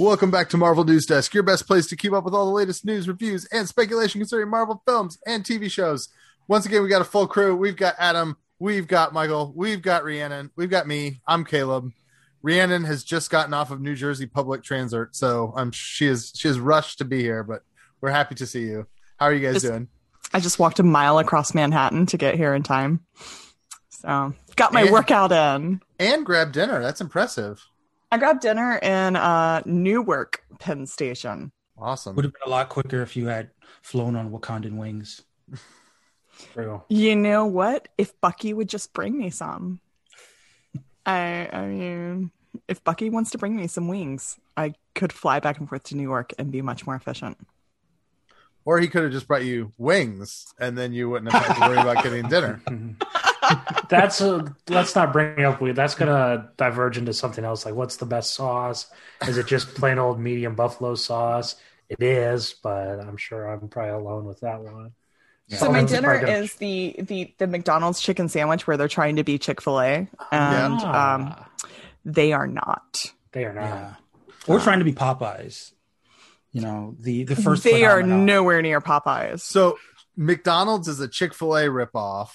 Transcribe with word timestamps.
Welcome 0.00 0.30
back 0.30 0.48
to 0.48 0.56
Marvel 0.56 0.82
News 0.84 1.04
Desk, 1.04 1.34
your 1.34 1.42
best 1.42 1.66
place 1.66 1.86
to 1.88 1.94
keep 1.94 2.14
up 2.14 2.24
with 2.24 2.32
all 2.32 2.46
the 2.46 2.52
latest 2.52 2.86
news, 2.86 3.06
reviews, 3.06 3.44
and 3.52 3.68
speculation 3.68 4.18
concerning 4.18 4.48
Marvel 4.48 4.82
films 4.86 5.18
and 5.26 5.44
TV 5.44 5.70
shows. 5.70 6.08
Once 6.48 6.64
again, 6.64 6.82
we 6.82 6.88
got 6.88 7.02
a 7.02 7.04
full 7.04 7.26
crew. 7.26 7.54
We've 7.54 7.76
got 7.76 7.96
Adam, 7.98 8.38
we've 8.58 8.88
got 8.88 9.12
Michael, 9.12 9.52
we've 9.54 9.82
got 9.82 10.02
Rhiannon, 10.02 10.52
we've 10.56 10.70
got 10.70 10.86
me. 10.86 11.20
I'm 11.26 11.44
Caleb. 11.44 11.92
Rhiannon 12.42 12.84
has 12.84 13.04
just 13.04 13.28
gotten 13.28 13.52
off 13.52 13.70
of 13.70 13.82
New 13.82 13.94
Jersey 13.94 14.24
Public 14.24 14.62
Transit, 14.62 15.08
so 15.10 15.52
um, 15.54 15.70
she 15.70 16.06
is 16.06 16.32
she 16.34 16.48
is 16.48 16.58
rushed 16.58 16.96
to 16.98 17.04
be 17.04 17.20
here, 17.20 17.44
but 17.44 17.60
we're 18.00 18.08
happy 18.08 18.34
to 18.36 18.46
see 18.46 18.62
you. 18.62 18.86
How 19.18 19.26
are 19.26 19.34
you 19.34 19.46
guys 19.46 19.56
Just- 19.56 19.66
doing? 19.66 19.88
I 20.32 20.40
just 20.40 20.58
walked 20.58 20.78
a 20.78 20.82
mile 20.82 21.18
across 21.18 21.52
Manhattan 21.52 22.06
to 22.06 22.16
get 22.16 22.36
here 22.36 22.54
in 22.54 22.62
time. 22.62 23.00
So 23.90 24.32
got 24.56 24.72
my 24.72 24.82
And- 24.82 24.92
workout 24.92 25.30
in. 25.30 25.82
And 25.98 26.24
grab 26.24 26.52
dinner. 26.52 26.80
That's 26.80 27.02
impressive. 27.02 27.62
I 28.12 28.18
grabbed 28.18 28.40
dinner 28.40 28.76
in 28.76 29.16
uh, 29.16 29.62
Newark 29.64 30.44
Penn 30.58 30.86
Station. 30.86 31.52
Awesome. 31.78 32.16
Would 32.16 32.24
have 32.24 32.32
been 32.32 32.42
a 32.46 32.50
lot 32.50 32.68
quicker 32.68 33.02
if 33.02 33.16
you 33.16 33.28
had 33.28 33.50
flown 33.82 34.16
on 34.16 34.30
Wakandan 34.30 34.76
wings. 34.76 35.22
True. 36.52 36.82
You 36.88 37.16
know 37.16 37.46
what? 37.46 37.88
If 37.96 38.18
Bucky 38.20 38.52
would 38.52 38.68
just 38.68 38.92
bring 38.92 39.16
me 39.16 39.30
some. 39.30 39.80
I 41.06 41.48
I 41.52 41.66
mean, 41.66 42.30
if 42.68 42.82
Bucky 42.82 43.10
wants 43.10 43.30
to 43.30 43.38
bring 43.38 43.56
me 43.56 43.66
some 43.66 43.88
wings, 43.88 44.38
I 44.56 44.74
could 44.94 45.12
fly 45.12 45.40
back 45.40 45.58
and 45.58 45.68
forth 45.68 45.84
to 45.84 45.96
New 45.96 46.02
York 46.02 46.32
and 46.38 46.50
be 46.50 46.62
much 46.62 46.86
more 46.86 46.96
efficient. 46.96 47.38
Or 48.64 48.78
he 48.78 48.88
could 48.88 49.04
have 49.04 49.12
just 49.12 49.26
brought 49.26 49.44
you 49.44 49.72
wings, 49.78 50.52
and 50.58 50.76
then 50.76 50.92
you 50.92 51.08
wouldn't 51.08 51.32
have 51.32 51.42
had 51.44 51.54
to 51.54 51.68
worry 51.68 51.80
about 51.80 52.04
getting 52.04 52.28
dinner. 52.28 52.62
That's 53.88 54.20
a, 54.20 54.54
let's 54.68 54.94
not 54.94 55.12
bring 55.12 55.44
up 55.44 55.60
weed. 55.60 55.76
That's 55.76 55.94
gonna 55.94 56.50
diverge 56.56 56.98
into 56.98 57.12
something 57.12 57.44
else. 57.44 57.64
Like, 57.64 57.74
what's 57.74 57.96
the 57.96 58.06
best 58.06 58.34
sauce? 58.34 58.86
Is 59.26 59.38
it 59.38 59.46
just 59.46 59.74
plain 59.74 59.98
old 59.98 60.20
medium 60.20 60.54
buffalo 60.54 60.94
sauce? 60.94 61.56
It 61.88 62.02
is, 62.02 62.54
but 62.62 63.00
I'm 63.00 63.16
sure 63.16 63.46
I'm 63.46 63.68
probably 63.68 63.92
alone 63.92 64.24
with 64.26 64.40
that 64.40 64.60
one. 64.62 64.92
So 65.48 65.72
my 65.72 65.82
dinner 65.82 66.14
is 66.14 66.54
the 66.54 66.94
the 67.00 67.34
the 67.38 67.48
McDonald's 67.48 68.00
chicken 68.00 68.28
sandwich 68.28 68.66
where 68.68 68.76
they're 68.76 68.86
trying 68.86 69.16
to 69.16 69.24
be 69.24 69.36
Chick 69.38 69.60
Fil 69.60 69.80
A, 69.80 69.84
and 69.94 70.08
Ah, 70.30 71.14
um, 71.14 71.34
they 72.04 72.32
are 72.32 72.46
not. 72.46 73.02
they 73.32 73.44
are 73.44 73.52
not. 73.52 73.64
Yeah. 73.64 73.94
We're 74.46 74.60
trying 74.60 74.78
to 74.78 74.84
be 74.84 74.92
Popeyes. 74.92 75.72
You 76.52 76.60
know, 76.60 76.94
the 77.00 77.24
the 77.24 77.34
first 77.36 77.64
they 77.64 77.84
are 77.84 78.02
nowhere 78.02 78.62
near 78.62 78.80
Popeyes. 78.80 79.40
So 79.40 79.78
McDonald's 80.16 80.86
is 80.86 81.00
a 81.00 81.08
Chick 81.08 81.34
Fil 81.34 81.56
A 81.56 81.64
ripoff. 81.66 82.30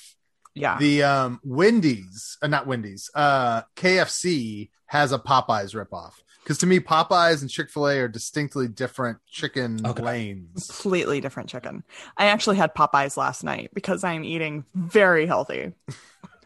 Yeah, 0.56 0.78
The 0.80 1.04
um, 1.04 1.40
Wendy's, 1.44 2.38
uh, 2.42 2.48
not 2.48 2.66
Wendy's, 2.66 3.10
uh, 3.14 3.64
KFC 3.76 4.70
has 4.88 5.12
a 5.12 5.20
Popeyes 5.20 5.76
ripoff. 5.76 6.14
Because 6.44 6.60
to 6.60 6.68
me, 6.68 6.80
Popeyes 6.80 7.42
and 7.42 7.50
Chick 7.50 7.70
Fil 7.72 7.88
A 7.90 8.00
are 8.02 8.08
distinctly 8.08 8.68
different 8.68 9.18
chicken 9.28 9.86
Okay. 9.86 10.04
lanes. 10.04 10.68
completely 10.68 11.20
different 11.20 11.50
chicken. 11.50 11.84
I 12.18 12.28
actually 12.28 12.58
had 12.58 12.74
Popeyes 12.76 13.18
last 13.18 13.44
night 13.44 13.72
because 13.74 14.04
I'm 14.04 14.24
eating 14.24 14.64
very 14.76 15.26
healthy. 15.26 15.74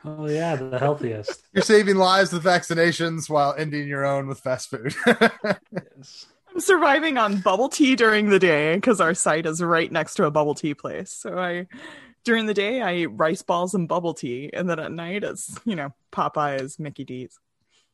Oh 0.05 0.27
yeah, 0.29 0.55
the 0.55 0.79
healthiest. 0.79 1.44
You're 1.53 1.61
saving 1.63 1.97
lives 1.97 2.31
with 2.31 2.44
vaccinations 2.45 3.29
while 3.29 3.53
ending 3.57 3.88
your 3.89 4.05
own 4.05 4.27
with 4.27 4.39
fast 4.39 4.69
food. 4.69 4.95
Yes. 5.71 6.25
I'm 6.51 6.61
surviving 6.61 7.17
on 7.17 7.41
bubble 7.41 7.69
tea 7.69 7.95
during 7.95 8.29
the 8.29 8.39
day 8.39 8.73
because 8.75 8.99
our 8.99 9.13
site 9.13 9.45
is 9.45 9.61
right 9.61 9.91
next 9.91 10.16
to 10.16 10.23
a 10.25 10.31
bubble 10.31 10.55
tea 10.55 10.73
place. 10.73 11.11
So 11.11 11.38
I, 11.38 11.67
during 12.23 12.45
the 12.45 12.53
day, 12.53 12.81
I 12.81 12.95
eat 12.95 13.06
rice 13.08 13.42
balls 13.42 13.73
and 13.73 13.88
bubble 13.88 14.14
tea, 14.14 14.50
and 14.53 14.70
then 14.70 14.80
at 14.80 14.92
night 14.92 15.23
it's 15.23 15.58
you 15.66 15.75
know 15.75 15.94
Popeyes, 16.12 16.80
Mickey 16.80 17.03
D's. 17.03 17.39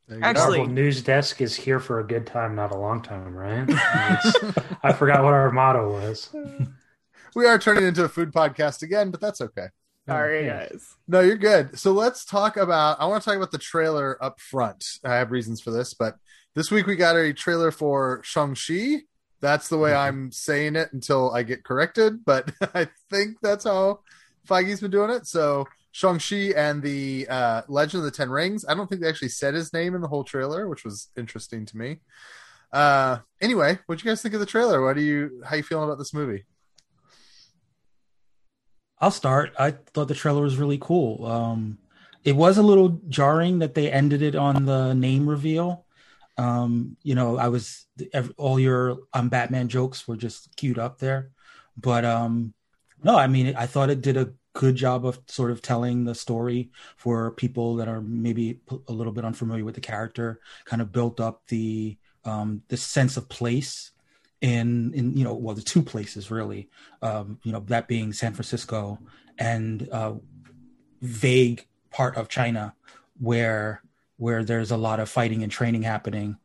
There. 0.07 0.19
Actually- 0.21 0.59
Marvel 0.59 0.73
News 0.73 1.01
Desk 1.01 1.41
is 1.41 1.55
here 1.55 1.79
for 1.79 1.99
a 1.99 2.05
good 2.05 2.27
time, 2.27 2.55
not 2.55 2.71
a 2.71 2.77
long 2.77 3.01
time, 3.01 3.35
right? 3.35 3.65
I 4.83 4.93
forgot 4.93 5.23
what 5.23 5.33
our 5.33 5.51
motto 5.51 5.91
was. 5.91 6.29
we 7.35 7.47
are 7.47 7.57
turning 7.57 7.85
into 7.85 8.03
a 8.03 8.09
food 8.09 8.31
podcast 8.31 8.83
again, 8.83 9.09
but 9.09 9.19
that's 9.19 9.41
okay. 9.41 9.67
Sorry, 10.07 10.45
yeah. 10.45 10.67
guys. 10.67 10.95
No, 11.07 11.21
you're 11.21 11.35
good. 11.37 11.79
So 11.79 11.91
let's 11.91 12.25
talk 12.25 12.57
about. 12.57 13.01
I 13.01 13.05
want 13.07 13.23
to 13.23 13.29
talk 13.29 13.37
about 13.37 13.51
the 13.51 13.57
trailer 13.57 14.23
up 14.23 14.39
front. 14.39 14.85
I 15.03 15.15
have 15.15 15.31
reasons 15.31 15.61
for 15.61 15.71
this, 15.71 15.95
but 15.95 16.17
this 16.53 16.69
week 16.69 16.85
we 16.85 16.95
got 16.95 17.15
a 17.15 17.33
trailer 17.33 17.71
for 17.71 18.21
Shang-Chi. 18.23 19.01
That's 19.45 19.69
the 19.69 19.77
way. 19.77 19.93
I'm 19.93 20.31
saying 20.31 20.75
it 20.75 20.91
until 20.91 21.31
I 21.31 21.43
get 21.43 21.63
corrected, 21.63 22.25
but 22.25 22.51
I 22.73 22.87
think 23.11 23.37
that's 23.43 23.65
how 23.65 23.99
Feige's 24.47 24.81
been 24.81 24.89
doing 24.89 25.11
it. 25.11 25.27
So 25.27 25.67
Shang-Chi 25.91 26.53
and 26.57 26.81
the 26.81 27.27
uh, 27.29 27.61
Legend 27.67 27.99
of 27.99 28.05
the 28.05 28.17
Ten 28.17 28.31
Rings. 28.31 28.65
I 28.67 28.73
don't 28.73 28.89
think 28.89 29.01
they 29.03 29.07
actually 29.07 29.29
said 29.29 29.53
his 29.53 29.71
name 29.71 29.93
in 29.93 30.01
the 30.01 30.07
whole 30.07 30.23
trailer, 30.23 30.67
which 30.67 30.83
was 30.83 31.09
interesting 31.15 31.63
to 31.67 31.77
me. 31.77 31.99
Uh, 32.73 33.19
anyway, 33.39 33.77
what 33.85 33.99
do 33.99 34.03
you 34.03 34.09
guys 34.09 34.23
think 34.23 34.33
of 34.33 34.39
the 34.39 34.47
trailer? 34.47 34.83
What 34.83 34.95
do 34.95 35.03
you? 35.03 35.43
How 35.45 35.57
you 35.57 35.61
feeling 35.61 35.85
about 35.85 35.99
this 35.99 36.13
movie? 36.13 36.45
I'll 38.99 39.11
start. 39.11 39.53
I 39.59 39.75
thought 39.93 40.07
the 40.07 40.15
trailer 40.15 40.41
was 40.41 40.57
really 40.57 40.79
cool. 40.81 41.23
Um, 41.23 41.77
it 42.23 42.35
was 42.35 42.57
a 42.57 42.63
little 42.63 42.99
jarring 43.09 43.59
that 43.59 43.75
they 43.75 43.91
ended 43.91 44.23
it 44.23 44.33
on 44.33 44.65
the 44.65 44.95
name 44.95 45.29
reveal. 45.29 45.84
Um, 46.37 46.97
you 47.03 47.15
know, 47.15 47.37
I 47.37 47.47
was 47.47 47.85
ev- 48.13 48.33
all 48.37 48.59
your 48.59 48.97
um, 49.13 49.29
Batman 49.29 49.67
jokes 49.69 50.07
were 50.07 50.17
just 50.17 50.55
queued 50.57 50.79
up 50.79 50.99
there, 50.99 51.31
but 51.77 52.03
um, 52.03 52.53
no, 53.03 53.17
I 53.17 53.27
mean, 53.27 53.55
I 53.55 53.67
thought 53.67 53.89
it 53.89 54.01
did 54.01 54.17
a 54.17 54.33
good 54.53 54.75
job 54.75 55.05
of 55.05 55.19
sort 55.27 55.51
of 55.51 55.61
telling 55.61 56.05
the 56.05 56.15
story 56.15 56.71
for 56.97 57.31
people 57.31 57.75
that 57.75 57.87
are 57.87 58.01
maybe 58.01 58.61
a 58.87 58.91
little 58.91 59.13
bit 59.13 59.25
unfamiliar 59.25 59.63
with 59.63 59.75
the 59.75 59.81
character. 59.81 60.39
Kind 60.65 60.81
of 60.81 60.91
built 60.91 61.19
up 61.19 61.43
the 61.47 61.97
um, 62.23 62.63
the 62.69 62.77
sense 62.77 63.17
of 63.17 63.29
place 63.29 63.91
in 64.41 64.93
in 64.93 65.15
you 65.15 65.23
know 65.23 65.33
well 65.33 65.55
the 65.55 65.61
two 65.61 65.81
places 65.81 66.29
really 66.31 66.69
um, 67.01 67.39
you 67.43 67.51
know 67.51 67.61
that 67.67 67.87
being 67.87 68.11
San 68.11 68.33
Francisco 68.33 68.99
and 69.37 69.87
uh, 69.91 70.13
vague 71.01 71.65
part 71.91 72.15
of 72.17 72.27
China 72.27 72.73
where 73.19 73.81
where 74.17 74.43
there's 74.43 74.71
a 74.71 74.77
lot 74.77 74.99
of 74.99 75.09
fighting 75.09 75.43
and 75.43 75.51
training 75.51 75.83
happening. 75.83 76.37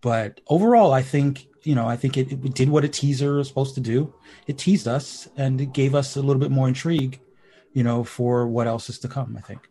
But 0.00 0.40
overall, 0.48 0.92
I 0.92 1.02
think 1.02 1.46
you 1.62 1.74
know 1.74 1.88
I 1.88 1.96
think 1.96 2.16
it, 2.16 2.32
it 2.32 2.54
did 2.54 2.68
what 2.68 2.84
a 2.84 2.88
teaser 2.88 3.40
is 3.40 3.48
supposed 3.48 3.74
to 3.74 3.80
do. 3.80 4.14
It 4.46 4.58
teased 4.58 4.86
us 4.86 5.28
and 5.36 5.60
it 5.60 5.72
gave 5.72 5.94
us 5.94 6.16
a 6.16 6.22
little 6.22 6.40
bit 6.40 6.50
more 6.50 6.68
intrigue, 6.68 7.20
you 7.72 7.82
know, 7.82 8.04
for 8.04 8.46
what 8.46 8.66
else 8.66 8.88
is 8.88 8.98
to 9.00 9.08
come. 9.08 9.36
I 9.36 9.40
think. 9.40 9.68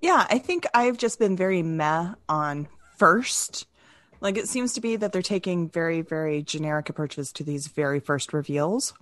Yeah, 0.00 0.26
I 0.30 0.38
think 0.38 0.66
I've 0.74 0.98
just 0.98 1.18
been 1.18 1.36
very 1.36 1.62
meh 1.62 2.14
on 2.28 2.68
first. 2.96 3.66
Like 4.20 4.36
it 4.36 4.48
seems 4.48 4.72
to 4.74 4.80
be 4.80 4.96
that 4.96 5.12
they're 5.12 5.22
taking 5.22 5.68
very, 5.68 6.00
very 6.00 6.42
generic 6.42 6.88
approaches 6.88 7.32
to 7.32 7.44
these 7.44 7.68
very 7.68 8.00
first 8.00 8.32
reveals. 8.32 8.94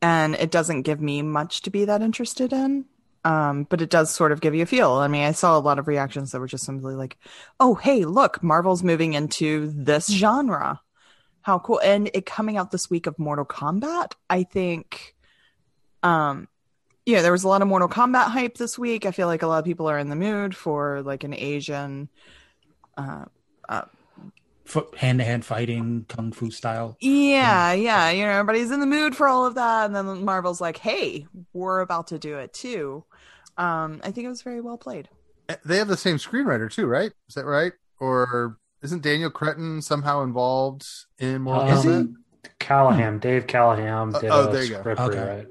And 0.00 0.34
it 0.34 0.50
doesn't 0.50 0.82
give 0.82 1.00
me 1.00 1.22
much 1.22 1.62
to 1.62 1.70
be 1.70 1.84
that 1.84 2.02
interested 2.02 2.52
in. 2.52 2.86
Um, 3.24 3.64
but 3.64 3.80
it 3.80 3.88
does 3.88 4.14
sort 4.14 4.32
of 4.32 4.42
give 4.42 4.54
you 4.54 4.62
a 4.64 4.66
feel. 4.66 4.92
I 4.92 5.08
mean, 5.08 5.24
I 5.24 5.32
saw 5.32 5.56
a 5.56 5.60
lot 5.60 5.78
of 5.78 5.88
reactions 5.88 6.32
that 6.32 6.40
were 6.40 6.46
just 6.46 6.66
simply 6.66 6.94
like, 6.94 7.16
oh, 7.58 7.74
hey, 7.74 8.04
look, 8.04 8.42
Marvel's 8.42 8.82
moving 8.82 9.14
into 9.14 9.72
this 9.74 10.08
genre. 10.08 10.80
How 11.40 11.58
cool. 11.58 11.80
And 11.82 12.10
it 12.14 12.26
coming 12.26 12.56
out 12.56 12.70
this 12.70 12.90
week 12.90 13.06
of 13.06 13.18
Mortal 13.18 13.44
Kombat, 13.44 14.12
I 14.28 14.42
think 14.44 15.14
um 16.02 16.48
yeah, 17.06 17.20
there 17.20 17.32
was 17.32 17.44
a 17.44 17.48
lot 17.48 17.60
of 17.60 17.68
Mortal 17.68 17.88
Kombat 17.88 18.28
hype 18.28 18.56
this 18.56 18.78
week. 18.78 19.04
I 19.04 19.10
feel 19.10 19.26
like 19.26 19.42
a 19.42 19.46
lot 19.46 19.58
of 19.58 19.66
people 19.66 19.90
are 19.90 19.98
in 19.98 20.08
the 20.08 20.16
mood 20.16 20.56
for 20.56 21.02
like 21.02 21.24
an 21.24 21.34
Asian 21.34 22.08
uh 22.96 23.26
Hand 24.96 25.18
to 25.18 25.24
hand 25.24 25.44
fighting, 25.44 26.06
kung 26.08 26.32
fu 26.32 26.50
style. 26.50 26.96
yeah, 26.98 27.74
yeah, 27.74 28.10
you 28.10 28.24
know, 28.24 28.30
everybody's 28.30 28.70
in 28.70 28.80
the 28.80 28.86
mood 28.86 29.14
for 29.14 29.28
all 29.28 29.44
of 29.44 29.56
that 29.56 29.84
and 29.84 29.94
then 29.94 30.24
Marvel's 30.24 30.60
like, 30.60 30.78
"Hey, 30.78 31.26
we're 31.52 31.80
about 31.80 32.06
to 32.08 32.18
do 32.18 32.38
it 32.38 32.54
too." 32.54 33.04
Um 33.56 34.00
I 34.04 34.10
think 34.10 34.26
it 34.26 34.28
was 34.28 34.42
very 34.42 34.60
well 34.60 34.78
played. 34.78 35.08
They 35.64 35.76
have 35.76 35.88
the 35.88 35.96
same 35.96 36.16
screenwriter 36.16 36.72
too, 36.72 36.86
right? 36.86 37.12
Is 37.28 37.34
that 37.34 37.44
right? 37.44 37.72
Or 37.98 38.58
isn't 38.82 39.02
Daniel 39.02 39.30
Cretton 39.30 39.82
somehow 39.82 40.22
involved 40.22 40.86
in 41.18 41.42
Mortal 41.42 41.64
Um, 41.64 41.64
Kombat? 41.64 42.08
Callaham, 42.58 43.18
Dave 43.18 43.46
Callaham 43.46 44.14
did 44.14 44.34
Oh, 44.34 44.46
a 44.46 44.52
there 44.52 44.64
you 44.64 44.70
go. 44.70 44.86
script 44.86 45.00
Okay. 45.04 45.06
rewrite. 45.06 45.48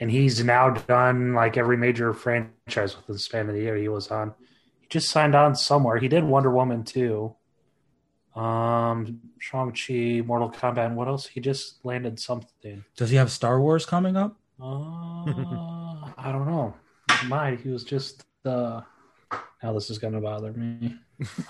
And 0.00 0.10
he's 0.10 0.42
now 0.44 0.70
done 0.70 1.34
like 1.34 1.56
every 1.56 1.76
major 1.76 2.12
franchise 2.14 2.96
within 2.96 3.14
the 3.14 3.18
span 3.18 3.48
of 3.48 3.54
the 3.54 3.60
year 3.62 3.76
he 3.76 3.88
was 3.88 4.10
on. 4.10 4.34
He 4.80 4.86
just 4.88 5.08
signed 5.10 5.34
on 5.34 5.54
somewhere. 5.56 5.98
He 5.98 6.08
did 6.08 6.24
Wonder 6.24 6.50
Woman 6.50 6.84
too. 6.84 7.34
Um 8.34 9.20
Shang-Chi, 9.38 10.22
Mortal 10.24 10.50
Kombat, 10.50 10.86
and 10.86 10.96
what 10.96 11.08
else? 11.08 11.26
He 11.26 11.40
just 11.40 11.84
landed 11.84 12.20
something. 12.20 12.84
Does 12.96 13.10
he 13.10 13.16
have 13.16 13.30
Star 13.30 13.60
Wars 13.60 13.86
coming 13.86 14.16
up? 14.16 14.36
Uh, 14.60 14.64
I 16.16 16.32
don't 16.32 16.46
know. 16.46 16.74
He 17.20 17.28
might. 17.28 17.60
He 17.60 17.70
was 17.70 17.84
just 17.84 18.24
uh 18.44 18.82
now 19.62 19.72
this 19.72 19.90
is 19.90 19.98
gonna 19.98 20.20
bother 20.20 20.52
me. 20.52 20.96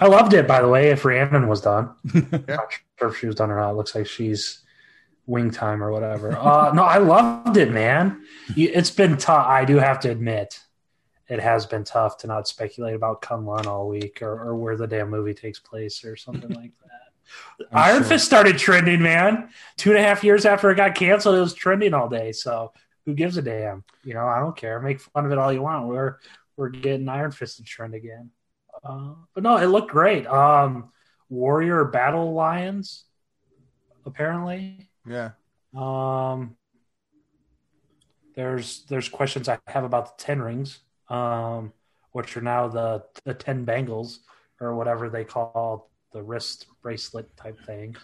I 0.01 0.07
loved 0.07 0.33
it 0.35 0.47
by 0.47 0.61
the 0.63 0.69
way, 0.69 0.91
if 0.91 1.05
Rhiannon 1.05 1.49
was 1.49 1.61
done. 1.61 1.95
Not 2.49 2.73
sure 2.99 3.09
if 3.09 3.19
she 3.19 3.27
was 3.27 3.35
done 3.37 3.51
or 3.51 3.57
not. 3.57 3.71
It 3.71 3.75
looks 3.75 3.95
like 3.95 4.07
she's 4.07 4.63
wing 5.27 5.51
time 5.51 5.83
or 5.83 5.93
whatever. 5.93 6.37
Uh, 6.37 6.73
no, 6.73 6.85
I 6.85 6.99
loved 6.99 7.59
it, 7.59 7.71
man. 7.71 8.25
It's 8.57 8.91
been 8.91 9.19
tough. 9.19 9.47
I 9.47 9.65
do 9.67 9.77
have 9.77 10.01
to 10.01 10.11
admit, 10.11 10.59
it 11.29 11.39
has 11.39 11.67
been 11.67 11.85
tough 11.85 12.17
to 12.19 12.27
not 12.27 12.49
speculate 12.49 12.95
about 12.95 13.21
Kunlun 13.21 13.67
all 13.67 13.89
week 13.89 14.23
or, 14.23 14.33
or 14.33 14.57
where 14.57 14.77
the 14.77 14.87
damn 14.87 15.11
movie 15.11 15.35
takes 15.35 15.59
place 15.61 16.03
or 16.03 16.17
something 16.17 16.51
like 16.51 16.73
that. 16.83 17.67
I'm 17.71 17.93
Iron 17.93 18.03
sure. 18.03 18.09
Fist 18.09 18.25
started 18.25 18.57
trending, 18.57 19.03
man. 19.03 19.51
Two 19.77 19.91
and 19.91 19.99
a 19.99 20.03
half 20.03 20.25
years 20.25 20.47
after 20.47 20.71
it 20.71 20.77
got 20.77 20.95
canceled, 20.95 21.35
it 21.35 21.41
was 21.41 21.53
trending 21.53 21.93
all 21.93 22.09
day. 22.09 22.33
So 22.33 22.73
who 23.09 23.15
gives 23.15 23.39
a 23.39 23.43
damn? 23.43 23.85
You 24.05 24.13
know, 24.13 24.27
I 24.29 24.39
don't 24.39 24.55
care. 24.55 24.79
Make 24.81 25.01
fun 25.01 25.25
of 25.25 25.33
it 25.33 25.39
all 25.39 25.51
you 25.51 25.63
want. 25.63 25.89
We're 25.89 26.19
we're 26.59 26.69
getting 26.69 27.09
Iron 27.09 27.31
Fist 27.31 27.57
to 27.57 27.63
trend 27.63 27.95
again. 27.95 28.31
Uh, 28.85 29.15
but 29.33 29.43
no, 29.43 29.57
it 29.57 29.69
looked 29.69 29.91
great. 29.91 30.27
Um, 30.27 30.93
Warrior 31.31 31.87
Battle 31.87 32.35
Lions, 32.35 33.05
apparently. 34.05 34.91
Yeah. 35.09 35.31
Um, 35.75 36.57
there's 38.35 38.85
there's 38.91 39.09
questions 39.09 39.49
I 39.49 39.59
have 39.69 39.85
about 39.85 40.19
the 40.19 40.23
Ten 40.23 40.43
Rings, 40.43 40.81
um, 41.09 41.73
which 42.13 42.37
are 42.37 42.43
now 42.43 42.69
the 42.69 43.05
the 43.25 43.33
Ten 43.33 43.65
Bangles 43.65 44.21
or 44.61 44.75
whatever 44.75 45.09
they 45.09 45.25
call 45.25 45.91
the 46.13 46.23
wrist 46.23 46.67
bracelet 46.83 47.35
type 47.39 47.59
thing. 47.65 47.97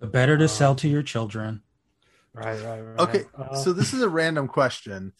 The 0.00 0.08
better 0.08 0.36
to 0.38 0.48
sell 0.48 0.74
to 0.74 0.88
your 0.88 1.04
children. 1.04 1.62
Right, 2.32 2.60
right, 2.62 2.80
right. 2.80 3.00
Okay. 3.00 3.24
Uh, 3.36 3.54
So 3.56 3.72
this 3.72 3.92
is 3.92 4.02
a 4.02 4.08
random 4.08 4.48
question. 4.48 5.12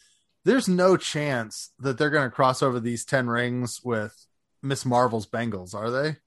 There's 0.43 0.67
no 0.67 0.97
chance 0.97 1.71
that 1.79 1.97
they're 1.97 2.09
going 2.09 2.29
to 2.29 2.35
cross 2.35 2.63
over 2.63 2.79
these 2.79 3.05
10 3.05 3.27
rings 3.27 3.81
with 3.83 4.25
Miss 4.63 4.85
Marvel's 4.85 5.25
bangles, 5.25 5.73
are 5.73 5.91
they? 5.91 6.17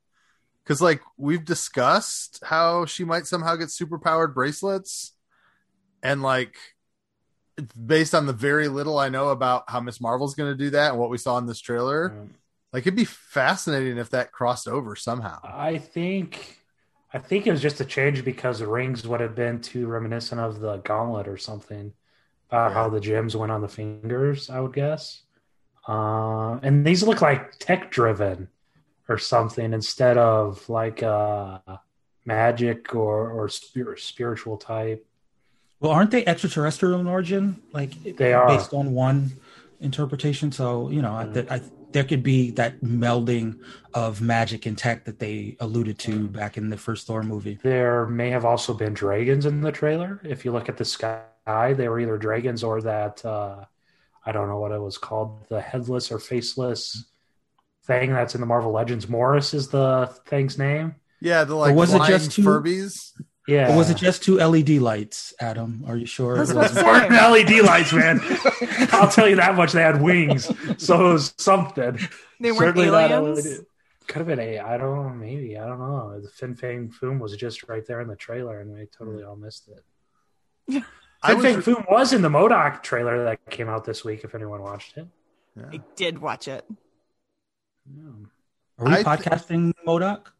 Because, 0.62 0.80
like, 0.80 1.02
we've 1.16 1.44
discussed 1.44 2.40
how 2.44 2.86
she 2.86 3.04
might 3.04 3.26
somehow 3.26 3.56
get 3.56 3.70
super 3.70 3.98
powered 3.98 4.34
bracelets. 4.34 5.12
And, 6.02 6.22
like, 6.22 6.56
based 7.86 8.14
on 8.14 8.26
the 8.26 8.32
very 8.32 8.68
little 8.68 8.98
I 8.98 9.08
know 9.08 9.28
about 9.28 9.64
how 9.68 9.80
Miss 9.80 10.00
Marvel's 10.00 10.34
going 10.34 10.52
to 10.52 10.56
do 10.56 10.70
that 10.70 10.92
and 10.92 10.98
what 10.98 11.10
we 11.10 11.18
saw 11.18 11.38
in 11.38 11.46
this 11.46 11.60
trailer, 11.60 12.12
um, 12.12 12.34
like, 12.72 12.82
it'd 12.82 12.96
be 12.96 13.04
fascinating 13.04 13.98
if 13.98 14.10
that 14.10 14.32
crossed 14.32 14.68
over 14.68 14.96
somehow. 14.96 15.38
I 15.44 15.78
think 15.78 16.60
I 17.14 17.18
think 17.18 17.46
it 17.46 17.52
was 17.52 17.62
just 17.62 17.80
a 17.80 17.84
change 17.84 18.24
because 18.24 18.58
the 18.58 18.66
rings 18.66 19.06
would 19.06 19.20
have 19.20 19.34
been 19.36 19.60
too 19.60 19.86
reminiscent 19.86 20.40
of 20.40 20.58
the 20.60 20.78
gauntlet 20.78 21.28
or 21.28 21.36
something 21.38 21.92
about 22.50 22.70
Yeah. 22.70 22.74
how 22.74 22.88
the 22.90 23.00
gems 23.00 23.36
went 23.36 23.52
on 23.52 23.60
the 23.62 23.68
fingers. 23.68 24.50
I 24.50 24.58
would 24.60 24.72
guess. 24.74 25.22
Uh, 25.88 26.58
and 26.62 26.84
these 26.84 27.02
look 27.04 27.22
like 27.22 27.58
tech 27.58 27.90
driven 27.90 28.48
or 29.08 29.16
something 29.18 29.72
instead 29.72 30.18
of 30.18 30.68
like 30.68 31.02
uh, 31.02 31.58
magic 32.24 32.94
or 32.94 33.30
or 33.30 33.48
spir- 33.48 33.96
spiritual 33.96 34.56
type. 34.56 35.06
Well, 35.80 35.92
aren't 35.92 36.10
they 36.10 36.24
extraterrestrial 36.26 36.98
in 37.00 37.06
origin? 37.06 37.62
Like 37.72 37.92
They 38.16 38.32
are. 38.32 38.48
based 38.48 38.72
on 38.74 38.92
one 38.94 39.32
interpretation. 39.80 40.50
So 40.50 40.88
you 40.90 41.02
know, 41.02 41.12
I, 41.12 41.24
that 41.26 41.52
I, 41.52 41.60
there 41.94 42.04
could 42.04 42.24
be 42.24 42.50
that 42.50 42.80
melding 42.80 43.56
of 43.94 44.20
magic 44.20 44.66
and 44.66 44.76
tech 44.76 45.04
that 45.04 45.20
they 45.20 45.56
alluded 45.60 45.96
to 46.00 46.26
back 46.26 46.56
in 46.56 46.68
the 46.68 46.76
first 46.76 47.06
Thor 47.06 47.22
movie. 47.22 47.60
There 47.62 48.04
may 48.06 48.30
have 48.30 48.44
also 48.44 48.74
been 48.74 48.94
dragons 48.94 49.46
in 49.46 49.60
the 49.60 49.70
trailer. 49.70 50.20
If 50.24 50.44
you 50.44 50.50
look 50.50 50.68
at 50.68 50.76
the 50.76 50.84
sky, 50.84 51.22
they 51.46 51.88
were 51.88 52.00
either 52.00 52.18
dragons 52.18 52.64
or 52.64 52.82
that 52.82 53.24
uh, 53.24 53.64
I 54.26 54.32
don't 54.32 54.48
know 54.48 54.58
what 54.58 54.72
it 54.72 54.80
was 54.80 54.98
called, 54.98 55.46
the 55.48 55.60
headless 55.60 56.10
or 56.10 56.18
faceless 56.18 57.04
thing 57.84 58.12
that's 58.12 58.34
in 58.34 58.40
the 58.40 58.46
Marvel 58.46 58.72
Legends. 58.72 59.08
Morris 59.08 59.54
is 59.54 59.68
the 59.68 60.12
thing's 60.26 60.58
name. 60.58 60.96
Yeah, 61.20 61.44
the 61.44 61.54
like 61.54 61.76
was 61.76 61.94
it 61.94 62.02
just 62.06 62.32
two- 62.32 62.42
Furbies. 62.42 63.12
Yeah. 63.46 63.72
Or 63.74 63.76
was 63.76 63.90
it 63.90 63.96
just 63.98 64.22
two 64.22 64.36
LED 64.38 64.70
lights, 64.70 65.34
Adam? 65.38 65.84
Are 65.86 65.96
you 65.96 66.06
sure? 66.06 66.36
That's 66.38 66.50
it 66.50 66.56
what 66.56 66.70
wasn't? 66.74 66.86
I'm 66.86 67.12
More 67.12 67.18
than 67.18 67.32
LED 67.32 67.64
lights, 67.64 67.92
man. 67.92 68.20
I'll 68.92 69.10
tell 69.10 69.28
you 69.28 69.36
that 69.36 69.54
much. 69.54 69.72
They 69.72 69.82
had 69.82 70.00
wings, 70.00 70.50
so 70.78 71.10
it 71.10 71.12
was 71.12 71.34
something. 71.36 71.98
They 72.40 72.52
weren't 72.52 72.76
Certainly 72.76 72.88
aliens. 72.88 73.58
LED. 73.58 73.66
Could 74.06 74.16
have 74.18 74.26
been 74.26 74.38
a. 74.40 74.58
I 74.60 74.76
don't 74.78 74.96
know. 74.96 75.08
Maybe 75.10 75.58
I 75.58 75.66
don't 75.66 75.78
know. 75.78 76.20
The 76.20 76.28
Fin 76.28 76.54
Fang 76.54 76.88
Foom 77.00 77.18
was 77.18 77.36
just 77.36 77.68
right 77.68 77.86
there 77.86 78.00
in 78.00 78.08
the 78.08 78.16
trailer, 78.16 78.60
and 78.60 78.72
we 78.74 78.86
totally 78.86 79.24
all 79.24 79.36
missed 79.36 79.68
it. 79.68 80.82
I 81.22 81.34
Fin 81.34 81.42
Fang 81.42 81.56
Foom 81.62 81.90
was 81.90 82.12
in 82.12 82.22
the 82.22 82.28
M.O.D.O.K. 82.28 82.78
trailer 82.82 83.24
that 83.24 83.50
came 83.50 83.68
out 83.68 83.84
this 83.84 84.04
week. 84.04 84.24
If 84.24 84.34
anyone 84.34 84.62
watched 84.62 84.96
it, 84.96 85.06
I 85.70 85.80
did 85.96 86.18
watch 86.18 86.48
it. 86.48 86.64
Are 88.78 88.84
we 88.86 88.92
I 88.92 88.96
thi- 88.96 89.04
podcasting 89.04 89.72
M.O.D.O.K.? 89.86 90.30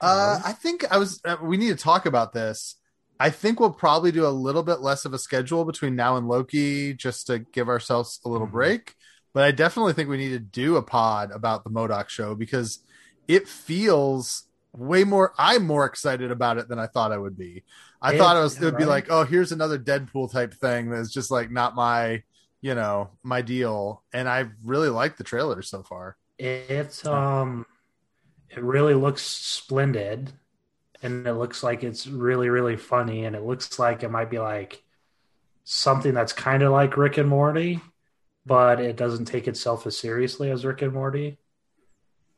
Uh, 0.00 0.38
I 0.44 0.52
think 0.52 0.84
I 0.90 0.98
was. 0.98 1.20
Uh, 1.24 1.36
we 1.42 1.56
need 1.56 1.68
to 1.70 1.76
talk 1.82 2.06
about 2.06 2.32
this. 2.32 2.76
I 3.18 3.30
think 3.30 3.58
we'll 3.60 3.72
probably 3.72 4.12
do 4.12 4.26
a 4.26 4.28
little 4.28 4.62
bit 4.62 4.80
less 4.80 5.04
of 5.06 5.14
a 5.14 5.18
schedule 5.18 5.64
between 5.64 5.96
now 5.96 6.16
and 6.16 6.28
Loki, 6.28 6.92
just 6.94 7.26
to 7.28 7.38
give 7.40 7.68
ourselves 7.68 8.20
a 8.24 8.28
little 8.28 8.46
Mhm. 8.46 8.46
break. 8.46 8.94
But 9.32 9.44
I 9.44 9.52
definitely 9.52 9.94
think 9.94 10.08
we 10.08 10.18
need 10.18 10.30
to 10.30 10.38
do 10.38 10.76
a 10.76 10.82
pod 10.82 11.30
about 11.32 11.64
the 11.64 11.70
M.O.D.O.K. 11.70 12.04
show 12.08 12.34
because 12.34 12.80
it 13.28 13.48
feels 13.48 14.44
way 14.72 15.04
more. 15.04 15.32
I'm 15.38 15.66
more 15.66 15.86
excited 15.86 16.30
about 16.30 16.58
it 16.58 16.68
than 16.68 16.78
I 16.78 16.86
thought 16.86 17.12
I 17.12 17.18
would 17.18 17.36
be. 17.38 17.64
I 18.02 18.12
Yeah, 18.12 18.12
thought 18.12 18.36
it 18.36 18.40
was. 18.40 18.60
It 18.60 18.64
yeah, 18.64 18.66
would 18.66 18.76
be 18.76 18.84
like, 18.84 19.06
oh, 19.10 19.24
here's 19.24 19.52
another 19.52 19.78
Deadpool 19.78 20.30
type 20.32 20.52
thing 20.54 20.90
that's 20.90 21.10
just 21.10 21.30
like 21.30 21.50
not 21.50 21.74
my, 21.74 22.22
you 22.60 22.74
know, 22.74 23.10
my 23.22 23.40
deal. 23.42 24.04
And 24.12 24.28
I 24.28 24.46
really 24.62 24.88
like 24.90 25.16
the 25.16 25.24
trailer 25.24 25.62
so 25.62 25.82
far. 25.82 26.16
It's 26.38 27.04
um, 27.06 27.66
it 28.56 28.62
really 28.62 28.94
looks 28.94 29.22
splendid, 29.22 30.32
and 31.02 31.26
it 31.26 31.34
looks 31.34 31.62
like 31.62 31.84
it's 31.84 32.06
really 32.06 32.48
really 32.48 32.76
funny, 32.76 33.24
and 33.24 33.36
it 33.36 33.42
looks 33.42 33.78
like 33.78 34.02
it 34.02 34.10
might 34.10 34.30
be 34.30 34.38
like 34.38 34.82
something 35.64 36.14
that's 36.14 36.32
kind 36.32 36.62
of 36.62 36.72
like 36.72 36.96
Rick 36.96 37.18
and 37.18 37.28
Morty, 37.28 37.80
but 38.46 38.80
it 38.80 38.96
doesn't 38.96 39.26
take 39.26 39.48
itself 39.48 39.86
as 39.86 39.98
seriously 39.98 40.50
as 40.50 40.64
Rick 40.64 40.82
and 40.82 40.92
Morty. 40.92 41.38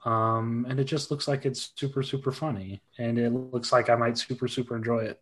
Um, 0.05 0.65
and 0.69 0.79
it 0.79 0.85
just 0.85 1.11
looks 1.11 1.27
like 1.29 1.45
it's 1.45 1.73
super 1.77 2.03
super 2.03 2.33
funny, 2.33 2.83
and 2.99 3.19
it 3.19 3.31
looks 3.31 3.73
like 3.73 3.91
I 3.91 3.97
might 3.97 4.19
super 4.19 4.49
super 4.49 4.77
enjoy 4.77 5.01
it. 5.05 5.21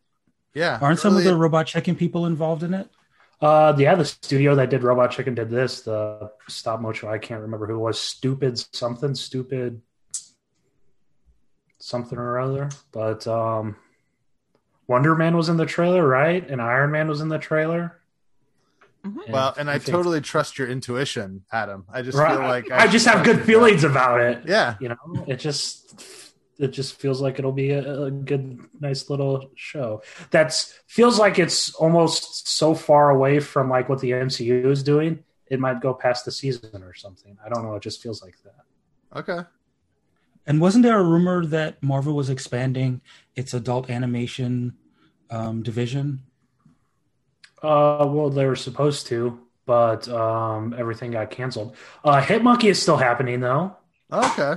Yeah, 0.54 0.78
Aren't 0.80 1.00
some 1.00 1.16
of 1.16 1.24
the 1.24 1.36
robot 1.36 1.66
chicken 1.66 1.96
people 1.96 2.26
involved 2.26 2.62
in 2.62 2.72
it? 2.74 2.88
Uh, 3.40 3.74
yeah, 3.76 3.94
the 3.94 4.04
studio 4.04 4.54
that 4.54 4.70
did 4.70 4.82
Robot 4.82 5.10
Chicken 5.10 5.34
did 5.34 5.50
this. 5.50 5.82
The 5.82 6.32
stop 6.48 6.80
motion, 6.80 7.10
I 7.10 7.18
can't 7.18 7.42
remember 7.42 7.66
who 7.66 7.74
it 7.74 7.78
was. 7.78 8.00
Stupid 8.00 8.58
something, 8.74 9.14
stupid 9.14 9.82
something 11.86 12.18
or 12.18 12.38
other. 12.40 12.68
But 12.92 13.26
um, 13.28 13.76
Wonder 14.88 15.14
Man 15.14 15.36
was 15.36 15.48
in 15.48 15.56
the 15.56 15.66
trailer, 15.66 16.06
right? 16.06 16.48
And 16.48 16.60
Iron 16.60 16.90
Man 16.90 17.08
was 17.08 17.20
in 17.20 17.28
the 17.28 17.38
trailer. 17.38 18.00
Mhm. 19.04 19.30
Well, 19.30 19.54
and 19.56 19.70
I 19.70 19.78
think- 19.78 19.94
totally 19.94 20.20
trust 20.20 20.58
your 20.58 20.68
intuition, 20.68 21.44
Adam. 21.52 21.84
I 21.88 22.02
just 22.02 22.18
Right. 22.18 22.32
feel 22.32 22.40
like 22.40 22.70
I, 22.72 22.88
just 22.88 23.06
have 23.06 23.24
good 23.24 23.42
feelings 23.44 23.84
about 23.84 24.20
it. 24.20 24.42
Yeah, 24.46 24.74
You 24.80 24.88
know, 24.90 25.24
it 25.28 25.36
just 25.36 25.84
it 26.58 26.68
just 26.68 26.94
feels 26.98 27.20
like 27.20 27.38
it'll 27.38 27.52
be 27.52 27.70
a, 27.70 28.04
a 28.04 28.10
good, 28.10 28.58
nice 28.80 29.10
little 29.10 29.50
show. 29.56 30.02
That's 30.30 30.72
feels 30.86 31.18
like 31.18 31.38
it's 31.38 31.74
almost 31.74 32.48
so 32.48 32.74
far 32.74 33.10
away 33.10 33.40
from 33.40 33.68
like 33.68 33.88
what 33.90 34.00
the 34.00 34.10
MCU 34.12 34.70
is 34.70 34.82
doing. 34.82 35.22
It 35.48 35.60
might 35.60 35.80
go 35.80 35.92
past 35.94 36.24
the 36.24 36.32
season 36.32 36.82
or 36.82 36.94
something. 36.94 37.36
I 37.44 37.48
don't 37.50 37.62
know. 37.62 37.74
It 37.76 37.82
just 37.82 38.02
feels 38.02 38.22
like 38.22 38.34
that. 38.44 38.64
okay. 39.20 39.46
And 40.46 40.60
wasn't 40.60 40.84
there 40.84 40.98
a 40.98 41.02
rumor 41.02 41.44
that 41.46 41.82
Marvel 41.82 42.14
was 42.14 42.30
expanding 42.30 43.00
its 43.34 43.52
adult 43.52 43.90
animation 43.90 44.76
um, 45.30 45.62
division? 45.62 46.22
Uh, 47.62 48.06
well, 48.08 48.30
they 48.30 48.46
were 48.46 48.56
supposed 48.56 49.06
to, 49.08 49.40
but 49.64 50.08
um, 50.08 50.74
everything 50.78 51.10
got 51.10 51.30
canceled. 51.30 51.76
Uh, 52.04 52.20
Hitmonkey 52.20 52.70
is 52.70 52.80
still 52.80 52.96
happening 52.96 53.40
though. 53.40 53.76
Okay. 54.12 54.54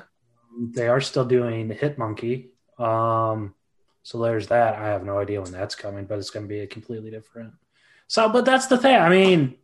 They 0.60 0.88
are 0.88 1.02
still 1.02 1.26
doing 1.26 1.70
Hitmonkey. 1.70 2.50
Um, 2.78 3.56
so 4.04 4.20
there's 4.20 4.48
that. 4.48 4.76
I 4.76 4.88
have 4.88 5.04
no 5.04 5.18
idea 5.18 5.42
when 5.42 5.52
that's 5.52 5.76
coming, 5.76 6.06
but 6.06 6.20
it's 6.20 6.30
going 6.30 6.46
to 6.46 6.50
be 6.50 6.60
a 6.60 6.68
completely 6.68 7.10
different. 7.10 7.54
So, 8.08 8.30
but 8.30 8.46
that's 8.46 8.68
the 8.68 8.78
thing. 8.78 8.96
I 8.96 9.10
mean, 9.10 9.56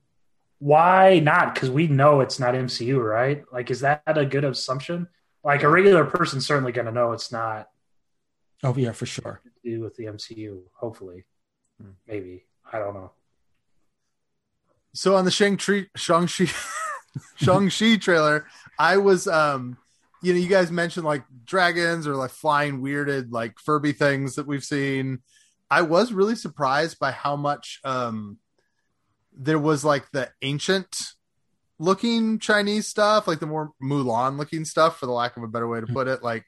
why 0.59 1.19
not? 1.19 1.53
Because 1.53 1.69
we 1.69 1.87
know 1.87 2.21
it's 2.21 2.39
not 2.39 2.53
MCU, 2.53 3.03
right? 3.03 3.43
Like, 3.51 3.71
is 3.71 3.81
that 3.81 4.01
a 4.05 4.25
good 4.25 4.43
assumption? 4.43 5.07
Like, 5.45 5.63
a 5.63 5.69
regular 5.69 6.03
person's 6.03 6.45
certainly 6.45 6.71
going 6.73 6.87
to 6.87 6.91
know 6.91 7.13
it's 7.13 7.31
not 7.31 7.69
Oh 8.63 8.73
yeah, 8.75 8.91
for 8.93 9.05
sure. 9.05 9.41
do 9.63 9.79
with 9.81 9.95
the 9.95 10.05
MCU. 10.05 10.63
Hopefully, 10.73 11.23
Hmm. 11.81 11.91
maybe. 12.07 12.45
I 12.73 12.79
don't 12.79 12.93
know. 12.95 13.11
So 14.93 15.15
on 15.15 15.25
the 15.25 15.31
Shang-Chi 15.31 15.87
Shang-Chi 15.95 16.49
Shang-Chi 17.35 17.97
trailer, 17.97 18.47
I 18.79 18.97
was 18.97 19.27
um 19.27 19.77
you 20.23 20.33
know, 20.33 20.39
you 20.39 20.47
guys 20.49 20.71
mentioned 20.71 21.05
like 21.05 21.23
dragons 21.45 22.07
or 22.07 22.15
like 22.15 22.31
flying 22.31 22.81
weirded 22.81 23.31
like 23.31 23.59
Furby 23.59 23.91
things 23.91 24.35
that 24.35 24.47
we've 24.47 24.63
seen. 24.63 25.19
I 25.69 25.81
was 25.83 26.11
really 26.13 26.35
surprised 26.35 26.97
by 26.97 27.11
how 27.11 27.35
much 27.35 27.79
um 27.83 28.39
there 29.37 29.59
was 29.59 29.83
like 29.85 30.09
the 30.11 30.31
ancient 30.41 30.95
looking 31.79 32.39
Chinese 32.39 32.87
stuff, 32.87 33.27
like 33.27 33.39
the 33.39 33.47
more 33.47 33.71
Mulan 33.81 34.37
looking 34.37 34.65
stuff, 34.65 34.99
for 34.99 35.05
the 35.05 35.11
lack 35.11 35.37
of 35.37 35.43
a 35.43 35.47
better 35.47 35.67
way 35.67 35.79
to 35.81 35.87
put 35.87 36.07
it. 36.07 36.23
Like, 36.23 36.45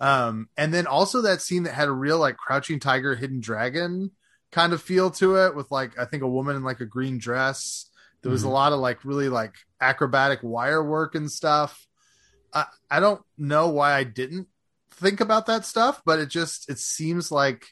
um, 0.00 0.48
and 0.56 0.72
then 0.72 0.86
also 0.86 1.22
that 1.22 1.42
scene 1.42 1.64
that 1.64 1.74
had 1.74 1.88
a 1.88 1.92
real 1.92 2.18
like 2.18 2.36
crouching 2.36 2.80
tiger, 2.80 3.14
hidden 3.14 3.40
dragon 3.40 4.12
kind 4.52 4.72
of 4.72 4.80
feel 4.80 5.10
to 5.10 5.36
it 5.36 5.54
with 5.54 5.70
like 5.70 5.98
I 5.98 6.04
think 6.06 6.22
a 6.22 6.28
woman 6.28 6.56
in 6.56 6.64
like 6.64 6.80
a 6.80 6.86
green 6.86 7.18
dress 7.18 7.90
There 8.22 8.32
was 8.32 8.44
a 8.44 8.48
Mhm. 8.48 8.52
lot 8.52 8.72
of 8.72 8.80
like 8.80 9.04
really 9.04 9.28
like 9.28 9.54
acrobatic 9.80 10.40
wire 10.42 10.82
work 10.82 11.14
and 11.14 11.30
stuff. 11.30 11.86
I, 12.52 12.66
I 12.90 13.00
don't 13.00 13.22
know 13.36 13.68
why 13.68 13.94
I 13.94 14.04
didn't 14.04 14.48
think 14.92 15.20
about 15.20 15.46
that 15.46 15.64
stuff, 15.66 16.02
but 16.04 16.18
it 16.18 16.28
just 16.28 16.70
it 16.70 16.78
seems 16.78 17.30
like 17.30 17.66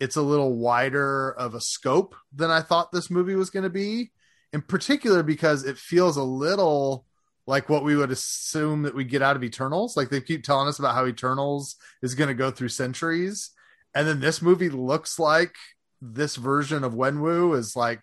it's 0.00 0.16
a 0.16 0.22
little 0.22 0.56
wider 0.58 1.32
of 1.32 1.54
a 1.54 1.60
scope 1.60 2.14
than 2.34 2.50
I 2.50 2.60
thought 2.62 2.92
this 2.92 3.10
movie 3.10 3.34
was 3.36 3.50
going 3.50 3.64
to 3.64 3.70
be. 3.70 4.12
In 4.54 4.62
particular, 4.62 5.22
because 5.24 5.64
it 5.64 5.76
feels 5.76 6.16
a 6.16 6.22
little 6.22 7.04
like 7.46 7.68
what 7.68 7.84
we 7.84 7.96
would 7.96 8.10
assume 8.12 8.82
that 8.84 8.94
we 8.94 9.04
get 9.04 9.20
out 9.20 9.36
of 9.36 9.42
Eternals. 9.44 9.96
Like 9.96 10.08
they 10.10 10.20
keep 10.20 10.44
telling 10.44 10.68
us 10.68 10.78
about 10.78 10.94
how 10.94 11.06
Eternals 11.06 11.74
is 12.02 12.14
going 12.14 12.28
to 12.28 12.34
go 12.34 12.50
through 12.50 12.68
centuries, 12.68 13.50
and 13.94 14.06
then 14.08 14.20
this 14.20 14.40
movie 14.40 14.70
looks 14.70 15.18
like 15.18 15.54
this 16.00 16.36
version 16.36 16.84
of 16.84 16.94
Wenwu 16.94 17.58
is 17.58 17.74
like 17.74 18.02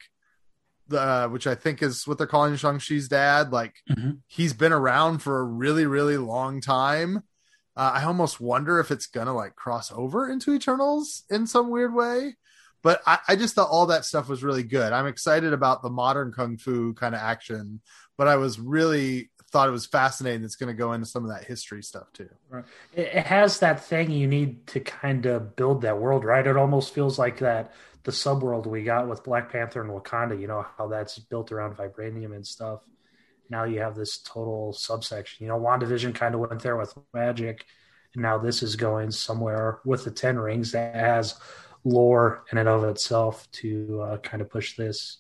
the 0.89 1.29
which 1.31 1.48
I 1.48 1.55
think 1.55 1.81
is 1.81 2.05
what 2.05 2.17
they're 2.17 2.27
calling 2.27 2.55
Shang 2.58 2.79
Chi's 2.79 3.08
dad. 3.08 3.51
Like 3.53 3.75
Mhm. 3.89 4.20
he's 4.27 4.53
been 4.53 4.74
around 4.74 5.20
for 5.20 5.39
a 5.39 5.43
really 5.43 5.86
really 5.86 6.17
long 6.17 6.60
time. 6.60 7.24
Uh, 7.77 7.91
I 7.96 8.03
almost 8.03 8.41
wonder 8.41 8.79
if 8.79 8.91
it's 8.91 9.08
gonna 9.08 9.34
like 9.34 9.55
cross 9.55 9.89
over 9.93 10.29
into 10.29 10.53
Eternals 10.53 11.24
in 11.29 11.48
some 11.48 11.70
weird 11.70 11.93
way. 11.93 12.36
But 12.83 13.01
I, 13.05 13.19
I 13.27 13.35
just 13.35 13.55
thought 13.55 13.69
all 13.69 13.88
that 13.88 14.05
stuff 14.05 14.27
was 14.27 14.43
really 14.43 14.63
good. 14.63 14.91
I'm 14.93 15.07
excited 15.07 15.53
about 15.53 15.83
the 15.83 15.89
modern 15.89 16.31
kung 16.31 16.57
fu 16.57 16.93
kind 16.93 17.13
of 17.13 17.21
action, 17.21 17.81
but 18.17 18.27
I 18.27 18.38
was 18.38 18.59
really 18.59 19.29
thought 19.51 19.67
it 19.67 19.71
was 19.71 19.85
fascinating. 19.85 20.43
It's 20.43 20.55
going 20.55 20.73
to 20.73 20.77
go 20.77 20.93
into 20.93 21.05
some 21.05 21.23
of 21.23 21.31
that 21.31 21.43
history 21.43 21.83
stuff 21.83 22.11
too. 22.13 22.29
It, 22.93 23.09
it 23.13 23.25
has 23.27 23.59
that 23.59 23.83
thing 23.83 24.09
you 24.09 24.27
need 24.27 24.65
to 24.67 24.79
kind 24.79 25.25
of 25.25 25.55
build 25.55 25.81
that 25.81 26.00
world, 26.00 26.23
right? 26.23 26.45
It 26.45 26.57
almost 26.57 26.93
feels 26.93 27.19
like 27.19 27.39
that 27.39 27.73
the 28.03 28.11
subworld 28.11 28.65
we 28.65 28.83
got 28.83 29.07
with 29.07 29.23
Black 29.23 29.51
Panther 29.51 29.81
and 29.81 29.91
Wakanda. 29.91 30.39
You 30.39 30.47
know 30.47 30.65
how 30.77 30.88
that's 30.88 31.19
built 31.19 31.51
around 31.51 31.75
vibranium 31.75 32.35
and 32.35 32.45
stuff. 32.45 32.81
Now 33.50 33.65
you 33.65 33.81
have 33.81 33.95
this 33.95 34.19
total 34.19 34.73
subsection. 34.73 35.43
You 35.45 35.50
know, 35.50 35.59
WandaVision 35.59 36.15
kind 36.15 36.33
of 36.33 36.41
went 36.41 36.61
there 36.61 36.77
with 36.77 36.93
magic, 37.13 37.65
and 38.13 38.23
now 38.23 38.38
this 38.38 38.63
is 38.63 38.75
going 38.75 39.11
somewhere 39.11 39.79
with 39.85 40.05
the 40.05 40.11
Ten 40.11 40.39
Rings 40.39 40.71
that 40.71 40.95
has 40.95 41.35
lore 41.83 42.43
in 42.51 42.57
and 42.57 42.69
of 42.69 42.83
itself 42.83 43.50
to 43.51 44.01
uh, 44.01 44.17
kind 44.17 44.41
of 44.41 44.50
push 44.50 44.75
this 44.75 45.17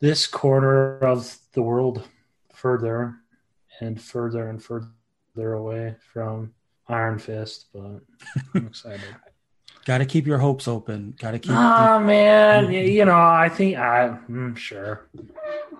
this 0.00 0.26
corner 0.26 0.98
of 0.98 1.36
the 1.52 1.62
world 1.62 2.08
further 2.52 3.16
and 3.80 4.00
further 4.00 4.48
and 4.48 4.62
further 4.62 5.52
away 5.54 5.94
from 6.12 6.52
Iron 6.88 7.18
Fist, 7.18 7.66
but 7.72 8.00
I'm 8.54 8.66
excited. 8.66 9.14
Got 9.84 9.98
to 9.98 10.06
keep 10.06 10.26
your 10.26 10.38
hopes 10.38 10.68
open. 10.68 11.14
Got 11.18 11.32
to 11.32 11.38
keep. 11.38 11.52
Ah 11.56 11.98
man, 11.98 12.66
y- 12.66 12.80
you 12.80 13.04
know, 13.04 13.16
I 13.18 13.48
think 13.48 13.76
I 13.76 14.16
mm, 14.30 14.56
sure. 14.56 15.08
You 15.14 15.22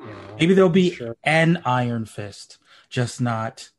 know, 0.06 0.36
Maybe 0.40 0.54
there'll 0.54 0.70
be 0.70 0.90
sure. 0.90 1.16
an 1.22 1.62
Iron 1.64 2.06
Fist, 2.06 2.58
just 2.90 3.20
not 3.20 3.70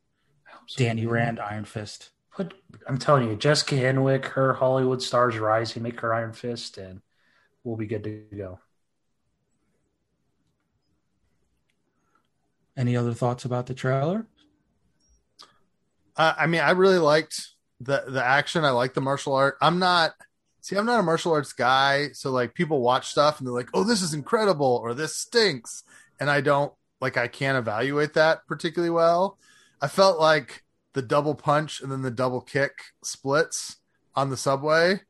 Danny. 0.78 1.06
Rand 1.06 1.40
Iron 1.40 1.66
Fist. 1.66 2.12
Put, 2.36 2.54
I'm 2.88 2.98
telling 2.98 3.30
you, 3.30 3.36
Jessica 3.36 3.76
Henwick, 3.76 4.26
her 4.26 4.54
Hollywood 4.54 5.02
stars 5.02 5.38
rising, 5.38 5.84
make 5.84 6.00
her 6.00 6.14
Iron 6.14 6.34
Fist, 6.34 6.78
and 6.78 7.02
we'll 7.64 7.78
be 7.78 7.86
good 7.86 8.04
to 8.04 8.24
go. 8.36 8.60
Any 12.76 12.98
other 12.98 13.14
thoughts 13.14 13.46
about 13.46 13.68
the 13.68 13.76
trailer? 13.76 14.26
Uh, 16.16 16.34
I 16.38 16.48
mean, 16.48 16.62
I 16.62 16.72
really 16.72 16.98
liked 16.98 17.50
the 17.80 18.04
the 18.08 18.24
action. 18.24 18.66
I 18.66 18.72
like 18.72 18.94
the 18.94 19.02
martial 19.02 19.34
art. 19.34 19.58
I'm 19.62 19.80
not 19.80 20.14
see, 20.62 20.76
I'm 20.76 20.86
not 20.86 21.00
a 21.00 21.04
martial 21.04 21.34
arts 21.34 21.54
guy, 21.54 22.10
so 22.14 22.32
like 22.32 22.54
people 22.54 22.82
watch 22.82 23.10
stuff 23.10 23.40
and 23.40 23.48
they're 23.48 23.54
like, 23.54 23.70
"Oh, 23.74 23.84
this 23.84 24.02
is 24.02 24.14
incredible," 24.14 24.80
or 24.84 24.94
"This 24.94 25.16
stinks," 25.16 25.84
and 26.20 26.30
I 26.30 26.42
don't 26.42 26.74
like 27.02 27.18
I 27.18 27.28
can't 27.28 27.58
evaluate 27.58 28.14
that 28.14 28.48
particularly 28.48 28.90
well. 28.92 29.38
I 29.82 29.88
felt 29.88 30.20
like 30.20 30.63
the 30.94 31.02
double 31.02 31.36
punch 31.36 31.82
and 31.82 31.92
then 31.92 32.02
the 32.02 32.12
double 32.12 32.42
kick 32.42 32.72
splits 33.04 33.78
on 34.16 34.30
the 34.30 34.38
subway. 34.38 35.02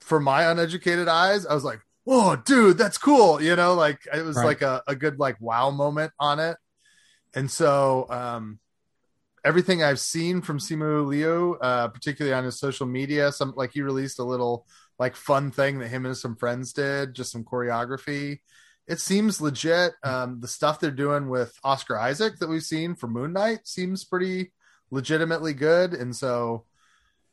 For 0.00 0.20
my 0.20 0.50
uneducated 0.50 1.08
eyes, 1.08 1.46
I 1.46 1.54
was 1.54 1.64
like, 1.64 1.80
"Whoa, 2.04 2.36
dude, 2.36 2.76
that's 2.78 2.98
cool!" 2.98 3.40
You 3.40 3.54
know, 3.56 3.74
like 3.74 4.00
it 4.12 4.24
was 4.24 4.36
Right. 4.36 4.46
like 4.46 4.62
a, 4.62 4.82
a 4.86 4.96
good 4.96 5.18
like 5.18 5.40
wow 5.40 5.70
moment 5.70 6.12
on 6.18 6.40
it. 6.40 6.56
And 7.34 7.50
so, 7.50 8.06
um, 8.10 8.58
everything 9.44 9.82
I've 9.82 10.00
seen 10.00 10.40
from 10.42 10.58
Simu 10.58 11.06
Liu, 11.06 11.56
uh, 11.60 11.88
particularly 11.88 12.34
on 12.34 12.44
his 12.44 12.58
social 12.58 12.86
media, 12.86 13.32
some 13.32 13.54
like 13.56 13.72
he 13.72 13.82
released 13.82 14.18
a 14.18 14.24
little 14.24 14.66
like 14.98 15.16
fun 15.16 15.50
thing 15.50 15.78
that 15.78 15.88
him 15.88 16.04
and 16.04 16.16
some 16.16 16.36
friends 16.36 16.72
did, 16.72 17.14
just 17.14 17.32
some 17.32 17.44
choreography. 17.44 18.40
It 18.86 19.00
seems 19.00 19.40
legit. 19.40 19.94
Um, 20.02 20.40
the 20.40 20.48
stuff 20.48 20.80
they're 20.80 20.90
doing 20.90 21.28
with 21.28 21.56
Oscar 21.64 21.98
Isaac 21.98 22.38
that 22.40 22.48
we've 22.48 22.62
seen 22.62 22.94
for 22.96 23.06
Moon 23.06 23.32
Knight 23.32 23.60
seems 23.66 24.04
pretty 24.04 24.52
legitimately 24.92 25.54
good, 25.54 25.94
and 25.94 26.14
so 26.14 26.64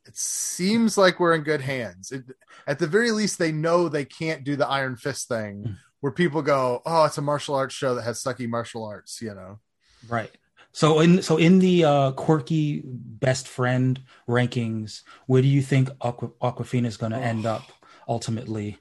it 0.06 0.18
seems 0.18 0.98
like 0.98 1.20
we're 1.20 1.36
in 1.36 1.44
good 1.44 1.62
hands. 1.62 2.12
It, 2.12 2.24
at 2.66 2.80
the 2.80 2.88
very 2.88 3.12
least, 3.12 3.38
they 3.38 3.52
know 3.52 3.88
they 3.90 4.06
can't 4.06 4.44
do 4.44 4.56
the 4.56 4.68
Iron 4.68 4.96
Fist 4.96 5.28
thing, 5.28 5.64
Mm. 5.64 5.78
where 6.00 6.12
people 6.12 6.42
go, 6.42 6.82
"Oh, 6.86 7.04
it's 7.06 7.18
a 7.20 7.22
martial 7.22 7.54
arts 7.54 7.76
show 7.76 7.94
that 7.94 8.04
has 8.04 8.24
sucky 8.24 8.48
martial 8.50 8.84
arts," 8.86 9.22
you 9.22 9.36
know. 9.36 9.60
Right. 10.08 10.32
So 10.72 11.00
in 11.02 11.22
so 11.22 11.38
in 11.38 11.60
the 11.60 11.84
uh, 11.84 12.12
quirky 12.14 12.82
best 12.86 13.48
friend 13.48 14.00
rankings, 14.28 15.02
where 15.28 15.42
do 15.42 15.48
you 15.48 15.62
think 15.62 15.90
Aqua, 16.02 16.30
Awkwafina 16.42 16.86
is 16.86 16.96
going 16.98 17.12
to 17.12 17.18
end 17.20 17.46
up 17.46 17.64
ultimately? 18.08 18.80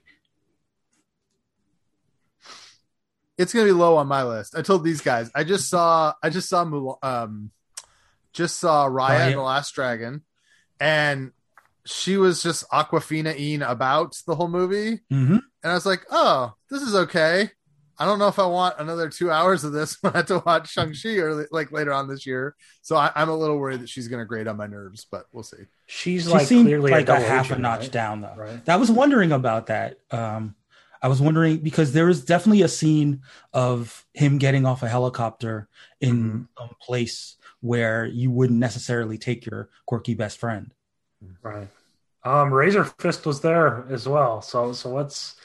it's 3.38 3.52
gonna 3.52 3.66
be 3.66 3.72
low 3.72 3.96
on 3.96 4.08
my 4.08 4.24
list. 4.24 4.56
I 4.56 4.62
told 4.62 4.82
these 4.82 5.00
guys. 5.00 5.30
I 5.34 5.44
just 5.44 5.68
saw. 5.68 6.12
I 6.22 6.28
just 6.28 6.48
saw. 6.48 6.96
Um, 7.02 7.50
just 8.32 8.56
saw 8.56 8.86
Raya 8.88 9.08
Raya. 9.10 9.26
and 9.28 9.34
the 9.34 9.42
Last 9.42 9.74
Dragon, 9.74 10.22
and 10.80 11.32
she 11.84 12.16
was 12.16 12.42
just 12.42 12.68
Awkwafina 12.70 13.38
ing 13.38 13.62
about 13.62 14.16
the 14.26 14.34
whole 14.34 14.48
movie, 14.48 15.00
Mm-hmm. 15.12 15.34
and 15.62 15.72
I 15.72 15.74
was 15.74 15.86
like, 15.86 16.04
oh, 16.10 16.52
this 16.70 16.82
is 16.82 16.94
okay. 16.94 17.50
I 18.00 18.04
don't 18.04 18.20
know 18.20 18.28
if 18.28 18.38
I 18.38 18.46
want 18.46 18.76
another 18.78 19.08
two 19.08 19.28
hours 19.30 19.64
of 19.64 19.72
this 19.72 19.96
when 20.02 20.12
I 20.12 20.18
have 20.18 20.26
to 20.26 20.40
watch 20.46 20.70
Shang 20.70 20.94
Chi 20.94 21.16
or 21.16 21.48
like 21.50 21.72
later 21.72 21.92
on 21.92 22.06
this 22.06 22.26
year. 22.26 22.54
So 22.80 22.94
I, 22.94 23.10
I'm 23.16 23.28
a 23.28 23.36
little 23.36 23.58
worried 23.58 23.80
that 23.80 23.88
she's 23.88 24.06
gonna 24.06 24.24
grate 24.24 24.46
on 24.46 24.56
my 24.56 24.68
nerves, 24.68 25.04
but 25.10 25.26
we'll 25.32 25.42
see. 25.42 25.56
She's 25.86 26.24
She 26.24 26.28
like 26.30 26.46
seemed 26.46 26.66
clearly 26.66 26.92
like 26.92 27.02
a, 27.02 27.06
double 27.06 27.24
half 27.24 27.50
a 27.50 27.58
notch 27.58 27.80
right? 27.80 27.90
down, 27.92 28.20
though. 28.20 28.34
Right. 28.36 28.68
I 28.68 28.76
was 28.76 28.90
wondering 28.90 29.32
about 29.32 29.66
that. 29.66 29.98
Um, 30.12 30.54
I 31.02 31.08
was 31.08 31.20
wondering 31.20 31.58
because 31.58 31.92
there 31.92 32.08
is 32.08 32.24
definitely 32.24 32.62
a 32.62 32.68
scene 32.68 33.22
of 33.52 34.04
him 34.14 34.38
getting 34.38 34.64
off 34.66 34.82
a 34.84 34.88
helicopter 34.88 35.68
in 36.00 36.16
Mm-hmm. 36.16 36.42
some 36.58 36.76
place 36.80 37.36
where 37.60 38.06
you 38.06 38.30
wouldn't 38.30 38.58
necessarily 38.58 39.18
take 39.18 39.46
your 39.46 39.68
quirky 39.86 40.14
best 40.14 40.38
friend. 40.38 40.72
Right. 41.42 41.68
Um, 42.24 42.52
Razor 42.52 42.84
Fist 42.84 43.26
was 43.26 43.40
there 43.40 43.86
as 43.90 44.08
well. 44.08 44.42
So, 44.42 44.72
so 44.72 44.90
what's 44.90 45.36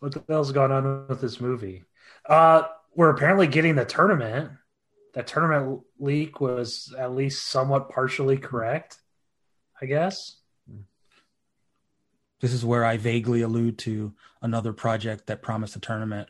what 0.00 0.12
the 0.12 0.22
hell's 0.28 0.52
going 0.52 0.72
on 0.72 1.06
with 1.08 1.20
this 1.20 1.40
movie? 1.40 1.84
Uh, 2.26 2.62
we're 2.94 3.10
apparently 3.10 3.46
getting 3.46 3.74
the 3.74 3.84
tournament. 3.84 4.50
That 5.14 5.26
tournament 5.26 5.82
leak 5.98 6.40
was 6.40 6.94
at 6.98 7.14
least 7.14 7.48
somewhat 7.48 7.90
partially 7.90 8.38
correct, 8.38 8.96
I 9.80 9.86
guess. 9.86 10.36
This 12.40 12.52
is 12.52 12.64
where 12.64 12.84
I 12.84 12.96
vaguely 12.96 13.42
allude 13.42 13.78
to 13.80 14.14
another 14.40 14.72
project 14.72 15.28
that 15.28 15.42
promised 15.42 15.76
a 15.76 15.80
tournament 15.80 16.28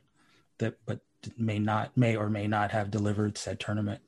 that, 0.59 0.75
but 0.85 1.01
may 1.39 1.59
not, 1.59 1.97
may 1.97 2.17
or 2.17 2.29
may 2.29 2.47
not 2.47 2.73
have 2.73 2.91
delivered 2.91 3.39
said 3.39 3.59
tournament. 3.59 4.03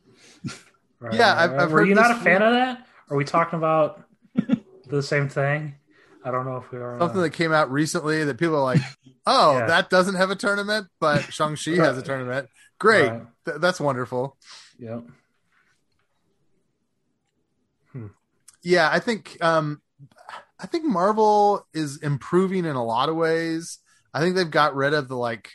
Right. 1.04 1.14
Yeah, 1.14 1.34
I've- 1.36 1.54
I've 1.54 1.72
Were 1.72 1.80
heard 1.80 1.88
you 1.88 1.94
not 1.94 2.10
a 2.12 2.16
fan 2.16 2.42
of 2.42 2.52
that? 2.54 2.86
Are 3.10 3.16
we 3.16 3.24
talking 3.24 3.58
about 3.58 4.02
the 4.88 5.02
same 5.02 5.28
thing? 5.28 5.74
I 6.24 6.30
don't 6.30 6.46
know 6.46 6.56
if 6.56 6.70
we 6.72 6.78
are. 6.78 6.98
Something 6.98 7.20
that 7.20 7.30
came 7.30 7.52
out 7.52 7.70
recently 7.70 8.24
that 8.24 8.38
people 8.38 8.56
are 8.56 8.62
like, 8.62 8.80
oh, 9.26 9.58
Yeah. 9.58 9.66
that 9.66 9.90
doesn't 9.90 10.14
have 10.14 10.30
a 10.30 10.36
tournament, 10.36 10.86
but 11.00 11.32
Shang 11.32 11.56
Chi 11.56 11.72
has 11.76 11.98
a 11.98 12.02
tournament. 12.02 12.48
Great, 12.78 13.10
Right. 13.10 13.22
Th- 13.44 13.58
that's 13.60 13.80
wonderful. 13.80 14.36
Yep. 14.78 15.04
yeah 18.62 18.88
i 18.90 18.98
think 18.98 19.36
um 19.42 19.80
i 20.58 20.66
think 20.66 20.84
marvel 20.86 21.66
is 21.74 21.98
improving 21.98 22.64
in 22.64 22.74
a 22.76 22.84
lot 22.84 23.08
of 23.10 23.14
ways 23.16 23.78
i 24.14 24.20
think 24.20 24.34
they've 24.34 24.50
got 24.50 24.74
rid 24.74 24.94
of 24.94 25.06
the 25.08 25.16
like 25.16 25.50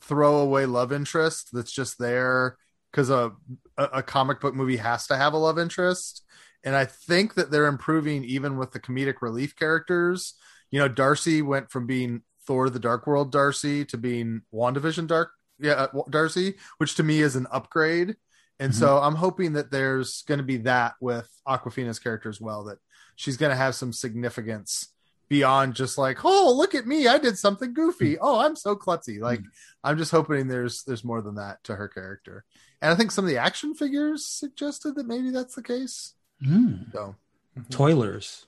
throwaway 0.00 0.66
love 0.66 0.92
interest 0.92 1.50
that's 1.52 1.70
just 1.72 1.98
there 2.00 2.56
because 2.92 3.10
a, 3.10 3.32
a 3.78 4.02
comic 4.02 4.40
book 4.40 4.54
movie 4.54 4.76
has 4.76 5.06
to 5.06 5.16
have 5.16 5.32
a 5.32 5.38
love 5.38 5.58
interest 5.58 6.24
and 6.64 6.76
i 6.76 6.84
think 6.84 7.34
that 7.34 7.50
they're 7.50 7.66
improving 7.66 8.22
even 8.24 8.56
with 8.58 8.70
the 8.72 8.80
comedic 8.80 9.22
relief 9.22 9.56
characters 9.56 10.34
you 10.70 10.78
know 10.78 10.88
darcy 10.88 11.42
went 11.42 11.70
from 11.70 11.86
being 11.86 12.22
thor 12.46 12.68
the 12.70 12.78
dark 12.78 13.06
world 13.06 13.32
darcy 13.32 13.84
to 13.84 13.96
being 13.96 14.42
wandavision 14.54 15.06
dark 15.06 15.30
yeah 15.58 15.72
uh, 15.72 16.02
darcy 16.10 16.54
which 16.78 16.94
to 16.94 17.02
me 17.02 17.20
is 17.20 17.34
an 17.36 17.46
upgrade 17.50 18.14
and 18.60 18.72
Mhm. 18.72 18.76
so 18.76 18.98
I'm 18.98 19.16
hoping 19.16 19.54
that 19.54 19.72
there's 19.72 20.22
going 20.22 20.38
to 20.38 20.44
be 20.44 20.58
that 20.58 20.94
with 21.00 21.28
Awkwafina's 21.48 21.98
character 21.98 22.28
as 22.28 22.40
well, 22.40 22.64
that 22.64 22.78
she's 23.16 23.36
going 23.36 23.50
to 23.50 23.56
have 23.56 23.74
some 23.74 23.92
significance 23.92 24.92
beyond 25.28 25.74
just 25.74 25.98
like, 25.98 26.24
oh, 26.24 26.54
look 26.56 26.74
at 26.74 26.86
me, 26.86 27.08
I 27.08 27.18
did 27.18 27.38
something 27.38 27.74
goofy. 27.74 28.18
Oh, 28.20 28.38
I'm 28.38 28.54
so 28.54 28.76
klutzy. 28.76 29.18
Like, 29.20 29.40
I'm 29.82 29.98
just 29.98 30.12
hoping 30.12 30.46
there's 30.46 30.84
there's 30.84 31.02
more 31.02 31.22
than 31.22 31.36
that 31.36 31.64
to 31.64 31.74
her 31.74 31.88
character. 31.88 32.44
And 32.82 32.90
I 32.90 32.96
think 32.96 33.12
some 33.12 33.24
of 33.24 33.30
the 33.30 33.38
action 33.38 33.74
figures 33.74 34.26
suggested 34.26 34.96
that 34.96 35.06
maybe 35.06 35.30
that's 35.30 35.54
the 35.54 35.62
case. 35.62 36.14
Mm. 36.44 36.92
So, 36.92 37.14
Toilers. 37.70 38.46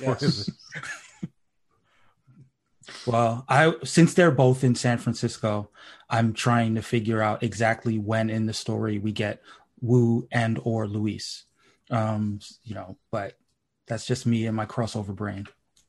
Yes. 0.00 0.48
Well, 3.06 3.44
I 3.48 3.74
since 3.84 4.14
they're 4.14 4.30
both 4.30 4.62
in 4.62 4.74
San 4.74 4.98
Francisco, 4.98 5.70
I'm 6.10 6.32
trying 6.32 6.74
to 6.76 6.82
figure 6.82 7.20
out 7.22 7.42
exactly 7.42 7.98
when 7.98 8.30
in 8.30 8.46
the 8.46 8.52
story 8.52 8.98
we 8.98 9.12
get 9.12 9.42
Woo 9.80 10.28
and 10.30 10.60
or 10.62 10.86
Luis. 10.86 11.44
Um, 11.90 12.38
you 12.62 12.74
know, 12.74 12.96
but 13.10 13.36
that's 13.86 14.06
just 14.06 14.26
me 14.26 14.46
and 14.46 14.56
my 14.56 14.66
crossover 14.66 15.14
brain. 15.14 15.46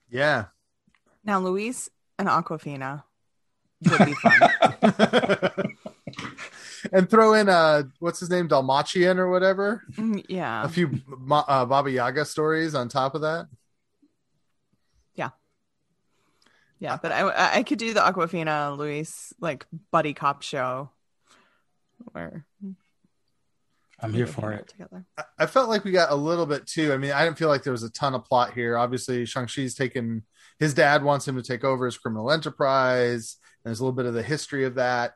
yeah. 0.09 0.45
Now, 1.23 1.39
Luis 1.39 1.89
and 2.17 2.27
Awkwafina 2.27 3.03
would 3.89 4.05
be 4.05 4.13
fun. 4.13 4.49
and 6.91 7.09
throw 7.09 7.33
in 7.33 7.47
uh 7.49 7.83
what's 7.99 8.19
his 8.19 8.29
name 8.29 8.47
Dalmatian 8.47 9.17
or 9.19 9.29
whatever 9.29 9.83
Mm, 9.93 10.25
yeah. 10.27 10.63
a 10.63 10.67
few 10.69 10.89
Ma- 11.07 11.45
uh, 11.47 11.65
Baba 11.65 11.89
Yaga 11.91 12.25
stories 12.25 12.75
on 12.75 12.89
top 12.89 13.15
of 13.15 13.21
that 13.21 13.47
Yeah, 15.15 15.29
Yeah, 16.79 16.97
but 17.01 17.11
I 17.11 17.59
I 17.59 17.63
could 17.63 17.79
do 17.79 17.93
the 17.93 18.01
Awkwafina 18.01 18.77
Luis 18.77 19.33
like 19.39 19.65
buddy 19.91 20.13
cop 20.13 20.41
show 20.41 20.89
where 22.11 22.45
I'm 23.99 24.11
here 24.13 24.27
for 24.27 24.51
it. 24.51 24.67
together. 24.67 25.05
I- 25.17 25.23
I 25.39 25.45
felt 25.45 25.69
like 25.69 25.85
we 25.85 25.91
got 25.91 26.11
a 26.11 26.15
little 26.15 26.45
bit 26.45 26.67
too. 26.67 26.91
I 26.91 26.97
mean, 26.97 27.11
I 27.13 27.23
didn't 27.23 27.37
feel 27.37 27.47
like 27.47 27.63
there 27.63 27.71
was 27.71 27.83
a 27.83 27.89
ton 27.89 28.13
of 28.13 28.25
plot 28.25 28.53
here. 28.53 28.77
Obviously, 28.77 29.23
Shang-Chi's 29.25 29.75
taken 29.75 30.23
his 30.59 30.73
dad 30.73 31.03
wants 31.03 31.25
him 31.25 31.37
to 31.37 31.41
take 31.41 31.63
over 31.63 31.85
his 31.85 31.97
criminal 31.97 32.29
enterprise. 32.29 33.37
And 33.63 33.69
there's 33.69 33.79
a 33.79 33.83
little 33.83 33.95
bit 33.95 34.05
of 34.05 34.13
the 34.13 34.21
history 34.23 34.65
of 34.65 34.75
that. 34.75 35.13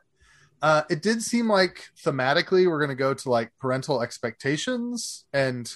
Uh, 0.60 0.82
it 0.90 1.02
did 1.02 1.22
seem 1.22 1.48
like 1.48 1.88
thematically 2.04 2.66
we're 2.66 2.78
going 2.78 2.88
to 2.88 2.94
go 2.96 3.14
to 3.14 3.30
like 3.30 3.52
parental 3.60 4.02
expectations 4.02 5.24
and 5.32 5.72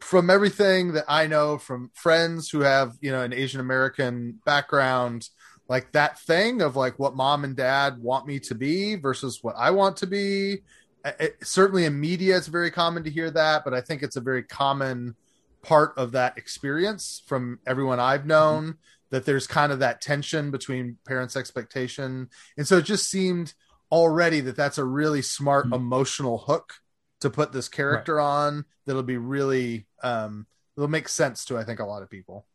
from 0.00 0.28
everything 0.30 0.92
that 0.92 1.04
I 1.08 1.26
know 1.26 1.58
from 1.58 1.90
friends 1.94 2.50
who 2.50 2.60
have, 2.60 2.96
you 3.00 3.10
know, 3.10 3.22
an 3.22 3.32
Asian 3.32 3.60
American 3.60 4.40
background, 4.44 5.28
like 5.68 5.92
that 5.92 6.18
thing 6.20 6.62
of 6.62 6.76
like 6.76 6.98
what 6.98 7.16
mom 7.16 7.44
and 7.44 7.56
dad 7.56 8.00
want 8.00 8.26
me 8.26 8.38
to 8.40 8.54
be 8.54 8.96
versus 8.96 9.42
what 9.42 9.54
I 9.56 9.70
want 9.70 9.96
to 9.98 10.06
be. 10.06 10.58
It, 11.04 11.36
certainly 11.42 11.84
in 11.84 11.98
media, 11.98 12.36
it's 12.36 12.46
very 12.48 12.70
common 12.70 13.04
to 13.04 13.10
hear 13.10 13.30
that, 13.30 13.64
but 13.64 13.74
I 13.74 13.80
think 13.80 14.02
it's 14.02 14.16
a 14.16 14.20
very 14.20 14.42
common 14.42 15.14
part 15.62 15.94
of 15.96 16.12
that 16.12 16.36
experience 16.38 17.22
from 17.26 17.58
everyone 17.66 18.00
I've 18.00 18.26
known 18.26 18.76
that 19.10 19.24
there's 19.24 19.46
kind 19.46 19.72
of 19.72 19.78
that 19.80 20.00
tension 20.00 20.50
between 20.50 20.98
parents' 21.06 21.36
expectation. 21.36 22.28
And 22.56 22.66
so 22.66 22.78
it 22.78 22.84
just 22.84 23.08
seemed 23.08 23.54
already 23.92 24.40
that 24.40 24.56
that's 24.56 24.78
a 24.78 24.84
really 24.84 25.22
smart 25.22 25.66
Mhm. 25.66 25.76
emotional 25.76 26.38
hook 26.38 26.74
to 27.20 27.30
put 27.30 27.52
this 27.52 27.68
character 27.68 28.20
on 28.20 28.64
that'll 28.84 29.02
be 29.02 29.16
really 29.16 29.86
um 30.02 30.46
it'll 30.76 30.88
make 30.88 31.08
sense 31.08 31.44
to 31.46 31.56
I 31.58 31.64
think 31.64 31.80
a 31.80 31.84
lot 31.86 32.02
of 32.02 32.10
people. 32.10 32.46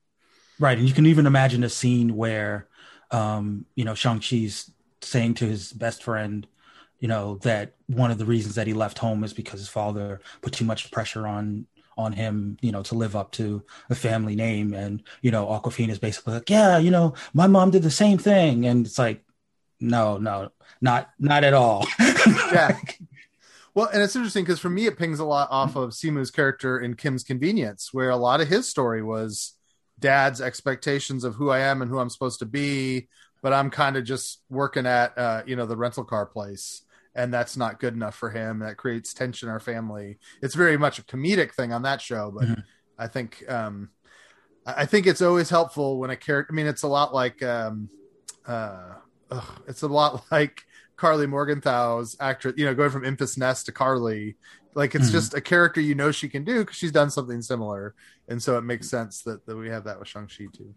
Right, 0.60 0.78
and 0.78 0.88
you 0.88 0.94
can 0.94 1.08
even 1.08 1.26
imagine 1.26 1.64
a 1.64 1.70
scene 1.70 2.16
where, 2.16 2.68
um, 3.10 3.66
you 3.76 3.84
know, 3.84 3.96
Shang 3.96 4.20
Chi's 4.20 4.70
saying 5.02 5.34
to 5.36 5.46
his 5.46 5.74
best 5.74 6.04
friend, 6.04 6.46
you 7.00 7.08
know, 7.08 7.40
that 7.42 7.74
one 7.88 8.12
of 8.12 8.20
the 8.20 8.26
reasons 8.26 8.54
that 8.56 8.68
he 8.68 8.74
left 8.74 9.00
home 9.00 9.24
is 9.24 9.34
because 9.34 9.60
his 9.60 9.70
father 9.70 10.22
put 10.42 10.54
too 10.54 10.66
much 10.66 10.92
pressure 10.92 11.26
on 11.28 11.66
on 11.98 12.14
him, 12.14 12.58
you 12.62 12.72
know, 12.72 12.84
to 12.84 12.96
live 12.96 13.16
up 13.16 13.32
to 13.34 13.64
a 13.90 13.96
family 13.96 14.36
name, 14.36 14.74
and 14.74 15.04
you 15.22 15.32
know, 15.32 15.46
Awkwafina 15.48 15.90
is 15.90 16.00
basically 16.00 16.36
like, 16.36 16.50
yeah, 16.50 16.78
you 16.78 16.92
know, 16.92 17.14
my 17.34 17.48
mom 17.48 17.72
did 17.72 17.84
the 17.84 17.92
same 17.92 18.18
thing, 18.20 18.66
and 18.66 18.86
it's 18.86 19.00
like, 19.00 19.24
no, 19.82 20.18
no, 20.18 20.50
not 20.80 21.10
not 21.20 21.44
at 21.44 21.54
all. 21.54 21.86
Yeah. 22.54 22.78
Well, 23.74 23.90
and 23.94 24.04
it's 24.04 24.16
interesting 24.16 24.44
because 24.44 24.60
for 24.60 24.70
me, 24.70 24.86
it 24.86 24.98
pings 24.98 25.20
a 25.20 25.26
lot 25.26 25.48
off 25.50 25.78
of 25.78 25.92
Simu's 25.92 26.30
character 26.30 26.78
in 26.80 26.96
Kim's 26.96 27.24
Convenience, 27.24 27.94
where 27.94 28.10
a 28.10 28.18
lot 28.18 28.42
of 28.42 28.50
his 28.50 28.68
story 28.68 29.02
was 29.02 29.54
dad's 29.98 30.42
expectations 30.42 31.24
of 31.24 31.36
who 31.36 31.50
I 31.50 31.60
am 31.60 31.82
and 31.82 31.90
who 31.90 31.98
I'm 32.00 32.10
supposed 32.10 32.40
to 32.40 32.46
be, 32.46 33.08
but 33.42 33.54
I'm 33.54 33.70
kind 33.70 33.96
of 33.96 34.04
just 34.04 34.42
working 34.50 34.86
at, 34.86 35.18
uh, 35.18 35.44
you 35.46 35.56
know, 35.56 35.66
the 35.66 35.78
rental 35.78 36.04
car 36.04 36.26
place, 36.26 36.84
and 37.16 37.34
that's 37.34 37.56
not 37.56 37.80
good 37.80 37.94
enough 37.94 38.16
for 38.16 38.30
him. 38.30 38.60
That 38.60 38.76
creates 38.76 39.14
tension 39.14 39.48
in 39.48 39.54
our 39.54 39.60
family. 39.62 40.20
It's 40.42 40.56
very 40.56 40.78
much 40.78 41.00
a 41.00 41.04
comedic 41.04 41.54
thing 41.54 41.72
on 41.72 41.84
that 41.84 42.02
show, 42.02 42.30
but 42.30 42.50
Mhm. 42.50 42.64
I 43.00 43.08
think, 43.08 43.50
um, 43.50 43.90
I 44.66 44.82
I 44.82 44.86
think 44.86 45.08
it's 45.08 45.22
always 45.22 45.50
helpful 45.50 45.98
when 45.98 46.10
a 46.10 46.18
character. 46.18 46.54
I 46.54 46.56
mean, 46.56 46.68
it's 46.68 46.84
a 46.84 46.88
lot 46.90 47.14
like, 47.14 47.42
um, 47.42 47.90
uh, 48.46 48.96
ugh, 49.32 49.62
it's 49.68 49.82
a 49.82 49.88
lot 49.88 50.24
like 50.32 50.64
Karli 50.98 51.26
Morgenthau's 51.28 52.16
actress, 52.20 52.54
you 52.58 52.66
know, 52.66 52.76
going 52.76 52.92
from 52.92 53.04
Enfys 53.04 53.38
Nest 53.38 53.66
to 53.68 53.72
Karli. 53.72 54.36
Like 54.76 54.96
it's 54.96 55.10
Mhm. 55.10 55.12
just 55.14 55.34
a 55.34 55.42
character 55.42 55.82
you 55.82 55.96
know 55.96 56.12
she 56.12 56.30
can 56.30 56.44
do 56.46 56.60
because 56.60 56.78
she's 56.78 56.92
done 56.94 57.10
something 57.10 57.42
similar, 57.42 57.94
and 58.30 58.42
so 58.42 58.58
it 58.58 58.62
makes 58.62 58.90
sense 58.90 59.22
that, 59.24 59.46
that 59.46 59.58
we 59.58 59.70
have 59.70 59.84
that 59.86 60.00
with 60.00 60.08
Shang 60.08 60.28
Chi 60.28 60.46
too. 60.54 60.74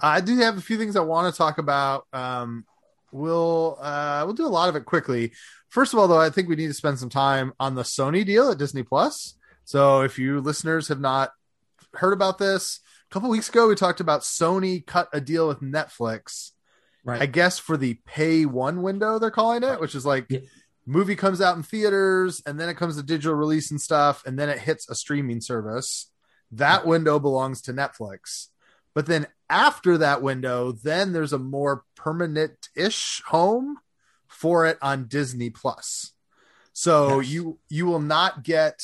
I 0.00 0.20
do 0.20 0.36
have 0.38 0.56
a 0.56 0.60
few 0.62 0.78
things 0.78 0.96
I 0.96 1.00
want 1.00 1.32
to 1.32 1.36
talk 1.36 1.58
about. 1.58 2.06
Um, 2.12 2.64
we'll 3.12 3.76
uh, 3.82 4.22
we'll 4.24 4.34
do 4.34 4.46
a 4.46 4.48
lot 4.48 4.68
of 4.70 4.76
it 4.76 4.84
quickly. 4.86 5.32
First 5.68 5.92
of 5.92 5.98
all, 5.98 6.08
though, 6.08 6.20
I 6.20 6.30
think 6.30 6.48
we 6.48 6.56
need 6.56 6.68
to 6.68 6.74
spend 6.74 6.98
some 6.98 7.10
time 7.10 7.52
on 7.60 7.74
the 7.74 7.82
Sony 7.82 8.24
deal 8.24 8.50
at 8.50 8.56
Disney 8.58 8.82
Plus. 8.82 9.34
So 9.64 10.00
if 10.00 10.18
you 10.18 10.40
listeners 10.40 10.88
have 10.88 11.00
not 11.00 11.32
heard 11.94 12.12
about 12.14 12.38
this, 12.38 12.80
a 13.10 13.12
couple 13.12 13.28
weeks 13.28 13.50
ago 13.50 13.68
we 13.68 13.74
talked 13.74 14.00
about 14.00 14.22
Sony 14.22 14.86
cut 14.86 15.08
a 15.12 15.20
deal 15.20 15.46
with 15.48 15.60
Netflix. 15.60 16.52
Right. 17.08 17.22
I 17.22 17.26
guess 17.26 17.58
for 17.58 17.76
the 17.76 17.94
pay 18.06 18.44
one 18.46 18.82
window 18.82 19.18
they're 19.18 19.30
calling 19.30 19.62
it, 19.62 19.80
which 19.80 19.94
is 19.94 20.04
like 20.06 20.26
Yeah. 20.28 20.40
movie 20.86 21.16
comes 21.16 21.40
out 21.40 21.56
in 21.56 21.62
theaters 21.62 22.42
and 22.46 22.58
then 22.60 22.68
it 22.68 22.76
comes 22.76 22.96
to 22.96 23.02
digital 23.02 23.34
release 23.34 23.70
and 23.70 23.80
stuff 23.80 24.22
and 24.26 24.38
then 24.38 24.48
it 24.48 24.58
hits 24.60 24.88
a 24.88 24.94
streaming 24.94 25.40
service. 25.40 26.10
That 26.52 26.86
window 26.86 27.18
belongs 27.18 27.60
to 27.62 27.72
Netflix. 27.72 28.48
But 28.94 29.06
then 29.06 29.26
after 29.50 29.98
that 29.98 30.22
window, 30.22 30.72
then 30.72 31.12
there's 31.12 31.32
a 31.32 31.38
more 31.38 31.84
permanent-ish 31.94 33.22
home 33.26 33.78
for 34.26 34.66
it 34.66 34.78
on 34.82 35.06
Disney 35.08 35.50
Plus. 35.50 36.12
So 36.72 37.20
Yes. 37.20 37.30
you 37.30 37.58
you 37.68 37.86
will 37.86 38.00
not 38.00 38.42
get 38.44 38.80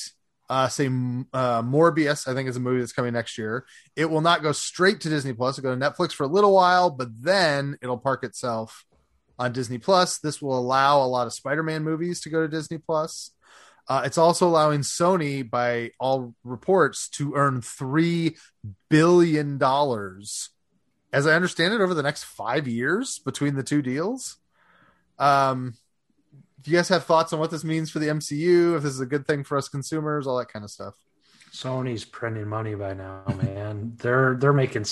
uh 0.49 0.69
say 0.69 0.87
uh 0.87 1.63
Morbius, 1.63 2.29
I 2.29 2.35
think 2.35 2.49
is 2.49 2.57
a 2.57 2.61
movie 2.61 2.81
that's 2.81 2.93
coming 2.93 3.13
next 3.13 3.39
year. 3.39 3.67
It 3.97 4.11
will 4.11 4.21
not 4.21 4.43
go 4.43 4.53
straight 4.53 5.01
to 5.03 5.09
Disney 5.09 5.33
Plus. 5.33 5.59
It'll 5.59 5.75
go 5.75 5.79
to 5.79 5.91
Netflix 5.91 6.13
for 6.13 6.25
a 6.25 6.29
little 6.29 6.55
while, 6.55 6.91
but 6.91 7.09
then 7.21 7.79
it'll 7.83 7.99
park 7.99 8.25
itself 8.25 8.85
on 9.39 9.53
Disney 9.53 9.79
Plus. 9.79 10.19
This 10.19 10.41
will 10.41 10.59
allow 10.59 11.03
a 11.03 11.07
lot 11.07 11.27
of 11.27 11.33
Spider-Man 11.33 11.83
movies 11.83 12.21
to 12.21 12.31
go 12.31 12.43
to 12.43 12.49
Disney 12.49 12.79
Plus. 12.79 13.31
Uh, 13.87 14.03
it's 14.05 14.19
also 14.19 14.49
allowing 14.49 14.81
Sony, 14.81 15.49
by 15.49 15.91
all 16.01 16.35
reports, 16.43 17.09
to 17.11 17.35
earn 17.35 17.61
three 17.61 18.37
billion 18.89 19.59
dollars, 19.59 20.51
as 21.13 21.27
I 21.27 21.35
understand 21.35 21.75
it, 21.75 21.81
over 21.81 21.93
the 21.93 22.03
next 22.03 22.25
five 22.25 22.67
years 22.67 23.19
between 23.19 23.57
the 23.57 23.63
two 23.63 23.83
deals. 23.83 24.39
Um, 25.19 25.75
do 26.65 26.71
you 26.71 26.79
guys 26.79 26.89
have 26.89 27.05
thoughts 27.05 27.33
on 27.35 27.39
what 27.39 27.51
this 27.51 27.63
means 27.63 27.91
for 27.91 27.99
the 27.99 28.09
MCU? 28.09 28.77
If 28.77 28.83
this 28.83 28.93
is 28.93 29.01
a 29.01 29.07
good 29.07 29.27
thing 29.27 29.45
for 29.45 29.59
us 29.59 29.69
consumers, 29.69 30.27
all 30.27 30.39
that 30.39 30.49
kind 30.49 30.65
of 30.65 30.71
stuff. 30.71 30.95
Sony's 31.53 32.05
printing 32.07 32.49
money 32.49 32.75
by 32.75 32.95
now, 32.95 33.23
man. 33.37 33.93
they're 33.99 34.35
they're 34.37 34.55
making. 34.55 34.87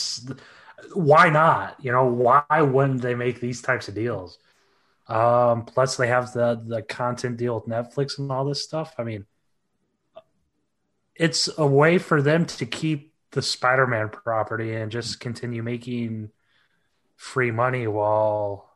Why 0.93 1.31
not? 1.31 1.77
You 1.81 1.93
know, 1.93 2.05
why 2.05 2.45
wouldn't 2.61 3.01
they 3.01 3.15
make 3.15 3.41
these 3.41 3.63
types 3.63 3.89
of 3.89 3.95
deals? 3.95 4.39
Um, 5.09 5.65
plus, 5.65 5.97
they 5.97 6.09
have 6.09 6.35
the 6.35 6.63
the 6.65 6.83
content 6.83 7.39
deal 7.39 7.55
with 7.55 7.65
Netflix 7.65 8.19
and 8.19 8.31
all 8.31 8.45
this 8.45 8.63
stuff. 8.63 8.95
I 8.99 9.05
mean, 9.05 9.25
it's 11.15 11.49
a 11.57 11.67
way 11.67 11.97
for 11.97 12.21
them 12.21 12.45
to 12.47 12.67
keep 12.67 13.15
the 13.31 13.41
Spider-Man 13.41 14.11
property 14.11 14.75
and 14.75 14.93
just 14.93 15.21
continue 15.21 15.63
making 15.63 16.31
free 17.17 17.51
money. 17.51 17.87
While 17.87 18.71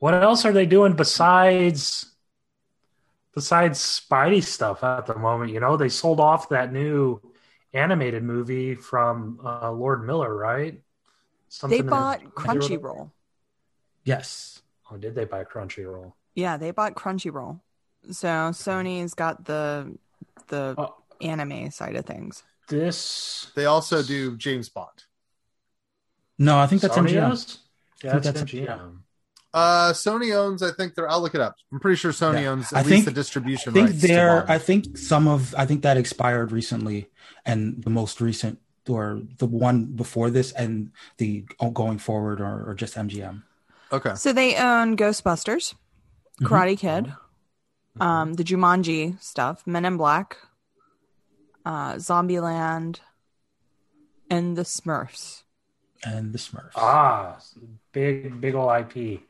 what 0.00 0.12
else 0.12 0.44
are 0.44 0.52
they 0.52 0.66
doing 0.66 0.92
besides? 0.92 2.12
Besides 3.36 3.78
Spidey 3.78 4.42
stuff 4.42 4.82
at 4.82 5.06
the 5.06 5.14
moment. 5.14 5.52
You 5.52 5.60
know, 5.60 5.76
they 5.76 5.88
sold 5.90 6.18
off 6.18 6.48
that 6.48 6.72
new 6.72 7.20
animated 7.72 8.24
movie 8.24 8.74
from 8.74 9.38
uh, 9.44 9.70
Lord 9.70 10.04
Miller, 10.04 10.34
right? 10.34 10.80
They 11.68 11.78
in- 11.78 11.86
bought 11.86 12.20
Crunchyroll. 12.34 13.12
yes. 14.04 14.62
Oh, 14.90 14.96
did 14.96 15.14
they 15.14 15.24
buy 15.24 15.44
Crunchyroll? 15.44 16.12
Yeah, 16.34 16.56
they 16.56 16.70
bought 16.70 16.94
Crunchyroll. 16.94 17.60
So 18.10 18.26
Sony's 18.28 19.14
got 19.14 19.44
the 19.44 19.96
the 20.48 20.74
Oh. 20.78 20.94
anime 21.20 21.70
side 21.70 21.96
of 21.96 22.04
things. 22.06 22.42
This 22.68 23.50
They 23.54 23.66
also 23.66 24.02
do 24.02 24.36
James 24.36 24.68
Bond. 24.68 25.04
No, 26.38 26.58
I 26.58 26.66
think 26.66 26.82
that's 26.82 26.96
Sony 26.96 27.08
MGM. 27.10 27.30
does? 27.30 27.58
Yeah, 28.02 28.10
I 28.10 28.12
think 28.12 28.24
that's 28.24 28.40
that's- 28.40 28.54
MGM. 28.80 28.98
Uh, 29.56 29.90
Sony 29.94 30.36
owns. 30.36 30.62
I 30.62 30.70
think 30.70 30.94
they're. 30.94 31.10
I'll 31.10 31.22
look 31.22 31.34
it 31.34 31.40
up. 31.40 31.56
I'm 31.72 31.80
pretty 31.80 31.96
sure 31.96 32.12
Sony 32.12 32.42
Yeah. 32.42 32.50
owns 32.50 32.70
at 32.72 32.78
I 32.78 32.80
least 32.82 32.90
think- 32.90 33.04
the 33.06 33.10
distribution. 33.12 33.70
I 33.70 33.74
think 33.74 33.88
rights 33.88 34.00
to 34.02 34.06
there. 34.08 34.50
I 34.50 34.58
think 34.58 34.98
some 34.98 35.26
of. 35.26 35.54
I 35.56 35.64
think 35.64 35.82
that 35.82 35.96
expired 35.96 36.52
recently, 36.52 37.08
and 37.46 37.82
the 37.82 37.88
most 37.90 38.20
recent 38.20 38.58
or 38.88 39.22
the 39.38 39.46
one 39.46 39.86
before 39.86 40.28
this 40.30 40.52
and 40.52 40.90
the 41.16 41.44
going 41.72 41.98
forward 41.98 42.40
or, 42.40 42.68
or 42.70 42.74
just 42.74 42.94
MGM. 42.96 43.42
Okay. 43.90 44.14
So 44.14 44.32
they 44.32 44.56
own 44.56 44.96
Ghostbusters, 44.96 45.74
Mhm. 46.40 46.46
Karate 46.46 46.78
Kid, 46.78 47.12
um, 47.98 48.34
the 48.34 48.44
Jumanji 48.44 49.20
stuff, 49.22 49.66
Men 49.66 49.84
in 49.86 49.96
Black, 49.96 50.36
uh, 51.64 51.94
Zombieland, 51.94 53.00
and 54.30 54.56
the 54.56 54.62
Smurfs. 54.62 55.42
And 56.04 56.32
the 56.32 56.38
Smurfs. 56.38 56.72
Ah, 56.76 57.38
big 57.92 58.40
big 58.40 58.54
old 58.54 58.70
IP. 58.72 59.20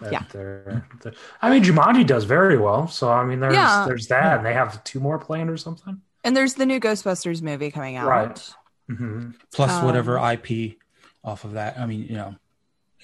that 0.00 0.12
Yeah. 0.12 0.24
they're- 0.32 0.86
they're- 1.02 1.12
I 1.40 1.48
mean, 1.50 1.62
Jumanji 1.62 2.04
does 2.04 2.24
very 2.24 2.58
well. 2.58 2.88
So 2.88 3.12
I 3.12 3.24
mean, 3.24 3.38
there's 3.40 3.54
Yeah. 3.54 3.84
there's 3.86 4.08
that, 4.08 4.38
and 4.38 4.44
they 4.46 4.52
have 4.52 4.82
two 4.84 4.98
more 4.98 5.18
planned 5.18 5.48
or 5.48 5.56
something. 5.56 6.00
And 6.24 6.36
there's 6.36 6.54
the 6.54 6.66
new 6.66 6.80
Ghostbusters 6.80 7.42
movie 7.42 7.70
coming 7.70 7.96
out. 7.96 8.08
Right. 8.08 8.54
hmm 8.88 9.30
Plus 9.52 9.70
um, 9.70 9.84
whatever 9.86 10.18
IP 10.18 10.78
off 11.22 11.44
of 11.44 11.52
that. 11.52 11.78
I 11.78 11.86
mean, 11.86 12.02
you 12.02 12.16
know, 12.16 12.34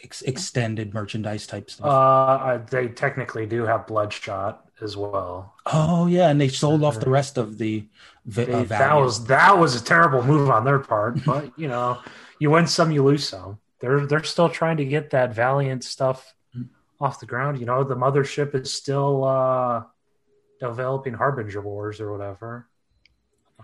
ex- 0.02 0.22
extended 0.22 0.92
merchandise 0.92 1.46
type 1.46 1.70
stuff. 1.70 1.86
Uh, 1.86 2.58
they 2.68 2.88
technically 2.88 3.46
do 3.46 3.64
have 3.66 3.86
Bloodshot 3.86 4.66
as 4.82 4.96
well. 4.96 5.54
oh 5.66 6.06
yeah, 6.08 6.28
and 6.28 6.40
they 6.40 6.48
sold 6.48 6.82
off 6.82 6.98
the 7.00 7.08
rest 7.08 7.38
of 7.38 7.56
the. 7.58 7.86
vi- 8.26 8.44
They- 8.46 8.52
uh, 8.52 8.64
that 8.64 8.94
was 8.96 9.24
that 9.26 9.56
was 9.58 9.80
a 9.80 9.82
terrible 9.84 10.22
move 10.24 10.50
on 10.50 10.64
their 10.64 10.80
part, 10.80 11.24
but 11.24 11.56
you 11.56 11.68
know, 11.68 11.98
you 12.40 12.50
win 12.50 12.66
some, 12.66 12.90
you 12.90 13.04
lose 13.04 13.28
some. 13.28 13.60
They're 13.78 14.06
they're 14.06 14.24
still 14.24 14.48
trying 14.48 14.78
to 14.78 14.84
get 14.84 15.10
that 15.10 15.32
Valiant 15.32 15.84
stuff 15.84 16.34
off 17.00 17.20
the 17.20 17.26
ground. 17.26 17.60
You 17.60 17.66
know, 17.66 17.84
the 17.84 17.94
mothership 17.94 18.54
is 18.54 18.72
still 18.72 19.24
uh, 19.24 19.84
developing 20.58 21.14
Harbinger 21.14 21.60
Wars 21.60 22.00
or 22.00 22.10
whatever, 22.12 22.68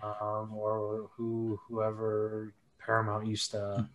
um, 0.02 0.54
or 0.54 1.10
who 1.16 1.58
whoever 1.68 2.54
Paramount 2.78 3.26
used 3.26 3.50
to 3.50 3.88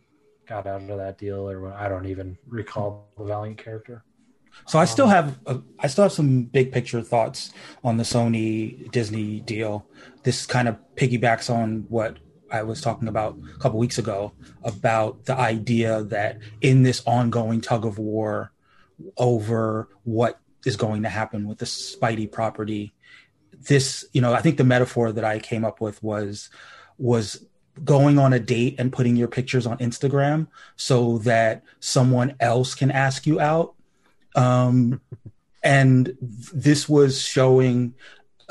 got 0.47 0.67
out 0.67 0.81
of 0.81 0.97
that 0.97 1.17
deal, 1.17 1.49
or 1.49 1.61
what, 1.61 1.73
I 1.73 1.87
don't 1.87 2.07
even 2.07 2.37
recall 2.47 3.07
the 3.17 3.23
Valiant 3.23 3.57
character. 3.57 4.03
So 4.67 4.77
I 4.79 4.85
still 4.85 5.05
Um, 5.05 5.11
have 5.11 5.39
uh, 5.45 5.57
I 5.79 5.87
still 5.87 6.03
have 6.03 6.11
some 6.11 6.43
big 6.43 6.71
picture 6.71 7.01
thoughts 7.01 7.53
on 7.83 7.97
the 7.97 8.03
Sony 8.03 8.91
Disney 8.91 9.39
deal. 9.39 9.85
This 10.23 10.45
kind 10.45 10.67
of 10.67 10.77
piggybacks 10.95 11.49
on 11.49 11.85
what 11.87 12.17
I 12.51 12.63
was 12.63 12.81
talking 12.81 13.07
about 13.07 13.37
a 13.55 13.59
couple 13.59 13.79
weeks 13.79 13.97
ago 13.97 14.33
about 14.63 15.25
the 15.25 15.35
idea 15.35 16.03
that 16.03 16.39
in 16.59 16.83
this 16.83 17.01
ongoing 17.05 17.61
tug 17.61 17.85
of 17.85 17.97
war 17.97 18.51
over 19.17 19.87
what 20.03 20.39
is 20.65 20.75
going 20.75 21.03
to 21.03 21.09
happen 21.09 21.47
with 21.47 21.59
the 21.59 21.65
Spidey 21.65 22.31
property, 22.31 22.93
this 23.67 24.05
you 24.13 24.21
know 24.21 24.33
I 24.33 24.41
think 24.41 24.57
the 24.57 24.63
metaphor 24.63 25.11
that 25.11 25.23
I 25.23 25.39
came 25.39 25.63
up 25.63 25.81
with 25.81 26.01
was 26.03 26.49
was 26.97 27.45
going 27.83 28.19
on 28.19 28.33
a 28.33 28.39
date 28.39 28.75
and 28.77 28.91
putting 28.91 29.15
your 29.15 29.27
pictures 29.27 29.65
on 29.65 29.77
Instagram 29.77 30.47
so 30.75 31.19
that 31.19 31.63
someone 31.79 32.35
else 32.39 32.75
can 32.75 32.91
ask 32.91 33.25
you 33.25 33.39
out. 33.39 33.73
Um, 34.35 35.01
and 35.63 36.15
this 36.19 36.89
was 36.89 37.21
showing 37.21 37.93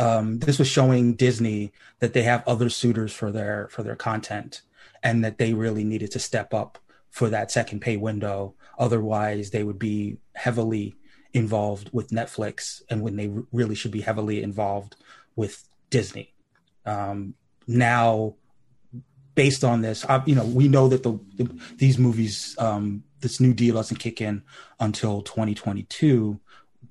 um, 0.01 0.39
this 0.39 0.59
was 0.59 0.67
showing 0.67 1.15
Disney 1.15 1.73
that 1.99 2.15
they 2.15 2.23
have 2.23 2.43
other 2.49 2.71
suitors 2.71 3.13
for 3.13 3.31
their 3.31 3.69
for 3.69 3.83
their 3.83 3.97
content, 3.97 4.63
and 5.03 5.23
that 5.23 5.37
they 5.37 5.53
really 5.53 5.85
needed 5.85 6.11
to 6.13 6.19
step 6.19 6.55
up 6.55 6.79
for 7.11 7.29
that 7.29 7.51
second 7.51 7.81
pay 7.81 7.97
window. 7.99 8.55
Otherwise, 8.79 9.51
they 9.51 9.63
would 9.63 9.79
be 9.79 10.17
heavily 10.35 10.97
involved 11.35 11.91
with 11.93 12.09
Netflix, 12.09 12.81
and 12.89 13.03
when 13.03 13.17
they 13.17 13.31
really 13.53 13.75
should 13.75 13.91
be 13.91 14.01
heavily 14.01 14.43
involved 14.43 14.97
with 15.37 15.69
Disney. 15.91 16.33
Um, 16.87 17.35
now, 17.67 18.37
based 19.35 19.65
on 19.65 19.83
this, 19.83 20.07
I, 20.07 20.23
you 20.25 20.35
know, 20.35 20.47
we 20.47 20.67
know 20.67 20.89
that 20.89 21.03
the, 21.03 21.21
the 21.37 21.61
these 21.77 21.99
movies, 21.99 22.57
um, 22.59 23.05
this 23.21 23.39
new 23.39 23.53
deal 23.53 23.75
doesn't 23.75 23.99
kick 23.99 24.23
in 24.23 24.43
until 24.81 25.21
2022, 25.21 26.41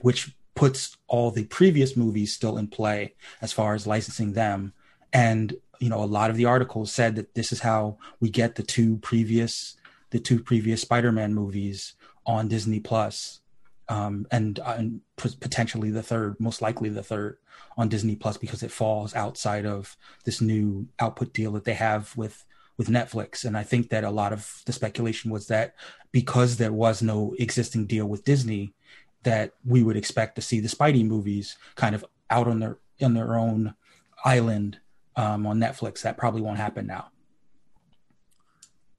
which 0.01 0.31
puts 0.59 0.97
all 1.07 1.31
the 1.31 1.45
previous 1.45 1.95
movies 1.95 2.33
still 2.33 2.57
in 2.57 2.67
play 2.67 3.13
as 3.41 3.53
far 3.53 3.75
as 3.75 3.87
licensing 3.87 4.33
them. 4.33 4.73
And 5.13 5.55
you 5.79 5.87
know, 5.87 6.03
a 6.03 6.15
lot 6.17 6.29
of 6.29 6.35
the 6.35 6.43
articles 6.43 6.91
said 6.91 7.15
that 7.15 7.33
this 7.33 7.53
is 7.53 7.61
how 7.61 7.97
we 8.19 8.29
get 8.29 8.55
the 8.55 8.63
two 8.63 8.97
previous 8.97 9.77
the 10.09 10.19
two 10.19 10.43
previous 10.43 10.81
Spider-Man 10.81 11.33
movies 11.33 11.93
on 12.25 12.49
Disney 12.49 12.81
Plus, 12.81 13.39
um, 13.87 14.27
and, 14.31 14.59
uh, 14.59 14.75
and 14.77 15.01
p- 15.15 15.37
potentially 15.39 15.91
the 15.91 16.03
third, 16.03 16.35
most 16.39 16.61
likely 16.61 16.89
the 16.89 17.03
third 17.03 17.37
on 17.77 17.87
Disney 17.87 18.17
Plus 18.17 18.35
because 18.35 18.61
it 18.61 18.71
falls 18.71 19.15
outside 19.15 19.65
of 19.65 19.95
this 20.25 20.41
new 20.41 20.87
output 20.99 21.31
deal 21.31 21.53
that 21.53 21.63
they 21.63 21.75
have 21.75 22.17
with 22.17 22.45
with 22.77 22.87
Netflix. 22.87 23.45
And 23.45 23.55
I 23.55 23.63
think 23.63 23.89
that 23.89 24.03
a 24.03 24.09
lot 24.09 24.33
of 24.33 24.61
the 24.65 24.73
speculation 24.73 25.31
was 25.31 25.47
that 25.47 25.75
because 26.11 26.57
there 26.57 26.73
was 26.73 27.01
no 27.01 27.33
existing 27.39 27.85
deal 27.85 28.07
with 28.07 28.25
Disney, 28.25 28.73
that 29.23 29.53
we 29.65 29.83
would 29.83 29.97
expect 29.97 30.35
to 30.35 30.41
see 30.41 30.59
the 30.59 30.67
Spidey 30.67 31.05
movies 31.05 31.57
kind 31.75 31.95
of 31.95 32.05
out 32.29 32.47
on 32.47 32.59
their 32.59 32.77
on 33.01 33.13
their 33.13 33.37
own 33.37 33.75
island 34.23 34.79
um, 35.15 35.45
on 35.45 35.59
Netflix. 35.59 36.01
That 36.01 36.17
probably 36.17 36.41
won't 36.41 36.57
happen 36.57 36.87
now. 36.87 37.11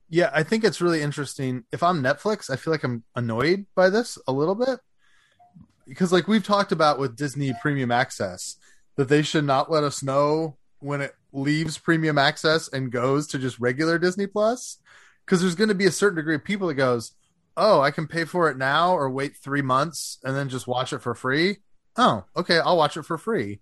Yeah, 0.08 0.30
I 0.34 0.42
think 0.42 0.64
it's 0.64 0.80
really 0.80 1.02
interesting. 1.02 1.64
If 1.70 1.82
I'm 1.82 2.02
Netflix, 2.02 2.50
I 2.50 2.56
feel 2.56 2.72
like 2.72 2.82
I'm 2.82 3.04
annoyed 3.14 3.66
by 3.76 3.90
this 3.90 4.18
a 4.26 4.32
little 4.32 4.56
bit 4.56 4.80
because, 5.86 6.12
like 6.12 6.26
we've 6.26 6.44
talked 6.44 6.72
about 6.72 6.98
with 6.98 7.16
Disney 7.16 7.52
Premium 7.60 7.92
Access, 7.92 8.56
that 8.96 9.08
they 9.08 9.22
should 9.22 9.44
not 9.44 9.70
let 9.70 9.84
us 9.84 10.02
know 10.02 10.56
when 10.80 11.00
it 11.00 11.14
leaves 11.32 11.78
Premium 11.78 12.18
Access 12.18 12.68
and 12.68 12.90
goes 12.90 13.26
to 13.28 13.38
just 13.38 13.60
regular 13.60 13.98
Disney 13.98 14.26
Plus, 14.26 14.78
because 15.24 15.40
there's 15.40 15.54
going 15.54 15.68
to 15.68 15.74
be 15.74 15.86
a 15.86 15.92
certain 15.92 16.16
degree 16.16 16.34
of 16.34 16.44
people 16.44 16.68
that 16.68 16.74
goes, 16.74 17.12
"Oh, 17.56 17.80
I 17.80 17.90
can 17.90 18.06
pay 18.06 18.24
for 18.24 18.50
it 18.50 18.56
now 18.56 18.94
or 18.94 19.10
wait 19.10 19.36
three 19.36 19.62
months 19.62 20.18
and 20.24 20.36
then 20.36 20.48
just 20.48 20.66
watch 20.66 20.92
it 20.92 21.02
for 21.02 21.14
free." 21.14 21.58
Oh, 21.96 22.24
okay, 22.36 22.58
I'll 22.58 22.76
watch 22.76 22.96
it 22.96 23.04
for 23.04 23.18
free. 23.18 23.60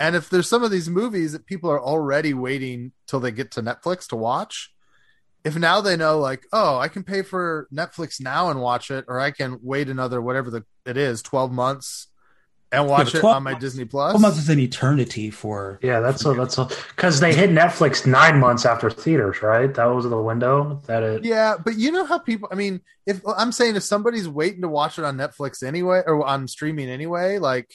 And 0.00 0.16
if 0.16 0.28
there's 0.28 0.48
some 0.48 0.62
of 0.62 0.70
these 0.70 0.88
movies 0.88 1.32
that 1.32 1.46
people 1.46 1.70
are 1.70 1.80
already 1.80 2.34
waiting 2.34 2.92
till 3.06 3.20
they 3.20 3.30
get 3.30 3.50
to 3.52 3.62
Netflix 3.62 4.08
to 4.08 4.16
watch, 4.16 4.74
if 5.44 5.56
now 5.56 5.80
they 5.80 5.96
know 5.96 6.18
like 6.18 6.46
oh 6.52 6.78
i 6.78 6.88
can 6.88 7.04
pay 7.04 7.22
for 7.22 7.68
netflix 7.72 8.20
now 8.20 8.50
and 8.50 8.60
watch 8.60 8.90
it 8.90 9.04
or 9.06 9.20
i 9.20 9.30
can 9.30 9.58
wait 9.62 9.88
another 9.88 10.20
whatever 10.20 10.50
the 10.50 10.64
it 10.86 10.96
is 10.96 11.22
12 11.22 11.52
months 11.52 12.08
and 12.74 12.88
watch 12.88 13.12
but 13.12 13.18
it 13.18 13.24
on 13.24 13.42
my 13.42 13.54
disney 13.54 13.84
plus 13.84 14.12
Twelve 14.12 14.22
months 14.22 14.38
is 14.38 14.48
an 14.48 14.58
eternity 14.58 15.30
for 15.30 15.78
Yeah, 15.82 16.00
that's 16.00 16.24
a, 16.24 16.32
that's 16.34 16.56
because 16.56 17.20
they 17.20 17.34
hit 17.34 17.50
Netflix 17.50 18.06
nine 18.06 18.38
months 18.38 18.64
after 18.64 18.90
theaters, 18.90 19.42
right? 19.42 19.72
That 19.72 19.86
was 19.86 20.08
the 20.08 20.20
window 20.20 20.80
that 20.86 21.02
it. 21.02 21.24
yeah 21.24 21.56
but 21.62 21.76
you 21.76 21.90
know 21.90 22.04
how 22.04 22.18
people 22.18 22.48
i 22.50 22.54
mean 22.54 22.80
if 23.06 23.20
i'm 23.36 23.52
saying 23.52 23.76
if 23.76 23.82
somebody's 23.82 24.28
waiting 24.28 24.62
to 24.62 24.68
watch 24.68 24.98
it 24.98 25.04
on 25.04 25.16
netflix 25.16 25.62
anyway 25.62 26.02
or 26.06 26.24
on 26.24 26.48
streaming 26.48 26.88
anyway 26.88 27.38
like 27.38 27.72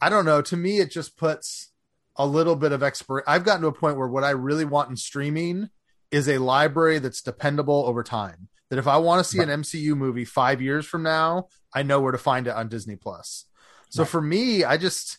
i 0.00 0.08
don't 0.08 0.24
know 0.24 0.42
to 0.42 0.56
me 0.56 0.78
it 0.78 0.90
just 0.90 1.16
puts 1.16 1.72
a 2.16 2.26
little 2.26 2.56
bit 2.56 2.72
of 2.72 2.82
expert 2.82 3.24
i've 3.26 3.44
gotten 3.44 3.62
to 3.62 3.68
a 3.68 3.72
point 3.72 3.96
where 3.96 4.08
what 4.08 4.24
i 4.24 4.30
really 4.30 4.64
want 4.64 4.90
in 4.90 4.96
streaming 4.96 5.68
is 6.10 6.28
a 6.28 6.38
library 6.38 6.98
that's 6.98 7.22
dependable 7.22 7.84
over 7.86 8.02
time 8.02 8.48
that 8.70 8.78
if 8.78 8.86
i 8.86 8.96
want 8.96 9.24
to 9.24 9.30
see 9.30 9.40
an 9.40 9.48
mcu 9.48 9.96
movie 9.96 10.24
five 10.24 10.60
years 10.60 10.86
from 10.86 11.02
now 11.02 11.46
i 11.74 11.82
know 11.82 12.00
where 12.00 12.12
to 12.12 12.18
find 12.18 12.46
it 12.46 12.54
on 12.54 12.68
disney 12.68 12.96
plus 12.96 13.44
so 13.88 14.02
Right. 14.02 14.08
for 14.10 14.20
me 14.20 14.64
i 14.64 14.76
just 14.76 15.18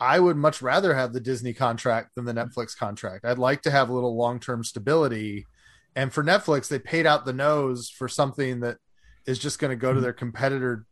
i 0.00 0.18
would 0.20 0.36
much 0.36 0.62
rather 0.62 0.94
have 0.94 1.12
the 1.12 1.20
disney 1.20 1.52
contract 1.52 2.14
than 2.14 2.24
the 2.24 2.32
netflix 2.34 2.76
contract 2.76 3.24
i'd 3.24 3.38
like 3.38 3.62
to 3.62 3.70
have 3.70 3.88
a 3.88 3.92
little 3.92 4.16
long-term 4.16 4.64
stability 4.64 5.46
and 5.94 6.12
for 6.12 6.22
netflix 6.24 6.68
they 6.68 6.78
paid 6.78 7.06
out 7.06 7.24
the 7.24 7.32
nose 7.32 7.88
for 7.90 8.08
something 8.08 8.60
that 8.60 8.78
is 9.26 9.38
just 9.38 9.58
going 9.58 9.70
to 9.70 9.76
go 9.76 9.92
to 9.92 9.98
Mhm. 9.98 10.02
their 10.02 10.12
competitor 10.12 10.84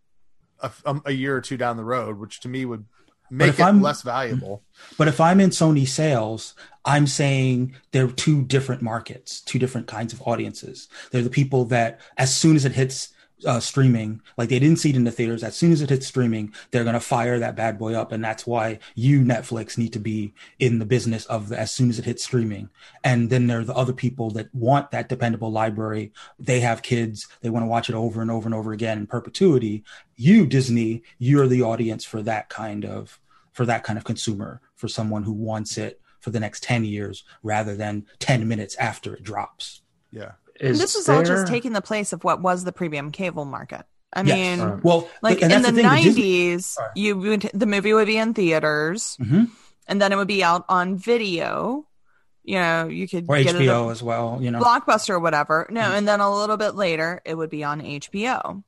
a, 0.60 0.70
a 1.06 1.12
year 1.12 1.36
or 1.36 1.40
two 1.40 1.56
down 1.56 1.76
the 1.76 1.84
road 1.84 2.18
which 2.18 2.40
to 2.40 2.48
me 2.48 2.64
would 2.64 2.84
make 3.30 3.54
it 3.54 3.60
I'm- 3.60 3.80
less 3.82 4.02
valuable 4.02 4.62
But 4.98 5.08
if 5.08 5.20
I'm 5.20 5.40
in 5.40 5.50
Sony 5.50 5.88
sales, 5.88 6.54
I'm 6.84 7.06
saying 7.06 7.74
they're 7.90 8.06
two 8.06 8.42
different 8.44 8.82
markets, 8.82 9.40
two 9.40 9.58
different 9.58 9.86
kinds 9.86 10.12
of 10.12 10.20
audiences. 10.26 10.88
They're 11.10 11.22
the 11.22 11.30
people 11.30 11.64
that, 11.66 12.00
as 12.18 12.36
soon 12.36 12.54
as 12.54 12.64
it 12.66 12.72
hits 12.72 13.08
uh, 13.46 13.60
streaming, 13.60 14.20
like 14.36 14.48
they 14.48 14.58
didn't 14.58 14.78
see 14.78 14.90
it 14.90 14.96
in 14.96 15.04
the 15.04 15.10
theaters, 15.10 15.42
as 15.42 15.56
soon 15.56 15.72
as 15.72 15.82
it 15.82 15.90
hits 15.90 16.06
streaming, 16.06 16.52
they're 16.70 16.84
going 16.84 16.94
to 16.94 17.00
fire 17.00 17.38
that 17.38 17.56
bad 17.56 17.78
boy 17.78 17.94
up. 17.94 18.12
And 18.12 18.24
that's 18.24 18.46
why 18.46 18.78
you, 18.94 19.20
Netflix, 19.20 19.76
need 19.76 19.92
to 19.92 19.98
be 19.98 20.34
in 20.58 20.78
the 20.78 20.86
business 20.86 21.26
of 21.26 21.48
the, 21.48 21.58
as 21.58 21.70
soon 21.70 21.90
as 21.90 21.98
it 21.98 22.04
hits 22.04 22.24
streaming. 22.24 22.70
And 23.02 23.30
then 23.30 23.46
there 23.46 23.60
are 23.60 23.64
the 23.64 23.74
other 23.74 23.92
people 23.92 24.30
that 24.32 24.54
want 24.54 24.90
that 24.92 25.08
dependable 25.08 25.50
library. 25.50 26.12
They 26.38 26.60
have 26.60 26.82
kids, 26.82 27.26
they 27.40 27.50
want 27.50 27.64
to 27.64 27.68
watch 27.68 27.88
it 27.88 27.94
over 27.94 28.22
and 28.22 28.30
over 28.30 28.46
and 28.46 28.54
over 28.54 28.72
again 28.72 28.98
in 28.98 29.06
perpetuity. 29.06 29.84
You, 30.16 30.46
Disney, 30.46 31.02
you're 31.18 31.48
the 31.48 31.62
audience 31.62 32.04
for 32.04 32.22
that 32.22 32.48
kind 32.48 32.84
of 32.84 33.20
for 33.52 33.64
that 33.66 33.84
kind 33.84 33.96
of 33.96 34.04
consumer, 34.04 34.60
for 34.74 34.88
someone 34.88 35.22
who 35.22 35.32
wants 35.32 35.78
it 35.78 36.00
for 36.18 36.30
the 36.30 36.40
next 36.40 36.62
10 36.64 36.84
years 36.84 37.22
rather 37.42 37.76
than 37.76 38.06
10 38.18 38.48
minutes 38.48 38.74
after 38.76 39.14
it 39.14 39.22
drops. 39.22 39.82
yeah 40.10 40.32
Is 40.60 40.78
this 40.78 40.94
is 40.94 41.08
all 41.08 41.22
just 41.22 41.46
taking 41.46 41.72
the 41.72 41.82
place 41.82 42.12
of 42.12 42.22
what 42.24 42.40
was 42.40 42.64
the 42.64 42.72
premium 42.72 43.10
cable 43.10 43.44
market. 43.44 43.84
I 44.12 44.22
Yes. 44.22 44.58
mean, 44.58 44.68
Right. 44.68 44.84
Well, 44.84 45.08
like 45.22 45.42
in 45.42 45.48
the 45.48 45.54
thing, 45.56 45.62
Disney- 45.74 45.82
nineties, 45.82 46.66
Sorry. 46.66 46.90
you 46.94 47.16
would 47.18 47.50
the 47.52 47.66
movie 47.66 47.92
would 47.92 48.06
be 48.06 48.16
in 48.16 48.32
theaters, 48.34 49.16
Mhm. 49.20 49.50
and 49.88 50.00
then 50.00 50.12
it 50.12 50.16
would 50.16 50.28
be 50.28 50.44
out 50.44 50.64
on 50.68 50.96
video, 50.96 51.86
You 52.46 52.58
know, 52.58 52.88
you 52.88 53.08
could 53.08 53.24
or 53.26 53.38
get 53.42 53.54
it 53.56 53.62
HBO 53.62 53.88
at 53.88 53.92
as 53.92 54.02
well. 54.02 54.38
You 54.42 54.50
know, 54.50 54.60
Blockbuster 54.60 55.10
or 55.14 55.18
whatever. 55.18 55.66
No, 55.70 55.80
Mhm. 55.80 55.90
and 55.98 56.06
then 56.08 56.20
a 56.20 56.30
little 56.32 56.58
bit 56.58 56.74
later, 56.74 57.22
it 57.24 57.36
would 57.36 57.48
be 57.48 57.64
on 57.64 57.80
HBO 57.80 58.62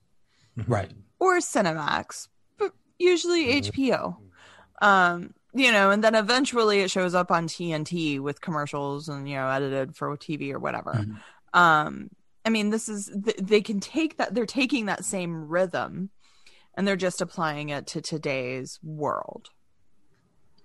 right? 0.66 0.90
or 1.20 1.37
Cinemax, 1.40 2.29
but 2.59 2.72
usually 2.99 3.51
HBO. 3.51 4.16
Um, 4.81 5.35
you 5.53 5.72
know, 5.72 5.90
and 5.90 6.03
then 6.03 6.14
eventually 6.14 6.81
it 6.81 6.90
shows 6.90 7.14
up 7.14 7.31
on 7.31 7.46
TNT 7.49 8.18
with 8.18 8.40
commercials 8.40 9.09
and 9.11 9.29
you 9.29 9.37
know 9.37 9.46
edited 9.49 9.94
for 9.94 10.16
TV 10.16 10.53
or 10.53 10.59
whatever. 10.59 10.92
Mhm. 10.94 11.18
Um, 11.52 12.11
I 12.44 12.50
mean, 12.50 12.70
this 12.70 12.88
is 12.88 13.11
they 13.14 13.61
can 13.61 13.80
take 13.80 14.18
that. 14.18 14.35
They're 14.35 14.46
taking 14.46 14.87
that 14.87 15.04
same 15.04 15.48
rhythm, 15.48 16.11
and 16.74 16.87
they're 16.87 16.96
just 16.96 17.20
applying 17.20 17.70
it 17.70 17.87
to 17.88 18.00
today's 18.00 18.78
world. 18.82 19.50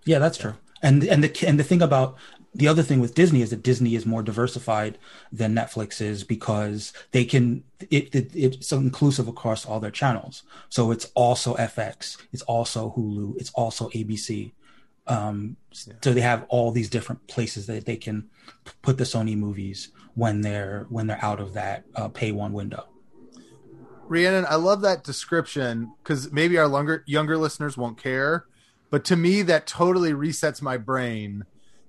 Yeah, 0.05 0.19
that's 0.19 0.37
true. 0.37 0.55
And 0.83 1.03
and 1.03 1.23
the 1.23 1.47
and 1.47 1.59
the 1.59 1.63
thing 1.63 1.81
about 1.81 2.17
the 2.53 2.67
other 2.67 2.83
thing 2.83 2.99
with 2.99 3.15
Disney 3.15 3.41
is 3.41 3.51
that 3.51 3.63
Disney 3.63 3.95
is 3.95 4.05
more 4.05 4.21
diversified 4.21 4.97
than 5.31 5.55
Netflix 5.55 6.01
is 6.01 6.23
because 6.23 6.91
they 7.11 7.23
can 7.23 7.63
it, 7.89 8.13
it 8.13 8.31
it's 8.35 8.67
so 8.67 8.77
inclusive 8.77 9.27
across 9.27 9.65
all 9.65 9.79
their 9.79 9.91
channels. 9.91 10.43
So 10.69 10.91
it's 10.91 11.05
also 11.15 11.55
FX, 11.55 12.17
it's 12.33 12.41
also 12.43 12.93
Hulu, 12.97 13.39
it's 13.39 13.51
also 13.51 13.89
ABC. 13.89 14.51
Um, 15.07 15.57
So 15.71 16.13
they 16.13 16.21
have 16.21 16.45
all 16.49 16.71
these 16.71 16.89
different 16.89 17.27
places 17.27 17.65
that 17.67 17.85
they 17.85 17.97
can 17.97 18.29
p- 18.65 18.71
put 18.81 18.97
the 18.97 19.03
Sony 19.03 19.35
movies 19.37 19.89
when 20.15 20.41
they're 20.41 20.85
when 20.89 21.07
they're 21.07 21.23
out 21.23 21.39
of 21.39 21.53
that 21.53 21.85
uh, 21.95 22.07
pay 22.09 22.31
one 22.31 22.53
window. 22.53 22.87
Rhiannon, 24.07 24.45
I 24.49 24.55
love 24.55 24.81
that 24.81 25.03
description 25.03 25.93
because 26.03 26.31
maybe 26.31 26.57
our 26.57 26.69
younger 26.69 27.03
younger 27.07 27.37
listeners 27.37 27.77
won't 27.77 27.97
care, 27.97 28.45
but 28.89 29.05
to 29.05 29.15
me 29.15 29.41
that 29.43 29.65
totally 29.67 30.11
resets 30.11 30.61
my 30.61 30.77
brain 30.77 31.45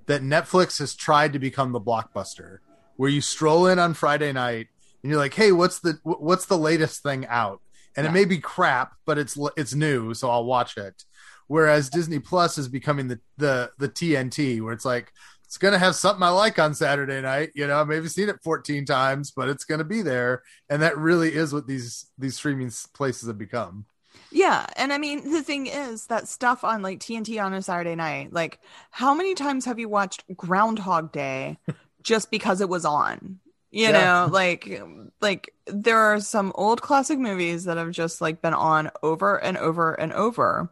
that 0.06 0.22
Netflix 0.22 0.78
has 0.78 0.94
tried 0.94 1.32
to 1.32 1.38
become 1.38 1.72
the 1.72 1.80
blockbuster 1.80 2.58
where 2.96 3.10
you 3.10 3.20
stroll 3.20 3.66
in 3.66 3.78
on 3.78 3.94
Friday 3.94 4.32
night 4.32 4.68
and 5.02 5.10
you're 5.10 5.18
like, 5.18 5.34
"Hey, 5.34 5.50
what's 5.52 5.80
the 5.80 5.98
what's 6.04 6.46
the 6.46 6.58
latest 6.58 7.02
thing 7.02 7.26
out?" 7.26 7.60
And 7.96 8.06
it 8.06 8.12
may 8.12 8.24
be 8.24 8.38
crap, 8.38 8.94
but 9.04 9.18
it's 9.18 9.36
it's 9.56 9.74
new, 9.74 10.14
so 10.14 10.30
I'll 10.30 10.44
watch 10.44 10.76
it. 10.76 11.04
Whereas 11.52 11.90
Disney 11.90 12.18
Plus 12.18 12.56
is 12.56 12.66
becoming 12.68 13.08
the 13.08 13.20
the 13.36 13.70
the 13.78 13.88
TNT 13.90 14.62
where 14.62 14.72
it's 14.72 14.86
like 14.86 15.12
it's 15.44 15.58
gonna 15.58 15.78
have 15.78 15.94
something 15.94 16.22
I 16.22 16.30
like 16.30 16.58
on 16.58 16.74
Saturday 16.74 17.20
night. 17.20 17.50
You 17.54 17.66
know, 17.66 17.78
I've 17.78 17.88
maybe 17.88 18.08
seen 18.08 18.30
it 18.30 18.36
14 18.42 18.86
times, 18.86 19.32
but 19.32 19.50
it's 19.50 19.64
gonna 19.64 19.84
be 19.84 20.00
there, 20.00 20.42
and 20.70 20.80
that 20.80 20.96
really 20.96 21.34
is 21.34 21.52
what 21.52 21.66
these 21.66 22.06
these 22.16 22.36
streaming 22.36 22.70
places 22.94 23.28
have 23.28 23.36
become. 23.36 23.84
Yeah, 24.30 24.66
and 24.76 24.92
I 24.92 24.98
mean 24.98 25.30
the 25.30 25.42
thing 25.42 25.66
is 25.66 26.06
that 26.06 26.28
stuff 26.28 26.64
on 26.64 26.82
like 26.82 27.00
TNT 27.00 27.38
on 27.38 27.52
a 27.52 27.62
Saturday 27.62 27.94
night. 27.94 28.32
Like, 28.32 28.60
how 28.90 29.14
many 29.14 29.34
times 29.34 29.64
have 29.66 29.78
you 29.78 29.88
watched 29.88 30.24
Groundhog 30.36 31.12
Day 31.12 31.58
just 32.02 32.30
because 32.30 32.60
it 32.60 32.68
was 32.68 32.84
on? 32.84 33.40
You 33.70 33.90
Yeah. 33.90 33.92
know, 33.92 34.28
like 34.30 34.80
like 35.20 35.54
there 35.66 35.98
are 35.98 36.20
some 36.20 36.52
old 36.54 36.80
classic 36.82 37.18
movies 37.18 37.64
that 37.64 37.76
have 37.76 37.90
just 37.90 38.20
like 38.20 38.40
been 38.42 38.54
on 38.54 38.90
over 39.02 39.36
and 39.42 39.56
over 39.58 39.92
and 39.94 40.12
over 40.12 40.70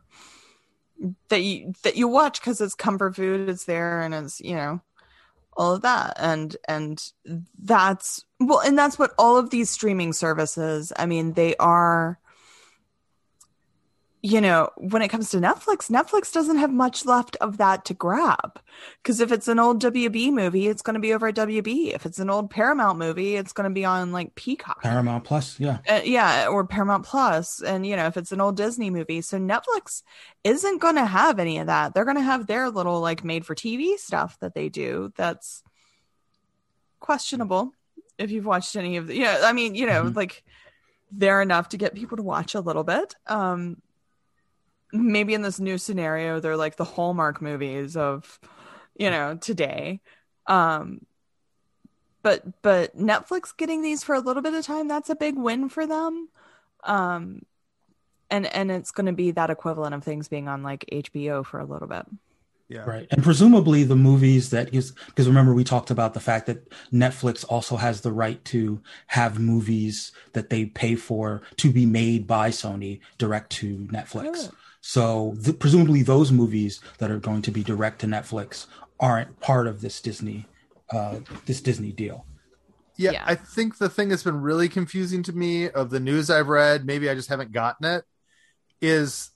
that 1.28 1.42
you 1.42 1.74
that 1.82 1.96
you 1.96 2.08
watch 2.08 2.40
because 2.40 2.60
it's 2.60 2.74
comfort 2.74 3.16
food, 3.16 3.48
it's 3.48 3.64
there, 3.64 4.00
and 4.00 4.14
it's 4.14 4.40
you 4.40 4.54
know 4.54 4.80
all 5.56 5.74
of 5.74 5.82
that. 5.82 6.14
And 6.18 6.56
and 6.68 7.02
that's 7.58 8.24
well 8.40 8.60
and 8.60 8.78
that's 8.78 8.98
what 8.98 9.12
all 9.18 9.36
of 9.36 9.50
these 9.50 9.70
streaming 9.70 10.12
services 10.12 10.92
i 10.96 11.04
mean 11.06 11.34
they 11.34 11.54
are 11.56 12.18
you 14.22 14.40
know, 14.40 14.68
when 14.76 15.00
it 15.00 15.08
comes 15.08 15.30
to 15.30 15.38
Netflix, 15.38 15.88
Netflix 15.90 16.30
doesn't 16.30 16.58
have 16.58 16.70
much 16.70 17.06
left 17.06 17.36
of 17.40 17.56
that 17.56 17.86
to 17.86 17.94
grab. 17.94 18.60
Because 19.02 19.18
if 19.20 19.32
it's 19.32 19.48
an 19.48 19.58
old 19.58 19.80
WB 19.80 20.30
movie, 20.30 20.66
it's 20.68 20.82
going 20.82 20.94
to 20.94 21.00
be 21.00 21.14
over 21.14 21.28
at 21.28 21.36
WB. 21.36 21.94
If 21.94 22.04
it's 22.04 22.18
an 22.18 22.28
old 22.28 22.50
Paramount 22.50 22.98
movie, 22.98 23.36
it's 23.36 23.54
going 23.54 23.68
to 23.70 23.72
be 23.72 23.86
on 23.86 24.12
like 24.12 24.34
Peacock. 24.34 24.82
Paramount 24.82 25.24
Plus, 25.24 25.58
yeah. 25.58 25.78
Uh, 25.88 26.00
yeah, 26.04 26.48
or 26.48 26.66
Paramount 26.66 27.06
Plus. 27.06 27.62
And, 27.62 27.86
you 27.86 27.96
know, 27.96 28.06
if 28.08 28.18
it's 28.18 28.30
an 28.32 28.42
old 28.42 28.58
Disney 28.58 28.90
movie. 28.90 29.22
So 29.22 29.38
Netflix 29.38 30.02
isn't 30.44 30.82
going 30.82 30.96
to 30.96 31.06
have 31.06 31.38
any 31.38 31.58
of 31.58 31.68
that. 31.68 31.94
They're 31.94 32.04
going 32.04 32.16
to 32.18 32.22
have 32.22 32.46
their 32.46 32.68
little 32.68 33.00
like 33.00 33.24
made 33.24 33.46
for 33.46 33.54
TV 33.54 33.96
stuff 33.96 34.38
that 34.40 34.54
they 34.54 34.68
do 34.68 35.12
that's 35.16 35.62
questionable 36.98 37.72
if 38.18 38.30
you've 38.30 38.44
watched 38.46 38.76
any 38.76 38.98
of 38.98 39.06
the, 39.06 39.16
yeah, 39.16 39.40
I 39.44 39.52
mean, 39.54 39.74
you 39.74 39.86
know, 39.86 40.04
Mhm. 40.04 40.16
like 40.16 40.44
they're 41.10 41.40
enough 41.40 41.70
to 41.70 41.76
get 41.78 41.94
people 41.94 42.18
to 42.18 42.22
watch 42.22 42.54
a 42.54 42.60
little 42.60 42.84
bit. 42.84 43.14
Um, 43.26 43.80
maybe 44.92 45.34
in 45.34 45.42
this 45.42 45.60
new 45.60 45.78
scenario, 45.78 46.40
they're 46.40 46.56
like 46.56 46.76
the 46.76 46.84
Hallmark 46.84 47.40
movies 47.40 47.96
of, 47.96 48.38
you 48.96 49.10
know, 49.10 49.36
today. 49.36 50.00
Um, 50.46 51.06
but 52.22 52.62
but 52.62 52.96
Netflix 52.96 53.56
getting 53.56 53.82
these 53.82 54.02
for 54.02 54.14
a 54.14 54.20
little 54.20 54.42
bit 54.42 54.54
of 54.54 54.64
time, 54.64 54.88
that's 54.88 55.10
a 55.10 55.16
big 55.16 55.36
win 55.36 55.68
for 55.68 55.86
them. 55.86 56.28
Um, 56.84 57.42
and 58.30 58.46
and 58.54 58.70
it's 58.70 58.90
going 58.90 59.06
to 59.06 59.12
be 59.12 59.30
that 59.32 59.50
equivalent 59.50 59.94
of 59.94 60.04
things 60.04 60.28
being 60.28 60.48
on 60.48 60.62
like 60.62 60.84
HBO 60.92 61.44
for 61.44 61.60
a 61.60 61.64
little 61.64 61.88
bit. 61.88 62.06
Yeah, 62.68 62.84
Right. 62.84 63.08
And 63.10 63.24
presumably 63.24 63.82
the 63.82 63.96
movies 63.96 64.50
that 64.50 64.72
is 64.72 64.92
because 65.06 65.26
remember 65.26 65.52
we 65.54 65.64
talked 65.64 65.90
about 65.90 66.14
the 66.14 66.20
fact 66.20 66.46
that 66.46 66.70
Netflix 66.92 67.44
also 67.48 67.76
has 67.76 68.02
the 68.02 68.12
right 68.12 68.42
to 68.46 68.80
have 69.08 69.40
movies 69.40 70.12
that 70.34 70.50
they 70.50 70.66
pay 70.66 70.94
for 70.94 71.42
to 71.56 71.72
be 71.72 71.84
made 71.84 72.28
by 72.28 72.50
Sony 72.50 73.00
direct 73.18 73.50
to 73.54 73.88
Netflix. 73.90 74.32
Good. 74.32 74.50
So 74.80 75.36
th- 75.42 75.58
presumably 75.58 76.02
those 76.02 76.32
movies 76.32 76.80
that 76.98 77.10
are 77.10 77.18
going 77.18 77.42
to 77.42 77.50
be 77.50 77.62
direct 77.62 78.00
to 78.00 78.06
Netflix 78.06 78.66
aren't 78.98 79.40
part 79.40 79.66
of 79.66 79.80
this 79.80 80.00
Disney 80.00 80.46
uh 80.90 81.20
this 81.46 81.60
Disney 81.60 81.92
deal. 81.92 82.26
Yeah, 82.96 83.12
Yeah. 83.12 83.24
I 83.26 83.34
think 83.34 83.78
the 83.78 83.88
thing 83.88 84.08
that's 84.08 84.22
been 84.24 84.40
really 84.40 84.68
confusing 84.68 85.22
to 85.24 85.32
me 85.32 85.70
of 85.70 85.90
the 85.90 86.00
news 86.00 86.28
I've 86.30 86.48
read, 86.48 86.84
maybe 86.84 87.08
I 87.08 87.14
just 87.14 87.28
haven't 87.28 87.52
gotten 87.52 87.86
it, 87.86 88.04
is 88.80 89.30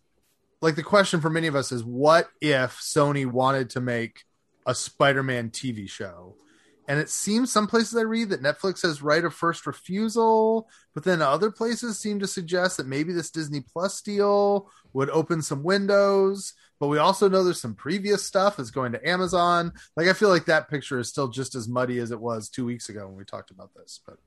like 0.60 0.76
the 0.76 0.82
question 0.82 1.20
for 1.20 1.30
many 1.30 1.46
of 1.46 1.54
us 1.54 1.72
is 1.72 1.84
what 1.84 2.28
if 2.40 2.78
Sony 2.80 3.30
wanted 3.30 3.70
to 3.70 3.80
make 3.80 4.24
a 4.66 4.74
Spider-Man 4.74 5.50
TV 5.50 5.88
show? 5.88 6.36
And 6.86 7.00
it 7.00 7.08
seems 7.08 7.50
some 7.50 7.66
places 7.66 7.96
I 7.96 8.02
read 8.02 8.28
that 8.28 8.42
Netflix 8.42 8.82
has 8.82 9.00
right 9.00 9.24
of 9.24 9.32
first 9.34 9.66
refusal, 9.66 10.68
but 10.92 11.02
then 11.02 11.22
other 11.22 11.50
places 11.50 11.98
seem 11.98 12.18
to 12.20 12.26
suggest 12.26 12.76
that 12.76 12.86
maybe 12.86 13.12
this 13.12 13.30
Disney 13.30 13.60
Plus 13.60 14.02
deal 14.02 14.70
would 14.92 15.08
open 15.10 15.40
some 15.40 15.62
windows. 15.62 16.52
But 16.78 16.88
we 16.88 16.98
also 16.98 17.28
know 17.28 17.42
there's 17.42 17.60
some 17.60 17.74
previous 17.74 18.24
stuff 18.24 18.58
that's 18.58 18.70
going 18.70 18.92
to 18.92 19.08
Amazon. 19.08 19.72
Like 19.96 20.08
I 20.08 20.12
feel 20.12 20.28
like 20.28 20.44
that 20.44 20.68
picture 20.68 20.98
is 20.98 21.08
still 21.08 21.28
just 21.28 21.54
as 21.54 21.68
muddy 21.68 21.98
as 22.00 22.10
it 22.10 22.20
was 22.20 22.50
two 22.50 22.66
weeks 22.66 22.90
ago 22.90 23.06
when 23.06 23.16
we 23.16 23.24
talked 23.24 23.50
about 23.50 23.72
this. 23.74 24.00
But 24.04 24.18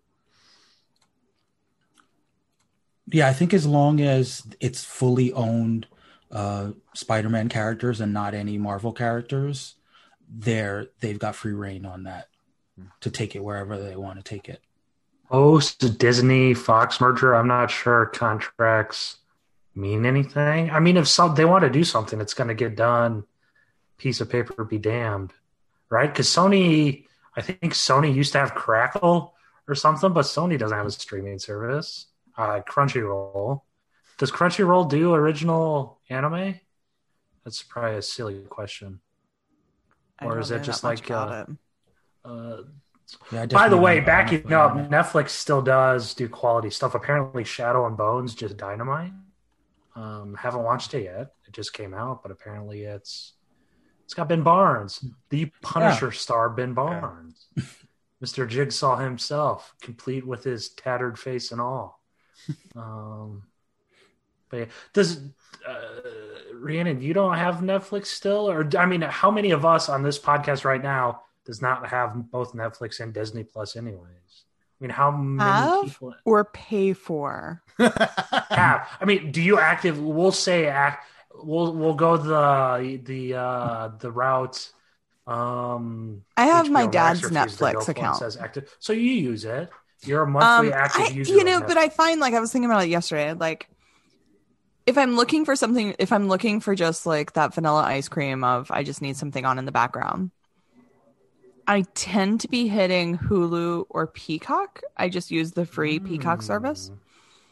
Yeah, 3.11 3.27
I 3.27 3.33
think 3.33 3.53
as 3.53 3.67
long 3.67 4.01
as 4.01 4.43
it's 4.59 4.83
fully 4.83 5.31
owned 5.33 5.87
uh 6.31 6.71
Spider-Man 6.93 7.47
characters 7.49 8.01
and 8.01 8.13
not 8.13 8.33
any 8.33 8.57
Marvel 8.57 8.93
characters, 8.93 9.75
they're 10.27 10.87
they've 11.01 11.19
got 11.19 11.35
free 11.35 11.53
reign 11.53 11.85
on 11.85 12.03
that 12.03 12.27
to 13.01 13.11
take 13.11 13.35
it 13.35 13.43
wherever 13.43 13.77
they 13.77 13.95
want 13.95 14.17
to 14.17 14.23
take 14.23 14.49
it. 14.49 14.61
Post 15.29 15.97
Disney 15.97 16.53
Fox 16.53 17.01
merger, 17.01 17.35
I'm 17.35 17.47
not 17.47 17.69
sure 17.69 18.05
contracts 18.05 19.17
mean 19.75 20.05
anything. 20.05 20.71
I 20.71 20.79
mean, 20.79 20.97
if 20.97 21.07
some 21.07 21.35
they 21.35 21.45
want 21.45 21.63
to 21.63 21.69
do 21.69 21.83
something, 21.83 22.19
it's 22.19 22.33
going 22.33 22.47
to 22.47 22.53
get 22.53 22.75
done. 22.75 23.25
Piece 23.97 24.21
of 24.21 24.29
paper 24.29 24.63
be 24.63 24.77
damned, 24.77 25.33
right? 25.89 26.11
Because 26.11 26.27
Sony, 26.27 27.05
I 27.35 27.41
think 27.41 27.73
Sony 27.73 28.13
used 28.13 28.31
to 28.33 28.39
have 28.39 28.55
Crackle 28.55 29.33
or 29.67 29.75
something, 29.75 30.13
but 30.13 30.25
Sony 30.25 30.57
doesn't 30.57 30.77
have 30.77 30.87
a 30.87 30.91
streaming 30.91 31.39
service. 31.39 32.07
Uh, 32.37 32.61
Crunchyroll. 32.67 33.61
Does 34.17 34.31
Crunchyroll 34.31 34.89
do 34.89 35.13
original 35.13 35.99
anime? 36.09 36.59
That's 37.43 37.63
probably 37.63 37.97
a 37.97 38.01
silly 38.01 38.39
question. 38.49 38.99
I 40.19 40.25
Or 40.25 40.39
is 40.39 40.51
it 40.51 40.63
just 40.63 40.83
like, 40.83 41.09
uh, 41.11 41.45
it. 41.47 41.55
Uh, 42.27 42.63
Yeah, 43.31 43.45
By 43.45 43.69
the 43.69 43.77
way, 43.77 44.01
backing 44.01 44.51
up, 44.51 44.73
about. 44.75 44.89
Netflix 44.89 45.29
still 45.29 45.61
does 45.61 46.13
do 46.13 46.27
quality 46.27 46.69
stuff. 46.69 46.93
Apparently, 46.93 47.45
Shadow 47.45 47.85
and 47.85 47.95
Bones 47.95 48.35
just 48.35 48.57
dynamite. 48.57 49.13
Um, 49.95 50.35
haven't 50.35 50.63
watched 50.63 50.93
it 50.93 51.03
yet. 51.03 51.31
It 51.47 51.53
just 51.53 51.71
came 51.73 51.93
out, 51.93 52.21
but 52.21 52.31
apparently 52.31 52.83
it's 52.83 53.33
it's 54.03 54.13
got 54.13 54.29
Ben 54.29 54.43
Barnes, 54.43 55.03
the 55.29 55.51
Punisher 55.61 56.11
star 56.11 56.49
Ben 56.49 56.73
Barnes, 56.73 57.47
Mister 58.21 58.45
Jigsaw 58.45 58.97
himself, 58.97 59.73
complete 59.81 60.27
with 60.27 60.43
his 60.43 60.69
tattered 60.69 61.17
face 61.17 61.51
and 61.51 61.61
all. 61.61 62.01
Um, 62.75 63.43
but 64.49 64.57
yeah, 64.57 64.65
does 64.93 65.21
uh, 65.67 65.79
Rhiannon, 66.53 67.01
you 67.01 67.13
don't 67.13 67.35
have 67.35 67.55
Netflix 67.55 68.07
still, 68.07 68.49
or 68.49 68.69
I 68.77 68.85
mean, 68.85 69.01
how 69.01 69.31
many 69.31 69.51
of 69.51 69.65
us 69.65 69.89
on 69.89 70.03
this 70.03 70.19
podcast 70.19 70.63
right 70.63 70.81
now 70.81 71.23
does 71.47 71.61
not 71.63 71.87
have 71.89 72.31
both 72.31 72.53
Netflix 72.53 72.99
and 73.01 73.13
Disney 73.13 73.45
Plus, 73.45 73.77
anyways? 73.77 74.45
I 74.81 74.85
mean, 74.85 74.91
how 74.91 75.11
many 75.11 75.69
Have? 75.69 75.81
people 75.81 76.15
Or 76.25 76.45
pay 76.45 76.93
for. 76.93 77.63
have? 77.79 78.87
I 79.01 79.05
mean, 79.05 79.31
do 79.31 79.41
you 79.41 79.59
active? 79.59 79.99
We'll 80.01 80.31
say 80.31 80.67
act. 80.67 81.05
We'll 81.35 81.73
we'll 81.75 81.95
go 81.95 82.17
the 82.17 83.01
the 83.03 83.35
uh, 83.35 83.89
the 83.99 84.11
route 84.11 84.71
Um, 85.27 86.25
I 86.37 86.47
have 86.47 86.69
my 86.69 86.87
HBO 86.87 86.93
Max 86.93 87.21
dad's 87.21 87.31
Netflix 87.31 87.71
go 87.71 87.85
for 87.85 88.03
it, 88.03 88.03
account. 88.03 88.15
Says 88.15 88.37
active. 88.37 88.75
So 88.79 88.93
you 88.93 89.11
use 89.13 89.45
it. 89.45 89.69
You're 90.03 90.23
a 90.23 90.27
monthly 90.27 90.71
Um, 90.71 90.73
active 90.73 91.07
I, 91.07 91.09
user. 91.09 91.35
you 91.35 91.43
know, 91.43 91.61
but 91.61 91.77
I 91.77 91.89
find 91.89 92.19
like 92.19 92.33
I 92.33 92.39
was 92.39 92.51
thinking 92.51 92.69
about 92.69 92.83
it 92.85 92.89
yesterday. 92.89 93.33
Like, 93.33 93.69
if 94.85 94.97
I'm 94.97 95.15
looking 95.15 95.45
for 95.45 95.55
something, 95.55 95.95
if 95.99 96.11
I'm 96.13 96.27
looking 96.27 96.59
for 96.61 96.75
just 96.75 97.05
like 97.05 97.33
that 97.33 97.53
vanilla 97.53 97.83
ice 97.83 98.07
cream 98.07 98.43
of 98.43 98.71
I 98.71 98.83
just 98.83 99.01
need 99.01 99.17
something 99.17 99.45
on 99.45 99.59
in 99.59 99.65
the 99.65 99.71
background, 99.71 100.31
I 101.67 101.81
tend 101.93 102.39
to 102.41 102.47
be 102.47 102.67
hitting 102.67 103.17
Hulu 103.17 103.85
or 103.89 104.07
Peacock. 104.07 104.81
I 104.95 105.09
just 105.09 105.31
use 105.31 105.51
the 105.51 105.65
free 105.65 105.99
Peacock 105.99 106.41
service 106.41 106.91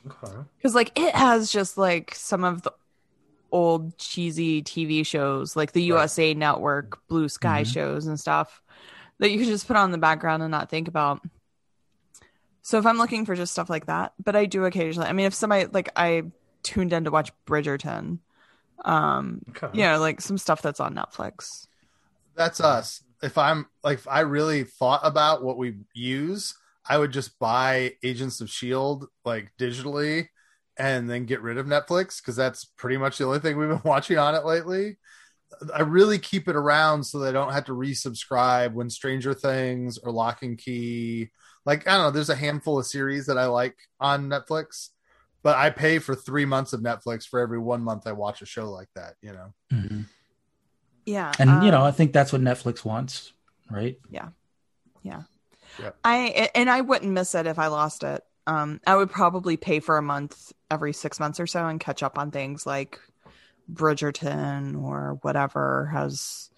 Okay. 0.07 0.37
because 0.57 0.73
like 0.73 0.97
it 0.97 1.13
has 1.15 1.51
just 1.51 1.77
like 1.77 2.15
some 2.15 2.43
of 2.43 2.61
the 2.61 2.71
old 3.51 3.97
cheesy 3.97 4.61
TV 4.63 5.05
shows, 5.05 5.55
like 5.55 5.73
the 5.73 5.81
Right. 5.81 5.87
USA 5.87 6.33
Network, 6.33 7.05
Blue 7.07 7.29
Sky 7.29 7.63
Mhm. 7.63 7.73
shows 7.73 8.07
and 8.07 8.19
stuff 8.19 8.61
that 9.19 9.31
you 9.31 9.39
can 9.39 9.47
just 9.47 9.67
put 9.67 9.77
on 9.77 9.91
the 9.91 9.97
background 9.97 10.43
and 10.43 10.51
not 10.51 10.69
think 10.69 10.87
about. 10.87 11.21
So 12.61 12.79
if 12.79 12.85
I'm 12.85 12.97
looking 12.97 13.25
for 13.25 13.35
just 13.35 13.51
stuff 13.53 13.69
like 13.69 13.85
that, 13.85 14.13
but 14.23 14.35
I 14.35 14.45
do 14.45 14.65
occasionally. 14.65 15.07
I 15.07 15.13
mean, 15.13 15.25
if 15.27 15.33
somebody 15.33 15.67
like 15.67 15.89
I 15.95 16.23
tuned 16.63 16.93
in 16.93 17.03
to 17.03 17.11
watch 17.11 17.31
Bridgerton, 17.45 18.19
um, 18.83 19.41
Okay. 19.51 19.69
you 19.77 19.83
know, 19.85 19.99
like 19.99 20.19
some 20.19 20.37
stuff 20.37 20.61
that's 20.61 20.79
on 20.79 20.95
Netflix. 20.95 21.67
That's 22.35 22.59
us. 22.59 23.03
If 23.25 23.37
I'm 23.37 23.65
like, 23.83 23.97
if 23.97 24.07
I 24.07 24.21
really 24.21 24.63
thought 24.63 25.01
about 25.03 25.43
what 25.43 25.57
we 25.57 25.75
use, 25.93 26.53
I 26.87 26.97
would 26.97 27.11
just 27.11 27.39
buy 27.39 27.93
Agents 28.03 28.39
of 28.39 28.49
Shield 28.49 29.07
like 29.25 29.51
digitally, 29.59 30.27
and 30.77 31.09
then 31.09 31.25
get 31.25 31.41
rid 31.41 31.57
of 31.57 31.65
Netflix 31.65 32.21
because 32.21 32.35
that's 32.35 32.65
pretty 32.65 32.97
much 32.97 33.17
the 33.17 33.25
only 33.25 33.39
thing 33.39 33.57
we've 33.57 33.69
been 33.69 33.81
watching 33.83 34.17
on 34.17 34.35
it 34.35 34.45
lately. 34.45 34.97
I 35.73 35.81
really 35.81 36.19
keep 36.19 36.47
it 36.47 36.55
around 36.55 37.03
so 37.05 37.19
that 37.19 37.29
I 37.29 37.31
don't 37.31 37.53
have 37.53 37.65
to 37.65 37.71
resubscribe 37.71 38.73
when 38.73 38.89
Stranger 38.89 39.33
Things 39.33 39.97
or 39.97 40.11
Locke 40.11 40.43
and 40.43 40.57
Key. 40.57 41.29
Like 41.65 41.87
I 41.87 41.93
don't 41.95 42.03
know, 42.03 42.11
there's 42.11 42.29
a 42.29 42.35
handful 42.35 42.77
of 42.77 42.85
series 42.85 43.25
that 43.25 43.37
I 43.37 43.45
like 43.47 43.75
on 43.99 44.29
Netflix, 44.29 44.89
but 45.41 45.57
I 45.57 45.71
pay 45.71 45.97
for 45.99 46.13
three 46.13 46.45
months 46.45 46.73
of 46.73 46.81
Netflix 46.81 47.25
for 47.25 47.39
every 47.39 47.59
one 47.59 47.81
month 47.81 48.05
I 48.05 48.11
watch 48.11 48.41
a 48.41 48.45
show 48.45 48.69
like 48.69 48.89
that. 48.95 49.15
You 49.21 49.33
know. 49.33 49.53
Mhm. 49.73 50.05
Yeah, 51.05 51.31
And 51.39 51.49
you 51.49 51.55
um, 51.55 51.67
know, 51.71 51.81
I 51.83 51.91
think 51.91 52.13
that's 52.13 52.31
what 52.33 52.41
Netflix 52.41 52.83
wants, 52.83 53.31
right? 53.69 53.99
Yeah. 54.09 54.29
Yeah. 55.03 55.21
yeah. 55.79 55.91
I 56.03 56.49
and 56.55 56.69
I 56.69 56.81
wouldn't 56.81 57.11
miss 57.11 57.35
it 57.35 57.45
if 57.45 57.59
I 57.59 57.67
lost 57.67 58.03
it. 58.03 58.23
Um, 58.47 58.79
I 58.87 58.95
would 58.95 59.11
probably 59.11 59.55
pay 59.57 59.79
for 59.79 59.97
a 59.97 60.01
month 60.01 60.51
every 60.71 60.93
six 60.93 61.19
months 61.19 61.39
or 61.39 61.45
so 61.47 61.67
and 61.67 61.79
catch 61.79 62.01
up 62.03 62.17
on 62.17 62.31
things 62.31 62.65
like 62.65 62.99
Bridgerton 63.71 64.81
or 64.83 65.17
whatever 65.21 65.89
has, 65.93 66.49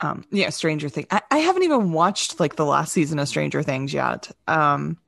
um, 0.00 0.24
yeah, 0.30 0.50
Stranger 0.50 0.88
Things. 0.88 1.06
I, 1.10 1.20
I 1.30 1.38
haven't 1.38 1.62
even 1.62 1.92
watched 1.92 2.40
like 2.40 2.56
the 2.56 2.66
last 2.66 2.92
season 2.92 3.18
of 3.18 3.28
Stranger 3.28 3.62
Things 3.62 3.92
yet. 3.92 4.30
Um, 4.48 4.98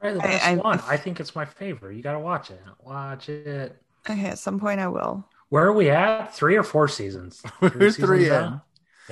Probably 0.00 0.18
the 0.20 0.24
I- 0.26 0.28
best 0.28 0.46
I- 0.46 0.54
one. 0.56 0.80
I 0.86 0.96
think 0.96 1.20
it's 1.20 1.34
my 1.34 1.44
favorite. 1.46 1.96
You 1.96 2.02
got 2.02 2.12
to 2.12 2.18
watch 2.20 2.50
it. 2.50 2.60
Watch 2.84 3.28
it. 3.28 3.80
okay, 4.08 4.26
at 4.26 4.38
some 4.38 4.58
point 4.60 4.80
I 4.80 4.88
will. 4.88 5.26
Where 5.54 5.66
are 5.66 5.72
we 5.72 5.88
at? 5.88 6.34
Three 6.34 6.56
or 6.56 6.64
four 6.64 6.88
seasons? 6.88 7.40
We're 7.60 7.70
seasons 7.70 7.96
three 7.98 8.24
in. 8.24 8.30
now? 8.30 8.64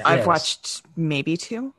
I've 0.04 0.18
Yes. 0.18 0.26
watched 0.26 0.82
maybe 0.96 1.36
two. 1.36 1.72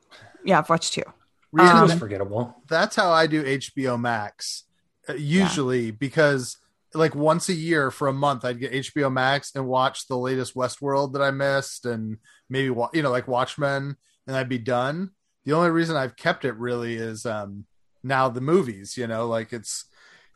Yeah, 0.45 0.60
I've 0.60 0.69
watched 0.69 0.93
two. 0.93 1.02
Two 1.02 1.12
Rhiannon, 1.52 1.91
is 1.91 1.99
forgettable. 1.99 2.56
that's 2.69 2.95
how 2.95 3.12
I 3.12 3.28
do 3.28 3.43
HBO 3.43 3.99
Max 3.99 4.63
uh, 5.10 5.15
usually 5.15 5.91
because 5.91 6.56
like 6.93 7.13
once 7.13 7.49
a 7.49 7.54
year 7.54 7.91
for 7.91 8.08
a 8.08 8.13
month 8.13 8.45
I'd 8.45 8.62
get 8.62 8.71
HBO 8.71 9.12
Max 9.12 9.52
and 9.54 9.67
watch 9.67 10.08
the 10.08 10.15
latest 10.17 10.56
Westworld 10.56 11.12
that 11.12 11.21
I 11.21 11.32
missed 11.32 11.86
and 11.86 12.17
maybe 12.49 12.73
you 12.93 13.02
know 13.02 13.12
like 13.12 13.28
Watchmen 13.28 13.97
and 14.28 14.36
I'd 14.38 14.47
be 14.47 14.60
done. 14.60 15.10
The 15.43 15.52
only 15.52 15.71
reason 15.71 15.97
I've 15.97 16.15
kept 16.15 16.45
it 16.45 16.56
really 16.56 16.95
is 16.95 17.26
um 17.26 17.65
now 18.02 18.30
the 18.30 18.39
movies, 18.39 18.95
you 18.95 19.08
know, 19.08 19.28
like 19.28 19.52
it's 19.52 19.84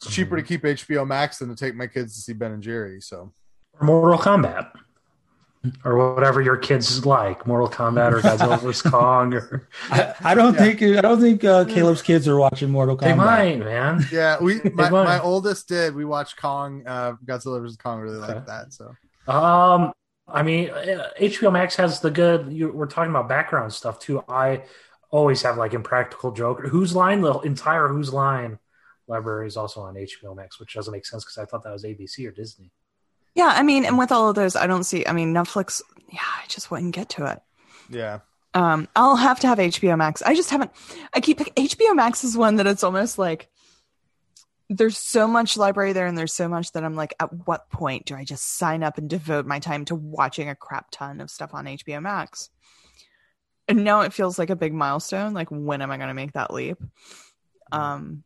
it's 0.02 0.14
cheaper 0.14 0.36
to 0.36 0.44
keep 0.44 0.64
HBO 0.64 1.08
Max 1.08 1.38
than 1.40 1.48
to 1.48 1.56
take 1.56 1.76
my 1.76 1.88
kids 1.88 2.14
to 2.16 2.22
see 2.22 2.34
Ben 2.34 2.52
and 2.52 2.62
Jerry. 2.62 3.00
So 3.00 3.32
Or 3.80 3.86
Mortal 3.86 4.18
Kombat. 4.20 4.72
Or 5.84 6.14
whatever 6.16 6.42
your 6.42 6.56
kids 6.56 7.06
like, 7.06 7.46
Mortal 7.46 7.68
Kombat 7.68 8.14
or 8.14 8.22
Godzilla 8.22 8.62
vs 8.62 8.82
Kong, 8.92 9.34
or 9.34 9.68
I, 9.90 10.14
I 10.24 10.34
don't 10.36 10.56
think 10.56 10.82
I 10.82 11.02
don't 11.02 11.20
think 11.20 11.44
uh, 11.44 11.66
Caleb's 11.66 12.02
kids 12.02 12.26
are 12.28 12.38
watching 12.38 12.70
Mortal 12.70 12.96
Kombat. 12.96 13.02
they 13.02 13.14
might, 13.16 13.60
man. 13.60 14.06
yeah, 14.12 14.38
we 14.42 14.62
my, 14.74 14.90
my 14.90 15.20
oldest 15.20 15.68
did. 15.68 15.94
We 15.94 16.06
watched 16.06 16.38
Kong, 16.38 16.84
uh, 16.88 17.14
Godzilla 17.26 17.60
vs 17.62 17.76
Kong. 17.76 18.00
Really 18.00 18.18
Okay. 18.20 18.36
like 18.36 18.46
that. 18.46 18.72
So 18.72 18.96
Um, 19.28 19.92
I 20.30 20.42
mean, 20.44 20.70
uh, 20.70 21.10
HBO 21.20 21.52
Max 21.52 21.76
has 21.76 22.00
the 22.00 22.12
good. 22.12 22.52
You, 22.54 22.72
we're 22.72 22.86
talking 22.86 23.10
about 23.10 23.28
background 23.28 23.74
stuff 23.74 24.00
too. 24.00 24.24
I 24.30 24.64
always 25.10 25.42
have 25.42 25.58
like 25.58 25.74
Impractical 25.74 26.32
Joker, 26.32 26.70
Whose 26.70 26.96
Line, 26.96 27.20
the 27.20 27.40
entire 27.40 27.90
Whose 27.90 28.14
Line 28.14 28.60
library 29.08 29.48
is 29.48 29.58
also 29.58 29.82
on 29.82 29.96
HBO 29.96 30.34
Max, 30.36 30.60
which 30.62 30.76
doesn't 30.76 30.92
make 30.94 31.06
sense 31.06 31.26
because 31.26 31.38
I 31.40 31.46
thought 31.46 31.64
that 31.64 31.74
was 31.74 31.84
ABC 31.84 32.26
or 32.28 32.32
Disney. 32.32 32.72
Yeah, 33.38 33.54
I 33.56 33.62
mean, 33.62 33.86
and 33.86 34.00
with 34.00 34.12
all 34.12 34.30
of 34.30 34.36
those, 34.36 34.56
I 34.56 34.66
don't 34.66 34.84
see. 34.84 35.06
I 35.06 35.14
mean, 35.14 35.32
Netflix. 35.32 35.84
Yeah, 36.12 36.20
I 36.22 36.46
just 36.48 36.72
wouldn't 36.72 36.96
get 36.96 37.10
to 37.10 37.26
it. 37.28 37.40
yeah, 37.88 38.20
Um, 38.56 38.88
I'll 38.96 39.16
have 39.16 39.40
to 39.42 39.48
have 39.48 39.60
HBO 39.60 39.96
Max. 39.96 40.24
I 40.24 40.34
just 40.34 40.50
haven't. 40.50 40.72
I 41.14 41.20
keep 41.22 41.38
HBO 41.38 41.96
Max 41.96 42.24
is 42.24 42.36
one 42.36 42.56
that 42.56 42.66
it's 42.66 42.84
almost 42.84 43.20
like 43.20 43.48
there's 44.70 44.98
so 44.98 45.28
much 45.28 45.56
library 45.56 45.94
there, 45.94 46.08
and 46.08 46.18
there's 46.18 46.34
so 46.34 46.48
much 46.50 46.72
that 46.72 46.84
I'm 46.84 46.96
like, 46.96 47.14
at 47.20 47.32
what 47.46 47.70
point 47.70 48.06
do 48.08 48.16
I 48.16 48.24
just 48.24 48.58
sign 48.58 48.82
up 48.82 48.98
and 48.98 49.08
devote 49.08 49.46
my 49.46 49.60
time 49.60 49.86
to 49.86 49.96
watching 49.96 50.50
a 50.50 50.56
crap 50.56 50.88
ton 50.92 51.22
of 51.22 51.30
stuff 51.30 51.54
on 51.54 51.66
HBO 51.66 52.02
Max? 52.02 52.50
And 53.68 53.84
now 53.84 54.02
it 54.02 54.14
feels 54.14 54.40
like 54.40 54.50
a 54.50 54.56
big 54.56 54.74
milestone. 54.74 55.34
Like, 55.36 55.50
when 55.52 55.84
am 55.84 55.92
I 55.92 55.98
going 55.98 56.08
to 56.08 56.14
make 56.16 56.34
that 56.34 56.52
leap? 56.52 56.78
Um, 57.72 58.24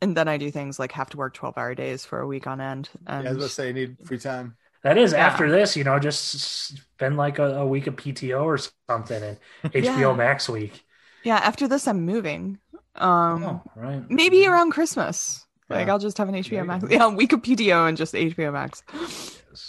and 0.00 0.16
then 0.16 0.28
I 0.28 0.36
do 0.36 0.50
things 0.50 0.78
like 0.78 0.92
have 0.92 1.10
to 1.10 1.16
work 1.16 1.34
12 1.34 1.56
hour 1.58 1.74
days 1.74 2.04
for 2.04 2.20
a 2.20 2.26
week 2.26 2.46
on 2.46 2.60
end. 2.60 2.88
And 3.06 3.24
yeah 3.24 3.30
I 3.30 3.32
was 3.32 3.36
about 3.38 3.48
to 3.48 3.54
say, 3.54 3.66
you 3.68 3.72
need 3.74 3.96
free 4.04 4.18
time. 4.18 4.56
That 4.84 4.96
is 4.98 5.12
Yeah. 5.12 5.26
after 5.26 5.50
this, 5.50 5.76
you 5.76 5.84
know, 5.84 5.98
just 5.98 6.40
spend 6.40 7.16
like 7.16 7.38
a, 7.38 7.56
a 7.60 7.66
week 7.66 7.86
of 7.88 7.96
PTO 7.96 8.44
or 8.44 8.58
something 8.88 9.22
and 9.22 9.36
HBO 9.72 9.84
Yeah. 10.00 10.12
Max 10.14 10.48
week. 10.48 10.84
yeah, 11.24 11.36
after 11.36 11.66
this, 11.68 11.88
I'm 11.88 12.04
moving. 12.06 12.58
Um, 12.94 13.44
Oh, 13.44 13.62
right. 13.76 14.08
maybe 14.10 14.46
around 14.46 14.70
Christmas. 14.72 15.44
Like 15.70 15.88
I'll 15.88 15.98
just 15.98 16.16
have 16.18 16.28
an 16.30 16.34
HBO 16.34 16.64
Max. 16.64 16.84
Yeah, 16.88 17.04
a 17.04 17.10
week 17.10 17.32
of 17.34 17.42
PTO 17.42 17.88
and 17.88 17.96
just 17.98 18.14
HBO 18.14 18.52
Max. 18.52 18.82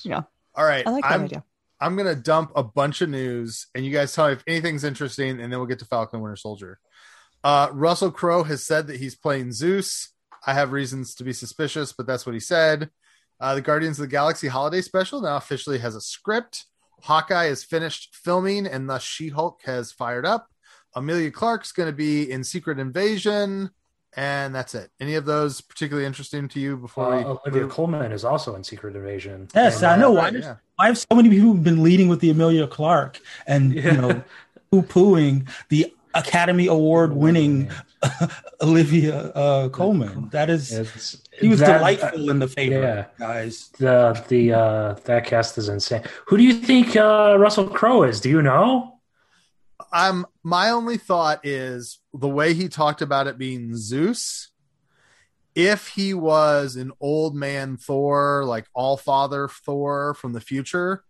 Yeah, 0.05 0.21
All 0.55 0.63
right, 0.65 0.85
I 0.87 0.91
like 0.91 1.03
that 1.03 1.11
I'm 1.11 1.23
idea. 1.25 1.43
I'm 1.81 1.95
gonna 1.97 2.15
dump 2.15 2.51
a 2.55 2.63
bunch 2.63 3.01
of 3.01 3.09
news, 3.09 3.67
and 3.75 3.83
you 3.85 3.91
guys 3.91 4.13
tell 4.13 4.27
me 4.27 4.33
if 4.33 4.43
anything's 4.47 4.83
interesting, 4.85 5.41
and 5.41 5.51
then 5.51 5.59
we'll 5.59 5.67
get 5.67 5.79
to 5.79 5.85
Falcon 5.85 6.21
Winter 6.21 6.35
Soldier. 6.37 6.79
Uh, 7.43 7.67
Russell 7.73 8.11
Crowe 8.11 8.43
has 8.43 8.65
said 8.65 8.87
that 8.87 8.97
he's 8.97 9.15
playing 9.15 9.51
Zeus. 9.51 10.09
I 10.45 10.53
have 10.53 10.71
reasons 10.71 11.15
to 11.15 11.23
be 11.23 11.33
suspicious, 11.33 11.91
but 11.93 12.07
that's 12.07 12.25
what 12.25 12.33
he 12.33 12.39
said. 12.39 12.89
Uh, 13.39 13.55
the 13.55 13.61
Guardians 13.61 13.97
of 13.99 14.03
the 14.03 14.07
Galaxy 14.11 14.47
holiday 14.47 14.81
special 14.81 15.21
now 15.21 15.37
officially 15.37 15.79
has 15.79 15.95
a 15.95 16.01
script. 16.01 16.65
Hawkeye 17.03 17.45
is 17.45 17.63
finished 17.63 18.13
filming, 18.15 18.67
and 18.67 18.89
thus 18.89 19.03
She 19.03 19.29
Hulk 19.29 19.61
has 19.65 19.91
fired 19.91 20.25
up. 20.25 20.49
Emilia 20.95 21.31
Clarke's 21.31 21.71
going 21.71 21.87
to 21.87 21.95
be 21.95 22.29
in 22.29 22.43
Secret 22.43 22.79
Invasion, 22.79 23.69
and 24.17 24.53
that's 24.53 24.75
it. 24.75 24.89
Any 24.99 25.15
of 25.15 25.23
those 25.25 25.61
particularly 25.61 26.05
interesting 26.05 26.47
to 26.49 26.59
you 26.59 26.75
before 26.75 27.15
we? 27.15 27.23
Uh, 27.23 27.35
Olivia 27.45 27.67
Colman 27.67 28.11
is 28.11 28.25
also 28.25 28.55
in 28.55 28.63
Secret 28.63 28.95
Invasion. 28.95 29.47
Yes, 29.55 29.77
And, 29.77 29.85
I 29.85 29.93
uh, 29.93 29.97
know. 29.97 30.15
Right, 30.15 30.33
Why, 30.33 30.39
yeah. 30.39 30.55
why 30.75 30.87
have 30.87 30.97
so 30.97 31.15
many 31.15 31.29
people 31.29 31.53
been 31.53 31.83
leading 31.83 32.09
with 32.09 32.19
the 32.19 32.31
Emilia 32.31 32.67
Clarke 32.67 33.21
and 33.47 33.73
Yeah. 33.73 33.93
you 33.93 34.01
know 34.01 34.23
poo 34.71 34.81
pooing 34.81 35.47
the 35.69 35.93
Academy 36.13 36.67
Award 36.67 37.13
winning 37.13 37.69
Olivia 38.61 39.17
uh, 39.31 39.69
Colman? 39.69 40.29
That 40.31 40.49
is, 40.49 40.71
It's, 40.71 41.21
he 41.39 41.47
was 41.47 41.59
that- 41.59 41.77
delightful 41.77 42.29
in 42.29 42.39
the 42.39 42.47
favorite, 42.47 42.81
yeah. 42.81 43.05
guys. 43.19 43.69
The 43.79 44.23
the 44.27 44.53
uh, 44.53 44.93
that 45.05 45.25
cast 45.25 45.57
is 45.57 45.69
insane. 45.69 46.03
Who 46.27 46.37
do 46.37 46.43
you 46.43 46.53
think 46.53 46.95
uh, 46.95 47.35
Russell 47.39 47.67
Crowe 47.67 48.03
is? 48.03 48.19
Do 48.21 48.29
you 48.29 48.41
know? 48.41 48.95
um 49.91 50.27
my 50.43 50.69
only 50.69 50.97
thought 50.97 51.39
is 51.43 51.99
the 52.13 52.27
way 52.27 52.53
he 52.53 52.67
talked 52.67 53.01
about 53.01 53.25
it 53.27 53.37
being 53.39 53.75
Zeus. 53.75 54.49
If 55.55 55.87
he 55.89 56.13
was 56.13 56.75
an 56.75 56.91
old 57.01 57.35
man 57.35 57.75
Thor, 57.77 58.43
like 58.45 58.67
all 58.75 58.97
father 58.97 59.47
Thor 59.47 60.13
from 60.13 60.33
the 60.33 60.41
future, 60.41 61.03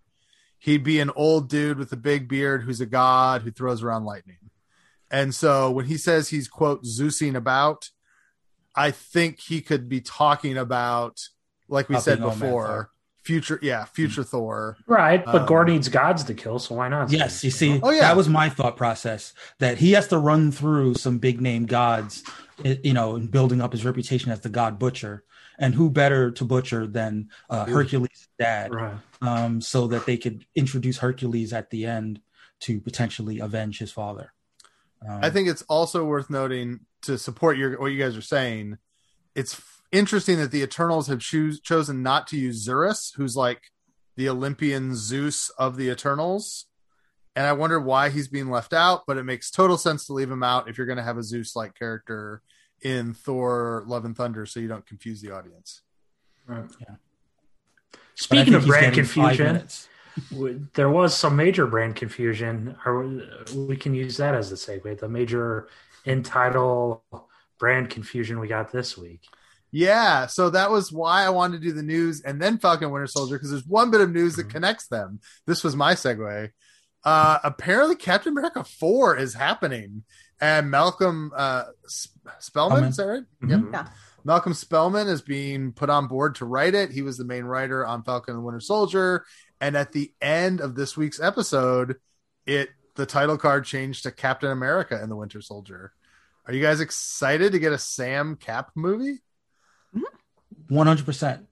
he'd 0.60 0.84
be 0.84 1.00
an 1.02 1.10
old 1.16 1.50
dude 1.50 1.78
with 1.78 1.92
a 1.92 1.98
big 1.98 2.30
beard 2.30 2.64
who's 2.64 2.80
a 2.80 2.86
god 2.86 3.42
who 3.42 3.52
throws 3.52 3.84
around 3.84 4.06
lightning. 4.06 4.38
And 5.12 5.34
so 5.34 5.72
when 5.72 5.86
he 5.86 5.98
says 5.98 6.30
he's 6.30 6.48
quote 6.48 6.84
Zeusing 6.84 7.36
about, 7.36 7.90
I 8.76 8.92
think 8.92 9.40
he 9.40 9.62
could 9.62 9.90
be 9.90 10.02
talking 10.02 10.58
about, 10.58 11.20
like 11.68 11.90
we 11.90 11.96
Up 11.96 12.02
said 12.04 12.20
in 12.20 12.24
Old 12.24 12.34
Man 12.40 12.50
before, 12.50 12.92
future, 13.24 13.60
yeah, 13.62 13.86
future 13.86 14.24
Thor. 14.24 14.78
Right, 14.88 15.24
but 15.26 15.42
Um, 15.42 15.46
Gorr 15.48 15.66
needs 15.66 15.90
gods 15.90 16.24
to 16.26 16.34
kill, 16.34 16.60
so 16.60 16.76
why 16.76 16.90
not? 16.90 17.12
Yes, 17.12 17.44
you 17.44 17.52
see, 17.52 17.80
Oh, 17.84 17.90
yeah. 17.90 18.02
that 18.02 18.16
was 18.18 18.30
my 18.30 18.50
thought 18.50 18.78
process 18.78 19.34
that 19.60 19.80
he 19.80 19.92
has 19.94 20.08
to 20.10 20.18
run 20.18 20.52
through 20.52 20.94
some 20.96 21.18
big 21.18 21.42
name 21.42 21.66
gods, 21.66 22.24
eh, 22.64 22.76
you 22.84 22.94
know, 22.94 23.16
and 23.16 23.30
building 23.32 23.62
up 23.62 23.72
his 23.72 23.84
reputation 23.86 24.32
as 24.32 24.42
the 24.42 24.50
God 24.50 24.78
Butcher. 24.80 25.24
and 25.62 25.76
who 25.76 25.90
better 25.90 26.32
to 26.32 26.46
butcher 26.46 26.88
than 26.88 27.28
uh, 27.50 27.66
Hercules' 27.66 28.30
dad, 28.40 28.74
Right. 28.74 28.94
um, 29.22 29.60
so 29.60 29.88
that 29.88 30.06
they 30.06 30.16
could 30.16 30.46
introduce 30.56 31.00
Hercules 31.00 31.52
at 31.52 31.70
the 31.70 31.86
end 31.86 32.22
to 32.62 32.80
potentially 32.80 33.40
avenge 33.40 33.78
his 33.80 33.92
father. 33.92 34.32
Um, 35.08 35.20
I 35.24 35.30
think 35.30 35.48
it's 35.48 35.62
also 35.64 36.04
worth 36.06 36.30
noting 36.30 36.82
to 37.04 37.18
support 37.18 37.58
your 37.58 37.80
what 37.80 37.88
you 37.88 38.00
guys 38.00 38.18
are 38.18 38.22
saying. 38.22 38.78
It's 39.36 39.54
f- 39.54 39.82
interesting 39.92 40.38
that 40.40 40.52
the 40.52 40.62
Eternals 40.62 41.08
have 41.08 41.20
choose, 41.20 41.60
chosen 41.62 42.04
not 42.04 42.28
to 42.28 42.38
use 42.38 42.68
Zuras, 42.68 43.16
who's 43.16 43.36
like 43.36 43.62
the 44.18 44.28
Olympian 44.28 44.96
Zeus 44.96 45.50
of 45.52 45.78
the 45.78 45.90
Eternals, 45.90 46.66
and 47.36 47.46
I 47.48 47.54
wonder 47.54 47.80
why 47.80 48.10
he's 48.10 48.28
being 48.28 48.50
left 48.50 48.74
out. 48.74 49.04
But 49.08 49.18
it 49.18 49.24
makes 49.24 49.50
total 49.52 49.78
sense 49.78 50.06
to 50.08 50.14
leave 50.14 50.30
him 50.30 50.44
out 50.44 50.68
if 50.68 50.78
you're 50.78 50.88
going 50.88 50.98
to 50.98 51.04
have 51.04 51.18
a 51.18 51.24
Zeus-like 51.24 51.76
character 51.76 52.42
in 52.82 53.14
Thor: 53.14 53.84
Love 53.88 54.04
and 54.04 54.18
Thunder, 54.18 54.46
so 54.46 54.60
you 54.60 54.68
don't 54.68 54.86
confuse 54.86 55.22
the 55.22 55.32
audience. 55.32 55.82
Right. 56.46 56.66
Yeah. 56.82 56.96
Speaking 58.16 58.54
of 58.54 58.64
he's 58.64 58.70
brand 58.70 58.96
five 58.96 59.06
confusion, 59.06 59.46
minutes. 59.46 59.84
w- 59.84 59.99
there 60.74 60.90
was 60.90 61.16
some 61.16 61.36
major 61.36 61.68
brand 61.68 61.96
confusion. 61.96 62.76
We 63.56 63.78
can 63.78 63.94
use 63.94 64.18
that 64.18 64.36
as 64.36 64.50
the 64.50 64.56
segue. 64.56 65.00
The 65.00 65.10
major 65.10 65.68
in 66.06 66.24
title 66.24 67.04
brand 67.60 67.90
confusion 67.90 68.40
we 68.40 68.48
got 68.48 68.72
this 68.72 68.98
week. 68.98 69.22
Yeah, 69.72 70.26
so 70.26 70.50
that 70.50 70.72
was 70.72 70.92
why 70.92 71.24
I 71.24 71.30
wanted 71.30 71.62
to 71.62 71.68
do 71.68 71.74
the 71.74 71.84
news 71.84 72.22
and 72.22 72.42
then 72.42 72.58
Falcon 72.58 72.86
and 72.86 72.94
Winter 72.94 73.06
Soldier 73.08 73.36
because 73.36 73.52
there's 73.52 73.68
one 73.68 73.92
bit 73.92 74.02
of 74.02 74.12
news 74.12 74.36
that 74.38 74.48
Mhm. 74.48 74.52
connects 74.52 74.88
them. 74.88 75.20
This 75.46 75.64
was 75.64 75.76
my 75.76 75.94
segue. 75.94 76.50
Uh, 77.04 77.38
apparently, 77.44 77.96
Captain 77.96 78.32
America 78.34 78.64
Four 78.64 79.16
is 79.16 79.36
happening, 79.36 80.04
and 80.42 80.72
Malcolm 80.72 81.32
uh, 81.36 81.66
Spellman, 81.88 82.40
Spellman. 82.40 82.84
is 82.86 82.98
that 82.98 83.06
right? 83.06 83.24
Yep. 83.48 83.62
Yeah. 83.72 83.88
Malcolm 84.26 84.54
Spellman 84.54 85.08
is 85.08 85.22
being 85.22 85.72
put 85.72 85.90
on 85.90 86.08
board 86.08 86.36
to 86.36 86.46
write 86.46 86.76
it. 86.76 86.92
He 86.92 87.02
was 87.02 87.18
the 87.18 87.24
main 87.24 87.46
writer 87.46 87.86
on 87.86 88.04
Falcon 88.04 88.36
and 88.36 88.44
Winter 88.44 88.60
Soldier, 88.60 89.24
and 89.62 89.76
at 89.78 89.92
the 89.92 90.12
end 90.22 90.62
of 90.62 90.76
this 90.76 90.96
week's 90.98 91.20
episode, 91.20 91.98
it 92.46 92.70
the 92.96 93.06
title 93.06 93.38
card 93.38 93.66
changed 93.66 94.04
to 94.04 94.12
Captain 94.12 94.52
America 94.52 95.00
and 95.02 95.10
the 95.12 95.16
Winter 95.16 95.42
Soldier. 95.42 95.94
Are 96.46 96.54
you 96.54 96.62
guys 96.62 96.80
excited 96.82 97.52
to 97.52 97.60
get 97.60 97.72
a 97.72 97.78
Sam 97.78 98.36
Cap 98.36 98.72
movie? 98.76 99.20
One 100.68 100.88
hundred 100.88 101.06
percent. 101.06 101.48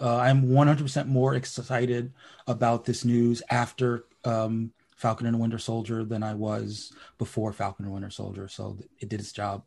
Uh, 0.00 0.16
I'm 0.16 0.50
one 0.50 0.66
hundred 0.66 0.84
percent 0.84 1.08
more 1.08 1.34
excited 1.34 2.12
about 2.46 2.84
this 2.84 3.04
news 3.04 3.42
after 3.50 4.04
um, 4.24 4.72
Falcon 4.96 5.26
and 5.26 5.40
Winter 5.40 5.58
Soldier 5.58 6.04
than 6.04 6.22
I 6.22 6.34
was 6.34 6.92
before 7.18 7.52
Falcon 7.52 7.84
and 7.84 7.94
Winter 7.94 8.10
Soldier. 8.10 8.48
So 8.48 8.78
it 9.00 9.08
did 9.08 9.20
its 9.20 9.32
job. 9.32 9.62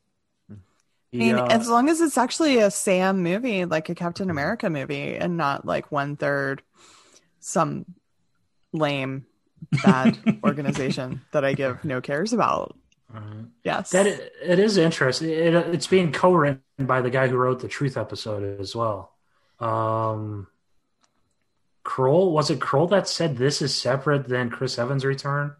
I 0.51 1.17
mean, 1.17 1.37
Yeah. 1.37 1.45
as 1.47 1.67
long 1.67 1.89
as 1.89 2.01
it's 2.01 2.17
actually 2.17 2.59
a 2.59 2.69
Sam 2.69 3.23
movie, 3.23 3.65
like 3.65 3.89
a 3.89 3.95
Captain 3.95 4.29
America 4.29 4.69
movie, 4.69 5.15
and 5.15 5.37
not 5.37 5.65
like 5.65 5.91
one 5.91 6.15
third 6.15 6.61
some 7.39 7.85
lame 8.73 9.25
bad 9.83 10.17
organization 10.43 11.21
that 11.31 11.43
I 11.45 11.53
give 11.53 11.83
no 11.83 12.01
cares 12.01 12.33
about. 12.33 12.77
Right. 13.11 13.45
Yes. 13.63 13.89
That 13.91 14.05
it, 14.07 14.31
it 14.43 14.59
is 14.59 14.77
interesting. 14.77 15.29
It, 15.29 15.55
it's 15.55 15.87
being 15.87 16.11
co-written 16.11 16.61
by 16.79 17.01
the 17.01 17.09
guy 17.09 17.27
who 17.27 17.37
wrote 17.37 17.59
the 17.59 17.67
Truth 17.67 17.97
episode 17.97 18.59
as 18.59 18.75
well. 18.75 19.11
Um, 19.59 20.47
Kroll 21.83 22.31
was 22.31 22.49
it 22.49 22.61
Kroll 22.61 22.87
that 22.87 23.07
said 23.07 23.37
this 23.37 23.61
is 23.61 23.73
separate 23.73 24.27
than 24.27 24.49
Chris 24.49 24.77
Evans' 24.77 25.05
return? 25.05 25.55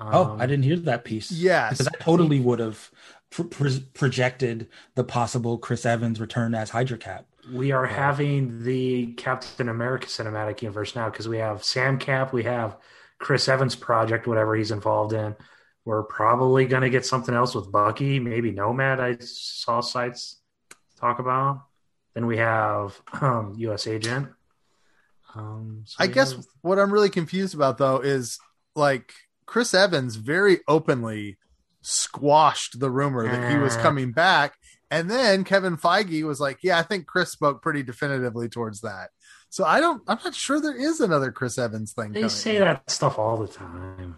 oh, 0.00 0.32
Um, 0.32 0.40
I 0.40 0.46
didn't 0.46 0.64
hear 0.64 0.76
that 0.76 1.04
piece. 1.04 1.30
Yes. 1.30 1.70
because 1.78 1.88
I 1.88 1.96
totally 2.02 2.40
would 2.40 2.58
have 2.58 2.90
pr- 3.30 3.42
pr- 3.44 3.68
projected 3.94 4.68
the 4.96 5.04
possible 5.04 5.56
Chris 5.58 5.86
Evans 5.86 6.20
return 6.20 6.54
as 6.54 6.70
Hydra 6.70 6.98
Cap. 6.98 7.26
We 7.52 7.72
are 7.72 7.86
having 7.86 8.62
the 8.62 9.12
Captain 9.14 9.68
America 9.68 10.06
cinematic 10.06 10.62
universe 10.62 10.94
now 10.94 11.08
because 11.10 11.28
we 11.28 11.38
have 11.38 11.64
Sam 11.64 11.98
Cap, 11.98 12.32
we 12.32 12.44
have 12.44 12.76
Chris 13.18 13.48
Evans 13.48 13.74
project, 13.76 14.26
whatever 14.26 14.54
he's 14.54 14.70
involved 14.70 15.12
in. 15.12 15.34
We're 15.84 16.02
probably 16.02 16.66
going 16.66 16.82
to 16.82 16.90
get 16.90 17.06
something 17.06 17.34
else 17.34 17.54
with 17.54 17.72
Bucky, 17.72 18.20
maybe 18.20 18.50
Nomad. 18.50 19.00
I 19.00 19.16
saw 19.20 19.80
sites 19.80 20.36
talk 21.00 21.18
about. 21.18 21.62
Then 22.14 22.26
we 22.26 22.36
have 22.38 23.00
um, 23.20 23.54
U.S. 23.58 23.86
Agent. 23.86 24.28
Um, 25.34 25.82
so 25.86 25.96
I 26.00 26.06
guess 26.08 26.32
have- 26.32 26.44
what 26.62 26.78
I'm 26.78 26.92
really 26.92 27.10
confused 27.10 27.54
about 27.54 27.78
though 27.78 27.98
is 28.00 28.38
like 28.74 29.12
Chris 29.46 29.72
Evans 29.72 30.16
very 30.16 30.58
openly 30.68 31.38
squashed 31.80 32.80
the 32.80 32.90
rumor 32.90 33.26
that 33.26 33.50
he 33.50 33.56
was 33.56 33.76
Uh. 33.76 33.82
coming 33.82 34.12
back. 34.12 34.57
And 34.90 35.10
then 35.10 35.44
Kevin 35.44 35.76
Feige 35.76 36.22
was 36.24 36.40
like, 36.40 36.58
Yeah, 36.62 36.78
I 36.78 36.82
think 36.82 37.06
Chris 37.06 37.30
spoke 37.30 37.62
pretty 37.62 37.82
definitively 37.82 38.48
towards 38.48 38.80
that. 38.82 39.10
So 39.50 39.64
I 39.64 39.80
don't 39.80 40.02
I'm 40.08 40.18
not 40.24 40.34
sure 40.34 40.60
there 40.60 40.76
is 40.76 41.00
another 41.00 41.30
Chris 41.32 41.58
Evans 41.58 41.92
thing. 41.92 42.12
they 42.12 42.20
coming. 42.20 42.28
say 42.30 42.58
that 42.58 42.90
stuff 42.90 43.18
all 43.18 43.36
the 43.36 43.48
time. 43.48 44.16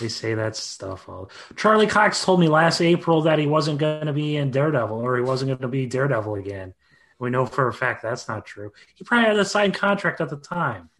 They 0.00 0.08
say 0.08 0.34
that 0.34 0.56
stuff 0.56 1.08
all. 1.08 1.30
Charlie 1.54 1.86
Cox 1.86 2.24
told 2.24 2.40
me 2.40 2.48
last 2.48 2.80
April 2.80 3.22
that 3.22 3.38
he 3.38 3.46
wasn't 3.46 3.78
going 3.78 4.06
to 4.06 4.12
be 4.12 4.36
in 4.36 4.50
Daredevil 4.50 4.96
or 4.98 5.16
he 5.16 5.22
wasn't 5.22 5.48
going 5.50 5.58
to 5.60 5.68
be 5.68 5.86
Daredevil 5.86 6.34
again. 6.34 6.74
We 7.20 7.30
know 7.30 7.46
for 7.46 7.68
a 7.68 7.72
fact 7.72 8.02
that's 8.02 8.28
not 8.28 8.44
true. 8.44 8.72
He 8.96 9.04
probably 9.04 9.28
had 9.28 9.38
a 9.38 9.44
signed 9.44 9.74
contract 9.74 10.20
at 10.20 10.28
the 10.28 10.36
time. 10.36 10.90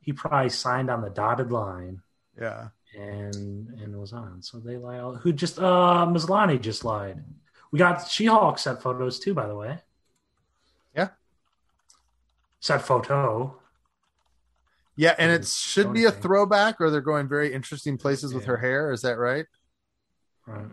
He 0.00 0.12
probably 0.12 0.50
signed 0.50 0.90
on 0.90 1.02
the 1.02 1.10
dotted 1.10 1.52
line 1.52 2.02
Yeah. 2.40 2.68
and 2.98 3.68
and 3.80 3.96
was 3.96 4.12
on. 4.12 4.42
So 4.42 4.58
they 4.58 4.76
lie. 4.76 4.98
All, 4.98 5.14
who 5.14 5.32
just 5.32 5.58
uh 5.58 6.06
Maslany 6.08 6.60
just 6.60 6.84
lied. 6.84 7.22
We 7.70 7.78
got 7.78 8.08
She-Hulk 8.08 8.58
set 8.58 8.80
photos 8.82 9.18
too, 9.18 9.34
by 9.34 9.46
the 9.46 9.54
way. 9.54 9.78
Yeah. 10.96 11.08
Set 12.60 12.82
photo. 12.82 13.56
Yeah, 14.96 15.14
and 15.18 15.30
it 15.30 15.46
should 15.46 15.92
be 15.92 16.06
a 16.06 16.10
throwback 16.10 16.80
or 16.80 16.90
they're 16.90 17.00
going 17.00 17.28
very 17.28 17.52
interesting 17.52 17.98
places 17.98 18.34
with 18.34 18.44
Yeah. 18.44 18.48
her 18.48 18.56
hair. 18.56 18.90
Is 18.92 19.02
that 19.02 19.16
right? 19.18 19.46
Right. 20.46 20.66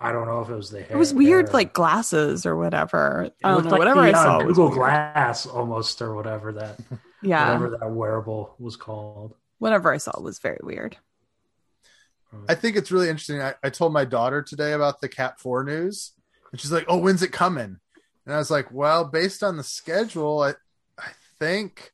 I 0.00 0.10
don't 0.12 0.26
know 0.26 0.40
if 0.40 0.48
it 0.48 0.54
was 0.54 0.70
the 0.70 0.82
hair. 0.82 0.96
it 0.96 0.98
was 0.98 1.12
weird, 1.12 1.46
hair. 1.46 1.52
like 1.54 1.72
glasses 1.72 2.46
or 2.46 2.56
whatever. 2.56 3.24
It 3.26 3.34
I 3.44 3.48
don't 3.48 3.56
looked 3.58 3.64
know. 3.66 3.70
like 3.72 3.78
whatever 3.80 4.02
the, 4.02 4.08
I 4.08 4.12
saw. 4.12 4.38
uh, 4.38 4.42
Google 4.44 4.64
weird. 4.66 4.78
Glass 4.78 5.46
almost 5.46 6.00
or 6.02 6.14
whatever 6.14 6.52
that 6.52 6.78
Yeah. 7.22 7.44
whatever 7.58 7.76
that 7.78 7.90
wearable 7.90 8.54
was 8.58 8.76
called. 8.76 9.34
Whatever 9.58 9.92
I 9.92 9.98
saw 9.98 10.20
was 10.20 10.38
very 10.38 10.58
weird. 10.62 10.96
I 12.48 12.54
think 12.54 12.76
it's 12.76 12.90
really 12.92 13.08
interesting. 13.08 13.40
I, 13.40 13.54
I 13.62 13.70
told 13.70 13.92
my 13.92 14.04
daughter 14.04 14.42
today 14.42 14.72
about 14.72 15.00
the 15.00 15.08
Cap 15.08 15.40
4 15.40 15.64
news, 15.64 16.12
and 16.50 16.60
she's 16.60 16.72
like, 16.72 16.86
Oh, 16.88 16.98
when's 16.98 17.22
it 17.22 17.32
coming? 17.32 17.78
And 18.26 18.34
I 18.34 18.38
was 18.38 18.50
like, 18.50 18.72
Well, 18.72 19.04
based 19.04 19.42
on 19.42 19.56
the 19.56 19.62
schedule, 19.62 20.42
I, 20.42 20.50
I 20.98 21.10
think 21.38 21.92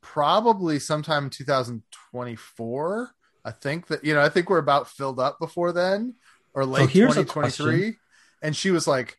probably 0.00 0.78
sometime 0.78 1.24
in 1.24 1.30
2024. 1.30 3.14
I 3.44 3.50
think 3.50 3.86
that, 3.88 4.04
you 4.04 4.14
know, 4.14 4.20
I 4.20 4.28
think 4.28 4.50
we're 4.50 4.58
about 4.58 4.88
filled 4.88 5.20
up 5.20 5.38
before 5.38 5.72
then 5.72 6.14
or 6.54 6.62
oh, 6.62 6.66
late 6.66 6.90
here's 6.90 7.14
2023. 7.14 7.96
And 8.42 8.56
she 8.56 8.70
was 8.70 8.86
like, 8.86 9.18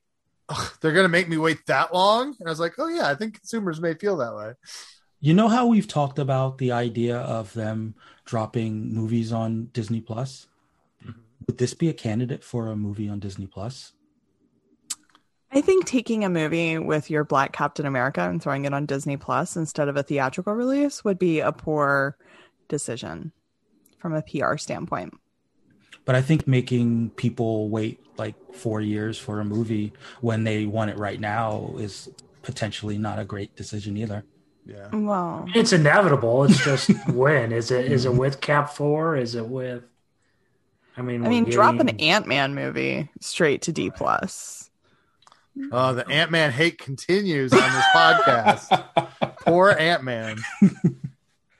"Ugh, 0.49 0.71
They're 0.81 0.93
going 0.93 1.05
to 1.05 1.09
make 1.09 1.29
me 1.29 1.37
wait 1.37 1.65
that 1.67 1.93
long? 1.93 2.35
And 2.39 2.47
I 2.47 2.51
was 2.51 2.59
like, 2.59 2.73
Oh, 2.77 2.87
yeah, 2.87 3.07
I 3.09 3.15
think 3.15 3.35
consumers 3.35 3.79
may 3.79 3.93
feel 3.93 4.17
that 4.17 4.35
way. 4.35 4.53
You 5.21 5.33
know 5.33 5.47
how 5.47 5.67
we've 5.67 5.87
talked 5.87 6.17
about 6.17 6.57
the 6.57 6.71
idea 6.71 7.17
of 7.17 7.53
them 7.53 7.95
dropping 8.25 8.93
movies 8.93 9.33
on 9.33 9.65
Disney 9.73 10.01
Plus? 10.01 10.47
Mm-hmm. 11.03 11.19
Would 11.47 11.57
this 11.57 11.73
be 11.73 11.89
a 11.89 11.93
candidate 11.93 12.43
for 12.43 12.67
a 12.67 12.75
movie 12.75 13.09
on 13.09 13.19
Disney 13.19 13.47
Plus? 13.47 13.93
I 15.51 15.61
think 15.61 15.85
taking 15.85 16.23
a 16.23 16.29
movie 16.29 16.77
with 16.77 17.09
your 17.09 17.23
Black 17.23 17.53
Captain 17.53 17.85
America 17.85 18.21
and 18.21 18.41
throwing 18.41 18.65
it 18.65 18.73
on 18.73 18.85
Disney 18.85 19.17
Plus 19.17 19.55
instead 19.55 19.87
of 19.87 19.97
a 19.97 20.03
theatrical 20.03 20.53
release 20.53 21.03
would 21.03 21.17
be 21.17 21.39
a 21.39 21.51
poor 21.51 22.17
decision 22.67 23.31
from 23.97 24.13
a 24.13 24.21
PR 24.21 24.57
standpoint. 24.57 25.13
But 26.05 26.15
I 26.15 26.21
think 26.21 26.47
making 26.47 27.11
people 27.11 27.69
wait 27.69 27.99
like 28.17 28.35
four 28.53 28.81
years 28.81 29.17
for 29.17 29.39
a 29.39 29.45
movie 29.45 29.93
when 30.21 30.43
they 30.43 30.65
want 30.65 30.91
it 30.91 30.97
right 30.97 31.19
now 31.19 31.73
is 31.77 32.09
potentially 32.43 32.97
not 32.97 33.19
a 33.19 33.25
great 33.25 33.55
decision 33.55 33.97
either. 33.97 34.23
Yeah. 34.65 34.89
Well, 34.93 35.47
It's 35.55 35.73
inevitable. 35.73 36.43
It's 36.43 36.63
just 36.63 36.89
when 37.09 37.51
is 37.51 37.71
it? 37.71 37.91
Is 37.91 38.05
it 38.05 38.13
with 38.13 38.39
Cap 38.39 38.69
Four? 38.69 39.15
Is 39.15 39.33
it 39.33 39.47
with? 39.47 39.83
I 40.95 41.01
mean, 41.01 41.21
I 41.21 41.29
we're 41.29 41.29
mean, 41.29 41.43
drop 41.45 41.79
an 41.79 41.89
Ant 41.89 42.27
Man 42.27 42.53
movie 42.53 43.09
straight 43.19 43.63
to 43.63 43.71
D 43.71 43.89
plus. 43.89 44.68
Oh, 45.71 45.93
the 45.93 46.07
Ant 46.07 46.31
Man 46.31 46.51
hate 46.51 46.77
continues 46.77 47.51
on 47.53 47.59
this 47.59 47.85
podcast. 47.93 49.35
Poor 49.41 49.71
Ant 49.71 50.03
Man. 50.03 50.37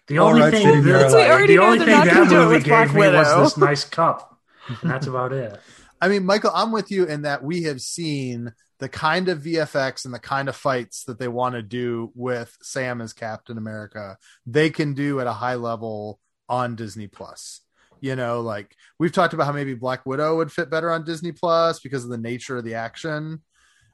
The 0.07 0.19
only 0.19 0.41
right, 0.41 0.51
thing, 0.53 0.65
sitting 0.65 0.83
there 0.83 1.09
the, 1.09 1.15
like- 1.15 1.27
We 1.27 1.31
already 1.31 1.47
the 1.47 1.55
know 1.61 1.65
only 1.65 1.79
thing 1.79 1.89
not 1.89 2.05
that 2.05 2.13
gonna 2.13 2.29
do 2.29 2.35
it 2.35 2.43
movie 2.43 2.55
with 2.55 2.65
Black 2.65 2.87
gave 2.87 2.95
me 2.95 3.01
was 3.01 3.53
this 3.53 3.57
nice 3.57 3.85
cup, 3.85 4.39
and 4.81 4.89
that's 4.89 5.07
about 5.07 5.33
it. 5.33 5.59
I 6.01 6.07
mean, 6.07 6.25
Michael, 6.25 6.51
I'm 6.53 6.71
with 6.71 6.91
you 6.91 7.05
in 7.05 7.23
that 7.23 7.43
we 7.43 7.63
have 7.63 7.81
seen 7.81 8.53
the 8.79 8.89
kind 8.89 9.27
of 9.27 9.43
VFX 9.43 10.05
and 10.05 10.13
the 10.13 10.19
kind 10.19 10.47
of 10.49 10.55
fights 10.55 11.03
that 11.03 11.19
they 11.19 11.27
want 11.27 11.55
to 11.55 11.61
do 11.61 12.11
with 12.15 12.57
Sam 12.61 13.01
as 13.01 13.13
Captain 13.13 13.57
America, 13.57 14.17
they 14.45 14.69
can 14.69 14.93
do 14.93 15.19
at 15.19 15.27
a 15.27 15.33
high 15.33 15.55
level 15.55 16.19
on 16.47 16.75
Disney 16.75 17.07
Plus. 17.07 17.61
You 17.99 18.15
know, 18.15 18.39
like 18.39 18.73
we've 18.97 19.11
talked 19.11 19.33
about 19.33 19.45
how 19.45 19.51
maybe 19.51 19.73
Black 19.73 20.05
Widow 20.05 20.37
would 20.37 20.51
fit 20.53 20.69
better 20.69 20.89
on 20.89 21.03
Disney 21.03 21.33
Plus 21.33 21.81
because 21.81 22.05
of 22.05 22.09
the 22.09 22.17
nature 22.17 22.57
of 22.57 22.63
the 22.63 22.75
action. 22.75 23.41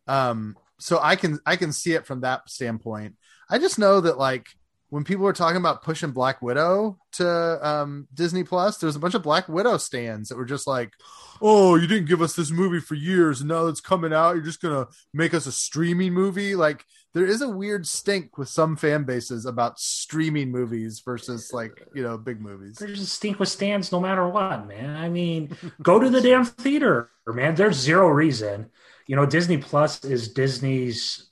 Um, 0.07 0.55
so 0.79 0.99
I 1.01 1.15
can 1.15 1.39
I 1.45 1.55
can 1.55 1.71
see 1.71 1.93
it 1.93 2.05
from 2.05 2.21
that 2.21 2.49
standpoint. 2.49 3.15
I 3.49 3.59
just 3.59 3.79
know 3.79 4.01
that 4.01 4.17
like 4.17 4.47
when 4.89 5.03
people 5.03 5.25
were 5.25 5.33
talking 5.33 5.57
about 5.57 5.83
pushing 5.83 6.11
Black 6.11 6.41
Widow 6.41 6.97
to 7.13 7.67
um, 7.67 8.07
Disney 8.13 8.43
Plus, 8.43 8.77
there 8.77 8.87
was 8.87 8.95
a 8.95 8.99
bunch 8.99 9.15
of 9.15 9.23
Black 9.23 9.49
Widow 9.49 9.77
stands 9.77 10.29
that 10.29 10.37
were 10.37 10.45
just 10.45 10.67
like, 10.67 10.93
"Oh, 11.41 11.75
you 11.75 11.87
didn't 11.87 12.07
give 12.07 12.21
us 12.21 12.35
this 12.35 12.51
movie 12.51 12.79
for 12.79 12.95
years, 12.95 13.41
and 13.41 13.49
now 13.49 13.67
it's 13.67 13.81
coming 13.81 14.13
out. 14.13 14.35
You're 14.35 14.43
just 14.43 14.61
gonna 14.61 14.87
make 15.13 15.33
us 15.33 15.47
a 15.47 15.51
streaming 15.51 16.13
movie." 16.13 16.55
Like, 16.55 16.85
there 17.13 17.25
is 17.25 17.41
a 17.41 17.49
weird 17.49 17.87
stink 17.87 18.37
with 18.37 18.47
some 18.47 18.75
fan 18.75 19.03
bases 19.03 19.45
about 19.45 19.79
streaming 19.79 20.51
movies 20.51 21.01
versus 21.03 21.51
like 21.51 21.85
you 21.93 22.03
know 22.03 22.17
big 22.17 22.39
movies. 22.39 22.77
There's 22.77 23.01
a 23.01 23.05
stink 23.05 23.39
with 23.39 23.49
stands 23.49 23.91
no 23.91 23.99
matter 23.99 24.27
what, 24.29 24.67
man. 24.67 24.95
I 24.95 25.09
mean, 25.09 25.57
go 25.81 25.99
to 25.99 26.09
the 26.09 26.21
damn 26.21 26.45
theater, 26.45 27.09
man. 27.27 27.55
There's 27.55 27.77
zero 27.77 28.07
reason. 28.07 28.69
You 29.07 29.15
know, 29.15 29.25
Disney 29.25 29.57
Plus 29.57 30.03
is 30.03 30.29
Disney's 30.29 31.29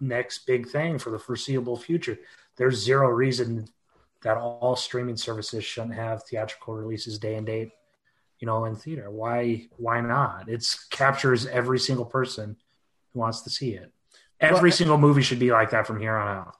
next 0.00 0.46
big 0.46 0.68
thing 0.68 0.98
for 0.98 1.10
the 1.10 1.18
foreseeable 1.18 1.76
future. 1.76 2.18
There's 2.56 2.82
zero 2.82 3.08
reason 3.08 3.68
that 4.22 4.36
all 4.36 4.76
streaming 4.76 5.16
services 5.16 5.64
shouldn't 5.64 5.94
have 5.94 6.24
theatrical 6.24 6.74
releases 6.74 7.18
day 7.18 7.34
and 7.36 7.46
date 7.46 7.70
you 8.38 8.46
know 8.46 8.64
in 8.64 8.76
theater. 8.76 9.10
Why 9.10 9.66
why 9.76 10.00
not? 10.00 10.48
It 10.48 10.64
captures 10.90 11.46
every 11.46 11.78
single 11.78 12.04
person 12.04 12.56
who 13.12 13.20
wants 13.20 13.42
to 13.42 13.50
see 13.50 13.70
it. 13.74 13.92
Every 14.40 14.70
well, 14.70 14.76
single 14.76 14.98
movie 14.98 15.22
should 15.22 15.40
be 15.40 15.50
like 15.50 15.70
that 15.70 15.86
from 15.86 16.00
here 16.00 16.16
on 16.16 16.38
out. 16.38 16.54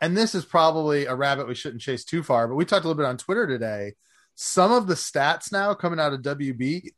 And 0.00 0.16
this 0.16 0.34
is 0.34 0.44
probably 0.44 1.06
a 1.06 1.14
rabbit 1.14 1.46
we 1.46 1.54
shouldn't 1.54 1.82
chase 1.82 2.04
too 2.04 2.22
far 2.22 2.48
but 2.48 2.56
we 2.56 2.64
talked 2.64 2.84
a 2.84 2.88
little 2.88 3.00
bit 3.00 3.08
on 3.08 3.16
twitter 3.16 3.46
today. 3.46 3.94
Some 4.34 4.72
of 4.72 4.86
the 4.86 4.94
stats 4.94 5.52
now 5.52 5.74
coming 5.74 6.00
out 6.00 6.12
of 6.12 6.22
wb 6.22 6.90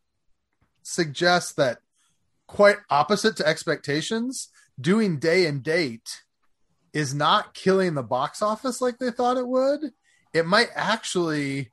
suggest 0.82 1.56
that 1.56 1.78
quite 2.53 2.76
opposite 2.90 3.34
to 3.34 3.46
expectations 3.46 4.48
doing 4.78 5.18
day 5.18 5.46
and 5.46 5.62
date 5.62 6.22
is 6.92 7.14
not 7.14 7.55
killing 7.55 7.94
the 7.94 8.03
box 8.03 8.42
office 8.42 8.82
like 8.82 8.98
they 8.98 9.11
thought 9.11 9.38
it 9.38 9.48
would. 9.48 9.80
It 10.34 10.46
might 10.46 10.68
actually 10.74 11.72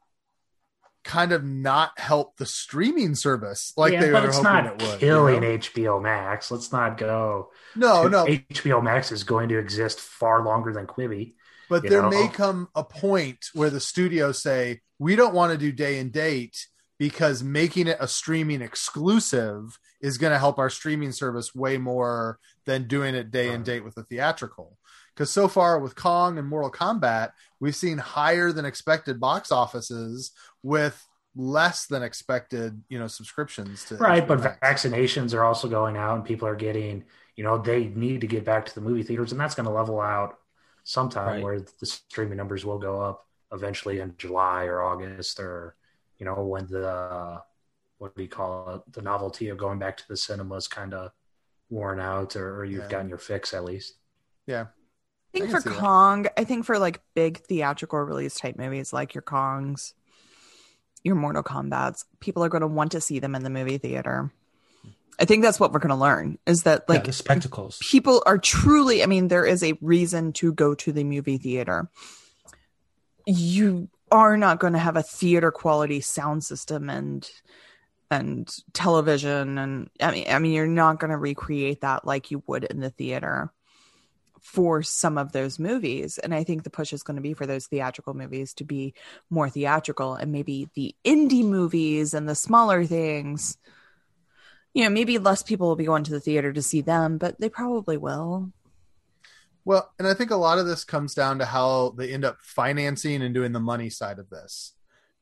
kind 1.04 1.34
of 1.34 1.44
not 1.44 2.00
help 2.00 2.38
the 2.38 2.46
streaming 2.46 3.16
service 3.16 3.74
like 3.76 3.92
yeah, 3.92 4.02
they 4.02 4.12
but 4.12 4.24
were 4.24 4.30
it's 4.30 4.42
not 4.42 4.66
it 4.68 4.82
would, 4.82 5.00
killing 5.00 5.36
you 5.36 5.42
know? 5.42 5.58
HBO 5.58 6.02
Max. 6.02 6.50
Let's 6.50 6.72
not 6.72 6.98
go. 6.98 7.52
No, 7.76 8.08
no. 8.08 8.26
HBO 8.26 8.82
Max 8.82 9.12
is 9.12 9.26
going 9.26 9.50
to 9.50 9.60
exist 9.60 10.00
far 10.00 10.46
longer 10.46 10.72
than 10.72 10.88
Quibi. 10.88 11.34
But 11.70 11.84
there 11.84 12.04
know? 12.04 12.10
may 12.10 12.30
come 12.30 12.70
a 12.74 12.86
point 12.86 13.48
where 13.54 13.70
the 13.70 13.82
studios 13.82 14.42
say, 14.42 14.80
we 14.98 15.18
don't 15.18 15.34
want 15.34 15.52
to 15.52 15.58
do 15.58 15.74
day 15.74 16.00
and 16.00 16.12
date 16.12 16.68
because 17.00 17.42
making 17.42 17.88
it 17.88 17.98
a 18.00 18.08
streaming 18.08 18.62
exclusive 18.62 19.80
is 20.02 20.18
going 20.18 20.34
to 20.34 20.38
help 20.38 20.60
our 20.60 20.70
streaming 20.70 21.14
service 21.14 21.56
way 21.56 21.78
more 21.78 22.40
than 22.66 22.88
doing 22.88 23.16
it 23.16 23.32
day 23.32 23.50
and 23.50 23.66
date 23.66 23.84
with 23.84 23.96
the 23.96 24.04
theatrical. 24.04 24.78
Because 25.16 25.32
so 25.32 25.48
far 25.48 25.80
with 25.80 25.96
Kong 25.96 26.38
and 26.38 26.48
Mortal 26.48 26.72
Kombat, 26.72 27.32
we've 27.60 27.76
seen 27.76 27.98
higher 27.98 28.52
than 28.52 28.66
expected 28.66 29.20
box 29.20 29.52
offices 29.52 30.32
with 30.62 31.06
less 31.36 31.88
than 31.88 32.04
expected, 32.04 32.82
you 32.90 33.00
know, 33.00 33.08
subscriptions 33.08 33.86
to 33.86 33.96
right. 33.96 34.28
But 34.28 34.42
Max. 34.42 34.60
vaccinations 34.62 35.34
are 35.34 35.44
also 35.44 35.68
going 35.68 35.98
out, 35.98 36.16
and 36.16 36.26
people 36.26 36.48
are 36.48 36.56
getting, 36.56 37.06
you 37.36 37.44
know, 37.44 37.58
they 37.58 37.88
need 37.88 38.22
to 38.22 38.28
get 38.28 38.46
back 38.46 38.66
to 38.66 38.76
the 38.76 38.82
movie 38.82 39.04
theaters, 39.04 39.32
and 39.32 39.40
that's 39.40 39.56
going 39.56 39.68
to 39.68 39.74
level 39.74 40.00
out 40.02 40.38
sometime 40.84 41.28
right. 41.28 41.44
where 41.44 41.60
the 41.60 41.86
streaming 41.86 42.38
numbers 42.38 42.66
will 42.66 42.80
go 42.80 43.02
up 43.02 43.26
eventually 43.52 44.00
in 44.00 44.16
July 44.18 44.66
or 44.66 44.82
August, 44.82 45.40
or 45.40 45.76
you 46.20 46.26
know, 46.26 46.36
when 46.44 46.68
the 46.68 47.42
what 47.98 48.16
do 48.16 48.22
you 48.22 48.30
call 48.30 48.76
it, 48.76 48.94
the 48.94 49.02
novelty 49.02 49.50
of 49.50 49.58
going 49.58 49.80
back 49.80 49.98
to 49.98 50.08
the 50.08 50.18
cinemas 50.18 50.68
kind 50.68 50.94
of 50.94 51.12
worn 51.70 52.00
out, 52.00 52.36
or, 52.36 52.60
or 52.60 52.66
you've 52.66 52.84
yeah. 52.84 52.90
gotten 52.90 53.10
your 53.10 53.18
fix 53.18 53.54
at 53.54 53.64
least. 53.64 53.96
Yeah, 54.46 54.68
I 55.34 55.38
think 55.38 55.50
I 55.54 55.60
for 55.60 55.70
Kong, 55.70 56.24
that. 56.24 56.40
I 56.40 56.44
think 56.44 56.66
for 56.66 56.80
like 56.80 57.02
big 57.14 57.40
theatrical 57.40 58.00
release 58.00 58.36
type 58.36 58.58
movies 58.58 58.94
like 58.94 59.14
your 59.14 59.22
Kongs, 59.22 59.94
your 61.04 61.16
Mortal 61.16 61.44
Kombat's, 61.44 62.06
people 62.20 62.44
are 62.44 62.50
going 62.50 62.62
to 62.62 62.68
want 62.68 62.92
to 62.94 63.02
see 63.02 63.20
them 63.20 63.36
in 63.36 63.44
the 63.44 63.50
movie 63.50 63.78
theater. 63.78 64.32
I 65.20 65.26
think 65.26 65.44
that's 65.44 65.60
what 65.60 65.74
we're 65.74 65.80
going 65.80 65.90
to 65.90 65.96
learn 65.96 66.40
is 66.48 66.64
that 66.64 66.88
like 66.88 67.02
yeah, 67.02 67.08
the 67.08 67.14
spectacles. 67.14 67.78
People 67.82 68.24
are 68.26 68.38
truly, 68.38 69.04
I 69.04 69.06
mean, 69.06 69.28
there 69.28 69.46
is 69.46 69.64
a 69.64 69.78
reason 69.82 70.32
to 70.34 70.54
go 70.54 70.74
to 70.76 70.92
the 70.94 71.04
movie 71.04 71.38
theater. 71.38 71.90
You 73.26 73.90
are 74.12 74.38
not 74.38 74.60
going 74.60 74.74
to 74.74 74.80
have 74.80 74.98
a 74.98 75.04
theater 75.04 75.52
quality 75.52 76.02
sound 76.02 76.44
system 76.44 76.90
and 76.90 77.30
and 78.12 78.52
television 78.74 79.58
and 79.58 79.90
I 80.02 80.12
mean 80.12 80.26
I 80.30 80.40
mean 80.40 80.54
you're 80.54 80.68
not 80.68 81.00
going 81.00 81.12
to 81.12 81.18
recreate 81.18 81.82
that 81.82 82.06
like 82.06 82.32
you 82.32 82.44
would 82.48 82.64
in 82.64 82.80
the 82.80 82.90
theater 82.90 83.52
for 84.42 84.82
some 84.82 85.18
of 85.18 85.32
those 85.32 85.60
movies. 85.60 86.18
And 86.18 86.34
I 86.34 86.44
think 86.44 86.64
the 86.64 86.70
push 86.70 86.94
is 86.94 87.04
going 87.04 87.16
to 87.16 87.22
be 87.22 87.34
for 87.34 87.46
those 87.46 87.68
theatrical 87.68 88.14
movies 88.14 88.54
to 88.56 88.64
be 88.64 88.94
more 89.30 89.50
theatrical 89.50 90.16
and 90.16 90.32
maybe 90.32 90.70
the 90.74 90.96
indie 91.06 91.46
movies 91.46 92.14
and 92.14 92.28
the 92.28 92.36
smaller 92.36 92.86
things. 92.86 93.58
You 94.74 94.84
know, 94.84 94.90
maybe 94.90 95.18
less 95.18 95.44
people 95.44 95.68
will 95.68 95.76
be 95.76 95.86
going 95.86 96.04
to 96.06 96.12
the 96.12 96.20
theater 96.20 96.54
to 96.54 96.62
see 96.62 96.82
them, 96.82 97.18
but 97.18 97.40
they 97.40 97.50
probably 97.50 97.98
will. 97.98 98.52
Well, 99.70 99.94
and 100.00 100.08
I 100.08 100.16
think 100.16 100.32
a 100.32 100.36
lot 100.36 100.58
of 100.58 100.66
this 100.66 100.84
comes 100.84 101.14
down 101.14 101.38
to 101.38 101.46
how 101.46 101.94
they 101.96 102.12
end 102.12 102.26
up 102.26 102.40
financing 102.42 103.22
and 103.22 103.36
doing 103.36 103.52
the 103.52 103.60
money 103.60 103.92
side 103.92 104.18
of 104.18 104.28
this. 104.32 104.74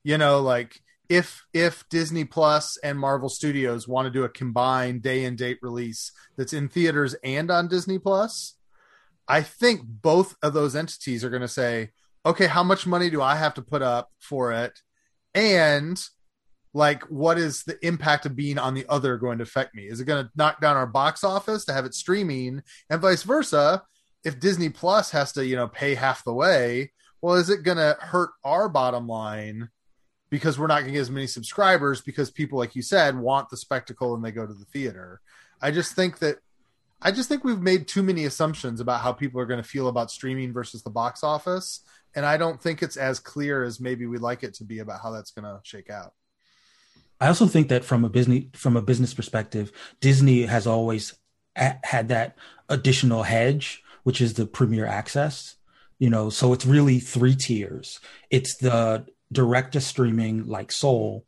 You 0.05 0.17
know, 0.17 0.39
like 0.39 0.79
if 1.09 1.45
if 1.53 1.83
Disney 1.89 2.23
Plus 2.23 2.77
and 2.77 2.97
Marvel 2.97 3.27
Studios 3.27 3.89
want 3.89 4.05
to 4.05 4.09
do 4.09 4.23
a 4.23 4.29
combined 4.29 5.01
day 5.01 5.25
and 5.25 5.37
date 5.37 5.57
release 5.61 6.13
that's 6.37 6.53
in 6.53 6.69
theaters 6.69 7.13
and 7.25 7.51
on 7.51 7.67
Disney 7.67 7.99
Plus, 7.99 8.55
I 9.27 9.41
think 9.41 9.81
both 9.83 10.37
of 10.41 10.53
those 10.53 10.77
entities 10.77 11.25
are 11.25 11.29
going 11.29 11.41
to 11.41 11.49
say, 11.49 11.89
okay, 12.25 12.47
how 12.47 12.63
much 12.63 12.87
money 12.87 13.09
do 13.09 13.21
I 13.21 13.35
have 13.35 13.55
to 13.55 13.61
put 13.61 13.81
up 13.81 14.11
for 14.17 14.53
it? 14.53 14.79
And 15.35 16.01
like, 16.73 17.03
what 17.11 17.37
is 17.37 17.63
the 17.63 17.85
impact 17.85 18.25
of 18.25 18.37
being 18.37 18.59
on 18.59 18.75
the 18.75 18.85
other 18.87 19.17
going 19.17 19.39
to 19.39 19.43
affect 19.43 19.75
me? 19.75 19.87
Is 19.87 19.99
it 19.99 20.05
going 20.05 20.23
to 20.23 20.31
knock 20.37 20.61
down 20.61 20.77
our 20.77 20.87
box 20.87 21.25
office 21.25 21.65
to 21.65 21.73
have 21.73 21.83
it 21.83 21.93
streaming 21.93 22.63
and 22.89 23.01
vice 23.01 23.23
versa? 23.23 23.83
If 24.23 24.39
Disney 24.39 24.69
Plus 24.69 25.11
has 25.11 25.31
to, 25.33 25.45
you 25.45 25.55
know, 25.55 25.67
pay 25.67 25.95
half 25.95 26.23
the 26.23 26.33
way, 26.33 26.91
well, 27.21 27.35
is 27.35 27.49
it 27.49 27.63
going 27.63 27.77
to 27.77 27.97
hurt 27.99 28.31
our 28.43 28.69
bottom 28.69 29.07
line 29.07 29.69
because 30.29 30.59
we're 30.59 30.67
not 30.67 30.79
going 30.79 30.87
to 30.87 30.93
get 30.93 31.01
as 31.01 31.11
many 31.11 31.27
subscribers 31.27 32.01
because 32.01 32.29
people, 32.29 32.59
like 32.59 32.75
you 32.75 32.81
said, 32.81 33.17
want 33.17 33.49
the 33.49 33.57
spectacle 33.57 34.13
and 34.13 34.23
they 34.23 34.31
go 34.31 34.45
to 34.45 34.53
the 34.53 34.65
theater? 34.65 35.21
I 35.61 35.71
just 35.71 35.93
think 35.93 36.19
that 36.19 36.37
I 37.01 37.11
just 37.11 37.29
think 37.29 37.43
we've 37.43 37.61
made 37.61 37.87
too 37.87 38.01
many 38.01 38.25
assumptions 38.25 38.79
about 38.79 39.01
how 39.01 39.13
people 39.13 39.39
are 39.39 39.45
going 39.45 39.61
to 39.61 39.67
feel 39.67 39.87
about 39.87 40.09
streaming 40.09 40.51
versus 40.51 40.81
the 40.81 40.89
box 40.89 41.23
office, 41.23 41.81
and 42.15 42.25
I 42.25 42.37
don't 42.37 42.61
think 42.61 42.81
it's 42.81 42.97
as 42.97 43.19
clear 43.19 43.63
as 43.63 43.79
maybe 43.79 44.07
we'd 44.07 44.21
like 44.21 44.43
it 44.43 44.55
to 44.55 44.63
be 44.63 44.79
about 44.79 45.01
how 45.03 45.11
that's 45.11 45.31
going 45.31 45.45
to 45.45 45.59
shake 45.63 45.91
out. 45.91 46.13
I 47.19 47.27
also 47.27 47.47
think 47.47 47.69
that 47.69 47.83
from 47.83 48.05
a 48.05 48.09
business 48.09 48.45
from 48.53 48.77
a 48.77 48.81
business 48.81 49.13
perspective, 49.13 49.71
Disney 50.01 50.43
has 50.43 50.67
always 50.67 51.15
had 51.55 52.09
that 52.09 52.37
additional 52.69 53.23
hedge, 53.23 53.83
which 54.07 54.21
is 54.21 54.35
the 54.35 54.45
premier 54.45 54.85
access. 54.85 55.57
You 55.99 56.09
know, 56.09 56.29
so 56.29 56.53
it's 56.53 56.65
really 56.65 56.99
three 57.01 57.35
tiers. 57.35 57.99
It's 58.29 58.55
the 58.55 59.05
direct 59.33 59.73
to 59.73 59.81
streaming 59.81 60.47
like 60.47 60.71
Soul, 60.71 61.25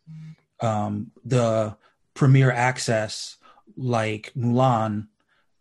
um, 0.62 1.12
the 1.26 1.76
premier 2.14 2.54
access 2.54 3.36
like 3.76 4.32
Mulan, 4.34 5.08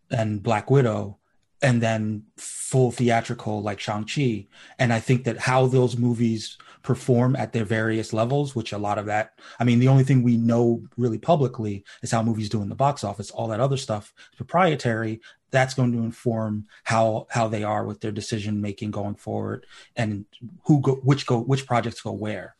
and 0.09 0.41
Black 0.41 0.71
Widow, 0.71 1.17
and 1.61 1.81
then 1.81 2.23
full 2.37 2.89
theatrical 2.89 3.61
like 3.61 3.81
Shang-Chi. 3.81 4.47
And 4.77 4.93
I 4.93 5.01
think 5.01 5.25
that 5.25 5.39
how 5.39 5.67
those 5.67 5.97
movies 5.97 6.57
perform 6.83 7.35
at 7.35 7.51
their 7.51 7.65
various 7.65 8.13
levels, 8.13 8.55
which 8.55 8.71
a 8.71 8.77
lot 8.77 8.97
of 8.97 9.07
that, 9.07 9.33
I 9.59 9.65
mean, 9.65 9.79
the 9.79 9.89
only 9.89 10.05
thing 10.05 10.23
we 10.23 10.37
know 10.37 10.83
really 10.95 11.17
publicly 11.17 11.83
is 12.01 12.11
how 12.11 12.23
movies 12.23 12.47
do 12.47 12.61
in 12.61 12.69
the 12.69 12.75
box 12.75 13.03
office. 13.03 13.29
All 13.31 13.49
that 13.49 13.59
other 13.59 13.75
stuff 13.75 14.13
is 14.31 14.37
proprietary. 14.37 15.19
That's 15.51 15.73
going 15.73 15.91
to 15.93 15.99
inform 15.99 16.67
how 16.83 17.27
how 17.29 17.47
they 17.47 17.63
are 17.63 17.85
with 17.85 18.01
their 18.01 18.11
decision 18.11 18.61
making 18.61 18.91
going 18.91 19.15
forward 19.15 19.65
and 19.95 20.25
who 20.65 20.81
go 20.81 20.95
which 20.95 21.25
go 21.25 21.39
which 21.39 21.65
projects 21.65 22.01
go 22.01 22.11
where. 22.11 22.55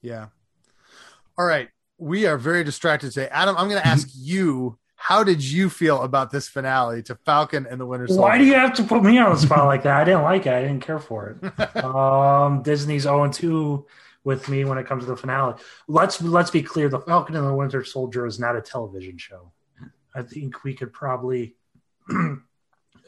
Yeah. 0.00 0.28
All 1.36 1.46
right. 1.46 1.68
We 1.98 2.26
are 2.26 2.38
very 2.38 2.64
distracted 2.64 3.12
today. 3.12 3.28
Adam, 3.30 3.56
I'm 3.56 3.68
going 3.68 3.80
to 3.80 3.86
ask 3.86 4.08
you 4.14 4.78
how 5.00 5.22
did 5.22 5.42
you 5.42 5.70
feel 5.70 6.02
about 6.02 6.32
this 6.32 6.48
finale 6.48 7.04
to 7.04 7.14
Falcon 7.14 7.66
and 7.70 7.80
the 7.80 7.86
Winter 7.86 8.08
Soldier? 8.08 8.20
Why 8.20 8.36
do 8.36 8.44
you 8.44 8.54
have 8.54 8.74
to 8.74 8.82
put 8.82 9.04
me 9.04 9.16
on 9.18 9.32
the 9.32 9.38
spot 9.38 9.66
like 9.66 9.84
that? 9.84 9.96
I 9.96 10.04
didn't 10.04 10.22
like 10.22 10.44
it. 10.46 10.52
I 10.52 10.60
didn't 10.60 10.80
care 10.80 10.98
for 10.98 11.38
it. 11.40 11.76
um, 11.84 12.62
Disney's 12.62 13.04
0 13.04 13.30
2 13.30 13.86
with 14.24 14.48
me 14.48 14.64
when 14.64 14.76
it 14.76 14.86
comes 14.86 15.04
to 15.04 15.10
the 15.10 15.16
finale. 15.16 15.54
Let's 15.86 16.20
let's 16.20 16.50
be 16.50 16.62
clear: 16.62 16.88
the 16.88 17.00
Falcon 17.00 17.36
and 17.36 17.46
the 17.46 17.54
Winter 17.54 17.84
Soldier 17.84 18.26
is 18.26 18.40
not 18.40 18.56
a 18.56 18.60
television 18.60 19.18
show. 19.18 19.52
I 20.14 20.22
think 20.22 20.64
we 20.64 20.74
could 20.74 20.92
probably 20.92 21.54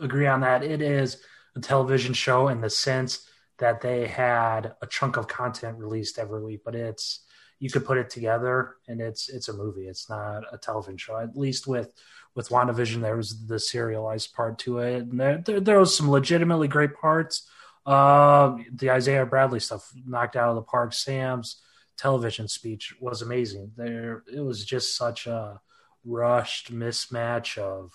agree 0.01 0.27
on 0.27 0.41
that. 0.41 0.63
It 0.63 0.83
is 0.83 1.19
a 1.57 1.61
television 1.61 2.15
show 2.15 2.49
in 2.49 2.61
the 2.61 2.71
sense 2.71 3.27
that 3.59 3.81
they 3.81 4.07
had 4.07 4.75
a 4.83 4.87
chunk 4.87 5.17
of 5.17 5.29
content 5.29 5.79
released 5.79 6.19
every 6.19 6.43
week, 6.43 6.63
but 6.65 6.75
it's 6.75 7.25
you 7.59 7.71
could 7.71 7.85
put 7.85 7.99
it 7.99 8.09
together 8.09 8.77
and 8.89 9.01
it's 9.01 9.29
it's 9.29 9.49
a 9.49 9.53
movie. 9.53 9.87
It's 9.87 10.09
not 10.09 10.45
a 10.51 10.59
television 10.59 10.97
show. 10.97 11.19
At 11.19 11.37
least 11.37 11.67
with 11.67 11.91
with 12.35 12.49
WandaVision, 12.49 13.03
there 13.03 13.17
was 13.17 13.47
the 13.47 13.59
serialized 13.59 14.33
part 14.35 14.59
to 14.61 14.79
it, 14.79 15.03
and 15.03 15.21
there 15.21 15.43
there, 15.45 15.61
there 15.61 15.79
was 15.79 15.97
some 15.97 16.11
legitimately 16.11 16.69
great 16.69 16.95
parts. 16.95 17.49
Uh, 17.85 18.57
the 18.73 18.91
Isaiah 18.91 19.27
Bradley 19.27 19.61
stuff 19.61 19.91
knocked 20.07 20.37
out 20.37 20.51
of 20.51 20.57
the 20.57 20.63
park. 20.63 20.93
Sam's 20.93 21.61
television 21.99 22.49
speech 22.49 22.95
was 23.01 23.21
amazing. 23.21 23.73
There, 23.77 24.23
it 24.33 24.41
was 24.41 24.65
just 24.65 24.97
such 24.97 25.27
a 25.27 25.61
rushed 26.05 26.73
mismatch 26.73 27.59
of 27.59 27.93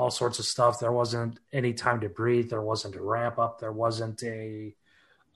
all 0.00 0.10
sorts 0.10 0.38
of 0.38 0.46
stuff. 0.46 0.80
There 0.80 0.92
wasn't 0.92 1.38
any 1.52 1.74
time 1.74 2.00
to 2.00 2.08
breathe. 2.08 2.48
There 2.48 2.62
wasn't 2.62 2.96
a 2.96 3.02
ramp 3.02 3.38
up. 3.38 3.60
There 3.60 3.70
wasn't 3.70 4.22
a 4.22 4.74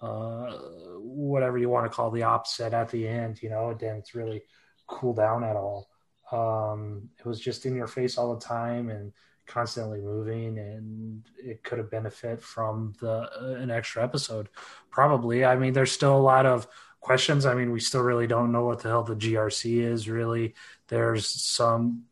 uh, 0.00 0.52
whatever 1.00 1.58
you 1.58 1.68
want 1.68 1.84
to 1.84 1.94
call 1.94 2.10
the 2.10 2.22
opposite 2.22 2.72
at 2.72 2.88
the 2.88 3.06
end. 3.06 3.42
You 3.42 3.50
know, 3.50 3.68
it 3.70 3.78
didn't 3.78 4.14
really 4.14 4.42
cool 4.86 5.12
down 5.12 5.44
at 5.44 5.54
all. 5.54 5.90
Um, 6.32 7.10
it 7.18 7.26
was 7.26 7.38
just 7.38 7.66
in 7.66 7.76
your 7.76 7.86
face 7.86 8.16
all 8.16 8.34
the 8.34 8.40
time 8.40 8.88
and 8.88 9.12
constantly 9.46 10.00
moving, 10.00 10.58
and 10.58 11.22
it 11.36 11.62
could 11.62 11.76
have 11.76 11.90
benefit 11.90 12.42
from 12.42 12.94
the 13.02 13.28
uh, 13.38 13.58
an 13.58 13.70
extra 13.70 14.02
episode. 14.02 14.48
Probably. 14.90 15.44
I 15.44 15.56
mean, 15.56 15.74
there's 15.74 15.92
still 15.92 16.16
a 16.16 16.28
lot 16.32 16.46
of 16.46 16.66
questions. 17.00 17.44
I 17.44 17.52
mean, 17.52 17.70
we 17.70 17.80
still 17.80 18.00
really 18.00 18.26
don't 18.26 18.50
know 18.50 18.64
what 18.64 18.82
the 18.82 18.88
hell 18.88 19.02
the 19.02 19.14
GRC 19.14 19.82
is. 19.82 20.08
Really, 20.08 20.54
there's 20.88 21.28
some 21.28 22.04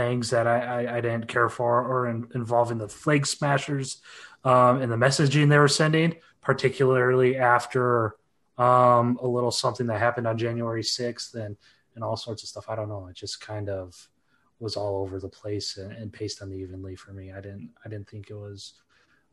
things 0.00 0.30
that 0.30 0.46
I, 0.46 0.58
I, 0.60 0.96
I 0.96 1.00
didn't 1.02 1.28
care 1.28 1.50
for, 1.50 1.82
or 1.82 2.08
in, 2.08 2.26
involving 2.34 2.78
the 2.78 2.88
flag 2.88 3.26
smashers 3.26 4.00
um, 4.44 4.80
and 4.80 4.90
the 4.90 4.96
messaging 4.96 5.50
they 5.50 5.58
were 5.58 5.68
sending, 5.68 6.16
particularly 6.40 7.36
after 7.36 8.16
um, 8.56 9.18
a 9.22 9.26
little 9.26 9.50
something 9.50 9.86
that 9.88 9.98
happened 9.98 10.26
on 10.26 10.38
January 10.38 10.82
6th 10.82 11.34
and, 11.34 11.56
and 11.94 12.02
all 12.02 12.16
sorts 12.16 12.42
of 12.42 12.48
stuff. 12.48 12.68
I 12.68 12.76
don't 12.76 12.88
know. 12.88 13.08
It 13.08 13.16
just 13.16 13.42
kind 13.42 13.68
of 13.68 14.08
was 14.58 14.76
all 14.76 15.02
over 15.02 15.18
the 15.20 15.28
place 15.28 15.76
and, 15.76 15.92
and 15.92 16.12
paced 16.12 16.40
unevenly 16.40 16.96
for 16.96 17.12
me. 17.12 17.32
I 17.32 17.40
didn't 17.40 17.70
I 17.84 17.88
didn't 17.88 18.08
think 18.08 18.30
it 18.30 18.34
was 18.34 18.74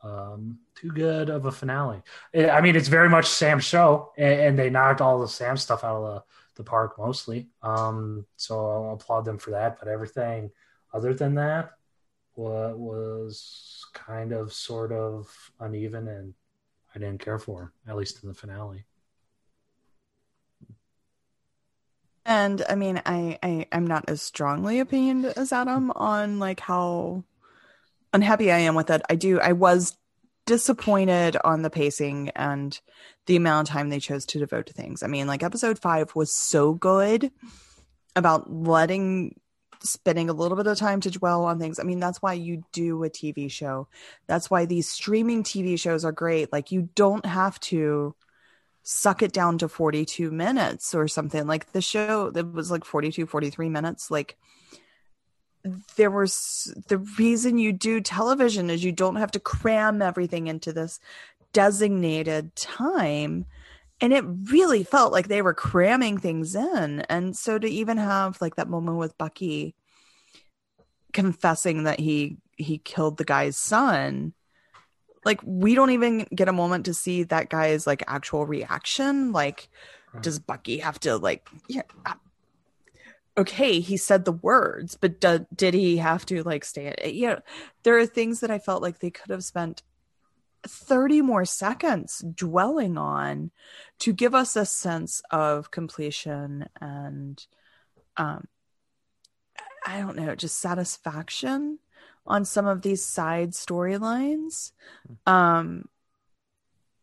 um, 0.04 0.60
too 0.76 0.90
good 0.92 1.30
of 1.30 1.46
a 1.46 1.52
finale. 1.52 2.02
I 2.36 2.62
mean, 2.62 2.76
it's 2.76 2.88
very 2.88 3.10
much 3.10 3.26
Sam's 3.28 3.64
show, 3.64 4.12
and, 4.18 4.40
and, 4.40 4.60
they 4.60 4.70
knocked 4.70 5.02
all 5.02 5.20
the 5.20 5.28
Sam 5.28 5.58
stuff 5.58 5.84
out 5.84 5.96
of 5.96 6.04
the, 6.04 6.24
the 6.56 6.64
park 6.64 6.98
mostly. 6.98 7.48
Um, 7.64 8.26
so 8.36 8.56
I'll 8.70 8.94
applaud 8.94 9.26
them 9.26 9.38
for 9.38 9.52
that. 9.52 9.80
But 9.80 9.88
everything 9.88 10.52
other 10.94 11.14
than 11.14 11.36
that 11.36 11.72
was, 12.36 12.76
was 12.78 13.86
kind 13.94 14.32
of 14.32 14.54
sort 14.54 14.92
of 14.92 15.28
uneven, 15.60 16.08
and 16.08 16.34
I 16.94 17.00
didn't 17.00 17.20
care 17.22 17.40
for, 17.40 17.74
at 17.88 17.98
least 17.98 18.24
in 18.24 18.30
the 18.30 18.36
finale. 18.36 18.86
And 22.28 22.62
I 22.68 22.76
mean, 22.76 23.02
I, 23.06 23.40
I 23.42 23.68
I'm 23.72 23.88
not 23.88 24.10
as 24.10 24.22
strongly 24.22 24.80
opinioned 24.82 25.26
as 25.38 25.54
Adam 25.54 25.92
on 25.92 26.40
like 26.40 26.60
how 26.60 27.24
unhappy 28.14 28.52
I 28.52 28.60
am 28.60 28.76
with 28.76 28.90
it. 28.90 29.02
I 29.10 29.16
do. 29.16 29.40
I 29.40 29.54
was 29.54 29.98
disappointed 30.46 31.38
on 31.44 31.62
the 31.62 31.70
pacing 31.70 32.30
and 32.30 32.80
the 33.26 33.36
amount 33.36 33.68
of 33.68 33.74
time 33.74 33.90
they 33.90 34.00
chose 34.00 34.26
to 34.28 34.40
devote 34.40 34.68
to 34.68 34.74
things. 34.74 35.04
I 35.04 35.08
mean, 35.08 35.28
like 35.28 35.44
episode 35.44 35.78
five 35.78 36.16
was 36.16 36.34
so 36.34 36.74
good 36.74 37.32
about 38.16 38.52
letting 38.52 39.40
spending 39.84 40.30
a 40.30 40.34
little 40.34 40.58
bit 40.58 40.66
of 40.66 40.78
time 40.78 41.02
to 41.02 41.12
dwell 41.12 41.46
on 41.46 41.60
things. 41.60 41.80
I 41.80 41.84
mean, 41.84 42.00
that's 42.00 42.22
why 42.22 42.34
you 42.34 42.64
do 42.72 43.04
a 43.04 43.10
TV 43.10 43.52
show. 43.52 43.88
That's 44.26 44.50
why 44.50 44.66
these 44.66 44.90
streaming 44.90 45.44
TV 45.44 45.80
shows 45.80 46.04
are 46.04 46.12
great. 46.12 46.52
Like 46.52 46.72
you 46.72 46.90
don't 46.96 47.26
have 47.26 47.60
to 47.62 48.16
suck 48.84 49.22
it 49.22 49.34
down 49.34 49.58
to 49.58 49.68
42 49.68 50.32
minutes 50.32 50.96
or 50.96 51.10
something 51.10 51.46
like 51.46 51.74
the 51.74 51.82
show 51.82 52.32
that 52.32 52.54
was 52.54 52.72
like 52.72 52.86
42 52.86 53.26
43 53.26 53.68
minutes 53.68 54.10
like 54.10 54.38
there 55.96 56.12
was 56.12 56.74
the 56.88 56.98
reason 56.98 57.58
you 57.58 57.74
do 57.74 58.02
television 58.02 58.70
is 58.70 58.84
you 58.84 58.92
don't 58.92 59.18
have 59.18 59.32
to 59.32 59.40
cram 59.40 60.02
everything 60.02 60.48
into 60.48 60.74
this 60.74 61.00
designated 61.54 62.56
time. 62.56 63.46
And 64.00 64.14
it 64.14 64.24
really 64.52 64.84
felt 64.84 65.12
like 65.12 65.28
they 65.28 65.42
were 65.42 65.54
cramming 65.54 66.20
things 66.20 66.56
in. 66.56 67.02
And 67.02 67.36
so 67.36 67.58
to 67.58 67.68
even 67.68 67.98
have 67.98 68.40
like 68.42 68.56
that 68.56 68.70
moment 68.70 68.98
with 68.98 69.18
bucky 69.18 69.76
confessing 71.14 71.84
that 71.84 72.00
he 72.00 72.38
he 72.58 72.78
killed 72.78 73.18
the 73.18 73.24
guy's 73.24 73.58
son 73.58 74.34
like 75.28 75.42
we 75.44 75.76
don't 75.76 75.92
even 75.92 76.26
get 76.34 76.48
a 76.48 76.54
moment 76.54 76.86
to 76.86 76.94
see 76.94 77.24
that 77.24 77.50
guy's 77.50 77.86
like 77.86 78.02
actual 78.08 78.46
reaction. 78.46 79.34
Like 79.34 79.68
does 80.22 80.40
bucky 80.40 80.78
have 80.78 81.00
to 81.02 81.18
like 81.18 81.48
yeah 81.68 81.82
okay 83.38 83.80
he 83.80 83.98
said 83.98 84.26
the 84.26 84.32
words 84.32 84.96
but 84.96 85.20
do, 85.20 85.46
did 85.56 85.74
he 85.74 85.98
have 85.98 86.26
to 86.26 86.44
like 86.44 86.66
stay 86.66 86.88
at 86.88 87.14
you 87.14 87.28
know 87.28 87.40
there 87.84 87.98
are 87.98 88.06
things 88.06 88.40
that 88.40 88.52
i 88.52 88.60
felt 88.60 88.82
like 88.82 89.00
they 89.00 89.12
could 89.12 89.30
have 89.30 89.44
spent 89.44 89.84
30 90.66 91.22
more 91.22 91.46
seconds 91.46 92.24
dwelling 92.36 92.98
on 92.98 93.52
to 94.00 94.12
give 94.12 94.34
us 94.34 94.56
a 94.56 94.66
sense 94.66 95.22
of 95.32 95.72
completion 95.72 96.68
and 96.82 97.46
um 98.18 98.48
i 99.86 100.00
don't 100.00 100.18
know 100.18 100.36
just 100.36 100.60
satisfaction 100.60 101.80
on 102.28 102.46
some 102.46 102.68
of 102.68 102.82
these 102.82 103.04
side 103.04 103.52
storylines. 103.52 104.72
Um, 105.26 105.86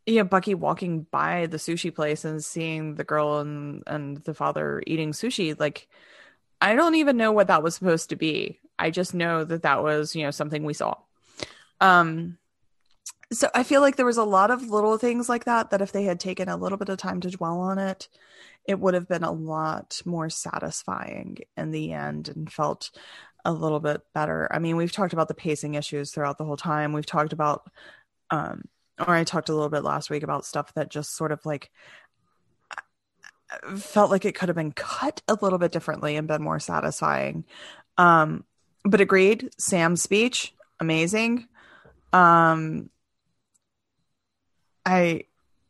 yeah, 0.06 0.22
Bucky 0.22 0.54
walking 0.54 1.06
by 1.10 1.46
the 1.46 1.56
sushi 1.56 1.92
place 1.92 2.24
and 2.26 2.44
seeing 2.44 2.94
the 2.96 3.04
girl 3.04 3.38
and 3.38 3.82
and 3.86 4.18
the 4.18 4.34
father 4.34 4.82
eating 4.86 5.12
sushi, 5.12 5.58
like 5.58 5.88
I 6.60 6.74
don't 6.74 6.94
even 6.94 7.16
know 7.16 7.32
what 7.32 7.48
that 7.48 7.62
was 7.62 7.74
supposed 7.74 8.10
to 8.10 8.16
be. 8.16 8.60
I 8.78 8.90
just 8.90 9.14
know 9.14 9.44
that 9.44 9.62
that 9.62 9.82
was, 9.82 10.16
you 10.16 10.22
know, 10.22 10.30
something 10.30 10.64
we 10.64 10.74
saw. 10.74 10.96
Um 11.80 12.38
so 13.32 13.48
I 13.54 13.62
feel 13.62 13.80
like 13.80 13.96
there 13.96 14.06
was 14.06 14.16
a 14.16 14.24
lot 14.24 14.50
of 14.50 14.70
little 14.70 14.98
things 14.98 15.28
like 15.28 15.44
that 15.44 15.70
that 15.70 15.80
if 15.80 15.92
they 15.92 16.04
had 16.04 16.20
taken 16.20 16.48
a 16.48 16.56
little 16.56 16.78
bit 16.78 16.88
of 16.88 16.98
time 16.98 17.20
to 17.22 17.30
dwell 17.30 17.58
on 17.60 17.78
it, 17.78 18.08
it 18.66 18.78
would 18.78 18.94
have 18.94 19.08
been 19.08 19.24
a 19.24 19.32
lot 19.32 20.00
more 20.04 20.30
satisfying 20.30 21.38
in 21.56 21.70
the 21.70 21.92
end 21.92 22.28
and 22.28 22.52
felt 22.52 22.90
a 23.44 23.52
little 23.52 23.80
bit 23.80 24.02
better. 24.14 24.48
I 24.50 24.58
mean, 24.58 24.76
we've 24.76 24.92
talked 24.92 25.12
about 25.12 25.28
the 25.28 25.34
pacing 25.34 25.74
issues 25.74 26.12
throughout 26.12 26.38
the 26.38 26.44
whole 26.44 26.56
time. 26.56 26.92
We've 26.92 27.04
talked 27.04 27.32
about, 27.32 27.70
um, 28.30 28.64
or 28.98 29.10
I 29.10 29.24
talked 29.24 29.48
a 29.48 29.54
little 29.54 29.68
bit 29.68 29.84
last 29.84 30.08
week 30.08 30.22
about 30.22 30.46
stuff 30.46 30.72
that 30.74 30.90
just 30.90 31.16
sort 31.16 31.32
of 31.32 31.44
like 31.44 31.70
felt 33.76 34.10
like 34.10 34.24
it 34.24 34.34
could 34.34 34.48
have 34.48 34.56
been 34.56 34.72
cut 34.72 35.22
a 35.28 35.36
little 35.40 35.58
bit 35.58 35.72
differently 35.72 36.16
and 36.16 36.28
been 36.28 36.42
more 36.42 36.60
satisfying. 36.60 37.44
Um, 37.98 38.44
but 38.84 39.00
agreed, 39.00 39.50
Sam's 39.58 40.02
speech, 40.02 40.54
amazing. 40.80 41.48
Um, 42.12 42.90
I, 44.86 45.24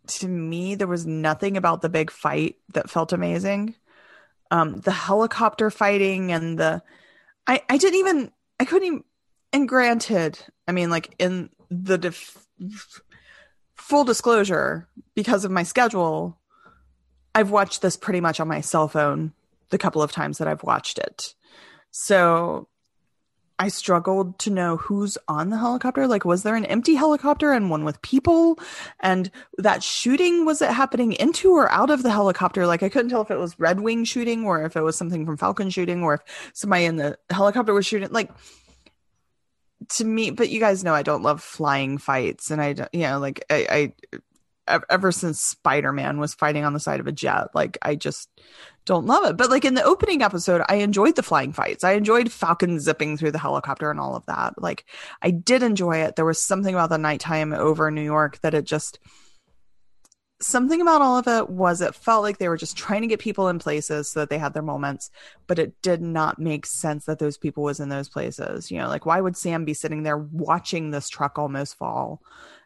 to 0.06 0.28
me, 0.28 0.74
there 0.74 0.86
was 0.86 1.06
nothing 1.06 1.56
about 1.56 1.82
the 1.82 1.88
big 1.88 2.10
fight 2.10 2.56
that 2.74 2.90
felt 2.90 3.12
amazing. 3.12 3.74
Um, 4.50 4.80
the 4.80 4.92
helicopter 4.92 5.70
fighting 5.70 6.32
and 6.32 6.58
the, 6.58 6.82
I 7.46 7.62
I 7.68 7.76
didn't 7.76 7.98
even 7.98 8.32
I 8.60 8.64
couldn't 8.64 8.86
even 8.86 9.04
and 9.52 9.68
granted, 9.68 10.38
I 10.66 10.72
mean 10.72 10.90
like 10.90 11.14
in 11.18 11.50
the 11.70 11.98
def- 11.98 12.46
full 13.74 14.04
disclosure 14.04 14.88
because 15.14 15.44
of 15.44 15.50
my 15.50 15.62
schedule, 15.62 16.38
I've 17.34 17.50
watched 17.50 17.82
this 17.82 17.96
pretty 17.96 18.20
much 18.20 18.40
on 18.40 18.48
my 18.48 18.60
cell 18.60 18.88
phone 18.88 19.32
the 19.70 19.78
couple 19.78 20.02
of 20.02 20.12
times 20.12 20.38
that 20.38 20.48
I've 20.48 20.62
watched 20.62 20.98
it. 20.98 21.34
So 21.90 22.68
I 23.58 23.68
struggled 23.68 24.38
to 24.40 24.50
know 24.50 24.76
who's 24.76 25.16
on 25.28 25.50
the 25.50 25.58
helicopter. 25.58 26.06
Like, 26.08 26.24
was 26.24 26.42
there 26.42 26.56
an 26.56 26.64
empty 26.64 26.94
helicopter 26.94 27.52
and 27.52 27.70
one 27.70 27.84
with 27.84 28.02
people? 28.02 28.58
And 29.00 29.30
that 29.58 29.82
shooting, 29.82 30.44
was 30.44 30.60
it 30.60 30.70
happening 30.70 31.12
into 31.12 31.52
or 31.52 31.70
out 31.70 31.90
of 31.90 32.02
the 32.02 32.10
helicopter? 32.10 32.66
Like, 32.66 32.82
I 32.82 32.88
couldn't 32.88 33.10
tell 33.10 33.22
if 33.22 33.30
it 33.30 33.38
was 33.38 33.58
Red 33.58 33.80
Wing 33.80 34.04
shooting 34.04 34.44
or 34.44 34.64
if 34.64 34.76
it 34.76 34.82
was 34.82 34.96
something 34.96 35.24
from 35.24 35.36
Falcon 35.36 35.70
shooting 35.70 36.02
or 36.02 36.14
if 36.14 36.20
somebody 36.52 36.84
in 36.84 36.96
the 36.96 37.16
helicopter 37.30 37.72
was 37.72 37.86
shooting. 37.86 38.08
Like, 38.10 38.30
to 39.90 40.04
me, 40.04 40.30
but 40.30 40.48
you 40.50 40.58
guys 40.58 40.82
know 40.82 40.94
I 40.94 41.02
don't 41.02 41.22
love 41.22 41.40
flying 41.40 41.98
fights. 41.98 42.50
And 42.50 42.60
I 42.60 42.72
don't, 42.72 42.92
you 42.92 43.02
know, 43.02 43.20
like, 43.20 43.44
I, 43.50 43.66
I 43.70 44.18
ever 44.66 45.12
since 45.12 45.40
Spider-Man 45.40 46.18
was 46.18 46.34
fighting 46.34 46.64
on 46.64 46.72
the 46.72 46.80
side 46.80 47.00
of 47.00 47.06
a 47.06 47.12
jet. 47.12 47.48
Like 47.54 47.78
I 47.82 47.94
just 47.94 48.28
don't 48.84 49.06
love 49.06 49.24
it. 49.24 49.36
But 49.36 49.50
like 49.50 49.64
in 49.64 49.74
the 49.74 49.84
opening 49.84 50.22
episode, 50.22 50.62
I 50.68 50.76
enjoyed 50.76 51.16
the 51.16 51.22
flying 51.22 51.52
fights. 51.52 51.84
I 51.84 51.92
enjoyed 51.92 52.32
Falcon 52.32 52.80
zipping 52.80 53.16
through 53.16 53.32
the 53.32 53.38
helicopter 53.38 53.90
and 53.90 54.00
all 54.00 54.16
of 54.16 54.26
that. 54.26 54.60
Like 54.60 54.84
I 55.22 55.30
did 55.30 55.62
enjoy 55.62 55.98
it. 55.98 56.16
There 56.16 56.24
was 56.24 56.42
something 56.42 56.74
about 56.74 56.90
the 56.90 56.98
nighttime 56.98 57.52
over 57.52 57.90
New 57.90 58.02
York 58.02 58.40
that 58.40 58.54
it 58.54 58.64
just 58.64 58.98
something 60.40 60.80
about 60.80 61.00
all 61.00 61.16
of 61.16 61.28
it 61.28 61.48
was 61.48 61.80
it 61.80 61.94
felt 61.94 62.22
like 62.22 62.38
they 62.38 62.48
were 62.48 62.56
just 62.56 62.76
trying 62.76 63.00
to 63.00 63.06
get 63.06 63.20
people 63.20 63.48
in 63.48 63.58
places 63.58 64.10
so 64.10 64.20
that 64.20 64.30
they 64.30 64.38
had 64.38 64.52
their 64.52 64.62
moments, 64.62 65.10
but 65.46 65.58
it 65.58 65.80
did 65.80 66.02
not 66.02 66.38
make 66.38 66.66
sense 66.66 67.06
that 67.06 67.18
those 67.18 67.38
people 67.38 67.62
was 67.62 67.80
in 67.80 67.88
those 67.88 68.08
places. 68.08 68.70
You 68.70 68.78
know, 68.78 68.88
like 68.88 69.06
why 69.06 69.20
would 69.20 69.36
Sam 69.36 69.64
be 69.64 69.74
sitting 69.74 70.02
there 70.02 70.18
watching 70.18 70.90
this 70.90 71.08
truck 71.08 71.38
almost 71.38 71.76
fall? 71.76 72.20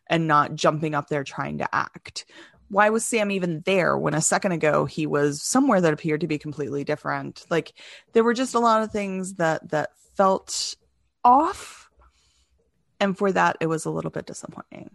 And 0.08 0.26
not 0.26 0.54
jumping 0.54 0.94
up 0.94 1.08
there 1.08 1.24
trying 1.24 1.58
to 1.58 1.74
act. 1.74 2.24
why 2.68 2.90
was 2.90 3.04
Sam 3.04 3.30
even 3.30 3.62
there 3.64 3.96
when 3.96 4.14
a 4.14 4.20
second 4.20 4.52
ago 4.52 4.84
he 4.84 5.06
was 5.06 5.42
somewhere 5.42 5.80
that 5.80 5.92
appeared 5.92 6.20
to 6.20 6.26
be 6.26 6.38
completely 6.38 6.84
different? 6.84 7.44
Like 7.50 7.72
there 8.12 8.24
were 8.24 8.34
just 8.34 8.54
a 8.54 8.60
lot 8.60 8.82
of 8.82 8.92
things 8.92 9.34
that 9.34 9.70
that 9.70 9.90
felt 10.16 10.76
off. 11.24 11.90
And 13.00 13.16
for 13.16 13.32
that 13.32 13.56
it 13.60 13.66
was 13.66 13.84
a 13.84 13.90
little 13.90 14.10
bit 14.10 14.26
disappointing. 14.26 14.90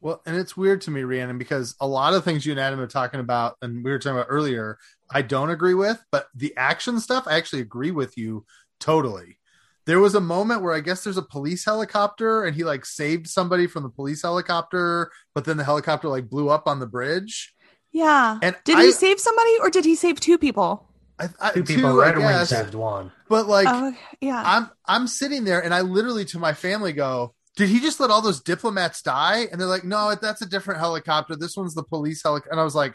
Well, 0.00 0.22
and 0.26 0.36
it's 0.36 0.56
weird 0.56 0.82
to 0.82 0.90
me, 0.90 1.02
Rhiannon, 1.02 1.38
because 1.38 1.74
a 1.80 1.86
lot 1.86 2.14
of 2.14 2.22
things 2.22 2.44
you 2.44 2.52
and 2.52 2.60
Adam 2.60 2.78
are 2.78 2.86
talking 2.86 3.18
about, 3.18 3.56
and 3.62 3.82
we 3.82 3.90
were 3.90 3.98
talking 3.98 4.18
about 4.18 4.26
earlier, 4.28 4.78
I 5.10 5.22
don't 5.22 5.50
agree 5.50 5.74
with, 5.74 6.00
but 6.12 6.28
the 6.34 6.54
action 6.56 7.00
stuff, 7.00 7.24
I 7.26 7.36
actually 7.36 7.62
agree 7.62 7.90
with 7.90 8.16
you 8.16 8.44
totally. 8.78 9.35
There 9.86 10.00
was 10.00 10.14
a 10.14 10.20
moment 10.20 10.62
where 10.62 10.74
I 10.74 10.80
guess 10.80 11.04
there's 11.04 11.16
a 11.16 11.22
police 11.22 11.64
helicopter 11.64 12.44
and 12.44 12.56
he 12.56 12.64
like 12.64 12.84
saved 12.84 13.28
somebody 13.28 13.66
from 13.68 13.84
the 13.84 13.88
police 13.88 14.22
helicopter, 14.22 15.10
but 15.34 15.44
then 15.44 15.56
the 15.56 15.64
helicopter 15.64 16.08
like 16.08 16.28
blew 16.28 16.48
up 16.48 16.66
on 16.66 16.80
the 16.80 16.86
bridge. 16.86 17.54
Yeah. 17.92 18.38
And 18.42 18.56
did 18.64 18.76
I- 18.78 18.86
he 18.86 18.92
save 18.92 19.20
somebody 19.20 19.52
or 19.60 19.70
did 19.70 19.84
he 19.84 19.94
save 19.94 20.18
two 20.20 20.38
people? 20.38 20.88
I, 21.18 21.28
I, 21.40 21.50
Two 21.52 21.64
people, 21.64 21.92
two, 21.92 22.02
I 22.02 22.06
Red 22.08 22.18
Wing 22.18 22.26
guess. 22.26 22.50
saved 22.50 22.74
one. 22.74 23.10
But 23.28 23.46
like, 23.48 23.66
oh, 23.70 23.94
yeah. 24.20 24.42
I'm 24.44 24.68
I'm 24.84 25.06
sitting 25.06 25.44
there 25.44 25.64
and 25.64 25.72
I 25.72 25.80
literally 25.80 26.26
to 26.26 26.38
my 26.38 26.52
family 26.52 26.92
go, 26.92 27.34
did 27.56 27.70
he 27.70 27.80
just 27.80 28.00
let 28.00 28.10
all 28.10 28.20
those 28.20 28.42
diplomats 28.42 29.00
die? 29.00 29.46
And 29.50 29.58
they're 29.58 29.66
like, 29.68 29.82
no, 29.84 30.14
that's 30.14 30.42
a 30.42 30.46
different 30.46 30.78
helicopter. 30.80 31.34
This 31.36 31.56
one's 31.56 31.74
the 31.74 31.84
police 31.84 32.22
helicopter. 32.22 32.50
And 32.50 32.60
I 32.60 32.64
was 32.64 32.74
like, 32.74 32.92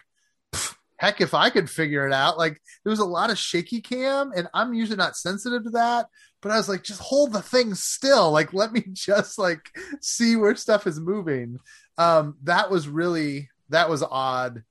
heck, 0.98 1.20
if 1.20 1.34
I 1.34 1.50
could 1.50 1.68
figure 1.68 2.06
it 2.06 2.14
out. 2.14 2.38
Like 2.38 2.62
there 2.84 2.92
was 2.92 3.00
a 3.00 3.06
lot 3.06 3.32
of 3.32 3.40
shaky 3.40 3.82
cam, 3.82 4.32
and 4.36 4.48
I'm 4.54 4.74
usually 4.76 4.98
not 4.98 5.18
sensitive 5.18 5.64
to 5.64 5.70
that. 5.72 6.06
But 6.42 6.52
I 6.52 6.58
was 6.58 6.68
like, 6.68 6.84
just 6.84 7.02
hold 7.02 7.34
the 7.34 7.42
thing 7.42 7.76
still. 7.76 8.32
Like 8.32 8.54
let 8.54 8.72
me 8.72 8.84
just 8.94 9.38
like 9.38 9.70
see 10.02 10.36
where 10.36 10.56
stuff 10.56 10.88
is 10.88 11.00
moving. 11.00 11.60
Um, 11.98 12.38
that 12.44 12.72
was 12.72 12.88
really 12.88 13.50
that 13.70 13.90
was 13.90 14.04
odd 14.04 14.64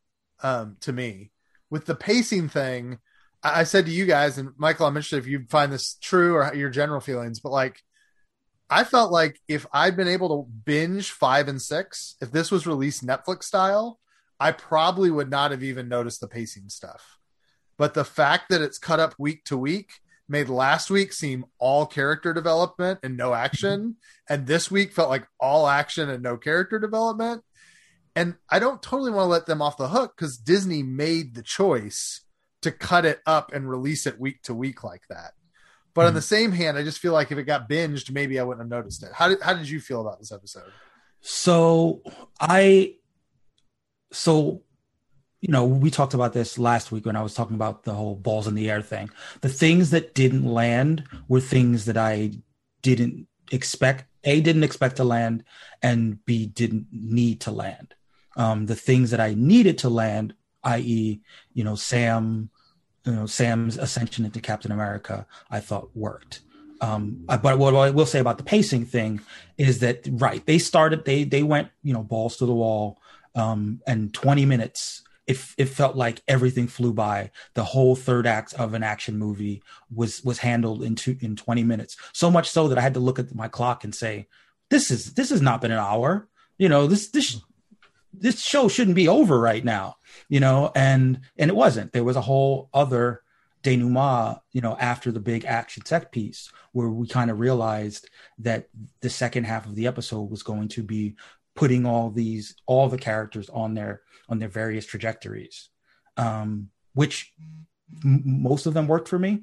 um, 0.43 0.77
to 0.81 0.93
me 0.93 1.31
with 1.71 1.87
the 1.87 1.95
pacing 1.95 2.49
thing. 2.49 2.99
I 3.43 3.61
I 3.61 3.65
said 3.65 3.87
to 3.87 3.93
you 3.93 4.07
guys, 4.07 4.39
and 4.39 4.51
Michael, 4.57 4.87
I'm 4.87 4.97
interested 4.97 5.19
if 5.19 5.27
you 5.27 5.47
find 5.49 5.73
this 5.73 5.97
true 6.01 6.35
or 6.35 6.55
your 6.55 6.71
general 6.71 7.01
feelings, 7.01 7.41
but 7.41 7.53
like, 7.53 7.83
I 8.69 8.85
felt 8.85 9.11
like 9.11 9.41
if 9.49 9.67
I'd 9.73 9.97
been 9.97 10.09
able 10.09 10.29
to 10.29 10.51
binge 10.65 11.11
five 11.11 11.49
and 11.49 11.61
six, 11.61 12.17
if 12.21 12.31
this 12.31 12.51
was 12.51 12.67
released 12.67 13.07
Netflix 13.07 13.45
style, 13.45 13.99
I 14.39 14.53
probably 14.53 15.11
would 15.11 15.31
not 15.31 15.51
have 15.51 15.63
even 15.63 15.89
noticed 15.89 16.21
the 16.21 16.29
pacing 16.29 16.69
stuff. 16.69 17.19
But 17.77 17.95
the 17.95 18.05
fact 18.05 18.51
that 18.51 18.61
it's 18.61 18.79
cut 18.79 19.01
up 19.01 19.15
week 19.19 19.45
to 19.45 19.57
week 19.57 19.91
made 20.31 20.49
last 20.49 20.91
week 20.91 21.13
seem 21.13 21.45
all 21.59 21.87
character 21.87 22.33
development 22.33 23.01
and 23.03 23.17
no 23.17 23.31
mhm. 23.31 23.39
action. 23.39 23.97
And 24.29 24.47
this 24.47 24.71
week 24.71 24.93
felt 24.93 25.11
like 25.11 25.27
all 25.39 25.67
action 25.67 26.09
and 26.09 26.23
no 26.23 26.37
character 26.37 26.79
development. 26.79 27.43
And 28.17 28.37
I 28.49 28.59
don't 28.59 28.83
totally 28.83 29.11
want 29.11 29.25
to 29.27 29.31
let 29.31 29.47
them 29.47 29.63
off 29.63 29.77
the 29.77 29.89
hook 29.89 30.15
because 30.17 30.37
Disney 30.37 30.83
made 30.83 31.35
the 31.35 31.43
choice 31.43 32.23
to 32.63 32.71
cut 32.71 33.05
it 33.05 33.21
up 33.27 33.53
and 33.53 33.69
release 33.69 34.07
it 34.07 34.21
week 34.21 34.43
to 34.43 34.55
week 34.55 34.85
like 34.85 35.03
that. 35.09 35.33
But 35.95 36.07
on 36.07 36.15
the 36.15 36.21
hmm. 36.21 36.25
same 36.25 36.53
hand, 36.53 36.79
I 36.79 36.83
just 36.83 36.99
feel 36.99 37.13
like 37.13 37.33
if 37.33 37.39
it 37.39 37.45
got 37.45 37.69
binged, 37.69 38.11
maybe 38.11 38.39
I 38.39 38.43
wouldn't 38.43 38.63
have 38.63 38.71
noticed 38.71 39.03
it. 39.03 39.11
How 39.13 39.29
did 39.29 39.43
how 39.43 39.55
did 39.55 39.69
you 39.69 39.81
feel 39.81 40.01
about 40.01 40.19
this 40.19 40.33
episode? 40.33 40.71
So 41.21 42.03
I, 42.41 42.95
so, 44.13 44.63
you 45.41 45.51
know, 45.51 45.65
we 45.65 45.91
talked 45.91 46.15
about 46.15 46.33
this 46.33 46.59
last 46.59 46.93
week 46.93 47.07
when 47.07 47.17
I 47.17 47.23
was 47.23 47.35
talking 47.35 47.57
about 47.57 47.85
the 47.85 47.95
whole 47.95 48.15
balls 48.15 48.47
in 48.47 48.55
the 48.55 48.71
air 48.71 48.83
thing. 48.83 49.11
The 49.41 49.49
things 49.49 49.91
that 49.91 50.15
didn't 50.15 50.45
land 50.45 51.05
were 51.29 51.41
things 51.41 51.87
that 51.87 51.97
I 51.97 52.33
didn't 52.83 53.27
expect. 53.51 54.05
A 54.25 54.43
didn't 54.43 54.65
expect 54.65 54.97
to 54.97 55.05
land, 55.05 55.45
and 55.83 56.23
B 56.27 56.47
didn't 56.47 56.89
need 56.93 57.41
to 57.43 57.51
land. 57.51 57.95
Um, 58.37 58.67
the 58.67 58.77
things 58.77 59.11
that 59.11 59.21
I 59.21 59.35
needed 59.35 59.79
to 59.79 59.89
land, 59.89 60.35
i.e., 60.63 61.21
you 61.55 61.65
know, 61.65 61.75
Sam, 61.75 62.51
you 63.07 63.13
know, 63.13 63.27
Sam's 63.27 63.79
ascension 63.79 64.27
into 64.27 64.41
Captain 64.41 64.73
America, 64.73 65.27
I 65.51 65.61
thought 65.61 65.91
worked. 65.95 66.41
Um, 66.83 67.25
but 67.27 67.59
what 67.59 67.75
I 67.75 67.91
will 67.91 68.07
say 68.07 68.21
about 68.21 68.39
the 68.39 68.45
pacing 68.45 68.85
thing 68.85 69.21
is 69.57 69.81
that 69.81 70.07
right, 70.11 70.45
they 70.45 70.59
started, 70.59 71.07
they 71.07 71.25
they 71.25 71.43
went, 71.43 71.69
you 71.83 71.95
know, 71.95 72.03
balls 72.03 72.37
to 72.39 72.47
the 72.47 72.55
wall, 72.55 72.99
um, 73.35 73.81
and 73.87 74.13
20 74.13 74.45
minutes. 74.45 75.03
It, 75.31 75.39
it 75.57 75.67
felt 75.67 75.95
like 75.95 76.23
everything 76.27 76.67
flew 76.67 76.93
by. 76.93 77.31
The 77.55 77.63
whole 77.63 77.95
third 77.95 78.27
act 78.27 78.53
of 78.55 78.75
an 78.75 78.83
action 78.83 79.17
movie 79.17 79.63
was 79.95 80.25
was 80.25 80.39
handled 80.39 80.83
in 80.83 80.97
two, 80.97 81.17
in 81.21 81.37
20 81.37 81.63
minutes. 81.63 81.97
So 82.13 82.33
much 82.33 82.51
so 82.51 82.67
that 82.67 82.79
I 82.79 82.81
had 82.81 82.95
to 82.95 83.01
look 83.01 83.21
at 83.21 83.33
my 83.33 83.47
clock 83.47 83.85
and 83.85 83.95
say, 83.95 84.27
"This 84.71 84.91
is 84.91 85.15
this 85.15 85.31
has 85.31 85.41
not 85.41 85.61
been 85.61 85.71
an 85.71 85.79
hour. 85.79 86.29
You 86.59 86.69
know, 86.69 86.89
this 86.89 87.11
this 87.11 87.41
this 88.13 88.43
show 88.43 88.67
shouldn't 88.67 88.97
be 88.97 89.07
over 89.07 89.39
right 89.39 89.65
now." 89.65 89.99
You 90.29 90.41
know, 90.41 90.73
and 90.75 91.21
and 91.39 91.49
it 91.49 91.55
wasn't. 91.55 91.93
There 91.93 92.03
was 92.03 92.17
a 92.17 92.23
whole 92.23 92.69
other 92.75 93.23
denouement, 93.63 94.41
you 94.51 94.61
know, 94.61 94.77
after 94.81 95.13
the 95.13 95.21
big 95.21 95.45
action 95.45 95.85
set 95.85 96.11
piece, 96.11 96.51
where 96.73 96.89
we 96.89 97.07
kind 97.07 97.31
of 97.31 97.39
realized 97.39 98.09
that 98.39 98.69
the 99.01 99.11
second 99.11 99.45
half 99.45 99.67
of 99.67 99.77
the 99.77 99.87
episode 99.87 100.29
was 100.29 100.43
going 100.43 100.67
to 100.69 100.83
be 100.83 101.15
putting 101.61 101.85
all 101.85 102.09
these 102.09 102.55
all 102.65 102.89
the 102.89 102.97
characters 102.97 103.51
on 103.51 103.75
their 103.75 104.01
on 104.31 104.39
their 104.39 104.49
various 104.49 104.87
trajectories, 104.87 105.69
um, 106.17 106.71
which 106.95 107.35
m- 108.03 108.23
most 108.25 108.65
of 108.65 108.73
them 108.73 108.89
worked 108.89 109.09
for 109.09 109.19
me. 109.19 109.43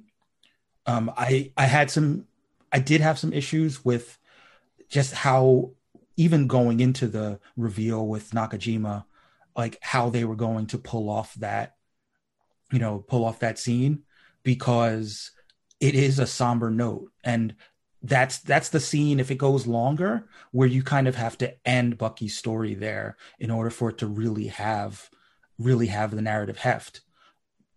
Um, 0.88 1.14
I 1.16 1.54
I 1.56 1.66
had 1.66 1.92
some 1.92 2.26
I 2.72 2.80
did 2.80 3.02
have 3.02 3.20
some 3.20 3.34
issues 3.34 3.86
with 3.86 4.18
just 4.90 5.14
how 5.14 5.74
even 6.16 6.48
going 6.48 6.80
into 6.80 7.08
the 7.08 7.40
reveal 7.56 8.08
with 8.08 8.32
Nakajima, 8.32 9.06
like 9.56 9.78
how 9.82 10.10
they 10.10 10.26
were 10.26 10.36
going 10.36 10.66
to 10.68 10.80
pull 10.80 11.12
off 11.12 11.36
that, 11.36 11.76
you 12.72 12.80
know, 12.80 12.98
pull 12.98 13.26
off 13.26 13.42
that 13.42 13.60
scene 13.60 14.02
because 14.42 15.30
it 15.80 15.94
is 15.94 16.18
a 16.18 16.26
somber 16.26 16.72
note 16.72 17.12
and 17.24 17.54
that's 18.04 18.40
that's 18.40 18.70
the 18.70 18.80
scene 18.80 19.20
if 19.20 19.32
it 19.32 19.38
goes 19.38 19.66
longer 19.66 20.28
where 20.52 20.68
you 20.68 20.84
kind 20.84 21.08
of 21.08 21.16
have 21.16 21.38
to 21.40 21.54
end 21.68 21.98
Bucky's 21.98 22.38
story 22.38 22.76
there 22.76 23.18
in 23.40 23.50
order 23.50 23.70
for 23.70 23.90
it 23.90 23.98
to 24.00 24.08
really 24.08 24.48
have 24.48 25.10
really 25.58 25.88
have 25.88 26.12
the 26.12 26.22
narrative 26.22 26.60
heft. 26.60 27.02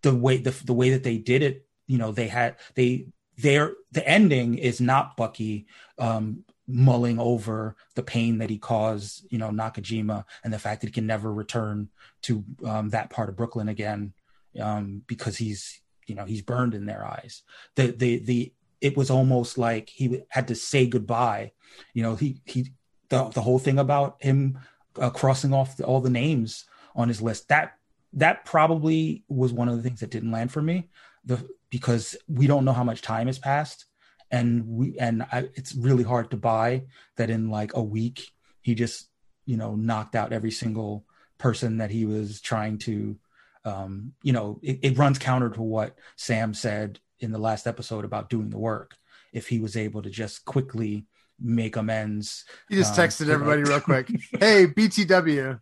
The 0.03 0.15
way 0.15 0.39
the, 0.39 0.51
the 0.51 0.75
way 0.75 0.91
that 0.91 1.05
they 1.05 1.19
did 1.19 1.43
it 1.43 1.67
you 1.87 1.99
know 1.99 2.13
they 2.13 2.29
had 2.29 2.57
they 2.75 3.07
their 3.39 3.75
the 3.93 4.07
ending 4.07 4.59
is 4.59 4.81
not 4.81 5.17
Bucky 5.17 5.67
um 5.99 6.45
mulling 6.69 7.19
over 7.19 7.75
the 7.97 8.03
pain 8.03 8.39
that 8.39 8.51
he 8.51 8.59
caused 8.59 9.27
you 9.31 9.39
know 9.39 9.49
Nakajima 9.49 10.25
and 10.45 10.53
the 10.53 10.59
fact 10.59 10.83
that 10.83 10.89
he 10.89 10.93
can 10.93 11.07
never 11.07 11.33
return 11.33 11.89
to 12.23 12.45
um, 12.65 12.91
that 12.91 13.11
part 13.11 13.29
of 13.29 13.37
Brooklyn 13.37 13.69
again 13.69 14.13
um 14.61 15.03
because 15.07 15.39
he's 15.39 15.81
you 16.07 16.15
know 16.15 16.25
he's 16.25 16.43
burned 16.43 16.75
in 16.75 16.87
their 16.87 17.07
eyes. 17.07 17.43
The 17.77 17.93
the 17.93 18.19
the 18.19 18.53
it 18.81 18.97
was 18.97 19.11
almost 19.11 19.59
like 19.59 19.89
he 19.89 20.23
had 20.29 20.49
to 20.49 20.55
say 20.55 20.87
goodbye. 20.87 21.53
You 21.95 22.03
know 22.03 22.15
he 22.17 22.41
he 22.45 22.73
the, 23.09 23.25
the 23.29 23.43
whole 23.43 23.59
thing 23.59 23.79
about 23.79 24.17
him 24.21 24.59
uh, 25.01 25.11
crossing 25.11 25.53
off 25.53 25.77
the, 25.77 25.85
all 25.85 26.01
the 26.01 26.11
names 26.11 26.65
on 26.95 27.09
his 27.09 27.23
list 27.23 27.49
that 27.49 27.75
that 28.13 28.45
probably 28.45 29.25
was 29.29 29.53
one 29.53 29.69
of 29.69 29.77
the 29.77 29.83
things 29.83 30.01
that 30.01 30.11
didn't 30.11 30.33
land 30.33 30.53
for 30.53 30.63
me. 30.63 30.89
The 31.25 31.49
because 31.71 32.17
we 32.29 32.47
don't 32.47 32.65
know 32.65 32.73
how 32.73 32.85
much 32.85 33.03
time 33.03 33.29
has 33.29 33.39
passed 33.39 33.87
and 34.31 34.67
we 34.67 34.97
and 34.99 35.23
I, 35.33 35.49
it's 35.55 35.75
really 35.75 36.05
hard 36.05 36.31
to 36.31 36.37
buy 36.37 36.85
that 37.17 37.31
in 37.31 37.51
like 37.51 37.75
a 37.75 37.83
week 37.83 38.31
he 38.61 38.75
just 38.75 39.09
you 39.47 39.57
know 39.57 39.75
knocked 39.75 40.15
out 40.15 40.33
every 40.33 40.51
single 40.51 41.05
person 41.39 41.79
that 41.79 41.91
he 41.91 42.05
was 42.05 42.41
trying 42.41 42.79
to 42.79 43.17
um 43.65 44.13
you 44.23 44.33
know 44.33 44.61
it, 44.63 44.79
it 44.83 44.99
runs 44.99 45.19
counter 45.19 45.51
to 45.51 45.63
what 45.63 45.97
sam 46.17 46.55
said 46.55 46.99
in 47.21 47.33
the 47.33 47.39
last 47.39 47.67
episode 47.67 48.05
about 48.05 48.31
doing 48.31 48.51
the 48.51 48.59
work 48.59 48.97
if 49.33 49.49
he 49.49 49.61
was 49.61 49.77
able 49.77 50.03
to 50.03 50.11
just 50.11 50.45
quickly 50.45 51.07
make 51.39 51.77
amends 51.77 52.45
He 52.69 52.77
just 52.77 52.99
Um, 52.99 53.07
texted 53.07 53.29
everybody 53.29 53.63
real 53.63 53.81
quick. 53.81 54.09
Hey, 54.39 54.67
BTW. 54.67 55.61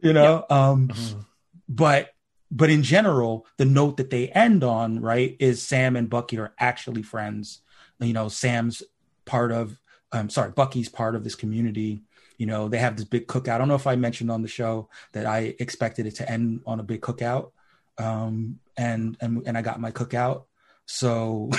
you 0.00 0.12
know 0.12 0.44
um 0.50 0.88
Mhm. 0.88 1.24
but 1.68 2.10
but 2.50 2.70
in 2.70 2.82
general 2.82 3.46
the 3.56 3.64
note 3.64 3.96
that 3.98 4.10
they 4.10 4.28
end 4.28 4.64
on 4.64 5.00
right 5.00 5.36
is 5.38 5.62
sam 5.62 5.94
and 5.96 6.10
bucky 6.10 6.38
are 6.38 6.52
actually 6.58 7.02
friends 7.02 7.60
you 8.00 8.12
know 8.12 8.28
sam's 8.28 8.82
part 9.24 9.52
of 9.52 9.78
i'm 10.10 10.28
sorry 10.28 10.50
bucky's 10.50 10.88
part 10.88 11.14
of 11.14 11.22
this 11.22 11.36
community 11.36 12.02
you 12.36 12.46
know 12.46 12.68
they 12.68 12.78
have 12.78 12.96
this 12.96 13.04
big 13.04 13.28
cookout 13.28 13.54
i 13.54 13.58
don't 13.58 13.68
know 13.68 13.76
if 13.76 13.86
i 13.86 13.94
mentioned 13.94 14.30
on 14.30 14.42
the 14.42 14.48
show 14.48 14.88
that 15.12 15.24
i 15.24 15.54
expected 15.60 16.04
it 16.06 16.16
to 16.16 16.28
end 16.28 16.60
on 16.66 16.80
a 16.80 16.82
big 16.82 17.00
cookout 17.00 17.52
um 18.02 18.58
and 18.76 19.16
and, 19.20 19.42
and 19.46 19.56
i 19.56 19.62
got 19.62 19.80
my 19.80 19.90
cookout 19.90 20.44
so 20.86 21.50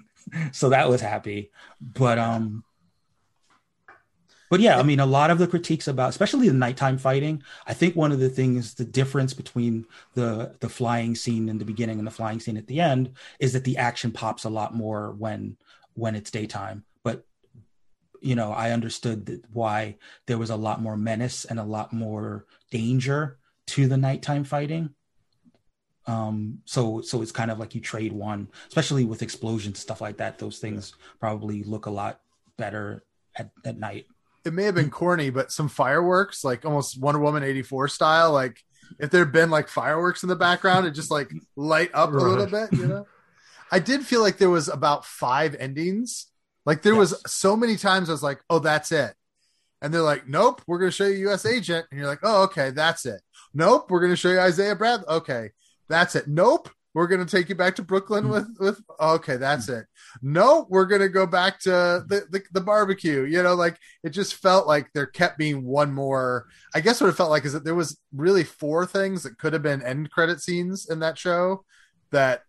so 0.52 0.68
that 0.70 0.88
was 0.88 1.00
happy 1.00 1.50
but 1.80 2.18
um 2.18 2.62
but 4.50 4.60
yeah, 4.60 4.78
I 4.78 4.82
mean, 4.82 5.00
a 5.00 5.06
lot 5.06 5.30
of 5.30 5.38
the 5.38 5.46
critiques 5.46 5.88
about, 5.88 6.08
especially 6.08 6.48
the 6.48 6.54
nighttime 6.54 6.96
fighting, 6.96 7.42
I 7.66 7.74
think 7.74 7.94
one 7.94 8.12
of 8.12 8.18
the 8.18 8.30
things, 8.30 8.74
the 8.74 8.84
difference 8.84 9.34
between 9.34 9.86
the 10.14 10.56
the 10.60 10.68
flying 10.68 11.14
scene 11.14 11.48
in 11.48 11.58
the 11.58 11.64
beginning 11.64 11.98
and 11.98 12.06
the 12.06 12.12
flying 12.12 12.40
scene 12.40 12.56
at 12.56 12.66
the 12.66 12.80
end 12.80 13.14
is 13.38 13.52
that 13.52 13.64
the 13.64 13.76
action 13.76 14.10
pops 14.10 14.44
a 14.44 14.50
lot 14.50 14.74
more 14.74 15.12
when 15.12 15.56
when 15.94 16.14
it's 16.14 16.30
daytime. 16.30 16.84
But 17.02 17.26
you 18.22 18.34
know, 18.34 18.52
I 18.52 18.70
understood 18.70 19.44
why 19.52 19.96
there 20.26 20.38
was 20.38 20.50
a 20.50 20.56
lot 20.56 20.80
more 20.80 20.96
menace 20.96 21.44
and 21.44 21.58
a 21.60 21.64
lot 21.64 21.92
more 21.92 22.46
danger 22.70 23.38
to 23.68 23.86
the 23.86 23.98
nighttime 23.98 24.44
fighting. 24.44 24.94
Um, 26.08 26.60
so 26.64 27.02
so 27.02 27.20
it's 27.20 27.32
kind 27.32 27.50
of 27.50 27.58
like 27.58 27.74
you 27.74 27.82
trade 27.82 28.12
one, 28.12 28.48
especially 28.66 29.04
with 29.04 29.22
explosions 29.22 29.78
stuff 29.78 30.00
like 30.00 30.16
that. 30.16 30.38
Those 30.38 30.58
things 30.58 30.94
yeah. 30.96 31.04
probably 31.20 31.62
look 31.62 31.84
a 31.84 31.90
lot 31.90 32.20
better 32.56 33.04
at, 33.36 33.50
at 33.64 33.78
night. 33.78 34.06
It 34.44 34.54
may 34.54 34.64
have 34.64 34.74
been 34.74 34.88
corny, 34.88 35.28
but 35.28 35.52
some 35.52 35.68
fireworks, 35.68 36.44
like 36.44 36.64
almost 36.64 36.98
Wonder 36.98 37.20
Woman 37.20 37.42
eighty 37.42 37.62
four 37.62 37.88
style, 37.88 38.32
like 38.32 38.64
if 38.98 39.10
there'd 39.10 39.32
been 39.32 39.50
like 39.50 39.68
fireworks 39.68 40.22
in 40.22 40.30
the 40.30 40.36
background, 40.36 40.86
it 40.86 40.92
just 40.92 41.10
like 41.10 41.30
light 41.56 41.90
up 41.92 42.10
right. 42.10 42.22
a 42.22 42.26
little 42.26 42.46
bit, 42.46 42.72
you 42.72 42.86
know. 42.86 43.06
I 43.70 43.78
did 43.78 44.06
feel 44.06 44.22
like 44.22 44.38
there 44.38 44.48
was 44.48 44.68
about 44.68 45.04
five 45.04 45.54
endings. 45.58 46.28
Like 46.64 46.80
there 46.80 46.94
yes. 46.94 47.12
was 47.12 47.22
so 47.26 47.54
many 47.54 47.76
times 47.76 48.08
I 48.08 48.12
was 48.12 48.22
like, 48.22 48.40
"Oh, 48.48 48.60
that's 48.60 48.92
it," 48.92 49.14
and 49.82 49.92
they're 49.92 50.00
like, 50.00 50.26
"Nope, 50.26 50.62
we're 50.66 50.78
going 50.78 50.90
to 50.90 50.96
show 50.96 51.06
you 51.06 51.28
U.S. 51.28 51.44
Agent," 51.44 51.86
and 51.90 51.98
you're 51.98 52.08
like, 52.08 52.20
"Oh, 52.22 52.44
okay, 52.44 52.70
that's 52.70 53.04
it." 53.04 53.20
Nope, 53.52 53.90
we're 53.90 54.00
going 54.00 54.12
to 54.12 54.16
show 54.16 54.30
you 54.30 54.40
Isaiah 54.40 54.74
Brad. 54.74 55.04
Okay, 55.06 55.50
that's 55.88 56.14
it. 56.14 56.28
Nope, 56.28 56.70
we're 56.94 57.06
going 57.06 57.24
to 57.24 57.30
take 57.30 57.48
you 57.48 57.54
back 57.54 57.76
to 57.76 57.82
Brooklyn 57.82 58.24
mm. 58.24 58.30
with 58.30 58.56
with. 58.58 58.80
Okay, 58.98 59.36
that's 59.36 59.68
mm. 59.68 59.80
it. 59.80 59.86
No, 60.22 60.66
we're 60.68 60.86
going 60.86 61.00
to 61.00 61.08
go 61.08 61.26
back 61.26 61.60
to 61.60 61.70
the, 62.06 62.26
the 62.30 62.42
the 62.52 62.60
barbecue. 62.60 63.22
You 63.22 63.42
know, 63.42 63.54
like 63.54 63.78
it 64.02 64.10
just 64.10 64.34
felt 64.34 64.66
like 64.66 64.92
there 64.94 65.06
kept 65.06 65.38
being 65.38 65.64
one 65.64 65.92
more. 65.92 66.46
I 66.74 66.80
guess 66.80 67.00
what 67.00 67.10
it 67.10 67.16
felt 67.16 67.30
like 67.30 67.44
is 67.44 67.52
that 67.52 67.64
there 67.64 67.74
was 67.74 68.00
really 68.12 68.44
four 68.44 68.86
things 68.86 69.22
that 69.22 69.38
could 69.38 69.52
have 69.52 69.62
been 69.62 69.82
end 69.82 70.10
credit 70.10 70.40
scenes 70.40 70.88
in 70.88 71.00
that 71.00 71.18
show 71.18 71.64
that 72.10 72.42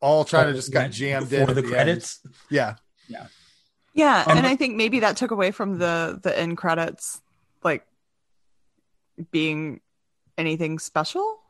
all 0.00 0.24
trying 0.24 0.46
oh, 0.46 0.50
to 0.50 0.54
just 0.54 0.72
got 0.72 0.90
jammed 0.90 1.32
in 1.32 1.46
the, 1.46 1.54
the 1.54 1.62
credits. 1.62 2.20
End. 2.24 2.34
Yeah, 2.50 2.74
yeah, 3.08 3.26
yeah. 3.94 4.24
Um, 4.26 4.38
and 4.38 4.46
I 4.46 4.56
think 4.56 4.76
maybe 4.76 5.00
that 5.00 5.16
took 5.16 5.30
away 5.30 5.50
from 5.50 5.78
the 5.78 6.20
the 6.22 6.38
end 6.38 6.58
credits, 6.58 7.22
like 7.62 7.86
being 9.30 9.80
anything 10.36 10.78
special. 10.78 11.40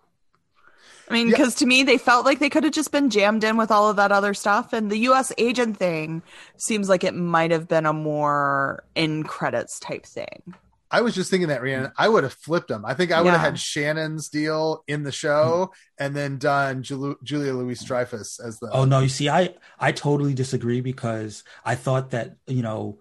I 1.08 1.12
mean, 1.12 1.28
because 1.28 1.54
yeah. 1.54 1.58
to 1.58 1.66
me, 1.66 1.82
they 1.82 1.98
felt 1.98 2.24
like 2.24 2.38
they 2.38 2.48
could 2.48 2.64
have 2.64 2.72
just 2.72 2.92
been 2.92 3.10
jammed 3.10 3.44
in 3.44 3.56
with 3.56 3.70
all 3.70 3.90
of 3.90 3.96
that 3.96 4.12
other 4.12 4.34
stuff. 4.34 4.72
And 4.72 4.90
the 4.90 4.98
US 4.98 5.32
agent 5.36 5.76
thing 5.76 6.22
seems 6.56 6.88
like 6.88 7.04
it 7.04 7.14
might 7.14 7.50
have 7.50 7.68
been 7.68 7.86
a 7.86 7.92
more 7.92 8.84
in 8.94 9.22
credits 9.24 9.78
type 9.78 10.06
thing. 10.06 10.54
I 10.90 11.00
was 11.00 11.14
just 11.14 11.28
thinking 11.28 11.48
that, 11.48 11.60
Rhiannon, 11.60 11.90
I 11.98 12.08
would 12.08 12.22
have 12.22 12.34
flipped 12.34 12.68
them. 12.68 12.84
I 12.84 12.94
think 12.94 13.10
I 13.10 13.20
would 13.20 13.26
yeah. 13.26 13.38
have 13.38 13.40
had 13.40 13.58
Sharon's 13.58 14.28
deal 14.28 14.84
in 14.86 15.02
the 15.02 15.10
show 15.10 15.72
hmm. 15.72 16.04
and 16.04 16.14
then 16.14 16.38
done 16.38 16.82
Julia 16.82 17.52
Louis 17.52 17.82
Dreyfus 17.82 18.38
as 18.38 18.60
the. 18.60 18.70
Oh, 18.70 18.84
no. 18.84 19.00
You 19.00 19.08
see, 19.08 19.28
I, 19.28 19.54
I 19.78 19.92
totally 19.92 20.34
disagree 20.34 20.80
because 20.80 21.42
I 21.64 21.74
thought 21.74 22.10
that, 22.10 22.36
you 22.46 22.62
know, 22.62 23.00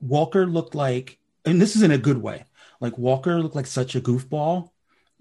Walker 0.00 0.46
looked 0.46 0.74
like, 0.74 1.18
and 1.46 1.60
this 1.60 1.74
is 1.74 1.82
in 1.82 1.90
a 1.90 1.98
good 1.98 2.18
way, 2.18 2.44
like 2.80 2.98
Walker 2.98 3.40
looked 3.40 3.56
like 3.56 3.66
such 3.66 3.96
a 3.96 4.00
goofball 4.00 4.71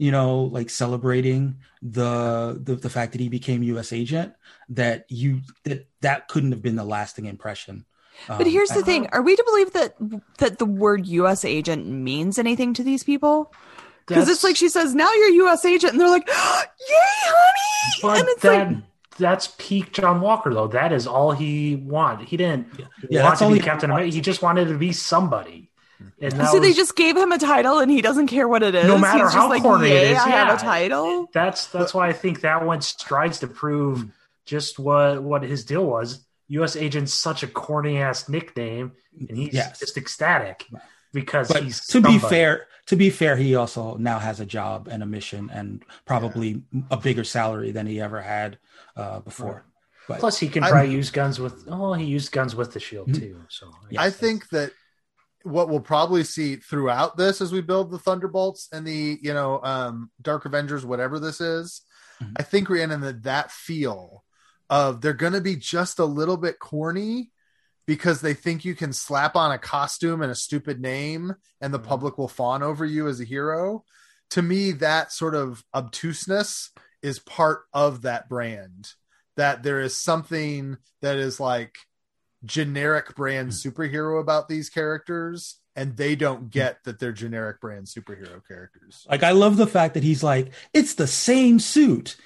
you 0.02 0.12
know, 0.12 0.46
like 0.46 0.72
celebrating 0.72 1.58
the, 1.84 2.60
the 2.60 2.74
the 2.74 2.90
fact 2.90 3.12
that 3.12 3.22
he 3.22 3.30
became 3.30 3.62
U.S. 3.62 3.94
agent, 3.94 4.34
that 4.70 5.06
you 5.10 5.42
that 5.64 5.86
that 6.02 6.28
couldn't 6.28 6.54
have 6.54 6.64
been 6.64 6.76
the 6.76 6.84
lasting 6.84 7.26
impression. 7.26 7.86
But 8.28 8.48
um, 8.48 8.52
here's 8.52 8.70
the 8.70 8.82
thing: 8.82 9.06
Are 9.12 9.22
we 9.22 9.36
to 9.36 9.44
believe 9.44 9.74
that 9.74 9.96
that 10.40 10.58
the 10.58 10.66
word 10.66 11.06
U.S. 11.06 11.46
agent 11.46 11.86
means 11.86 12.40
anything 12.40 12.74
to 12.74 12.84
these 12.84 13.04
people? 13.04 13.54
Because 14.08 14.28
it's 14.28 14.44
like 14.44 14.56
she 14.56 14.70
says, 14.70 14.96
"Now 14.96 15.14
you're 15.14 15.30
U.S. 15.46 15.66
agent," 15.66 15.94
and 15.94 16.02
they're 16.02 16.10
like, 16.10 16.28
"Yay, 16.28 16.34
honey!" 16.90 18.02
But 18.02 18.18
and 18.18 18.28
it's 18.30 18.42
that, 18.42 18.68
like, 18.70 18.78
that's 19.20 19.54
peak 19.60 19.94
John 19.94 20.20
Walker, 20.20 20.52
though. 20.52 20.68
That 20.68 20.94
is 20.94 21.06
all 21.06 21.32
he 21.32 21.76
wanted. 21.76 22.28
He 22.28 22.38
didn't 22.38 22.68
yeah, 23.08 23.24
want 23.24 23.38
to 23.38 23.54
be 23.54 23.60
Captain 23.60 23.92
America. 23.92 24.12
He 24.12 24.22
just 24.22 24.42
wanted 24.42 24.68
to 24.70 24.80
be 24.80 24.94
somebody. 24.94 25.71
And 26.22 26.34
so 26.34 26.54
was, 26.54 26.62
they 26.62 26.74
just 26.74 26.96
gave 26.96 27.18
him 27.18 27.32
a 27.32 27.38
title, 27.38 27.80
and 27.80 27.92
he 27.92 28.02
doesn't 28.02 28.28
care 28.28 28.48
what 28.48 28.64
it 28.64 28.76
is. 28.76 28.88
No 28.88 28.98
matter 28.98 29.26
He's 29.26 29.34
how 29.34 29.50
like, 29.50 29.62
corny 29.62 29.90
it 29.90 30.12
is, 30.12 30.18
I 30.18 30.30
yeah. 30.30 30.46
have 30.46 30.58
a 30.58 30.62
title. 30.62 31.28
That's 31.34 31.68
that's 31.68 31.94
why 31.94 32.10
I 32.10 32.14
think 32.14 32.42
that 32.42 32.66
one 32.66 32.82
strides 32.82 33.40
to 33.40 33.48
prove 33.48 34.06
just 34.46 34.80
what 34.80 35.22
what 35.22 35.44
his 35.44 35.66
deal 35.66 35.86
was. 35.86 36.26
U.S. 36.50 36.76
Agent's 36.76 37.14
such 37.14 37.44
a 37.44 37.48
corny 37.48 37.98
ass 37.98 38.28
nickname, 38.28 38.92
and 39.18 39.38
he's 39.38 39.54
yes. 39.54 39.80
just 39.80 39.98
ecstatic 39.98 40.68
because 41.14 41.48
but 41.48 41.64
he's. 41.64 41.80
To 41.88 41.94
somebody. 41.94 42.16
be 42.16 42.20
fair, 42.20 42.68
to 42.88 42.96
be 42.96 43.10
fair, 43.10 43.36
he 43.36 43.56
also 43.56 43.96
now 43.96 44.20
has 44.20 44.40
a 44.40 44.46
job 44.46 44.88
and 44.92 45.02
a 45.02 45.06
mission, 45.06 45.50
and 45.54 45.84
probably 46.06 46.62
yeah. 46.72 46.82
a 46.92 46.98
bigger 46.98 47.24
salary 47.24 47.72
than 47.72 47.88
he 47.88 48.02
ever 48.02 48.22
had 48.22 48.58
uh, 48.96 49.20
before. 49.20 49.54
Right. 49.54 49.64
But 50.08 50.20
Plus, 50.20 50.40
he 50.40 50.50
can 50.50 50.64
probably 50.64 50.90
I, 50.90 50.92
use 50.92 51.12
guns 51.12 51.40
with. 51.40 51.66
Oh, 51.68 51.94
he 51.94 52.06
used 52.06 52.32
guns 52.32 52.56
with 52.56 52.74
the 52.74 52.80
shield 52.80 53.10
mm-hmm. 53.10 53.22
too. 53.22 53.42
So 53.50 53.72
I, 53.98 54.08
I 54.08 54.10
think 54.10 54.50
that 54.50 54.72
what 55.44 55.70
we'll 55.70 55.80
probably 55.80 56.24
see 56.24 56.56
throughout 56.58 57.18
this 57.18 57.42
as 57.42 57.52
we 57.52 57.62
build 57.62 57.92
the 57.92 58.00
Thunderbolts 58.00 58.68
and 58.72 58.86
the 58.86 59.20
you 59.22 59.34
know 59.34 59.60
um, 59.64 60.12
Dark 60.22 60.46
Avengers, 60.46 60.86
whatever 60.86 61.20
this 61.20 61.42
is, 61.42 61.82
mm-hmm. 62.22 62.34
I 62.38 62.44
think 62.44 62.70
Rhiannon 62.70 63.02
that 63.02 63.24
that 63.24 63.52
feel 63.52 64.24
of 64.70 65.02
they're 65.02 65.14
going 65.14 65.34
to 65.34 65.42
be 65.42 65.56
just 65.56 66.00
a 66.00 66.06
little 66.06 66.38
bit 66.38 66.60
corny 66.60 67.32
because 67.86 68.22
they 68.22 68.34
think 68.34 68.64
you 68.64 68.74
can 68.74 68.94
slap 68.94 69.36
on 69.36 69.52
a 69.52 69.58
costume 69.58 70.22
and 70.22 70.32
a 70.32 70.36
stupid 70.36 70.80
name 70.80 71.36
and 71.60 71.74
the 71.74 71.78
mm-hmm. 71.78 71.88
public 71.88 72.18
will 72.18 72.28
fawn 72.28 72.64
over 72.64 72.86
you 72.86 73.08
as 73.08 73.20
a 73.20 73.26
hero. 73.26 73.84
To 74.32 74.42
me, 74.42 74.72
that 74.72 75.12
sort 75.12 75.36
of 75.36 75.64
obtuseness 75.74 76.72
is 77.02 77.20
part 77.20 77.64
of 77.74 78.04
that 78.04 78.30
brand. 78.30 78.88
That 79.36 79.64
there 79.64 79.82
is 79.82 79.98
something 79.98 80.78
that 81.02 81.18
is 81.18 81.40
like 81.40 81.76
generic 82.46 83.16
brand 83.16 83.50
hmm. 83.50 83.70
superhero 83.70 84.20
about 84.20 84.48
these 84.50 84.70
characters 84.70 85.58
and 85.76 85.96
they 85.96 86.16
don't 86.16 86.50
get 86.50 86.84
that 86.84 87.00
they're 87.00 87.12
generic 87.12 87.62
brand 87.62 87.88
superhero 87.88 88.46
characters. 88.48 89.06
Like 89.10 89.24
I 89.24 89.32
love 89.32 89.58
the 89.58 89.68
fact 89.68 89.94
that 89.94 90.04
he's 90.04 90.24
like, 90.24 90.52
it's 90.74 90.96
the 90.96 91.08
same 91.08 91.60
suit, 91.60 92.18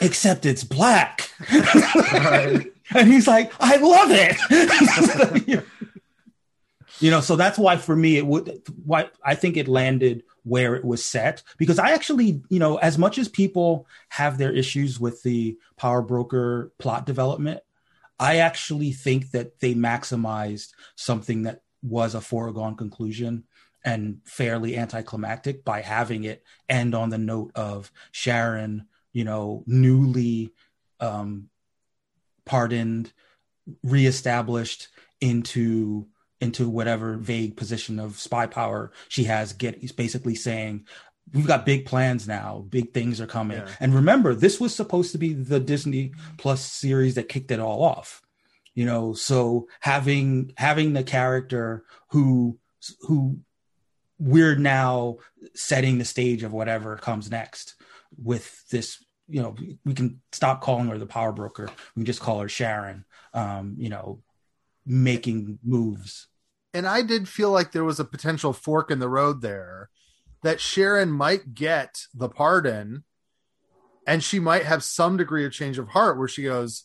except 0.00 0.46
it's 0.46 0.64
black. 0.64 1.30
and 1.50 2.72
he's 3.06 3.26
like, 3.26 3.52
I 3.60 3.76
love 3.76 4.08
it. 4.10 5.64
you 7.00 7.10
know, 7.10 7.20
so 7.20 7.36
that's 7.36 7.58
why 7.58 7.76
for 7.76 7.94
me 7.94 8.16
it 8.16 8.26
would 8.26 8.62
why 8.84 9.10
I 9.22 9.34
think 9.34 9.56
it 9.56 9.68
landed 9.68 10.22
where 10.44 10.74
it 10.74 10.84
was 10.84 11.04
set 11.04 11.42
because 11.58 11.78
I 11.78 11.92
actually, 11.92 12.42
you 12.48 12.58
know, 12.58 12.76
as 12.76 12.98
much 12.98 13.18
as 13.18 13.28
people 13.28 13.86
have 14.10 14.38
their 14.38 14.52
issues 14.52 14.98
with 15.00 15.22
the 15.22 15.58
power 15.76 16.02
broker 16.02 16.72
plot 16.78 17.06
development, 17.06 17.60
I 18.18 18.38
actually 18.38 18.92
think 18.92 19.32
that 19.32 19.60
they 19.60 19.74
maximized 19.74 20.72
something 20.96 21.42
that 21.42 21.62
was 21.82 22.14
a 22.14 22.20
foregone 22.20 22.76
conclusion 22.76 23.44
and 23.84 24.20
fairly 24.24 24.76
anticlimactic 24.76 25.64
by 25.64 25.82
having 25.82 26.24
it 26.24 26.42
end 26.68 26.94
on 26.94 27.10
the 27.10 27.18
note 27.18 27.52
of 27.54 27.92
Sharon, 28.12 28.86
you 29.12 29.24
know, 29.24 29.62
newly 29.66 30.52
um, 31.00 31.50
pardoned, 32.46 33.12
reestablished 33.82 34.88
into 35.20 36.06
into 36.40 36.68
whatever 36.68 37.16
vague 37.16 37.56
position 37.56 37.98
of 37.98 38.18
spy 38.18 38.46
power 38.46 38.92
she 39.08 39.24
has. 39.24 39.52
Get 39.52 39.78
he's 39.78 39.92
basically 39.92 40.34
saying, 40.34 40.86
we've 41.32 41.46
got 41.46 41.66
big 41.66 41.86
plans 41.86 42.28
now. 42.28 42.64
Big 42.68 42.92
things 42.92 43.20
are 43.20 43.26
coming. 43.26 43.58
Yeah. 43.58 43.68
And 43.80 43.94
remember, 43.94 44.34
this 44.34 44.60
was 44.60 44.74
supposed 44.74 45.12
to 45.12 45.18
be 45.18 45.32
the 45.32 45.60
Disney 45.60 46.12
Plus 46.38 46.64
series 46.64 47.14
that 47.14 47.28
kicked 47.28 47.50
it 47.50 47.60
all 47.60 47.82
off. 47.82 48.22
You 48.74 48.86
know, 48.86 49.14
so 49.14 49.68
having 49.80 50.52
having 50.56 50.92
the 50.92 51.04
character 51.04 51.84
who 52.08 52.58
who 53.02 53.38
we're 54.18 54.56
now 54.56 55.16
setting 55.54 55.98
the 55.98 56.04
stage 56.04 56.42
of 56.42 56.52
whatever 56.52 56.96
comes 56.96 57.30
next 57.30 57.74
with 58.22 58.66
this 58.68 59.04
you 59.28 59.42
know 59.42 59.56
we 59.84 59.94
can 59.94 60.20
stop 60.32 60.60
calling 60.60 60.88
her 60.88 60.98
the 60.98 61.06
power 61.06 61.32
broker 61.32 61.68
we 61.94 62.00
can 62.00 62.04
just 62.04 62.20
call 62.20 62.40
her 62.40 62.48
sharon 62.48 63.04
um 63.32 63.74
you 63.78 63.88
know 63.88 64.20
making 64.86 65.58
moves 65.64 66.28
and 66.72 66.86
i 66.86 67.02
did 67.02 67.28
feel 67.28 67.50
like 67.50 67.72
there 67.72 67.84
was 67.84 67.98
a 67.98 68.04
potential 68.04 68.52
fork 68.52 68.90
in 68.90 68.98
the 68.98 69.08
road 69.08 69.40
there 69.40 69.90
that 70.44 70.60
Sharon 70.60 71.10
might 71.10 71.54
get 71.54 72.02
the 72.12 72.28
pardon 72.28 73.04
and 74.06 74.22
she 74.22 74.38
might 74.38 74.64
have 74.64 74.84
some 74.84 75.16
degree 75.16 75.46
of 75.46 75.52
change 75.52 75.78
of 75.78 75.88
heart 75.88 76.18
where 76.18 76.28
she 76.28 76.42
goes, 76.42 76.84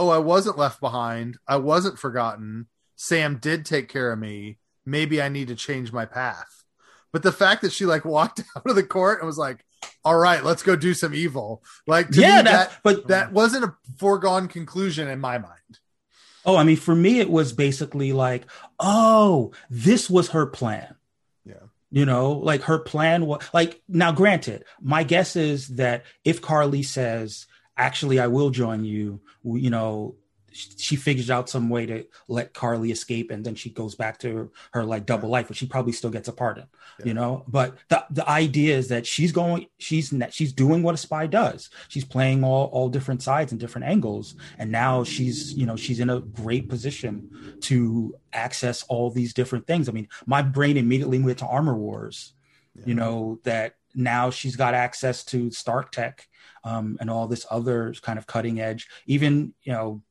Oh, 0.00 0.08
I 0.08 0.18
wasn't 0.18 0.58
left 0.58 0.80
behind. 0.80 1.38
I 1.46 1.56
wasn't 1.56 1.98
forgotten. 1.98 2.66
Sam 2.96 3.38
did 3.38 3.64
take 3.64 3.88
care 3.88 4.12
of 4.12 4.18
me. 4.18 4.58
Maybe 4.84 5.22
I 5.22 5.28
need 5.28 5.48
to 5.48 5.54
change 5.54 5.92
my 5.92 6.06
path. 6.06 6.64
But 7.12 7.22
the 7.22 7.32
fact 7.32 7.62
that 7.62 7.72
she 7.72 7.86
like 7.86 8.04
walked 8.04 8.40
out 8.56 8.66
of 8.66 8.74
the 8.74 8.82
court 8.82 9.20
and 9.20 9.26
was 9.26 9.38
like, 9.38 9.64
all 10.04 10.16
right, 10.16 10.42
let's 10.44 10.64
go 10.64 10.74
do 10.74 10.92
some 10.92 11.14
evil. 11.14 11.62
Like, 11.86 12.08
yeah, 12.12 12.42
that, 12.42 12.78
but 12.82 13.08
that 13.08 13.32
wasn't 13.32 13.64
a 13.64 13.74
foregone 13.96 14.48
conclusion 14.48 15.06
in 15.06 15.20
my 15.20 15.38
mind. 15.38 15.78
Oh, 16.44 16.56
I 16.56 16.64
mean, 16.64 16.76
for 16.76 16.94
me, 16.94 17.20
it 17.20 17.30
was 17.30 17.52
basically 17.52 18.12
like, 18.12 18.44
oh, 18.80 19.52
this 19.70 20.10
was 20.10 20.30
her 20.30 20.46
plan. 20.46 20.96
You 21.90 22.04
know, 22.04 22.32
like 22.32 22.62
her 22.62 22.78
plan 22.78 23.24
was 23.26 23.42
like 23.54 23.80
now 23.88 24.12
granted, 24.12 24.64
my 24.80 25.04
guess 25.04 25.36
is 25.36 25.68
that 25.76 26.04
if 26.22 26.42
Karli 26.42 26.82
says, 26.82 27.46
actually 27.78 28.20
I 28.20 28.26
will 28.26 28.50
join 28.50 28.84
you, 28.84 29.20
you 29.42 29.70
know, 29.70 30.16
she 30.52 30.96
figures 30.96 31.30
out 31.30 31.48
some 31.48 31.68
way 31.68 31.86
to 31.86 32.04
let 32.26 32.54
Karli 32.54 32.90
escape, 32.90 33.30
and 33.30 33.44
then 33.44 33.54
she 33.54 33.70
goes 33.70 33.94
back 33.94 34.18
to 34.18 34.34
her, 34.34 34.48
her 34.72 34.84
like 34.84 35.06
double 35.06 35.28
life, 35.28 35.48
but 35.48 35.56
she 35.56 35.66
probably 35.66 35.92
still 35.92 36.10
gets 36.10 36.28
a 36.28 36.32
pardon, 36.32 36.66
Yeah. 36.98 37.06
you 37.06 37.14
know. 37.14 37.44
But 37.48 37.76
the 37.88 38.04
the 38.10 38.28
idea 38.28 38.76
is 38.76 38.88
that 38.88 39.06
she's 39.06 39.32
going, 39.32 39.66
she's 39.78 40.12
she's 40.30 40.52
doing 40.52 40.82
what 40.82 40.94
a 40.94 40.98
spy 40.98 41.26
does. 41.26 41.70
She's 41.88 42.04
playing 42.04 42.44
all 42.44 42.66
all 42.66 42.88
different 42.88 43.22
sides 43.22 43.52
and 43.52 43.60
different 43.60 43.86
angles, 43.86 44.34
and 44.58 44.72
now 44.72 45.04
she's 45.04 45.52
you 45.54 45.66
know 45.66 45.76
she's 45.76 46.00
in 46.00 46.10
a 46.10 46.20
great 46.20 46.68
position 46.68 47.58
to 47.62 48.14
access 48.32 48.82
all 48.84 49.10
these 49.10 49.34
different 49.34 49.66
things. 49.66 49.88
I 49.88 49.92
mean, 49.92 50.08
my 50.26 50.42
brain 50.42 50.76
immediately 50.76 51.18
went 51.18 51.38
to 51.38 51.46
Armor 51.46 51.76
Wars, 51.76 52.32
you 52.86 52.94
know 52.94 53.38
that 53.44 53.74
now 53.94 54.30
she's 54.30 54.56
got 54.56 54.74
access 54.74 55.24
to 55.24 55.50
Stark 55.50 55.90
Tech 55.90 56.28
um, 56.64 56.96
and 57.00 57.10
all 57.10 57.26
this 57.26 57.46
other 57.50 57.94
kind 58.02 58.18
of 58.18 58.26
cutting 58.26 58.60
edge, 58.60 58.86
even 59.06 59.54
you 59.62 59.72
know, 59.72 60.02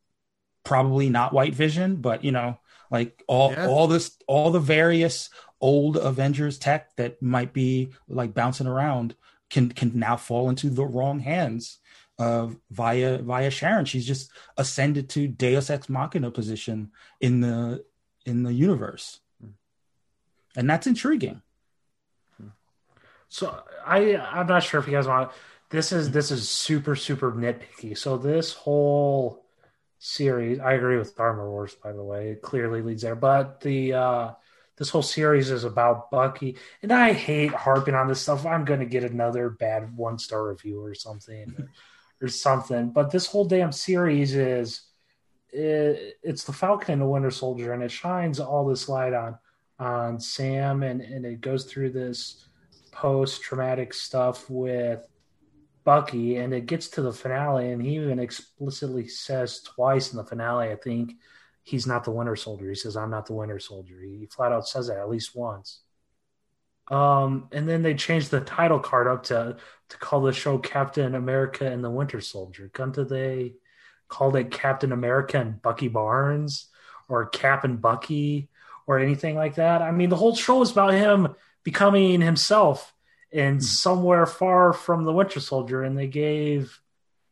probably 0.68 1.10
not 1.10 1.32
White 1.34 1.56
Vision, 1.56 1.96
but 1.96 2.24
you 2.24 2.32
know, 2.32 2.60
like 2.92 3.24
all 3.28 3.52
Yeah. 3.52 3.68
all 3.68 3.88
this 3.88 4.18
all 4.28 4.52
the 4.52 4.60
various 4.60 5.30
old 5.62 5.98
Avengers 5.98 6.60
tech 6.60 6.96
that 6.98 7.22
might 7.22 7.54
be 7.54 7.94
like 8.08 8.34
bouncing 8.34 8.68
around 8.68 9.16
can 9.50 9.72
can 9.72 9.98
now 9.98 10.18
fall 10.18 10.50
into 10.50 10.70
the 10.70 10.86
wrong 10.86 11.20
hands 11.20 11.80
uh, 12.20 12.50
via 12.70 13.20
via 13.20 13.50
Sharon. 13.50 13.86
She's 13.86 14.06
just 14.06 14.30
ascended 14.58 15.10
to 15.12 15.28
Deus 15.28 15.70
Ex 15.70 15.88
Machina 15.88 16.32
position 16.32 16.92
in 17.22 17.40
the 17.42 17.86
in 18.26 18.44
the 18.44 18.54
universe, 18.54 19.22
and 20.58 20.70
that's 20.70 20.86
intriguing. 20.86 21.42
So 23.30 23.58
I 23.86 24.18
I'm 24.18 24.48
not 24.48 24.64
sure 24.64 24.80
if 24.80 24.88
you 24.88 24.94
guys 24.94 25.08
want 25.08 25.32
this 25.70 25.92
is 25.92 26.12
this 26.12 26.30
is 26.32 26.50
super 26.50 26.96
super 26.96 27.32
nitpicky. 27.32 27.98
So 27.98 28.18
this 28.18 28.54
whole 28.54 29.47
series, 30.00 30.60
I 30.60 30.74
agree 30.74 30.98
with 30.98 31.20
Armor 31.20 31.50
Wars 31.50 31.76
by 31.76 31.92
the 31.92 32.04
way. 32.04 32.30
It 32.32 32.42
clearly 32.42 32.82
leads 32.82 33.02
there, 33.02 33.16
but 33.16 33.62
the 33.62 33.94
uh 33.94 34.32
this 34.78 34.90
whole 34.90 35.02
series 35.02 35.50
is 35.50 35.64
about 35.64 36.12
Bucky, 36.12 36.56
and 36.84 36.92
I 36.92 37.12
hate 37.12 37.52
harping 37.52 37.96
on 37.96 38.08
this 38.08 38.22
stuff. 38.22 38.46
I'm 38.46 38.64
going 38.64 38.80
to 38.80 38.86
get 38.86 39.04
another 39.04 39.50
bad 39.50 39.96
one 39.98 40.20
star 40.20 40.50
review 40.50 40.80
or 40.80 40.94
something, 40.94 41.68
or, 42.22 42.28
something. 42.28 42.92
But 42.92 43.10
this 43.10 43.26
whole 43.26 43.46
damn 43.46 43.72
series 43.72 44.36
is 44.36 44.82
it, 45.50 46.20
it's 46.22 46.44
the 46.44 46.54
Falcon 46.54 46.94
and 46.94 47.02
the 47.02 47.08
Winter 47.08 47.32
Soldier, 47.32 47.74
and 47.74 47.82
it 47.82 47.92
shines 47.92 48.40
all 48.40 48.68
this 48.68 48.88
light 48.88 49.14
on 49.14 49.38
on 49.80 50.20
Sam, 50.20 50.84
and 50.84 51.02
and 51.02 51.26
it 51.26 51.42
goes 51.42 51.66
through 51.66 51.92
this 51.92 52.46
post 52.92 53.42
traumatic 53.42 53.94
stuff 53.94 54.48
with 54.50 55.08
Bucky, 55.88 56.36
and 56.36 56.54
it 56.54 56.66
gets 56.66 56.90
to 56.90 57.02
the 57.02 57.14
finale, 57.14 57.72
and 57.72 57.82
he 57.82 57.96
even 57.96 58.20
explicitly 58.20 59.08
says 59.08 59.62
twice 59.62 60.12
in 60.12 60.18
the 60.18 60.26
finale, 60.26 60.70
I 60.70 60.76
think, 60.76 61.14
he's 61.64 61.88
not 61.88 62.04
the 62.04 62.12
Winter 62.12 62.36
Soldier. 62.36 62.68
He 62.68 62.76
says, 62.76 62.98
"I'm 62.98 63.10
not 63.10 63.26
the 63.26 63.36
Winter 63.36 63.58
Soldier." 63.58 63.96
He 64.02 64.26
flat 64.26 64.52
out 64.52 64.68
says 64.68 64.88
that 64.88 64.98
at 64.98 65.10
least 65.10 65.34
once. 65.34 65.80
Um, 66.92 67.48
and 67.54 67.70
then 67.70 67.84
they 67.84 67.94
changed 67.94 68.32
the 68.32 68.42
title 68.42 68.80
card 68.82 69.08
up 69.08 69.24
to 69.24 69.56
to 69.88 69.98
call 69.98 70.20
the 70.20 70.34
show 70.34 70.58
Captain 70.58 71.16
America 71.16 71.66
and 71.66 71.82
the 71.82 71.90
Winter 71.90 72.20
Soldier. 72.20 72.70
Couldn't 72.74 73.08
they 73.08 73.54
called 74.10 74.36
it 74.36 74.52
Captain 74.52 74.92
America 74.92 75.40
and 75.40 75.62
Bucky 75.62 75.88
Barnes 75.88 76.68
or 77.08 77.28
Cap 77.28 77.64
and 77.64 77.82
Bucky 77.82 78.50
or 78.88 79.00
anything 79.00 79.38
like 79.38 79.56
that? 79.56 79.82
I 79.82 79.92
mean, 79.92 80.10
the 80.10 80.18
whole 80.18 80.36
show 80.36 80.62
is 80.62 80.72
about 80.72 80.94
him 80.94 81.34
becoming 81.64 82.20
himself 82.20 82.94
and 83.34 83.64
somewhere 83.64 84.26
far 84.26 84.74
from 84.74 85.04
the 85.04 85.14
Winter 85.14 85.40
Soldier, 85.40 85.84
and 85.84 85.98
they 85.98 86.08
gave 86.08 86.80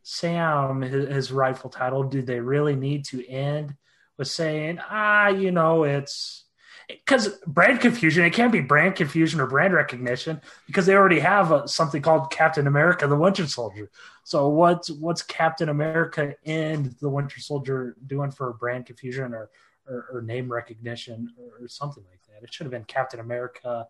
Sam 0.03 0.81
his, 0.81 1.07
his 1.07 1.31
rightful 1.31 1.69
title. 1.69 2.03
Do 2.03 2.21
they 2.21 2.39
really 2.39 2.75
need 2.75 3.05
to 3.05 3.27
end 3.27 3.75
with 4.17 4.27
saying, 4.27 4.79
ah, 4.89 5.29
you 5.29 5.51
know, 5.51 5.83
it's 5.83 6.45
because 6.87 7.39
brand 7.47 7.79
confusion, 7.79 8.23
it 8.23 8.33
can't 8.33 8.51
be 8.51 8.61
brand 8.61 8.95
confusion 8.95 9.39
or 9.39 9.47
brand 9.47 9.73
recognition 9.73 10.41
because 10.67 10.85
they 10.85 10.93
already 10.93 11.19
have 11.19 11.51
a, 11.51 11.67
something 11.67 12.01
called 12.01 12.31
Captain 12.31 12.67
America, 12.67 13.07
the 13.07 13.15
Winter 13.15 13.47
Soldier. 13.47 13.89
So 14.23 14.49
what's 14.49 14.91
what's 14.91 15.21
Captain 15.21 15.69
America 15.69 16.35
and 16.45 16.95
the 17.01 17.09
Winter 17.09 17.39
Soldier 17.39 17.95
doing 18.05 18.31
for 18.31 18.53
brand 18.53 18.85
confusion 18.85 19.33
or 19.33 19.49
or, 19.87 20.07
or 20.11 20.21
name 20.21 20.51
recognition 20.51 21.33
or, 21.37 21.65
or 21.65 21.67
something 21.67 22.03
like 22.09 22.21
that? 22.27 22.43
It 22.43 22.53
should 22.53 22.65
have 22.65 22.71
been 22.71 22.85
Captain 22.85 23.19
America 23.19 23.87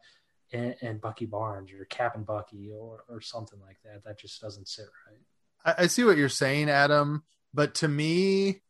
and, 0.54 0.76
and 0.82 1.02
Bucky 1.02 1.26
Barnes 1.26 1.72
or 1.72 1.86
Cap 1.86 2.16
and 2.16 2.26
Bucky 2.26 2.72
or 2.72 3.04
or 3.10 3.22
something 3.22 3.60
like 3.66 3.78
that. 3.84 4.04
That 4.04 4.20
just 4.20 4.42
doesn't 4.42 4.68
sit 4.68 4.86
right. 5.08 5.76
I, 5.78 5.84
I 5.84 5.88
see 5.88 6.04
what 6.04 6.18
you're 6.18 6.30
saying, 6.30 6.70
Adam, 6.70 7.24
but 7.54 7.76
to 7.76 7.88
me, 7.88 8.62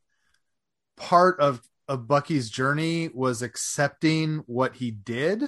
part 0.98 1.40
of 1.40 1.62
of 1.88 2.08
Bucky's 2.08 2.50
journey 2.50 3.10
was 3.14 3.42
accepting 3.42 4.44
what 4.48 4.76
he 4.76 4.90
did. 4.92 5.44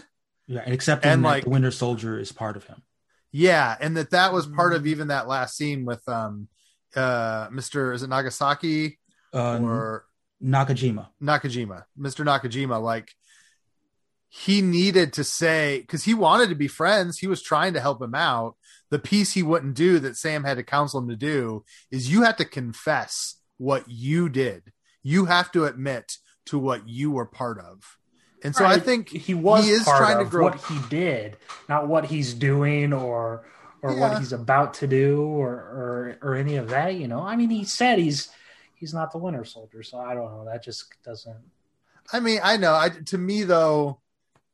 Yeah, 0.45 0.61
and 0.63 0.73
accepting 0.73 1.11
And, 1.11 1.23
that 1.25 1.27
like- 1.29 1.43
the 1.45 1.49
Winter 1.49 1.71
Soldier 1.71 2.19
is 2.19 2.31
part 2.31 2.55
of 2.57 2.65
him. 2.65 2.83
Yeah, 3.31 3.75
and 3.81 3.97
that 3.97 4.11
that 4.11 4.31
was 4.33 4.47
part 4.47 4.73
of 4.73 4.87
even 4.87 5.07
that 5.09 5.27
last 5.27 5.57
scene 5.57 5.83
with 5.85 6.07
um 6.07 6.47
uh 6.95 7.49
Mr. 7.49 7.93
is 7.93 8.01
it 8.03 8.07
Nagasaki 8.07 8.99
Uh, 9.33 9.59
or 9.61 10.05
Nakajima. 10.41 11.09
Nakajima, 11.21 11.83
Mr. 11.99 12.23
Nakajima, 12.25 12.81
like 12.81 13.13
he 14.29 14.61
needed 14.61 15.13
to 15.13 15.23
say 15.23 15.79
because 15.81 16.03
he 16.03 16.13
wanted 16.13 16.49
to 16.49 16.55
be 16.55 16.67
friends. 16.67 17.19
He 17.19 17.27
was 17.27 17.41
trying 17.41 17.73
to 17.73 17.79
help 17.79 18.01
him 18.01 18.15
out. 18.15 18.55
The 18.89 18.99
piece 18.99 19.33
he 19.33 19.43
wouldn't 19.43 19.75
do 19.75 19.99
that 19.99 20.15
Sam 20.17 20.43
had 20.43 20.57
to 20.57 20.63
counsel 20.63 20.99
him 21.01 21.09
to 21.09 21.15
do 21.15 21.63
is 21.91 22.11
you 22.11 22.23
have 22.23 22.37
to 22.37 22.45
confess 22.45 23.35
what 23.57 23.85
you 23.87 24.29
did. 24.29 24.71
You 25.03 25.25
have 25.25 25.51
to 25.53 25.65
admit 25.65 26.17
to 26.45 26.59
what 26.59 26.87
you 26.87 27.11
were 27.11 27.25
part 27.25 27.59
of. 27.59 27.97
And 28.43 28.55
so 28.55 28.65
I 28.65 28.79
think 28.79 29.09
he 29.09 29.33
was 29.33 29.65
he 29.65 29.71
is 29.71 29.83
trying 29.83 30.19
to 30.23 30.29
grow- 30.29 30.45
what 30.45 30.61
he 30.65 30.77
did, 30.89 31.37
not 31.67 31.87
what 31.87 32.05
he's 32.05 32.33
doing 32.33 32.93
or 32.93 33.45
or 33.81 33.93
Yeah. 33.93 33.99
what 33.99 34.19
he's 34.19 34.33
about 34.33 34.73
to 34.75 34.87
do 34.87 35.21
or, 35.21 35.49
or 35.51 36.17
or 36.21 36.35
any 36.35 36.55
of 36.55 36.69
that. 36.69 36.95
You 36.95 37.07
know, 37.07 37.21
I 37.21 37.35
mean, 37.35 37.49
he 37.49 37.63
said 37.65 37.97
he's 37.99 38.29
he's 38.75 38.93
not 38.93 39.11
the 39.11 39.17
Winter 39.17 39.43
Soldier, 39.43 39.81
so 39.83 39.99
I 39.99 40.13
don't 40.13 40.31
know. 40.31 40.45
That 40.45 40.63
just 40.63 40.85
doesn't. 41.03 41.35
I 42.13 42.19
mean, 42.19 42.39
I 42.43 42.57
know. 42.57 42.73
I 42.73 42.89
to 42.89 43.17
me 43.17 43.43
though, 43.43 43.99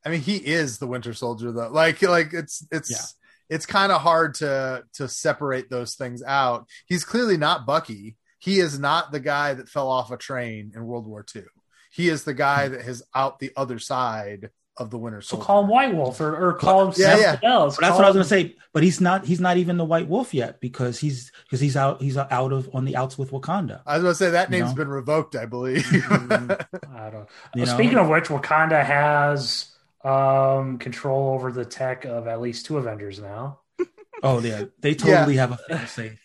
I 0.04 0.10
mean, 0.10 0.20
he 0.20 0.36
is 0.36 0.78
the 0.78 0.86
Winter 0.86 1.14
Soldier 1.14 1.50
though. 1.52 1.68
Like, 1.70 2.02
like 2.02 2.32
it's 2.34 2.66
it's 2.70 2.90
Yeah. 2.90 3.56
it's 3.56 3.66
kind 3.66 3.90
of 3.92 4.00
hard 4.02 4.34
to 4.36 4.84
to 4.94 5.08
separate 5.08 5.70
those 5.70 5.94
things 5.94 6.22
out. 6.22 6.66
He's 6.86 7.04
clearly 7.04 7.36
not 7.36 7.66
Bucky. 7.66 8.16
He 8.38 8.60
is 8.60 8.78
not 8.78 9.10
the 9.12 9.20
guy 9.20 9.54
that 9.54 9.68
fell 9.68 9.88
off 9.88 10.10
a 10.10 10.16
train 10.18 10.72
in 10.74 10.84
World 10.84 11.06
War 11.06 11.24
II. 11.34 11.44
He 11.90 12.08
is 12.08 12.24
the 12.24 12.34
guy 12.34 12.68
that 12.68 12.82
has 12.82 13.02
out 13.14 13.38
the 13.38 13.52
other 13.56 13.78
side 13.78 14.50
of 14.76 14.90
the 14.90 14.98
Winter 14.98 15.22
Soldier. 15.22 15.40
So 15.42 15.46
call 15.46 15.62
him 15.62 15.70
White 15.70 15.94
Wolf 15.94 16.20
or, 16.20 16.34
or 16.48 16.52
call 16.54 16.88
him 16.88 16.94
Yeah, 16.96 17.16
yeah. 17.16 17.38
else. 17.48 17.76
But 17.76 17.82
that's 17.82 17.90
Call 17.92 17.98
what 18.00 18.04
I 18.04 18.08
was 18.08 18.16
gonna 18.16 18.24
say. 18.24 18.56
But 18.72 18.82
he's 18.82 19.00
not. 19.00 19.24
He's 19.24 19.38
not 19.40 19.56
even 19.56 19.76
the 19.76 19.84
White 19.84 20.08
Wolf 20.08 20.34
yet 20.34 20.60
because 20.60 20.98
he's 20.98 21.30
because 21.44 21.60
he's 21.60 21.76
out. 21.76 22.02
He's 22.02 22.16
out 22.18 22.52
of 22.52 22.68
on 22.74 22.84
the 22.84 22.96
outs 22.96 23.16
with 23.16 23.30
Wakanda. 23.30 23.80
I 23.86 23.94
was 23.98 24.02
going 24.02 24.12
to 24.12 24.18
say 24.18 24.30
that 24.30 24.50
You 24.50 24.58
name's 24.58 24.70
know? 24.70 24.74
been 24.76 24.88
revoked, 24.88 25.36
I 25.36 25.46
believe. 25.46 25.86
I 25.88 27.10
don't. 27.10 27.28
You 27.54 27.62
Uh. 27.62 27.66
Speaking 27.66 27.98
of 27.98 28.08
which, 28.08 28.24
Wakanda 28.24 28.84
has 28.84 29.66
um, 30.04 30.78
control 30.78 31.34
over 31.34 31.50
the 31.52 31.64
tech 31.64 32.04
of 32.04 32.26
at 32.28 32.40
least 32.40 32.66
two 32.66 32.78
Avengers 32.78 33.18
now. 33.20 33.60
Oh 34.22 34.40
yeah, 34.40 34.64
they 34.80 34.94
totally 34.94 35.36
have 35.36 35.52
a 35.52 35.58
fail 35.58 35.86
safe. 35.86 36.18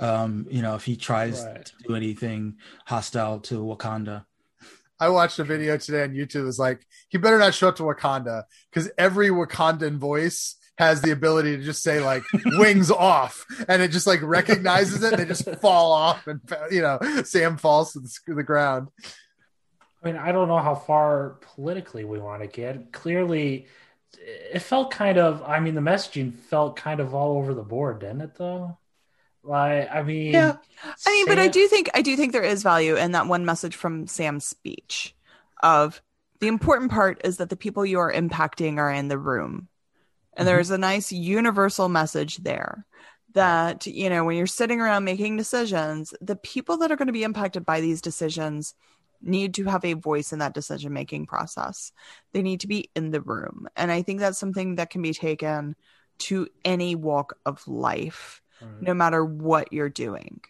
Um, 0.00 0.46
you 0.50 0.60
know, 0.60 0.74
if 0.74 0.84
he 0.84 0.96
tries 0.96 1.44
Right. 1.44 1.64
to 1.64 1.72
do 1.86 1.94
anything 1.94 2.56
hostile 2.84 3.38
to 3.40 3.62
Wakanda. 3.62 4.24
I 4.98 5.10
watched 5.10 5.38
a 5.38 5.44
video 5.44 5.76
today 5.76 6.02
on 6.02 6.10
YouTube. 6.14 6.40
It 6.40 6.44
was 6.44 6.58
like, 6.58 6.84
he 7.10 7.18
better 7.18 7.38
not 7.38 7.54
show 7.54 7.68
up 7.68 7.76
to 7.76 7.84
Wakanda 7.84 8.44
because 8.72 8.90
every 8.98 9.28
Wakandan 9.28 9.98
voice 9.98 10.56
has 10.78 11.00
the 11.02 11.12
ability 11.12 11.56
to 11.56 11.62
just 11.62 11.82
say 11.84 12.00
like 12.00 12.24
wings 12.58 12.90
off 12.90 13.44
and 13.68 13.80
it 13.80 13.92
just 13.92 14.06
like 14.08 14.22
recognizes 14.22 15.04
it. 15.04 15.12
And 15.12 15.22
they 15.22 15.26
just 15.26 15.48
fall 15.60 15.92
off 15.92 16.26
and, 16.26 16.40
you 16.72 16.82
know, 16.82 16.98
Sam 17.24 17.56
falls 17.56 17.92
to 17.92 18.00
the, 18.00 18.34
the 18.34 18.42
ground. 18.42 18.88
I 20.04 20.06
mean, 20.06 20.16
I 20.16 20.32
don't 20.32 20.48
know 20.48 20.58
how 20.58 20.74
far 20.74 21.38
politically 21.54 22.04
we 22.04 22.18
want 22.18 22.42
to 22.42 22.46
get. 22.46 22.92
Clearly, 22.92 23.66
it 24.18 24.60
felt 24.60 24.90
kind 24.90 25.16
of. 25.16 25.42
I 25.42 25.60
mean, 25.60 25.74
the 25.74 25.80
messaging 25.80 26.34
felt 26.34 26.76
kind 26.76 27.00
of 27.00 27.14
all 27.14 27.38
over 27.38 27.54
the 27.54 27.62
board, 27.62 28.00
didn't 28.00 28.20
it? 28.20 28.34
Though, 28.36 28.76
like, 29.42 29.90
I 29.90 30.02
mean, 30.02 30.32
Yeah. 30.32 30.56
I 31.06 31.10
mean, 31.10 31.26
but 31.26 31.38
I 31.38 31.48
do 31.48 31.66
think 31.68 31.88
I 31.94 32.02
do 32.02 32.16
think 32.16 32.32
there 32.32 32.42
is 32.42 32.62
value 32.62 32.96
in 32.96 33.12
that 33.12 33.28
one 33.28 33.46
message 33.46 33.76
from 33.76 34.06
Sam's 34.06 34.44
speech 34.44 35.14
of 35.62 36.02
the 36.40 36.48
important 36.48 36.90
part 36.90 37.22
is 37.24 37.38
that 37.38 37.48
the 37.48 37.56
people 37.56 37.86
you 37.86 37.98
are 37.98 38.12
impacting 38.12 38.76
are 38.76 38.90
in 38.90 39.08
the 39.08 39.18
room. 39.18 39.68
And 40.34 40.46
mm-hmm. 40.46 40.54
there's 40.54 40.70
a 40.70 40.78
nice 40.78 41.12
universal 41.12 41.88
message 41.88 42.38
there 42.38 42.84
that, 43.32 43.86
you 43.86 44.10
know, 44.10 44.24
when 44.24 44.36
you're 44.36 44.46
sitting 44.46 44.80
around 44.80 45.04
making 45.04 45.38
decisions, 45.38 46.12
the 46.20 46.36
people 46.36 46.76
that 46.78 46.92
are 46.92 46.96
going 46.96 47.06
to 47.06 47.12
be 47.12 47.24
impacted 47.24 47.64
by 47.64 47.80
these 47.80 48.02
decisions 48.02 48.74
need 49.24 49.54
to 49.54 49.64
have 49.64 49.84
a 49.84 49.94
voice 49.94 50.32
in 50.32 50.38
that 50.40 50.54
decision 50.54 50.92
making 50.92 51.26
process. 51.26 51.92
They 52.32 52.42
need 52.42 52.60
to 52.60 52.66
be 52.68 52.90
in 52.94 53.10
the 53.10 53.20
room. 53.20 53.68
And 53.76 53.90
I 53.90 54.02
think 54.02 54.20
that's 54.20 54.38
something 54.38 54.76
that 54.76 54.90
can 54.90 55.02
be 55.02 55.12
taken 55.12 55.76
to 56.18 56.48
any 56.64 56.94
walk 56.94 57.36
of 57.44 57.66
life 57.66 58.40
Right. 58.60 58.82
no 58.82 58.94
matter 58.94 59.24
what 59.24 59.72
you're 59.72 59.88
doing. 59.88 60.40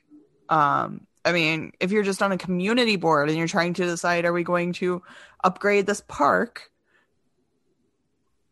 Um, 0.48 1.06
I 1.24 1.32
mean, 1.32 1.72
if 1.80 1.90
you're 1.90 2.02
just 2.02 2.22
on 2.22 2.32
a 2.32 2.38
community 2.38 2.96
board 2.96 3.28
and 3.28 3.38
you're 3.38 3.48
trying 3.48 3.74
to 3.74 3.84
decide, 3.86 4.26
are 4.26 4.32
we 4.32 4.44
going 4.44 4.74
to 4.74 5.02
upgrade 5.42 5.86
this 5.86 6.02
park? 6.02 6.70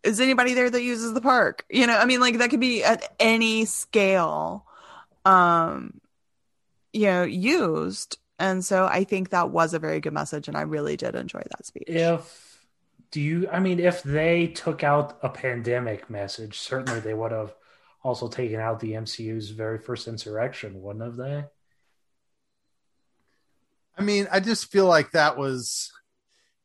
Is 0.02 0.20
anybody 0.20 0.54
there 0.54 0.70
that 0.70 0.82
uses 0.82 1.12
the 1.12 1.20
park? 1.20 1.64
You 1.70 1.86
know, 1.86 1.96
I 1.96 2.06
mean, 2.06 2.20
like 2.20 2.38
that 2.38 2.50
could 2.50 2.60
be 2.60 2.82
at 2.82 3.14
any 3.20 3.66
scale, 3.66 4.66
um, 5.24 6.00
you 6.92 7.06
know, 7.06 7.22
used. 7.22 8.18
And 8.43 8.64
so 8.64 8.86
I 8.86 9.05
think 9.05 9.30
that 9.30 9.51
was 9.51 9.72
a 9.72 9.78
very 9.78 10.01
good 10.01 10.12
message, 10.12 10.49
and 10.49 10.57
I 10.57 10.62
really 10.62 10.97
did 10.97 11.14
enjoy 11.14 11.43
that 11.49 11.64
speech. 11.64 11.84
If 11.86 12.59
do 13.12 13.20
you? 13.20 13.49
I 13.49 13.61
mean, 13.61 13.78
if 13.78 14.03
they 14.03 14.49
took 14.49 14.82
out 14.82 15.16
a 15.22 15.28
pandemic 15.28 16.11
message, 16.11 16.59
certainly 16.59 16.99
they 16.99 17.14
would 17.14 17.30
have 17.30 17.55
also 18.03 18.26
taken 18.26 18.59
out 18.59 18.80
the 18.80 18.95
MCU's 18.95 19.51
very 19.51 19.78
first 19.78 20.09
insurrection, 20.09 20.82
wouldn't 20.82 21.05
have 21.05 21.14
they? 21.16 21.45
I 23.97 24.03
mean, 24.03 24.26
I 24.32 24.40
just 24.40 24.72
feel 24.72 24.86
like 24.86 25.12
that 25.12 25.36
was 25.38 25.93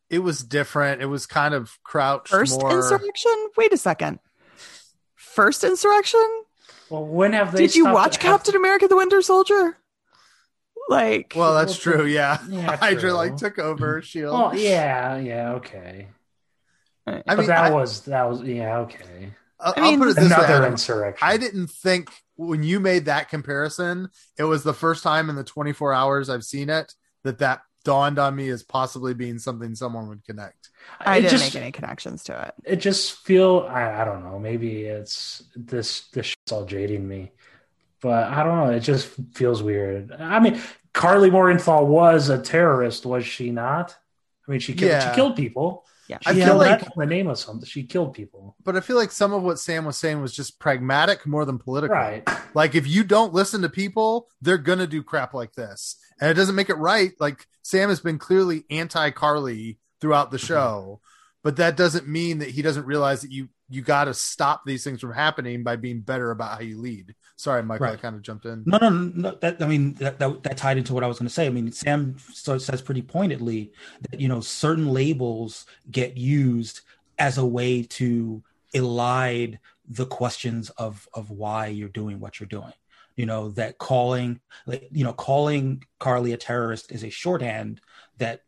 it 0.10 0.20
was 0.20 0.44
different. 0.44 1.04
It 1.04 1.08
was 1.08 1.28
kind 1.28 1.54
of 1.54 1.78
crouched 1.84 2.30
First 2.30 2.60
more. 2.60 2.72
insurrection? 2.76 3.50
Wait 3.56 3.72
a 3.72 3.78
second. 3.78 4.18
First 5.14 5.64
insurrection? 5.64 6.26
Well, 6.90 7.06
when 7.06 7.34
have 7.34 7.52
they? 7.52 7.60
Did 7.68 7.76
you 7.76 7.84
stopped- 7.84 7.94
watch 7.96 8.16
have- 8.16 8.24
Captain 8.24 8.56
America 8.56 8.88
the 8.88 8.98
Winter 8.98 9.22
Soldier? 9.22 9.78
Like, 10.90 11.34
well, 11.36 11.54
that's 11.56 11.78
true. 11.78 12.06
Yeah, 12.06 12.38
Yeah, 12.50 12.76
Hydra 12.78 13.02
true. 13.02 13.12
like 13.14 13.36
took 13.38 13.60
over 13.60 14.02
Shield. 14.02 14.34
Well, 14.34 14.56
yeah, 14.56 15.18
yeah, 15.18 15.54
okay. 15.54 16.08
I 17.06 17.22
but 17.26 17.38
mean, 17.40 17.48
that 17.48 17.66
I, 17.66 17.72
was 17.72 18.02
that 18.02 18.30
was 18.30 18.42
yeah, 18.44 18.80
okay. 18.80 19.32
I'll, 19.60 19.74
I 19.76 19.82
mean, 19.82 19.94
I'll 19.94 20.00
put 20.00 20.08
it 20.10 20.16
this 20.16 20.30
way. 20.30 20.36
Another 20.36 20.54
Adam. 20.54 20.72
insurrection. 20.74 21.28
I 21.28 21.38
didn't 21.38 21.68
think 21.68 22.10
when 22.36 22.64
you 22.64 22.80
made 22.80 23.06
that 23.06 23.30
comparison, 23.30 24.10
it 24.38 24.44
was 24.44 24.64
the 24.64 24.74
first 24.74 25.04
time 25.04 25.30
in 25.30 25.36
the 25.36 25.44
24 25.44 25.94
hours 25.94 26.30
I've 26.30 26.44
seen 26.44 26.70
it 26.70 26.94
that 27.24 27.40
that 27.40 27.62
dawned 27.84 28.20
on 28.20 28.36
me 28.36 28.50
as 28.50 28.62
possibly 28.64 29.14
being 29.14 29.40
something 29.40 29.74
someone 29.74 30.10
would 30.10 30.24
connect. 30.26 30.70
I 31.00 31.18
It 31.18 31.22
didn't 31.22 31.32
just- 31.32 31.54
make 31.56 31.62
any 31.64 31.72
connections 31.72 32.24
to 32.26 32.48
it. 32.48 32.54
it 32.66 32.76
just 32.78 33.20
feel 33.26 33.66
I, 33.70 34.02
I 34.02 34.06
don't 34.06 34.24
know 34.26 34.38
maybe 34.40 34.84
it's 34.84 35.44
this 35.56 36.08
this 36.10 36.28
shit's 36.28 36.52
all 36.52 36.66
jading 36.66 37.08
me 37.08 37.32
but 38.02 38.26
i 38.32 38.44
don't 38.44 38.58
know 38.58 38.72
it 38.72 38.82
just 38.82 39.10
feels 39.34 39.62
weird 39.64 40.12
i 40.20 40.40
mean 40.40 40.60
Karli 40.94 41.30
Morgenthau 41.30 41.84
was 41.84 42.30
a 42.30 42.40
terrorist 42.42 43.06
was 43.06 43.26
she 43.26 43.52
not 43.52 43.96
i 44.48 44.52
mean 44.52 44.60
she 44.60 44.74
killed 44.74 44.92
Yeah. 44.92 45.10
she 45.10 45.16
killed 45.16 45.36
people 45.36 45.86
Yeah. 46.08 46.18
I 46.26 46.34
she 46.34 46.40
feel 46.40 46.48
killed 46.48 46.58
like- 46.60 46.96
the 46.96 47.06
name 47.06 47.28
of 47.28 47.38
something 47.38 47.68
she 47.68 47.84
killed 47.84 48.14
people 48.14 48.56
But 48.64 48.76
I 48.76 48.80
feel 48.80 48.96
like 48.96 49.12
some 49.12 49.34
of 49.34 49.44
what 49.44 49.60
Sam 49.60 49.86
was 49.86 49.98
saying 49.98 50.22
was 50.22 50.34
just 50.34 50.60
pragmatic 50.60 51.26
more 51.26 51.46
than 51.46 51.60
political. 51.60 51.96
right 51.96 52.28
Like 52.54 52.74
if 52.76 52.88
you 52.88 53.04
don't 53.04 53.34
listen 53.34 53.62
to 53.62 53.70
people, 53.70 54.28
they're 54.42 54.58
gonna 54.58 54.88
do 54.88 55.04
crap 55.04 55.34
like 55.34 55.54
this, 55.54 55.98
and 56.20 56.32
it 56.32 56.34
doesn't 56.34 56.56
make 56.56 56.70
it 56.70 56.78
right. 56.78 57.12
Like 57.20 57.46
Sam 57.62 57.90
has 57.90 58.00
been 58.00 58.18
clearly 58.18 58.64
anti 58.72 59.12
Karli 59.12 59.78
throughout 60.02 60.32
the 60.32 60.38
mm-hmm. 60.38 60.48
show, 60.48 61.02
but 61.44 61.58
that 61.58 61.78
doesn't 61.78 62.08
mean 62.08 62.40
that 62.40 62.50
he 62.50 62.62
doesn't 62.64 62.86
realize 62.86 63.22
that 63.22 63.32
you 63.32 63.50
you 63.70 63.82
got 63.82 64.06
to 64.06 64.14
stop 64.14 64.62
these 64.66 64.84
things 64.84 65.02
from 65.02 65.14
happening 65.14 65.64
by 65.64 65.76
being 65.76 66.00
better 66.02 66.32
about 66.32 66.54
how 66.54 66.62
you 66.62 66.80
lead. 66.80 67.14
Sorry, 67.38 67.62
Michael, 67.62 67.86
I 67.86 67.96
kind 67.98 68.16
of 68.16 68.24
jumped 68.24 68.46
in. 68.46 68.64
No, 68.66 68.80
no, 68.80 68.90
no. 68.90 69.12
no, 69.14 69.38
That 69.42 69.62
I 69.62 69.68
mean, 69.68 69.94
that, 69.96 70.18
that 70.18 70.42
that 70.42 70.58
tied 70.58 70.80
into 70.80 70.96
what 70.96 71.04
I 71.04 71.08
was 71.08 71.20
going 71.20 71.28
to 71.28 71.34
say. 71.34 71.46
I 71.46 71.52
mean, 71.52 71.72
Sam 71.72 72.18
says 72.34 72.82
pretty 72.82 73.04
pointedly 73.04 73.72
that 74.10 74.20
you 74.20 74.28
know 74.28 74.42
certain 74.42 74.88
labels 74.88 75.68
get 75.92 76.18
used 76.18 76.82
as 77.20 77.38
a 77.38 77.46
way 77.46 77.84
to 77.84 78.44
elide 78.74 79.60
the 79.88 80.08
questions 80.08 80.72
of 80.72 81.08
of 81.14 81.30
why 81.30 81.68
you're 81.68 81.90
doing 81.90 82.20
what 82.20 82.40
you're 82.40 82.48
doing. 82.48 82.74
You 83.16 83.28
know 83.28 83.50
that 83.52 83.78
calling, 83.78 84.40
like, 84.66 84.90
you 84.92 85.04
know, 85.04 85.14
calling 85.14 85.84
Karli 86.00 86.34
a 86.34 86.38
terrorist 86.38 86.92
is 86.92 87.04
a 87.04 87.10
shorthand 87.12 87.82
that 88.18 88.42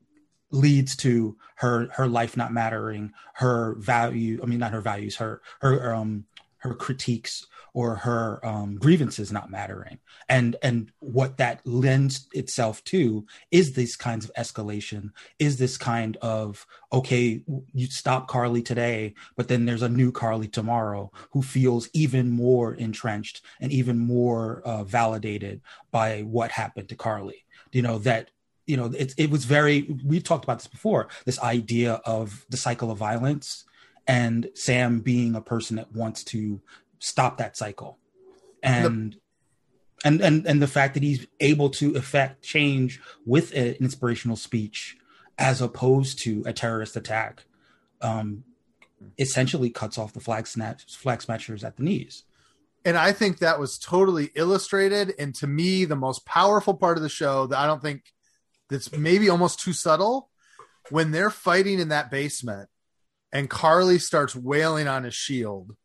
leads 0.50 0.96
to 0.98 1.38
her 1.58 1.90
her 1.94 2.08
life 2.08 2.36
not 2.36 2.52
mattering, 2.52 3.14
her 3.34 3.76
value. 3.76 4.40
I 4.42 4.48
mean, 4.48 4.60
not 4.60 4.72
her 4.72 4.82
values, 4.82 5.16
her 5.18 5.44
her 5.60 5.94
um 5.94 6.26
her 6.58 6.74
critiques 6.74 7.46
or 7.74 7.96
her 7.96 8.46
um, 8.46 8.78
grievances 8.78 9.32
not 9.32 9.52
mattering. 9.52 10.00
And 10.28 10.56
and 10.62 10.92
what 11.00 11.38
that 11.38 11.66
lends 11.66 12.28
itself 12.34 12.84
to 12.86 13.26
is 13.52 13.74
these 13.74 13.96
kinds 13.96 14.26
of 14.26 14.34
escalation 14.36 15.12
is 15.40 15.58
this 15.58 15.78
kind 15.78 16.18
of 16.22 16.66
okay 16.92 17.42
you 17.74 17.88
stop 17.88 18.28
Karli 18.28 18.62
today 18.62 19.14
but 19.36 19.48
then 19.48 19.66
there's 19.66 19.82
a 19.82 19.90
new 19.90 20.12
Karli 20.12 20.48
tomorrow 20.48 21.12
who 21.32 21.42
feels 21.42 21.90
even 21.94 22.30
more 22.30 22.74
entrenched 22.74 23.42
and 23.60 23.72
even 23.72 23.98
more 23.98 24.62
uh, 24.66 24.84
validated 24.84 25.62
by 25.92 26.22
what 26.22 26.52
happened 26.52 26.90
to 26.90 26.96
Karli. 26.96 27.46
You 27.72 27.82
know 27.82 28.00
that 28.00 28.32
you 28.66 28.78
know 28.78 28.86
it, 28.86 29.14
it 29.18 29.30
was 29.30 29.46
very 29.46 29.96
we 30.06 30.20
talked 30.20 30.44
about 30.44 30.60
this 30.60 30.68
before 30.68 31.08
this 31.26 31.40
idea 31.40 32.02
of 32.06 32.46
the 32.50 32.58
cycle 32.58 32.92
of 32.92 32.98
violence 32.98 33.66
and 34.08 34.50
sam 34.56 35.00
being 35.00 35.36
a 35.36 35.42
person 35.42 35.76
that 35.76 35.92
wants 35.94 36.24
to 36.24 36.62
stop 37.00 37.38
that 37.38 37.58
cycle 37.58 37.98
and 38.62 39.16
and 40.06 40.22
and 40.22 40.46
and 40.46 40.62
the 40.62 40.68
fact 40.68 40.94
that 40.94 41.04
he's 41.04 41.28
able 41.40 41.70
to 41.70 41.96
effect 41.96 42.44
change 42.44 43.02
with 43.26 43.54
an 43.54 43.76
inspirational 43.80 44.38
speech 44.38 44.98
as 45.38 45.62
opposed 45.62 46.20
to 46.20 46.44
a 46.46 46.54
terrorist 46.54 46.96
attack 46.96 47.46
um 48.02 48.44
essentially 49.18 49.70
cuts 49.70 49.98
off 49.98 50.14
the 50.14 50.20
flag 50.20 50.46
snatch 50.46 50.96
flag 50.96 51.22
smashers 51.22 51.64
at 51.64 51.78
the 51.78 51.84
knees 51.84 52.24
and 52.86 52.98
I 52.98 53.12
think 53.12 53.40
that 53.40 53.60
was 53.60 53.78
totally 53.78 54.32
illustrated. 54.36 55.14
And 55.20 55.36
to 55.36 55.48
me, 55.48 55.86
the 55.86 55.96
most 55.96 56.26
powerful 56.26 56.74
part 56.74 56.98
of 56.98 57.04
the 57.04 57.10
show 57.10 57.48
that 57.48 57.60
I 57.60 57.68
don't 57.68 57.82
think 57.82 58.04
that's 58.70 58.96
maybe 58.96 59.30
almost 59.30 59.60
too 59.60 59.74
subtle 59.74 60.30
when 60.90 61.12
they're 61.12 61.30
fighting 61.30 61.80
in 61.80 61.90
that 61.90 62.10
basement 62.10 62.70
and 63.32 63.50
Karli 63.50 64.00
starts 64.00 64.36
wailing 64.36 64.88
on 64.88 65.04
his 65.04 65.14
shield 65.14 65.76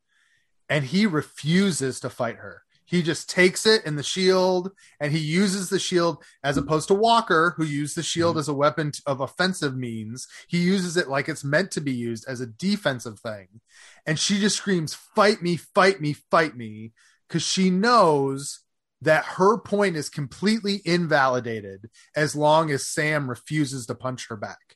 and 0.69 0.85
he 0.85 1.07
refuses 1.07 2.01
to 2.01 2.11
fight 2.11 2.37
her. 2.37 2.63
He 2.87 3.03
just 3.03 3.31
takes 3.31 3.67
it 3.67 3.85
in 3.87 3.97
the 3.97 4.03
shield 4.03 4.71
and 5.01 5.11
he 5.11 5.19
uses 5.19 5.69
the 5.69 5.79
shield 5.79 6.23
as 6.43 6.57
opposed 6.57 6.89
to 6.89 6.95
Walker, 6.95 7.55
who 7.57 7.65
used 7.65 7.97
the 7.97 8.03
shield 8.03 8.33
mm-hmm. 8.33 8.41
as 8.41 8.49
a 8.49 8.55
weapon 8.55 8.93
of 9.07 9.21
offensive 9.21 9.77
means. 9.77 10.29
He 10.49 10.59
uses 10.59 10.97
it 10.97 11.09
like 11.09 11.29
it's 11.29 11.45
meant 11.45 11.71
to 11.73 11.81
be 11.81 11.93
used 11.93 12.27
as 12.29 12.41
a 12.41 12.47
defensive 12.47 13.19
thing. 13.21 13.61
And 14.07 14.19
she 14.19 14.39
just 14.39 14.59
screams, 14.59 14.95
Fight 14.95 15.43
me, 15.43 15.57
fight 15.57 16.01
me, 16.01 16.13
fight 16.13 16.57
me, 16.57 16.93
because 17.27 17.43
she 17.43 17.71
knows 17.71 18.61
that 19.01 19.25
her 19.25 19.59
point 19.59 19.97
is 19.97 20.09
completely 20.09 20.81
invalidated 20.85 21.91
as 22.15 22.37
long 22.37 22.71
as 22.71 22.87
Sam 22.87 23.29
refuses 23.29 23.87
to 23.87 23.95
punch 23.95 24.29
her 24.29 24.37
back. 24.37 24.74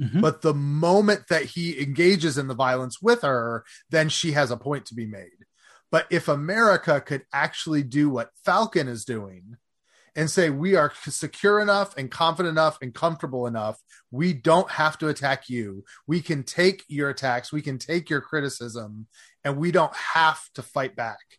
Mhm. 0.00 0.20
But 0.20 0.42
the 0.42 0.54
moment 0.54 1.28
that 1.28 1.44
he 1.44 1.80
engages 1.80 2.36
in 2.38 2.48
the 2.48 2.54
violence 2.54 3.00
with 3.00 3.22
her, 3.22 3.64
then 3.90 4.08
she 4.08 4.32
has 4.32 4.50
a 4.50 4.56
point 4.56 4.86
to 4.86 4.94
be 4.94 5.06
made. 5.06 5.46
But 5.90 6.06
if 6.10 6.26
America 6.26 7.00
could 7.00 7.24
actually 7.32 7.84
do 7.84 8.10
what 8.10 8.30
Falcon 8.44 8.88
is 8.88 9.04
doing 9.04 9.56
and 10.16 10.30
say, 10.30 10.50
we 10.50 10.74
are 10.74 10.92
secure 11.08 11.60
enough 11.60 11.96
and 11.96 12.10
confident 12.10 12.52
enough 12.52 12.78
and 12.82 12.92
comfortable 12.94 13.46
enough, 13.46 13.80
we 14.10 14.32
don't 14.32 14.70
have 14.70 14.98
to 14.98 15.08
attack 15.08 15.48
you. 15.48 15.84
We 16.06 16.20
can 16.20 16.42
take 16.42 16.84
your 16.88 17.10
attacks, 17.10 17.52
we 17.52 17.62
can 17.62 17.78
take 17.78 18.10
your 18.10 18.20
criticism, 18.20 19.06
and 19.44 19.56
we 19.56 19.70
don't 19.70 19.94
have 19.94 20.40
to 20.54 20.62
fight 20.62 20.96
back. 20.96 21.38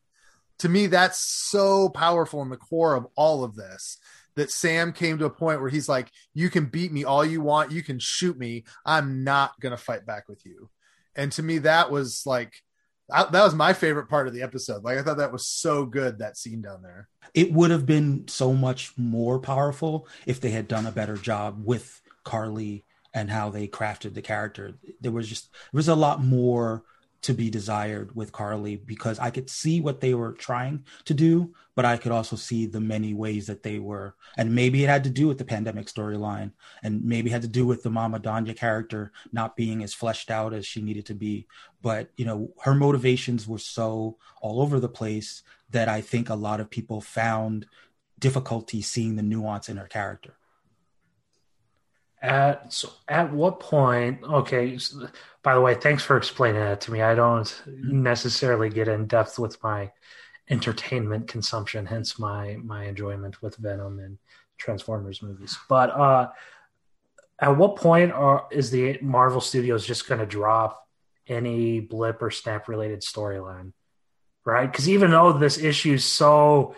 To 0.60 0.70
me, 0.70 0.88
that's 0.88 1.20
so 1.20 1.90
powerful 1.90 2.42
in 2.42 2.50
the 2.50 2.56
core 2.56 2.96
of 2.96 3.08
all 3.16 3.44
of 3.44 3.56
this 3.56 3.98
that 4.36 4.52
Sam 4.52 4.94
came 4.94 5.18
to 5.20 5.26
a 5.26 5.30
point 5.30 5.62
where 5.62 5.70
he's 5.70 5.90
like, 5.90 6.12
You 6.34 6.50
can 6.50 6.66
beat 6.66 6.92
me 6.92 7.04
all 7.04 7.26
you 7.26 7.42
want. 7.42 7.72
You 7.72 7.84
can 7.84 8.00
shoot 8.00 8.38
me. 8.38 8.66
I'm 8.86 9.24
not 9.24 9.60
to 9.62 9.78
fight 9.78 10.06
back 10.06 10.28
with 10.28 10.46
you. 10.46 10.70
And 11.16 11.32
to 11.34 11.44
me, 11.44 11.60
that 11.60 11.92
was 11.92 12.24
like, 12.26 12.54
I, 13.12 13.24
that 13.24 13.44
was 13.44 13.54
my 13.54 13.74
favorite 13.74 14.10
part 14.10 14.28
of 14.28 14.34
the 14.34 14.42
episode. 14.42 14.84
Like, 14.84 14.98
I 14.98 15.04
thought 15.04 15.18
that 15.18 15.32
was 15.32 15.48
so 15.48 15.86
good, 15.86 16.20
that 16.20 16.38
scene 16.38 16.62
down 16.62 16.82
there. 16.82 17.08
it 17.34 17.54
would 17.54 17.72
have 17.72 17.86
been 17.86 18.28
so 18.28 18.54
much 18.54 18.92
more 18.98 19.40
powerful 19.40 20.08
if 20.26 20.42
they 20.42 20.50
had 20.50 20.68
done 20.68 20.86
a 20.86 20.92
better 20.92 21.16
job 21.16 21.62
with 21.64 22.02
Karli 22.24 22.84
and 23.14 23.30
how 23.30 23.50
they 23.50 23.68
crafted 23.68 24.14
the 24.14 24.22
character. 24.22 24.74
There 25.02 25.12
was 25.12 25.30
just 25.30 25.52
there 25.52 25.78
was 25.78 25.88
a 25.88 25.96
lot 25.96 26.24
more 26.24 26.84
to 27.26 27.34
be 27.34 27.50
desired 27.50 28.16
with 28.16 28.32
Karli 28.32 28.76
because 28.76 29.18
I 29.18 29.32
could 29.32 29.50
see 29.50 29.82
what 29.82 30.00
they 30.00 30.14
were 30.14 30.34
trying 30.34 30.86
to 31.06 31.14
do, 31.16 31.56
but 31.74 31.84
I 31.84 31.98
could 31.98 32.12
also 32.12 32.36
see 32.36 32.68
the 32.68 32.80
many 32.80 33.16
ways 33.16 33.48
that 33.48 33.64
they 33.64 33.80
were, 33.80 34.16
and 34.38 34.54
maybe 34.54 34.84
it 34.84 34.90
had 34.90 35.04
to 35.06 35.10
do 35.10 35.28
with 35.28 35.40
the 35.40 35.44
pandemic 35.44 35.88
storyline, 35.88 36.52
and 36.84 37.04
maybe 37.04 37.32
had 37.32 37.42
to 37.42 37.48
do 37.48 37.66
with 37.66 37.82
the 37.82 37.90
Mama 37.90 38.20
Donya 38.20 38.56
character 38.56 39.12
not 39.32 39.56
being 39.56 39.82
as 39.82 39.92
fleshed 39.92 40.30
out 40.30 40.54
as 40.54 40.68
she 40.68 40.84
needed 40.84 41.08
to 41.08 41.16
be. 41.16 41.48
But 41.82 42.12
you 42.16 42.26
know, 42.26 42.52
her 42.62 42.76
motivations 42.76 43.48
were 43.48 43.58
so 43.58 44.18
all 44.40 44.62
over 44.62 44.80
the 44.80 44.88
place 44.88 45.42
that 45.72 45.90
I 45.90 46.02
think 46.02 46.30
a 46.30 46.36
lot 46.36 46.60
of 46.60 46.70
people 46.70 47.02
found 47.02 47.66
difficulty 48.20 48.84
seeing 48.84 49.16
the 49.16 49.24
nuance 49.24 49.68
in 49.68 49.78
her 49.78 49.88
character. 49.88 50.38
At 52.26 52.74
so 52.74 52.90
at 53.08 53.32
what 53.32 53.60
point? 53.60 54.24
Okay. 54.24 54.78
so- 54.78 55.08
by 55.44 55.54
the 55.54 55.62
way, 55.62 55.76
thanks 55.76 56.04
for 56.04 56.18
explaining 56.18 56.62
that 56.62 56.82
to 56.82 56.92
me. 56.92 57.04
I 57.04 57.14
don't 57.14 57.62
necessarily 57.68 58.68
get 58.68 58.88
in 58.88 59.06
depth 59.06 59.38
with 59.38 59.64
my 59.64 59.92
entertainment 60.50 61.28
consumption, 61.28 61.86
hence 61.86 62.18
my 62.18 62.58
my 62.64 62.86
enjoyment 62.86 63.40
with 63.44 63.56
Venom 63.58 64.00
and 64.00 64.18
Transformers 64.58 65.22
movies. 65.22 65.56
But 65.70 65.92
uh, 65.92 66.30
at 67.38 67.56
what 67.56 67.76
point 67.76 68.12
are 68.12 68.48
is 68.52 68.72
the 68.72 68.98
Marvel 69.04 69.40
Studios 69.40 69.86
just 69.86 70.08
going 70.08 70.20
to 70.20 70.26
drop 70.26 70.88
any 71.28 71.80
blip 71.80 72.24
or 72.24 72.32
snap 72.32 72.68
related 72.68 73.02
storyline? 73.02 73.74
Right? 74.46 74.72
Because 74.72 74.90
even 74.90 75.12
though 75.12 75.34
this 75.34 75.60
issue 75.60 75.94
is 75.94 76.06
so 76.06 76.76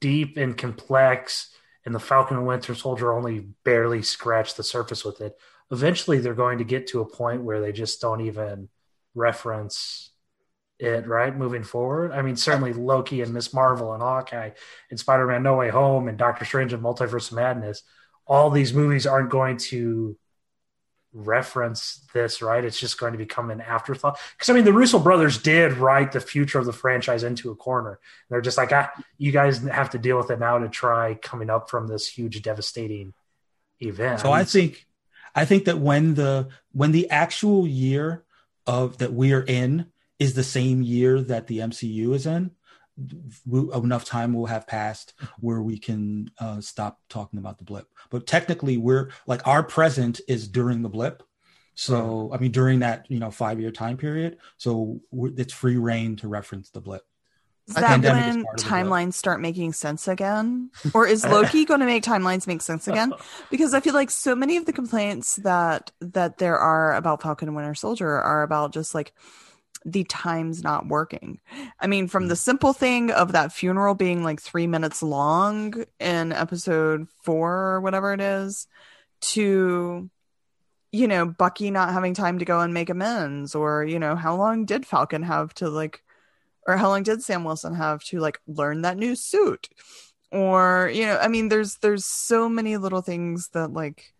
deep 0.00 0.36
and 0.36 0.58
complex, 0.58 1.53
and 1.84 1.94
the 1.94 2.00
Falcon 2.00 2.36
and 2.38 2.46
Winter 2.46 2.74
Soldier 2.74 3.12
only 3.12 3.40
barely 3.64 4.02
scratched 4.02 4.56
the 4.56 4.62
surface 4.62 5.04
with 5.04 5.20
it, 5.20 5.36
eventually 5.70 6.18
they're 6.18 6.34
going 6.34 6.58
to 6.58 6.64
get 6.64 6.86
to 6.88 7.00
a 7.00 7.08
point 7.08 7.42
where 7.42 7.60
they 7.60 7.72
just 7.72 8.00
don't 8.00 8.20
even 8.20 8.68
reference 9.14 10.10
it 10.78 11.06
right 11.06 11.36
moving 11.36 11.62
forward. 11.62 12.12
I 12.12 12.22
mean, 12.22 12.36
certainly 12.36 12.72
Loki 12.72 13.20
and 13.20 13.32
Miss 13.32 13.54
Marvel 13.54 13.92
and 13.92 14.02
Hawkeye 14.02 14.50
and 14.90 14.98
Spider 14.98 15.26
Man 15.26 15.42
No 15.42 15.56
Way 15.56 15.70
Home 15.70 16.08
and 16.08 16.18
Doctor 16.18 16.44
Strange 16.44 16.72
and 16.72 16.82
Multiverse 16.82 17.30
of 17.30 17.36
Madness. 17.36 17.82
All 18.26 18.50
these 18.50 18.72
movies 18.72 19.06
aren't 19.06 19.30
going 19.30 19.58
to 19.58 20.16
reference 21.14 22.00
this, 22.12 22.42
right? 22.42 22.64
It's 22.64 22.78
just 22.78 22.98
going 22.98 23.12
to 23.12 23.18
become 23.18 23.50
an 23.50 23.60
afterthought. 23.60 24.18
Because 24.32 24.50
I 24.50 24.52
mean, 24.52 24.64
the 24.64 24.72
Russo 24.72 24.98
brothers 24.98 25.38
did 25.38 25.74
write 25.74 26.12
the 26.12 26.20
future 26.20 26.58
of 26.58 26.66
the 26.66 26.72
franchise 26.72 27.22
into 27.22 27.50
a 27.50 27.54
corner. 27.54 28.00
They're 28.28 28.40
just 28.40 28.58
like, 28.58 28.72
ah, 28.72 28.90
you 29.16 29.32
guys 29.32 29.58
have 29.58 29.90
to 29.90 29.98
deal 29.98 30.16
with 30.16 30.30
it 30.30 30.40
now 30.40 30.58
to 30.58 30.68
try 30.68 31.14
coming 31.14 31.48
up 31.48 31.70
from 31.70 31.86
this 31.86 32.08
huge, 32.08 32.42
devastating 32.42 33.14
event. 33.80 34.20
So 34.20 34.32
I 34.32 34.44
think, 34.44 34.86
I 35.34 35.44
think 35.44 35.66
that 35.66 35.78
when 35.78 36.14
the 36.14 36.48
when 36.72 36.92
the 36.92 37.08
actual 37.10 37.66
year 37.66 38.24
of 38.66 38.98
that 38.98 39.12
we 39.12 39.32
are 39.32 39.42
in 39.42 39.86
is 40.18 40.34
the 40.34 40.44
same 40.44 40.82
year 40.82 41.20
that 41.20 41.46
the 41.46 41.58
MCU 41.58 42.14
is 42.14 42.26
in, 42.26 42.50
we, 43.46 43.72
enough 43.74 44.04
time 44.04 44.34
will 44.34 44.46
have 44.46 44.66
passed 44.66 45.14
where 45.40 45.60
we 45.60 45.78
can 45.78 46.30
uh, 46.38 46.60
stop 46.60 47.00
talking 47.08 47.38
about 47.38 47.58
the 47.58 47.64
blip. 47.64 47.88
But 48.10 48.26
technically, 48.26 48.76
we're 48.76 49.10
like 49.26 49.46
our 49.46 49.62
present 49.62 50.20
is 50.28 50.48
during 50.48 50.82
the 50.82 50.88
blip. 50.88 51.22
So 51.74 52.30
I 52.32 52.38
mean, 52.38 52.52
during 52.52 52.80
that 52.80 53.06
you 53.10 53.18
know 53.18 53.30
five 53.30 53.60
year 53.60 53.70
time 53.70 53.96
period, 53.96 54.38
so 54.56 55.00
it's 55.12 55.52
free 55.52 55.76
reign 55.76 56.16
to 56.16 56.28
reference 56.28 56.70
the 56.70 56.80
blip. 56.80 57.02
Is 57.66 57.76
that 57.76 58.02
when 58.02 58.44
timelines 58.58 59.14
start 59.14 59.40
making 59.40 59.72
sense 59.72 60.06
again? 60.06 60.70
Or 60.92 61.06
is 61.06 61.24
Loki 61.24 61.64
going 61.64 61.80
to 61.80 61.86
make 61.86 62.02
timelines 62.02 62.46
make 62.46 62.60
sense 62.60 62.86
again? 62.86 63.14
Because 63.50 63.72
I 63.72 63.80
feel 63.80 63.94
like 63.94 64.10
so 64.10 64.36
many 64.36 64.58
of 64.58 64.66
the 64.66 64.72
complaints 64.72 65.36
that 65.36 65.90
that 66.00 66.36
there 66.36 66.58
are 66.58 66.94
about 66.94 67.22
Falcon 67.22 67.48
and 67.48 67.56
Winter 67.56 67.74
Soldier 67.74 68.20
are 68.20 68.42
about 68.42 68.74
just 68.74 68.94
like 68.94 69.14
the 69.84 70.04
time's 70.04 70.62
not 70.62 70.88
working. 70.88 71.40
I 71.78 71.86
mean, 71.86 72.08
from 72.08 72.28
the 72.28 72.34
mm. 72.34 72.38
simple 72.38 72.72
thing 72.72 73.10
of 73.10 73.32
that 73.32 73.52
funeral 73.52 73.94
being 73.94 74.24
like 74.24 74.40
three 74.40 74.66
minutes 74.66 75.02
long 75.02 75.84
in 76.00 76.32
episode 76.32 77.06
four 77.22 77.52
or 77.52 77.80
whatever 77.80 78.12
it 78.14 78.20
is, 78.20 78.66
to, 79.20 80.10
you 80.92 81.08
know, 81.08 81.26
Bucky 81.26 81.70
not 81.70 81.92
having 81.92 82.14
time 82.14 82.38
to 82.38 82.44
go 82.44 82.60
and 82.60 82.72
make 82.72 82.90
amends, 82.90 83.54
or, 83.54 83.84
you 83.84 83.98
know, 83.98 84.16
how 84.16 84.36
long 84.36 84.64
did 84.64 84.86
Falcon 84.86 85.22
have 85.22 85.52
to 85.54 85.68
like, 85.68 86.02
or 86.66 86.76
how 86.76 86.88
long 86.88 87.02
did 87.02 87.22
Sam 87.22 87.44
Wilson 87.44 87.74
have 87.74 88.02
to 88.04 88.20
like 88.20 88.38
learn 88.46 88.82
that 88.82 88.96
new 88.96 89.14
suit? 89.14 89.68
Or, 90.32 90.90
you 90.92 91.06
know, 91.06 91.18
I 91.18 91.28
mean, 91.28 91.48
there's, 91.48 91.76
there's 91.76 92.04
so 92.04 92.48
many 92.48 92.76
little 92.76 93.02
things 93.02 93.48
that 93.48 93.72
like, 93.72 94.12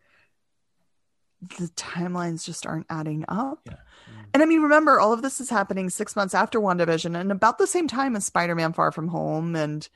the 1.59 1.69
timelines 1.77 2.45
just 2.45 2.67
aren't 2.67 2.87
adding 2.89 3.25
up. 3.29 3.61
Yeah. 3.67 3.75
And 4.35 4.43
I 4.43 4.47
mean, 4.47 4.63
remember, 4.63 4.99
all 4.99 5.13
of 5.13 5.23
this 5.23 5.41
is 5.41 5.49
happening 5.49 5.89
six 5.89 6.17
months 6.17 6.35
after 6.35 6.61
WandaVision 6.61 7.19
and 7.19 7.31
about 7.31 7.57
the 7.59 7.69
same 7.69 7.87
time 7.87 8.17
as 8.17 8.27
Spider 8.27 8.57
Man 8.57 8.73
Far 8.73 8.91
From 8.91 9.07
Home. 9.07 9.55
And 9.55 9.89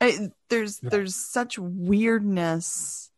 I, 0.00 0.30
there's 0.48 0.80
yeah. 0.82 0.88
there's 0.88 1.14
such 1.14 1.58
weirdness. 1.58 3.10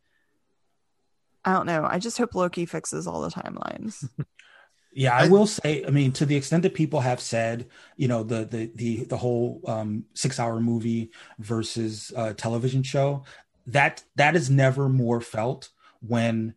I 1.44 1.52
don't 1.52 1.66
know. 1.66 1.86
I 1.88 2.00
just 2.00 2.18
hope 2.18 2.34
Loki 2.34 2.66
fixes 2.66 3.06
all 3.06 3.20
the 3.20 3.30
timelines. 3.30 4.08
yeah, 4.92 5.14
I 5.14 5.28
will 5.28 5.46
say. 5.46 5.84
I 5.86 5.90
mean, 5.90 6.10
to 6.12 6.26
the 6.26 6.34
extent 6.34 6.64
that 6.64 6.74
people 6.74 7.00
have 7.00 7.20
said, 7.20 7.68
you 7.96 8.08
know, 8.08 8.24
the 8.24 8.44
the 8.44 8.72
the 8.74 9.04
the 9.04 9.16
whole 9.16 9.60
um, 9.68 10.06
six 10.14 10.40
hour 10.40 10.58
movie 10.58 11.12
versus 11.38 12.12
uh, 12.16 12.32
television 12.32 12.82
show, 12.82 13.22
that 13.68 14.02
that 14.16 14.34
is 14.34 14.50
never 14.50 14.88
more 14.88 15.20
felt 15.20 15.70
when 16.00 16.54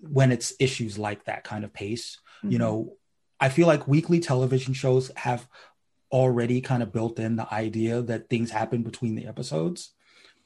when 0.00 0.32
it's 0.32 0.54
issues 0.58 0.98
like 0.98 1.24
that 1.24 1.44
kind 1.44 1.64
of 1.64 1.72
pace. 1.74 2.18
Mm-hmm. 2.38 2.52
You 2.52 2.58
know, 2.58 2.97
I 3.40 3.48
feel 3.48 3.66
like 3.66 3.88
weekly 3.88 4.20
television 4.20 4.74
shows 4.74 5.10
have 5.16 5.48
already 6.10 6.60
kind 6.60 6.82
of 6.82 6.92
built 6.92 7.18
in 7.18 7.36
the 7.36 7.52
idea 7.52 8.02
that 8.02 8.28
things 8.28 8.50
happen 8.50 8.82
between 8.82 9.14
the 9.14 9.26
episodes. 9.26 9.92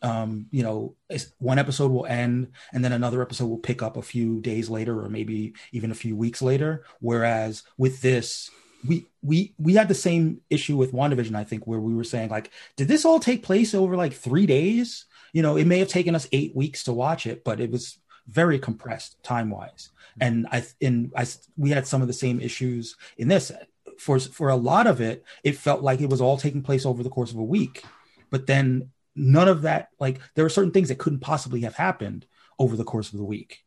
Um, 0.02 0.47
you 0.51 0.64
know, 0.64 0.97
one 1.39 1.60
episode 1.60 1.93
will 1.93 2.06
end 2.06 2.48
and 2.73 2.85
then 2.85 2.93
another 2.93 3.23
episode 3.23 3.47
will 3.47 3.59
pick 3.59 3.82
up 3.82 3.97
a 3.97 4.02
few 4.02 4.40
days 4.40 4.69
later 4.69 5.01
or 5.01 5.09
maybe 5.09 5.55
even 5.70 5.93
a 5.93 5.94
few 5.97 6.16
weeks 6.16 6.43
later. 6.43 6.85
Whereas 7.01 7.62
with 7.78 8.02
this, 8.02 8.51
we 8.86 9.06
we 9.23 9.55
we 9.59 9.74
had 9.74 9.86
the 9.86 9.94
same 9.94 10.40
issue 10.51 10.77
with 10.77 10.93
WandaVision, 10.93 11.36
I 11.36 11.44
think, 11.44 11.69
where 11.69 11.78
we 11.78 11.94
were 11.94 12.02
saying 12.02 12.31
like, 12.31 12.51
did 12.77 12.89
this 12.89 13.05
all 13.05 13.20
take 13.20 13.44
place 13.44 13.74
over 13.74 13.97
like 13.97 14.12
three 14.12 14.47
days? 14.47 15.05
You 15.32 15.43
know, 15.43 15.56
it 15.56 15.66
may 15.66 15.78
have 15.78 15.89
taken 15.89 16.16
us 16.16 16.27
eight 16.32 16.55
weeks 16.56 16.82
to 16.85 16.93
watch 16.93 17.27
it, 17.27 17.44
but 17.44 17.60
it 17.60 17.70
was 17.70 17.98
very 18.27 18.59
compressed 18.59 19.23
time 19.23 19.51
wise. 19.51 19.90
And 20.20 20.47
I 20.51 20.64
in 20.80 21.12
I 21.16 21.26
we 21.56 21.70
had 21.70 21.86
some 21.86 22.02
of 22.02 22.09
the 22.09 22.14
same 22.14 22.40
issues 22.40 22.97
in 23.16 23.28
this. 23.28 23.52
For 23.98 24.18
for 24.18 24.48
a 24.48 24.56
lot 24.56 24.86
of 24.86 25.01
it, 25.01 25.24
it 25.44 25.56
felt 25.56 25.82
like 25.82 26.01
it 26.01 26.10
was 26.10 26.20
all 26.20 26.36
taking 26.36 26.62
place 26.62 26.86
over 26.86 27.02
the 27.02 27.10
course 27.10 27.30
of 27.30 27.39
a 27.39 27.43
week. 27.43 27.84
But 28.30 28.47
then 28.47 28.90
none 29.14 29.48
of 29.48 29.62
that 29.62 29.89
like 30.01 30.20
there 30.34 30.44
were 30.44 30.48
certain 30.48 30.72
things 30.72 30.89
that 30.89 30.98
couldn't 30.98 31.20
possibly 31.20 31.60
have 31.60 31.74
happened 31.74 32.26
over 32.59 32.76
the 32.76 32.84
course 32.84 33.12
of 33.12 33.18
the 33.18 33.24
week. 33.24 33.64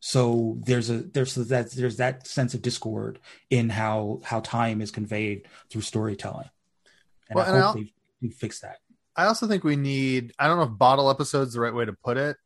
So 0.00 0.58
there's 0.60 0.90
a 0.90 0.98
there's 0.98 1.34
that 1.34 1.72
there's 1.72 1.96
that 1.96 2.26
sense 2.26 2.54
of 2.54 2.62
discord 2.62 3.18
in 3.50 3.68
how 3.68 4.20
how 4.24 4.40
time 4.40 4.80
is 4.80 4.90
conveyed 4.90 5.48
through 5.70 5.82
storytelling. 5.82 6.50
And 7.28 7.36
well, 7.36 7.44
I 7.44 7.60
hope 7.60 7.76
and 7.76 7.86
they, 7.86 7.92
they 8.28 8.32
fix 8.32 8.60
that. 8.60 8.78
I 9.16 9.24
also 9.24 9.48
think 9.48 9.64
we 9.64 9.76
need 9.76 10.32
I 10.38 10.46
don't 10.46 10.58
know 10.58 10.64
if 10.64 10.78
bottle 10.78 11.10
episodes 11.10 11.54
the 11.54 11.60
right 11.60 11.74
way 11.74 11.84
to 11.84 11.92
put 11.92 12.16
it, 12.16 12.36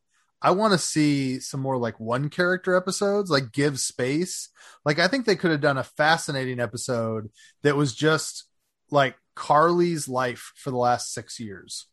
I 0.43 0.51
want 0.51 0.73
to 0.73 0.77
see 0.77 1.39
some 1.39 1.61
more 1.61 1.77
like 1.77 1.99
one 1.99 2.29
character 2.29 2.75
episodes, 2.75 3.31
like 3.31 3.53
give 3.53 3.79
space. 3.79 4.49
Like 4.83 4.99
I 4.99 5.07
think 5.07 5.25
they 5.25 5.37
could 5.37 5.51
have 5.51 5.61
done 5.61 5.77
a 5.77 5.83
fascinating 5.83 6.59
episode 6.59 7.29
that 7.63 7.77
was 7.77 7.95
just 7.95 8.45
like 8.91 9.15
Karli's 9.35 10.09
life 10.09 10.51
for 10.55 10.69
the 10.69 10.77
last 10.77 11.13
six 11.13 11.39
years 11.39 11.87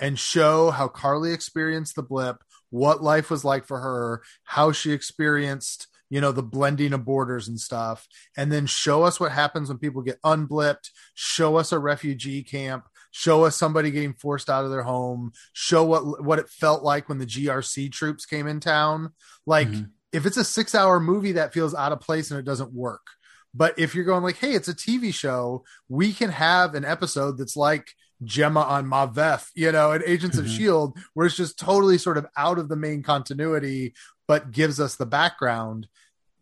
and 0.00 0.18
show 0.18 0.70
how 0.70 0.88
Karli 0.88 1.32
experienced 1.32 1.94
the 1.94 2.02
blip, 2.02 2.42
what 2.70 3.02
life 3.02 3.30
was 3.30 3.44
like 3.44 3.66
for 3.66 3.80
her, 3.80 4.22
how 4.44 4.72
she 4.72 4.90
experienced, 4.92 5.86
you 6.10 6.20
know, 6.20 6.32
the 6.32 6.42
blending 6.42 6.92
of 6.92 7.04
borders 7.04 7.48
and 7.48 7.60
stuff, 7.60 8.08
and 8.36 8.50
then 8.50 8.66
show 8.66 9.04
us 9.04 9.20
what 9.20 9.32
happens 9.32 9.68
when 9.68 9.78
people 9.78 10.02
get 10.02 10.18
unblipped, 10.24 10.90
show 11.14 11.56
us 11.56 11.70
a 11.70 11.78
refugee 11.78 12.42
camp, 12.42 12.84
show 13.16 13.44
us 13.44 13.56
somebody 13.56 13.92
getting 13.92 14.12
forced 14.12 14.50
out 14.50 14.64
of 14.64 14.72
their 14.72 14.82
home, 14.82 15.32
show 15.52 15.84
what 15.84 16.24
what 16.24 16.40
it 16.40 16.48
felt 16.48 16.82
like 16.82 17.08
when 17.08 17.18
the 17.18 17.26
GRC 17.26 17.92
troops 17.92 18.26
came 18.26 18.48
in 18.48 18.58
town. 18.58 19.12
Like 19.46 19.68
mm-hmm. 19.68 19.84
if 20.12 20.26
it's 20.26 20.36
a 20.36 20.40
6-hour 20.40 20.98
movie 20.98 21.32
that 21.32 21.54
feels 21.54 21.76
out 21.76 21.92
of 21.92 22.00
place 22.00 22.32
and 22.32 22.40
it 22.40 22.44
doesn't 22.44 22.74
work. 22.74 23.06
But 23.54 23.78
if 23.78 23.94
you're 23.94 24.04
going 24.04 24.24
like, 24.24 24.38
"Hey, 24.38 24.54
it's 24.54 24.66
a 24.66 24.74
TV 24.74 25.14
show, 25.14 25.64
we 25.88 26.12
can 26.12 26.30
have 26.30 26.74
an 26.74 26.84
episode 26.84 27.38
that's 27.38 27.56
like 27.56 27.92
Jemma 28.24 28.66
on 28.66 28.86
Maveth, 28.86 29.46
you 29.54 29.70
know, 29.70 29.92
and 29.92 30.02
Agents 30.02 30.36
mm-hmm. 30.36 30.46
of 30.46 30.50
Shield, 30.50 30.98
where 31.14 31.26
it's 31.26 31.36
just 31.36 31.56
totally 31.56 31.98
sort 31.98 32.18
of 32.18 32.26
out 32.36 32.58
of 32.58 32.68
the 32.68 32.74
main 32.74 33.04
continuity, 33.04 33.94
but 34.26 34.50
gives 34.50 34.80
us 34.80 34.96
the 34.96 35.06
background. 35.06 35.86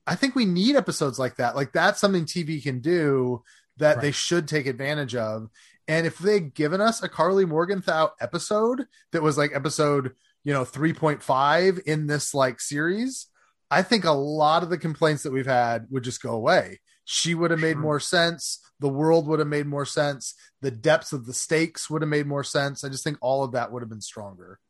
I 0.07 0.15
think 0.15 0.35
we 0.35 0.47
need 0.47 0.75
episodes 0.75 1.19
like 1.19 1.37
that. 1.37 1.55
Like 1.55 1.75
that's 1.75 2.01
something 2.01 2.25
TV 2.25 2.63
can 2.63 2.81
do 2.81 3.43
that 3.77 3.97
right. 3.97 4.03
they 4.03 4.11
should 4.11 4.49
take 4.49 4.67
advantage 4.67 5.15
of. 5.15 5.51
And 5.89 6.07
if 6.07 6.19
they'd 6.19 6.55
given 6.55 6.81
us 6.81 7.03
a 7.03 7.09
Karli 7.09 7.45
Morgenthau 7.45 8.11
episode 8.21 8.87
that 9.11 9.23
was 9.23 9.37
like 9.37 9.53
episode, 9.55 10.15
you 10.45 10.53
know, 10.53 10.65
3.5 10.65 11.81
in 11.83 12.07
this 12.07 12.35
like 12.35 12.61
series, 12.61 13.27
I 13.71 13.83
think 13.83 14.05
a 14.05 14.13
lot 14.13 14.63
of 14.63 14.71
the 14.71 14.79
complaints 14.79 15.23
that 15.23 15.33
we've 15.33 15.47
had 15.47 15.87
would 15.91 16.05
just 16.05 16.23
go 16.23 16.33
away. 16.33 16.81
She 17.05 17.35
would 17.35 17.51
have 17.51 17.61
made 17.61 17.79
more 17.79 17.99
sense. 17.99 18.61
The 18.79 18.89
world 18.89 19.27
would 19.27 19.39
have 19.39 19.49
made 19.49 19.67
more 19.67 19.87
sense. 19.87 20.35
The 20.61 20.71
depths 20.71 21.13
of 21.13 21.27
the 21.27 21.33
stakes 21.33 21.91
would 21.91 22.03
have 22.03 22.09
made 22.09 22.27
more 22.27 22.45
sense. 22.45 22.85
I 22.85 22.89
just 22.89 23.03
think 23.03 23.19
all 23.21 23.43
of 23.43 23.53
that 23.53 23.73
would 23.73 23.83
have 23.83 23.89
been 23.89 24.01
stronger. 24.01 24.61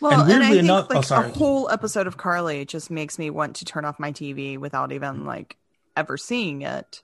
Well, 0.00 0.20
and, 0.20 0.30
and 0.30 0.42
I 0.42 0.48
think 0.50 0.60
enough, 0.60 0.90
like 0.90 1.10
oh, 1.10 1.16
a 1.16 1.28
whole 1.30 1.70
episode 1.70 2.06
of 2.06 2.16
Karli 2.16 2.64
just 2.64 2.90
makes 2.90 3.18
me 3.18 3.30
want 3.30 3.56
to 3.56 3.64
turn 3.64 3.84
off 3.84 3.98
my 3.98 4.12
TV 4.12 4.58
without 4.58 4.92
even 4.92 5.24
like 5.24 5.56
ever 5.96 6.16
seeing 6.16 6.62
it. 6.62 7.02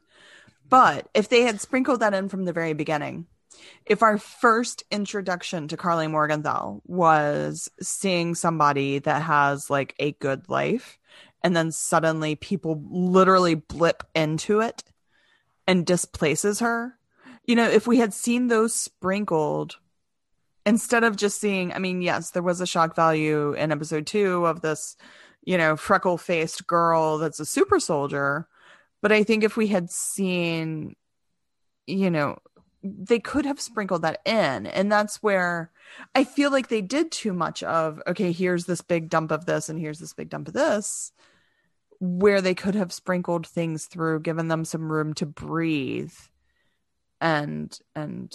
But 0.68 1.08
if 1.14 1.28
they 1.28 1.42
had 1.42 1.60
sprinkled 1.60 2.00
that 2.00 2.14
in 2.14 2.28
from 2.28 2.44
the 2.44 2.52
very 2.52 2.74
beginning, 2.74 3.26
if 3.86 4.02
our 4.02 4.18
first 4.18 4.84
introduction 4.90 5.68
to 5.68 5.76
Karli 5.76 6.06
Morgenthau 6.06 6.80
was 6.86 7.70
seeing 7.80 8.34
somebody 8.34 8.98
that 9.00 9.22
has 9.22 9.70
like 9.70 9.94
a 9.98 10.12
good 10.12 10.48
life, 10.48 10.98
and 11.42 11.56
then 11.56 11.72
suddenly 11.72 12.34
people 12.34 12.82
literally 12.90 13.54
blip 13.54 14.02
into 14.14 14.60
it 14.60 14.84
and 15.66 15.86
displaces 15.86 16.60
her, 16.60 16.98
you 17.44 17.56
know, 17.56 17.68
if 17.68 17.86
we 17.86 17.98
had 17.98 18.12
seen 18.12 18.46
those 18.46 18.74
sprinkled 18.74 19.76
instead 20.66 21.04
of 21.04 21.16
just 21.16 21.40
seeing, 21.40 21.72
I 21.72 21.78
mean, 21.78 22.02
yes, 22.02 22.30
there 22.30 22.42
was 22.42 22.60
a 22.60 22.66
shock 22.66 22.94
value 22.94 23.54
in 23.54 23.72
episode 23.72 24.06
two 24.06 24.46
of 24.46 24.60
this, 24.60 24.96
you 25.42 25.56
know, 25.56 25.76
freckle 25.76 26.18
faced 26.18 26.66
girl 26.66 27.18
that's 27.18 27.40
a 27.40 27.46
super 27.46 27.80
soldier. 27.80 28.46
But 29.02 29.12
I 29.12 29.24
think 29.24 29.42
if 29.42 29.56
we 29.56 29.68
had 29.68 29.90
seen, 29.90 30.94
you 31.86 32.10
know, 32.10 32.38
they 32.82 33.18
could 33.18 33.44
have 33.44 33.60
sprinkled 33.60 34.02
that 34.02 34.20
in. 34.24 34.66
And 34.66 34.90
that's 34.90 35.22
where 35.22 35.70
I 36.14 36.24
feel 36.24 36.50
like 36.50 36.68
they 36.68 36.80
did 36.80 37.10
too 37.10 37.32
much 37.32 37.62
of, 37.62 38.00
okay, 38.06 38.32
here's 38.32 38.64
this 38.64 38.80
big 38.80 39.10
dump 39.10 39.30
of 39.30 39.46
this 39.46 39.68
and 39.68 39.78
here's 39.78 39.98
this 39.98 40.14
big 40.14 40.30
dump 40.30 40.48
of 40.48 40.54
this, 40.54 41.12
where 41.98 42.40
they 42.40 42.54
could 42.54 42.74
have 42.74 42.92
sprinkled 42.92 43.46
things 43.46 43.86
through, 43.86 44.20
given 44.20 44.48
them 44.48 44.64
some 44.64 44.90
room 44.90 45.12
to 45.14 45.26
breathe. 45.26 46.14
And, 47.20 47.78
and, 47.94 48.34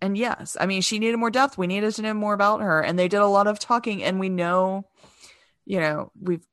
and 0.00 0.18
yes, 0.18 0.56
I 0.60 0.66
mean, 0.66 0.82
she 0.82 0.98
needed 0.98 1.18
more 1.18 1.30
depth. 1.30 1.56
We 1.56 1.68
needed 1.68 1.94
to 1.94 2.02
know 2.02 2.14
more 2.14 2.34
about 2.34 2.60
her. 2.60 2.80
And 2.80 2.98
they 2.98 3.08
did 3.08 3.20
a 3.20 3.26
lot 3.26 3.46
of 3.46 3.60
talking. 3.60 4.02
And 4.02 4.18
we 4.18 4.28
know, 4.28 4.86
you 5.64 5.78
know, 5.78 6.10
we've 6.20 6.44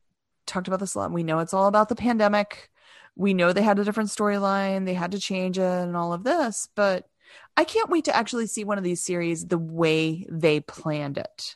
talked 0.45 0.67
about 0.67 0.79
this 0.79 0.93
a 0.93 0.99
lot. 0.99 1.11
We 1.11 1.23
know 1.23 1.39
it's 1.39 1.53
all 1.53 1.67
about 1.67 1.89
the 1.89 1.95
pandemic. 1.95 2.69
We 3.15 3.33
know 3.33 3.51
they 3.51 3.63
had 3.63 3.79
a 3.79 3.83
different 3.83 4.09
storyline. 4.09 4.85
They 4.85 4.93
had 4.93 5.11
to 5.11 5.19
change 5.19 5.57
it 5.57 5.63
and 5.63 5.95
all 5.95 6.13
of 6.13 6.23
this. 6.23 6.69
But 6.75 7.07
I 7.57 7.63
can't 7.63 7.89
wait 7.89 8.05
to 8.05 8.15
actually 8.15 8.47
see 8.47 8.63
one 8.63 8.77
of 8.77 8.83
these 8.83 9.01
series 9.01 9.45
the 9.45 9.57
way 9.57 10.25
they 10.29 10.59
planned 10.59 11.17
it. 11.17 11.55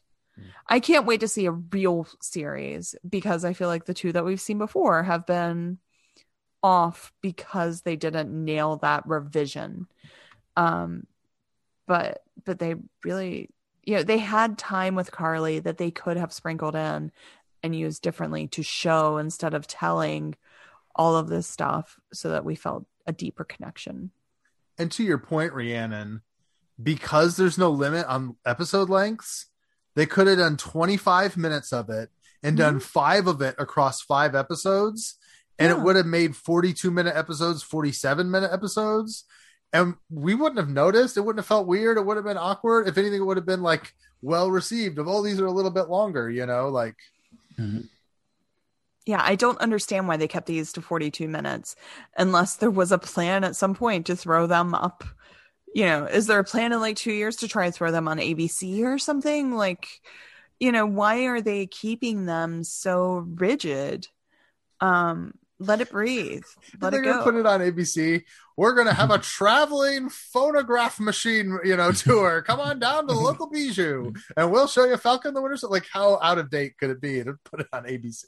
I 0.67 0.79
can't 0.79 1.05
wait 1.05 1.21
to 1.21 1.27
see 1.27 1.45
a 1.47 1.51
real 1.51 2.07
series 2.21 2.95
because 3.07 3.43
I 3.43 3.53
feel 3.53 3.67
like 3.67 3.85
the 3.85 3.93
two 3.93 4.11
that 4.13 4.23
we've 4.23 4.39
seen 4.39 4.57
before 4.57 5.03
have 5.03 5.25
been 5.25 5.79
off 6.61 7.11
because 7.21 7.81
they 7.81 7.95
didn't 7.95 8.31
nail 8.31 8.77
that 8.77 9.07
revision. 9.07 9.87
Um, 10.55 11.07
but 11.87 12.23
but 12.45 12.59
they 12.59 12.75
really, 13.03 13.49
you 13.83 13.95
know, 13.95 14.03
they 14.03 14.19
had 14.19 14.57
time 14.57 14.95
with 14.95 15.11
Karli 15.11 15.59
that 15.59 15.77
they 15.77 15.91
could 15.91 16.17
have 16.17 16.31
sprinkled 16.31 16.75
in 16.75 17.11
and 17.63 17.75
used 17.75 18.01
differently 18.01 18.47
to 18.47 18.63
show 18.63 19.17
instead 19.17 19.53
of 19.53 19.67
telling 19.67 20.35
all 20.95 21.15
of 21.15 21.27
this 21.27 21.47
stuff 21.47 21.99
so 22.13 22.29
that 22.29 22.45
we 22.45 22.55
felt 22.55 22.85
a 23.07 23.11
deeper 23.11 23.43
connection. 23.43 24.11
And 24.79 24.91
to 24.93 25.03
your 25.03 25.17
point, 25.17 25.53
Rhiannon, 25.53 26.21
because 26.81 27.35
there's 27.37 27.57
no 27.57 27.69
limit 27.69 28.05
on 28.07 28.37
episode 28.45 28.89
lengths, 28.89 29.47
they 29.95 30.05
could 30.05 30.27
have 30.27 30.37
done 30.37 30.55
25 30.57 31.35
minutes 31.37 31.73
of 31.73 31.89
it 31.89 32.09
and 32.41 32.57
done 32.57 32.75
Mm-hmm. 32.75 32.79
five 32.79 33.27
of 33.27 33.41
it 33.41 33.55
across 33.59 34.01
five 34.01 34.33
episodes. 34.35 35.15
And 35.57 35.69
it 35.71 35.81
would 35.81 35.97
have 35.97 36.05
made 36.05 36.37
42 36.37 36.89
minute 36.89 37.15
episodes, 37.17 37.61
47 37.61 38.31
minute 38.31 38.51
episodes. 38.53 39.25
And 39.73 39.95
we 40.09 40.33
wouldn't 40.33 40.57
have 40.57 40.69
noticed. 40.69 41.17
It 41.17 41.21
wouldn't 41.21 41.39
have 41.39 41.45
felt 41.47 41.67
weird. 41.67 41.97
It 41.97 42.05
would 42.05 42.15
have 42.15 42.25
been 42.25 42.37
awkward. 42.37 42.87
If 42.87 42.97
anything, 42.97 43.19
it 43.21 43.25
would 43.25 43.35
have 43.37 43.45
been 43.45 43.61
like 43.61 43.93
well 44.21 44.49
received 44.49 44.97
of, 44.99 45.07
oh, 45.09 45.21
these 45.21 45.39
are 45.41 45.45
a 45.45 45.51
little 45.51 45.69
bit 45.71 45.89
longer, 45.89 46.29
you 46.29 46.45
know, 46.45 46.69
like 46.69 46.95
Yeah, 49.09 49.23
I 49.23 49.33
don't 49.33 49.57
understand 49.57 50.07
why 50.07 50.17
they 50.17 50.27
kept 50.27 50.45
these 50.45 50.71
to 50.73 50.83
42 50.83 51.27
minutes 51.27 51.75
unless 52.15 52.57
there 52.57 52.69
was 52.69 52.91
a 52.91 52.99
plan 52.99 53.43
at 53.43 53.55
some 53.55 53.73
point 53.73 54.05
to 54.05 54.15
throw 54.15 54.45
them 54.45 54.75
up. 54.75 55.03
You 55.73 55.85
know, 55.85 56.05
is 56.05 56.27
there 56.27 56.37
a 56.37 56.43
plan 56.43 56.73
in 56.73 56.79
like 56.79 56.95
two 56.95 57.11
years 57.11 57.37
to 57.37 57.47
try 57.47 57.65
and 57.65 57.73
throw 57.73 57.89
them 57.89 58.07
on 58.07 58.19
ABC 58.19 58.83
or 58.83 58.99
something? 58.99 59.55
Like, 59.55 59.87
you 60.59 60.71
know, 60.71 60.85
why 60.85 61.23
are 61.25 61.41
they 61.41 61.65
keeping 61.65 62.27
them 62.27 62.63
so 62.63 63.25
rigid? 63.33 64.07
Um, 64.79 65.33
let 65.59 65.81
it 65.81 65.91
breathe. 65.91 66.43
Let 66.81 66.91
they're 66.91 67.01
it 67.01 67.05
gonna 67.05 67.17
go. 67.19 67.23
put 67.23 67.35
it 67.35 67.45
on 67.45 67.59
ABC. 67.59 68.23
We're 68.57 68.73
gonna 68.75 68.93
have 68.93 69.11
a 69.11 69.17
traveling 69.37 70.09
phonograph 70.09 70.99
machine, 70.99 71.57
you 71.63 71.75
know, 71.77 71.91
tour. 71.93 72.41
Come 72.41 72.59
on 72.59 72.79
down 72.79 73.07
to 73.07 73.13
the 73.13 73.19
local 73.19 73.49
bijou, 73.49 74.13
and 74.37 74.51
we'll 74.51 74.67
show 74.67 74.85
you 74.85 74.97
Falcon 74.97 75.33
the 75.33 75.41
Winter. 75.41 75.57
Sol- 75.57 75.71
Like, 75.71 75.87
how 75.91 76.19
out 76.21 76.37
of 76.37 76.49
date 76.49 76.77
could 76.77 76.89
it 76.89 77.01
be 77.01 77.23
to 77.23 77.35
put 77.45 77.61
it 77.61 77.67
on 77.73 77.83
ABC? 77.83 78.23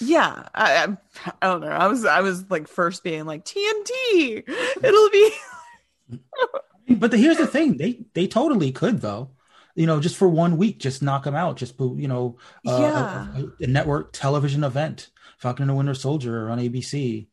yeah, 0.00 0.48
I, 0.54 0.84
I, 0.84 0.96
I 1.42 1.46
don't 1.46 1.60
know. 1.60 1.68
I 1.68 1.86
was, 1.88 2.04
I 2.04 2.20
was 2.20 2.48
like 2.50 2.68
first 2.68 3.02
being 3.04 3.26
like 3.26 3.44
TNT. 3.44 4.42
It'll 4.82 5.10
be. 5.10 5.30
But 6.88 7.10
the, 7.10 7.16
here's 7.16 7.36
the 7.38 7.48
thing: 7.48 7.76
they 7.78 8.04
they 8.14 8.28
totally 8.28 8.70
could 8.70 9.00
though. 9.00 9.30
You 9.74 9.86
know, 9.86 10.00
just 10.00 10.16
for 10.16 10.28
one 10.28 10.56
week, 10.56 10.78
just 10.78 11.02
knock 11.02 11.24
them 11.24 11.34
out. 11.34 11.56
Just 11.56 11.76
put 11.76 11.96
you 11.98 12.06
know, 12.08 12.38
uh, 12.66 12.70
a- 12.72 12.80
Yeah. 12.80 13.42
a, 13.60 13.64
a 13.64 13.66
network 13.66 14.12
television 14.12 14.62
event, 14.64 15.08
Falcon 15.38 15.64
and 15.64 15.70
the 15.70 15.74
Winter 15.74 15.94
Soldier 15.94 16.48
on 16.50 16.58
ABC, 16.58 17.28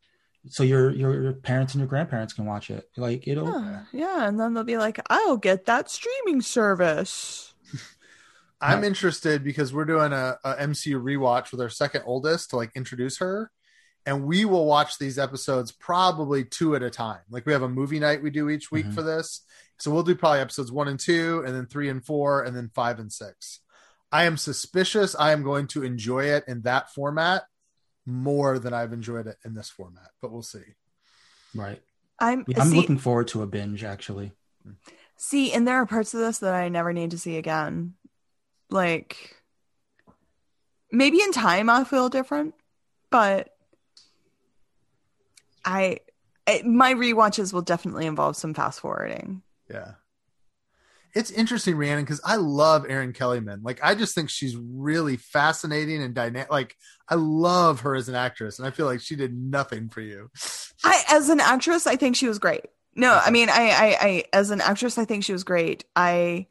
so 0.48 0.62
your 0.62 0.90
your, 0.90 1.22
your 1.22 1.32
parents 1.32 1.74
and 1.74 1.80
your 1.80 1.88
grandparents 1.88 2.32
can 2.34 2.44
watch 2.46 2.70
it. 2.70 2.88
Like 2.96 3.26
it'll. 3.26 3.48
Yeah, 3.50 3.82
yeah, 3.92 4.28
and 4.28 4.38
then 4.38 4.54
they'll 4.54 4.64
be 4.64 4.76
like, 4.78 5.00
"I'll 5.10 5.36
get 5.36 5.66
that 5.66 5.90
streaming 5.90 6.42
service." 6.42 7.54
I'm 8.60 8.78
Right. 8.78 8.86
interested 8.86 9.44
because 9.44 9.74
we're 9.74 9.84
doing 9.84 10.12
a, 10.12 10.38
a 10.44 10.54
MCU 10.54 11.02
rewatch 11.02 11.50
with 11.50 11.60
our 11.60 11.68
second 11.68 12.02
oldest 12.06 12.50
to 12.50 12.56
like 12.56 12.70
introduce 12.74 13.18
her, 13.18 13.50
and 14.06 14.24
we 14.24 14.44
will 14.44 14.64
watch 14.66 14.98
these 14.98 15.18
episodes 15.18 15.72
probably 15.72 16.44
two 16.44 16.74
at 16.76 16.82
a 16.82 16.90
time. 16.90 17.20
Like 17.30 17.46
we 17.46 17.52
have 17.52 17.62
a 17.62 17.68
movie 17.68 17.98
night 18.00 18.22
we 18.22 18.30
do 18.30 18.48
each 18.48 18.70
week 18.70 18.86
Mhm. 18.86 18.94
for 18.94 19.02
this, 19.02 19.42
so 19.78 19.90
we'll 19.90 20.02
do 20.02 20.14
probably 20.14 20.40
episodes 20.40 20.70
one 20.72 20.88
and 20.88 21.00
two, 21.00 21.42
and 21.44 21.54
then 21.54 21.66
three 21.66 21.88
and 21.88 22.04
four, 22.04 22.42
and 22.42 22.56
then 22.56 22.70
five 22.74 22.98
and 22.98 23.12
six. 23.12 23.60
I 24.12 24.24
am 24.24 24.36
suspicious 24.36 25.14
I 25.18 25.32
am 25.32 25.42
going 25.42 25.66
to 25.68 25.82
enjoy 25.82 26.24
it 26.26 26.44
in 26.46 26.62
that 26.62 26.92
format 26.94 27.42
more 28.06 28.58
than 28.58 28.74
I've 28.74 28.92
enjoyed 28.92 29.26
it 29.26 29.38
in 29.44 29.54
this 29.54 29.70
format, 29.70 30.10
but 30.20 30.30
we'll 30.30 30.42
see. 30.42 30.74
Right. 31.54 31.80
I'm 32.18 32.44
Yeah, 32.46 32.60
I'm 32.62 32.70
see, 32.70 32.76
looking 32.76 32.98
forward 32.98 33.28
to 33.28 33.42
a 33.42 33.46
binge 33.46 33.84
actually. 33.84 34.32
see, 35.16 35.52
and 35.52 35.66
there 35.66 35.76
are 35.76 35.86
parts 35.86 36.14
of 36.14 36.20
this 36.20 36.38
that 36.38 36.54
I 36.54 36.68
never 36.68 36.92
need 36.92 37.10
to 37.12 37.18
see 37.18 37.36
again. 37.36 37.94
Like 38.70 39.36
maybe 40.90 41.20
in 41.20 41.32
time 41.32 41.68
I'll 41.70 41.84
feel 41.84 42.08
different, 42.08 42.54
but 43.10 43.50
I, 45.64 45.98
I 46.46 46.62
my 46.64 46.94
rewatches 46.94 47.52
will 47.52 47.62
definitely 47.62 48.06
involve 48.06 48.36
some 48.36 48.54
fast 48.54 48.80
forwarding. 48.80 49.42
Yeah. 49.70 49.92
It's 51.14 51.30
interesting, 51.30 51.76
Rhiannon, 51.76 52.04
because 52.04 52.20
I 52.24 52.36
love 52.36 52.86
Erin 52.88 53.12
Kellyman. 53.12 53.60
Like, 53.62 53.78
I 53.82 53.94
just 53.94 54.16
think 54.16 54.30
she's 54.30 54.56
really 54.56 55.16
fascinating 55.16 56.02
and 56.02 56.12
dynamic. 56.12 56.50
Like, 56.50 56.76
I 57.08 57.14
love 57.14 57.80
her 57.80 57.94
as 57.94 58.08
an 58.08 58.16
actress, 58.16 58.58
and 58.58 58.66
I 58.66 58.72
feel 58.72 58.86
like 58.86 59.00
she 59.00 59.14
did 59.14 59.32
nothing 59.32 59.90
for 59.90 60.00
you. 60.00 60.30
I 60.82 61.04
as 61.10 61.28
an 61.28 61.38
actress, 61.38 61.86
I 61.86 61.94
think 61.96 62.16
she 62.16 62.26
was 62.26 62.40
great. 62.40 62.64
No, 62.96 63.18
I 63.22 63.30
mean, 63.30 63.48
I, 63.48 63.70
I, 63.70 63.96
I, 64.00 64.24
as 64.32 64.50
an 64.50 64.60
actress, 64.60 64.98
I 64.98 65.04
think 65.04 65.24
she 65.24 65.32
was 65.32 65.44
great. 65.44 65.84
I, 65.94 66.46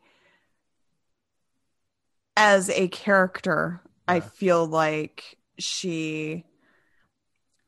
as 2.37 2.69
a 2.69 2.87
character, 2.87 3.81
I 4.07 4.21
feel 4.21 4.65
like 4.65 5.37
she. 5.59 6.45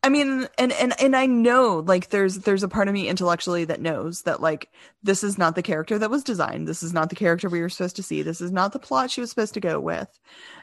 I 0.05 0.09
mean, 0.09 0.47
and 0.59 0.71
and 0.73 0.93
and 1.01 1.15
I 1.15 1.25
know, 1.25 1.79
like, 1.79 2.09
there's 2.09 2.37
there's 2.37 2.61
a 2.61 2.67
part 2.67 2.87
of 2.87 2.93
me 2.93 3.07
intellectually 3.07 3.65
that 3.65 3.81
knows 3.81 4.21
that 4.21 4.39
like 4.39 4.69
this 5.01 5.23
is 5.23 5.39
not 5.39 5.55
the 5.55 5.63
character 5.63 5.97
that 5.97 6.11
was 6.11 6.23
designed. 6.23 6.67
This 6.67 6.83
is 6.83 6.93
not 6.93 7.09
the 7.09 7.15
character 7.15 7.49
we 7.49 7.59
were 7.59 7.69
supposed 7.69 7.95
to 7.95 8.03
see. 8.03 8.21
This 8.21 8.39
is 8.39 8.51
not 8.51 8.71
the 8.71 8.77
plot 8.77 9.09
she 9.09 9.19
was 9.19 9.31
supposed 9.31 9.55
to 9.55 9.59
go 9.59 9.79
with. 9.79 10.07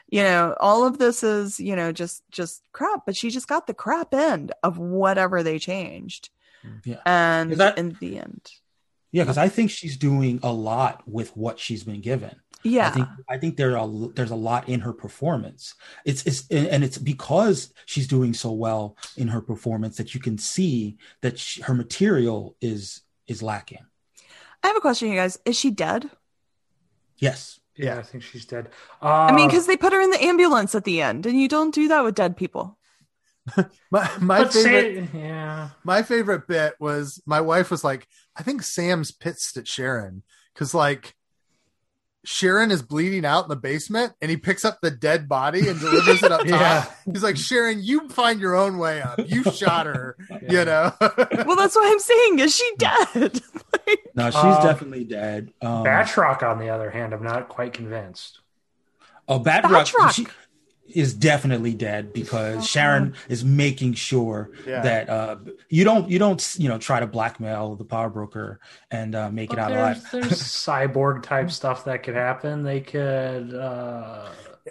You 0.07 0.23
know, 0.23 0.55
all 0.61 0.87
of 0.87 0.97
this 0.97 1.23
is 1.23 1.59
you 1.59 1.75
know 1.75 1.91
just 1.91 2.23
just 2.31 2.63
crap. 2.71 3.05
But 3.05 3.17
she 3.17 3.29
just 3.29 3.49
got 3.49 3.67
the 3.67 3.73
crap 3.73 4.13
end 4.13 4.53
of 4.63 4.77
whatever 4.77 5.43
they 5.43 5.59
changed 5.59 6.29
mm-hmm. 6.65 6.91
Yeah. 6.91 7.01
and 7.05 7.51
that- 7.57 7.77
in 7.77 7.97
the 7.99 8.19
end 8.19 8.49
Yeah, 9.11 9.23
because 9.23 9.37
I 9.37 9.49
think 9.49 9.71
she's 9.71 9.97
doing 9.97 10.39
a 10.41 10.53
lot 10.53 11.03
with 11.05 11.35
what 11.35 11.59
she's 11.59 11.83
been 11.83 11.99
given. 11.99 12.37
Yeah 12.63 12.87
I 12.87 12.91
think 12.91 13.07
I 13.29 13.37
think 13.37 13.57
there 13.57 13.77
are 13.77 13.87
there's 14.15 14.31
a 14.31 14.35
lot 14.35 14.69
in 14.69 14.81
her 14.81 14.93
performance. 14.93 15.75
It's 16.05 16.25
it's 16.25 16.47
and 16.49 16.83
it's 16.83 16.97
because 16.97 17.73
she's 17.85 18.07
doing 18.07 18.33
so 18.33 18.51
well 18.51 18.97
in 19.17 19.27
her 19.29 19.41
performance 19.41 19.97
that 19.97 20.13
you 20.13 20.19
can 20.19 20.37
see 20.37 20.97
that 21.21 21.39
she, 21.39 21.61
her 21.61 21.73
material 21.73 22.55
is 22.61 23.01
is 23.27 23.41
lacking. 23.41 23.85
i 24.63 24.67
have 24.67 24.75
a 24.77 24.81
question 24.81 25.09
you 25.09 25.15
guys 25.15 25.37
is 25.45 25.55
she 25.55 25.71
dead 25.71 26.09
Yes. 27.17 27.59
Yeah, 27.75 27.85
Yeah. 27.85 27.99
I 27.99 28.03
think 28.03 28.23
she's 28.23 28.45
dead. 28.45 28.69
Uh, 29.01 29.27
i 29.29 29.31
mean 29.35 29.47
because 29.47 29.65
they 29.67 29.77
put 29.77 29.93
her 29.93 30.01
in 30.01 30.09
the 30.11 30.23
ambulance 30.23 30.75
at 30.75 30.83
the 30.83 31.01
end 31.01 31.25
and 31.25 31.39
you 31.39 31.47
don't 31.47 31.73
do 31.73 31.87
that 31.87 32.03
with 32.03 32.15
dead 32.15 32.35
people 32.37 32.77
My 33.91 34.09
my 34.21 34.43
but 34.43 34.53
favorite 34.53 35.09
say, 35.11 35.19
yeah, 35.19 35.69
my 35.83 36.01
favorite 36.01 36.47
bit 36.47 36.75
was 36.79 37.21
my 37.25 37.41
wife 37.41 37.69
was 37.71 37.83
like, 37.83 38.07
I 38.37 38.41
think 38.43 38.63
Sam's 38.63 39.11
pissed 39.11 39.57
at 39.57 39.67
Sharon 39.67 40.23
because 40.53 40.73
like 40.73 41.13
Sharon 42.25 42.71
is 42.71 42.81
bleeding 42.81 43.25
out 43.25 43.43
in 43.43 43.49
the 43.49 43.55
basement 43.57 44.13
and 44.21 44.31
he 44.31 44.37
picks 44.37 44.63
up 44.63 44.79
the 44.81 44.89
dead 44.91 45.27
body 45.27 45.67
and 45.67 45.77
delivers 45.79 46.23
it 46.23 46.31
up 46.31 46.39
top. 46.47 46.47
Yeah. 46.49 46.85
He's 47.11 47.21
like, 47.23 47.35
Sharon, 47.35 47.83
you 47.83 48.07
find 48.09 48.39
your 48.39 48.55
own 48.55 48.77
way 48.77 49.01
up. 49.01 49.19
You 49.25 49.43
shot 49.51 49.85
her, 49.87 50.15
Yeah. 50.29 50.37
you 50.49 50.65
know. 50.65 50.93
well 51.45 51.55
that's 51.57 51.75
what 51.75 51.91
i'm 51.91 51.99
saying 51.99 52.39
is 52.39 52.55
she 52.55 52.71
dead 52.77 53.41
Like, 53.73 53.99
No, 54.15 54.29
she's 54.29 54.35
Um, 54.43 54.63
definitely 54.63 55.03
dead. 55.03 55.51
Um, 55.61 55.83
Batroc, 55.83 56.43
on 56.43 56.59
the 56.59 56.69
other 56.69 56.89
hand, 56.89 57.13
I'm 57.13 57.23
not 57.23 57.49
quite 57.49 57.73
convinced. 57.73 58.39
oh, 59.27 59.39
Batroc. 59.41 59.91
Batroc. 59.93 60.11
She, 60.13 60.27
is 60.87 61.13
definitely 61.13 61.73
dead 61.73 62.11
because 62.13 62.67
Sharon 62.67 63.15
is 63.29 63.43
making 63.43 63.93
sure 63.93 64.51
Yeah. 64.67 64.81
that 64.81 65.09
uh, 65.09 65.37
you 65.69 65.83
don't 65.83 66.09
you 66.09 66.19
don't 66.19 66.55
you 66.59 66.67
know 66.69 66.77
try 66.77 66.99
to 66.99 67.07
blackmail 67.07 67.75
the 67.75 67.85
power 67.85 68.09
broker 68.09 68.59
and 68.91 69.15
uh, 69.15 69.29
make 69.31 69.53
it 69.53 69.59
out 69.59 69.69
there's, 69.69 69.97
alive. 69.97 70.11
there's 70.11 70.31
cyborg 70.43 71.23
type 71.23 71.51
stuff 71.51 71.85
that 71.85 72.03
could 72.03 72.15
happen. 72.15 72.63
They 72.63 72.81
could. 72.81 73.53
Uh, 73.53 74.29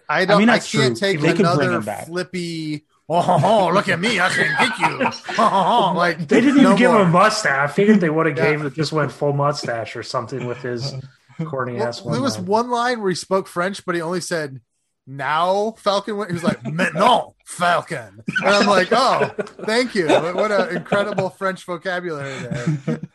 I 0.08 0.24
don't. 0.24 0.36
I, 0.36 0.38
mean, 0.38 0.46
that's 0.48 0.70
can't 0.70 0.96
true. 0.96 1.08
take 1.08 1.20
They 1.20 1.28
could 1.28 1.36
bring 1.38 1.46
another 1.46 1.72
him 1.78 1.84
back. 1.84 2.06
flippy. 2.06 2.84
Oh, 3.08 3.20
ho, 3.20 3.36
ho, 3.36 3.68
look 3.74 3.88
at 3.88 3.98
me! 4.00 4.20
I 4.20 4.28
can 4.30 4.56
kick 4.56 4.78
you. 4.78 5.04
Ho, 5.04 5.10
ho, 5.48 5.90
ho, 5.90 5.92
like 5.98 6.18
they 6.28 6.40
didn't 6.40 6.60
even 6.60 6.62
no 6.62 6.76
give 6.76 6.90
more. 6.92 7.02
him 7.02 7.08
a 7.08 7.10
mustache. 7.10 7.70
I 7.70 7.72
figured 7.72 8.00
they 8.00 8.08
would 8.08 8.26
have 8.26 8.36
Yeah. 8.38 8.50
gave 8.52 8.64
it 8.64 8.74
just 8.74 8.92
went 8.92 9.12
full 9.12 9.32
mustache 9.34 9.96
or 9.96 10.02
something 10.02 10.46
with 10.46 10.58
his 10.58 10.94
corny 11.44 11.74
Well, 11.74 11.88
ass. 11.88 12.00
there 12.00 12.22
was 12.22 12.38
one. 12.38 12.46
one 12.46 12.70
line 12.70 13.00
where 13.00 13.10
he 13.10 13.16
spoke 13.16 13.48
French, 13.48 13.84
but 13.84 13.94
he 13.94 14.00
only 14.00 14.20
said 14.22 14.60
"now 15.06 15.72
Falcon." 15.78 16.16
went- 16.16 16.30
He 16.30 16.34
was 16.34 16.44
like 16.44 16.64
"non 16.64 17.32
Falcon," 17.44 18.22
and 18.44 18.48
I'm 18.48 18.66
like, 18.66 18.88
"Oh, 18.92 19.30
thank 19.64 19.94
you! 19.94 20.08
What 20.08 20.50
an 20.52 20.76
incredible 20.76 21.30
French 21.30 21.64
vocabulary 21.64 22.34
there." 22.38 23.00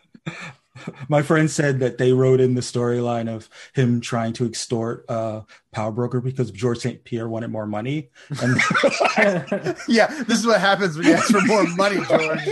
My 1.09 1.23
friend 1.23 1.49
said 1.49 1.79
that 1.79 1.97
they 1.97 2.13
wrote 2.13 2.39
in 2.39 2.53
the 2.53 2.61
storyline 2.61 3.27
of 3.33 3.49
him 3.73 3.99
trying 3.99 4.33
to 4.33 4.45
extort 4.45 5.05
uh, 5.09 5.41
power 5.71 5.91
broker 5.91 6.21
because 6.21 6.51
George 6.51 6.77
St. 6.77 7.03
Pierre 7.03 7.27
wanted 7.27 7.49
more 7.49 7.65
money, 7.65 8.09
and 8.41 8.55
Yeah, 9.87 10.07
this 10.27 10.37
is 10.39 10.45
what 10.45 10.61
happens 10.61 10.95
when 10.95 11.07
you 11.07 11.13
ask 11.13 11.31
for 11.31 11.41
more 11.41 11.65
money, 11.69 11.97
George. 12.05 12.47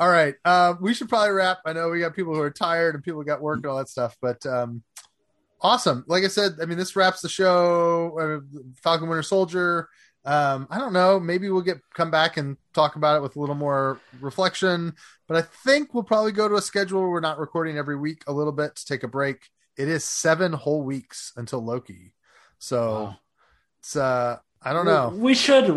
All 0.00 0.08
right, 0.08 0.36
uh, 0.44 0.74
we 0.80 0.94
should 0.94 1.08
probably 1.08 1.32
wrap. 1.32 1.58
I 1.66 1.72
know 1.72 1.90
we 1.90 1.98
got 2.00 2.14
people 2.14 2.34
who 2.34 2.40
are 2.40 2.50
tired 2.50 2.94
and 2.94 3.02
people 3.02 3.20
who 3.20 3.26
got 3.26 3.42
work 3.42 3.56
and 3.58 3.66
all 3.66 3.78
that 3.78 3.88
stuff, 3.88 4.16
but 4.22 4.46
um, 4.46 4.82
awesome. 5.60 6.04
Like 6.06 6.24
I 6.24 6.28
said, 6.28 6.52
I 6.62 6.66
mean, 6.66 6.78
this 6.78 6.96
wraps 6.96 7.20
the 7.20 7.28
show. 7.28 8.18
Uh, 8.18 8.60
Falcon 8.82 9.08
Winter 9.08 9.22
Soldier. 9.22 9.88
Um, 10.24 10.66
I 10.70 10.78
don't 10.78 10.92
know. 10.92 11.18
Maybe 11.18 11.48
we'll 11.48 11.62
get 11.62 11.78
come 11.94 12.10
back 12.10 12.36
and 12.36 12.56
talk 12.74 12.96
about 12.96 13.16
it 13.16 13.22
with 13.22 13.36
a 13.36 13.40
little 13.40 13.54
more 13.54 13.98
reflection. 14.20 14.94
But 15.26 15.36
I 15.36 15.42
think 15.64 15.94
we'll 15.94 16.02
probably 16.04 16.32
go 16.32 16.48
to 16.48 16.56
a 16.56 16.62
schedule 16.62 17.00
where 17.00 17.10
we're 17.10 17.20
not 17.20 17.38
recording 17.38 17.78
every 17.78 17.96
week 17.96 18.24
a 18.26 18.32
little 18.32 18.52
bit 18.52 18.76
to 18.76 18.84
take 18.84 19.02
a 19.04 19.08
break. 19.08 19.48
It 19.76 19.88
is 19.88 20.04
seven 20.04 20.52
whole 20.52 20.82
weeks 20.82 21.32
until 21.36 21.64
Loki, 21.64 22.12
so 22.58 22.92
Wow. 23.04 23.16
it's 23.78 23.94
uh, 23.96 24.38
I 24.60 24.72
don't 24.72 24.86
know. 24.86 25.10
We 25.14 25.34
should 25.34 25.68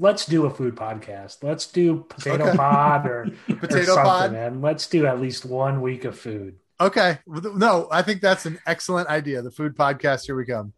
let's 0.00 0.24
do 0.24 0.46
a 0.46 0.50
food 0.50 0.74
podcast. 0.74 1.42
Let's 1.44 1.66
do 1.66 2.06
potato 2.08 2.46
Okay. 2.48 2.56
pod 2.56 3.06
or, 3.06 3.26
or 3.50 3.56
Potato 3.56 3.84
something, 3.94 4.04
pod. 4.04 4.32
man. 4.32 4.62
Let's 4.62 4.86
do 4.88 5.04
at 5.06 5.20
least 5.20 5.44
one 5.44 5.82
week 5.82 6.04
of 6.06 6.18
food. 6.18 6.56
Okay. 6.80 7.18
No, 7.26 7.88
I 7.90 8.02
think 8.02 8.20
that's 8.20 8.44
an 8.46 8.58
excellent 8.66 9.08
idea. 9.08 9.42
The 9.42 9.50
food 9.50 9.76
podcast. 9.76 10.26
Here 10.26 10.36
we 10.36 10.44
come. 10.46 10.72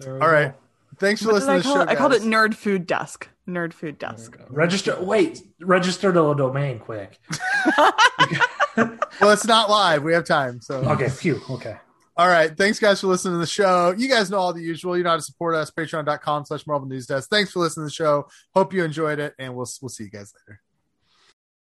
There 0.00 0.14
we 0.14 0.20
All 0.20 0.28
right. 0.30 0.52
go. 0.52 0.58
Thanks 0.98 1.22
for 1.22 1.28
What 1.28 1.34
listening 1.34 1.56
I 1.56 1.58
to 1.58 1.62
the 1.62 1.68
call 1.68 1.76
show. 1.76 1.82
it? 1.82 1.88
I 1.88 1.94
called 1.94 2.12
it. 2.14 2.22
Nerd 2.22 2.54
Food 2.54 2.86
Desk. 2.86 3.28
Nerd 3.48 3.72
Food 3.72 3.98
Desk. 3.98 4.36
Register. 4.50 4.96
Wait, 5.00 5.40
register 5.60 6.10
the 6.10 6.34
domain 6.34 6.78
quick. 6.78 7.18
Well, 9.20 9.30
it's 9.30 9.46
not 9.46 9.70
live. 9.70 10.02
We 10.02 10.12
have 10.12 10.24
time. 10.26 10.60
So, 10.60 10.80
Okay, 10.90 11.08
phew. 11.08 11.40
Okay. 11.48 11.74
all 12.18 12.28
right. 12.28 12.54
Thanks, 12.54 12.78
guys, 12.78 13.00
for 13.00 13.06
listening 13.06 13.34
to 13.36 13.38
the 13.38 13.46
show. 13.46 13.94
You 13.96 14.06
guys 14.10 14.30
know 14.30 14.36
all 14.36 14.52
the 14.52 14.60
usual. 14.60 14.98
You 14.98 15.04
know 15.04 15.10
how 15.10 15.16
to 15.16 15.22
support 15.22 15.54
us. 15.54 15.70
Patreon.com 15.70 16.44
slash 16.44 16.66
Marvel 16.66 16.86
News 16.86 17.06
Desk. 17.06 17.30
Thanks 17.30 17.52
for 17.52 17.60
listening 17.60 17.84
to 17.84 17.88
the 17.88 17.94
show. 17.94 18.28
Hope 18.54 18.74
you 18.74 18.84
enjoyed 18.84 19.18
it, 19.18 19.32
and 19.38 19.54
we'll, 19.56 19.66
we'll 19.80 19.88
see 19.88 20.04
you 20.04 20.10
guys 20.10 20.34
later. 20.46 20.60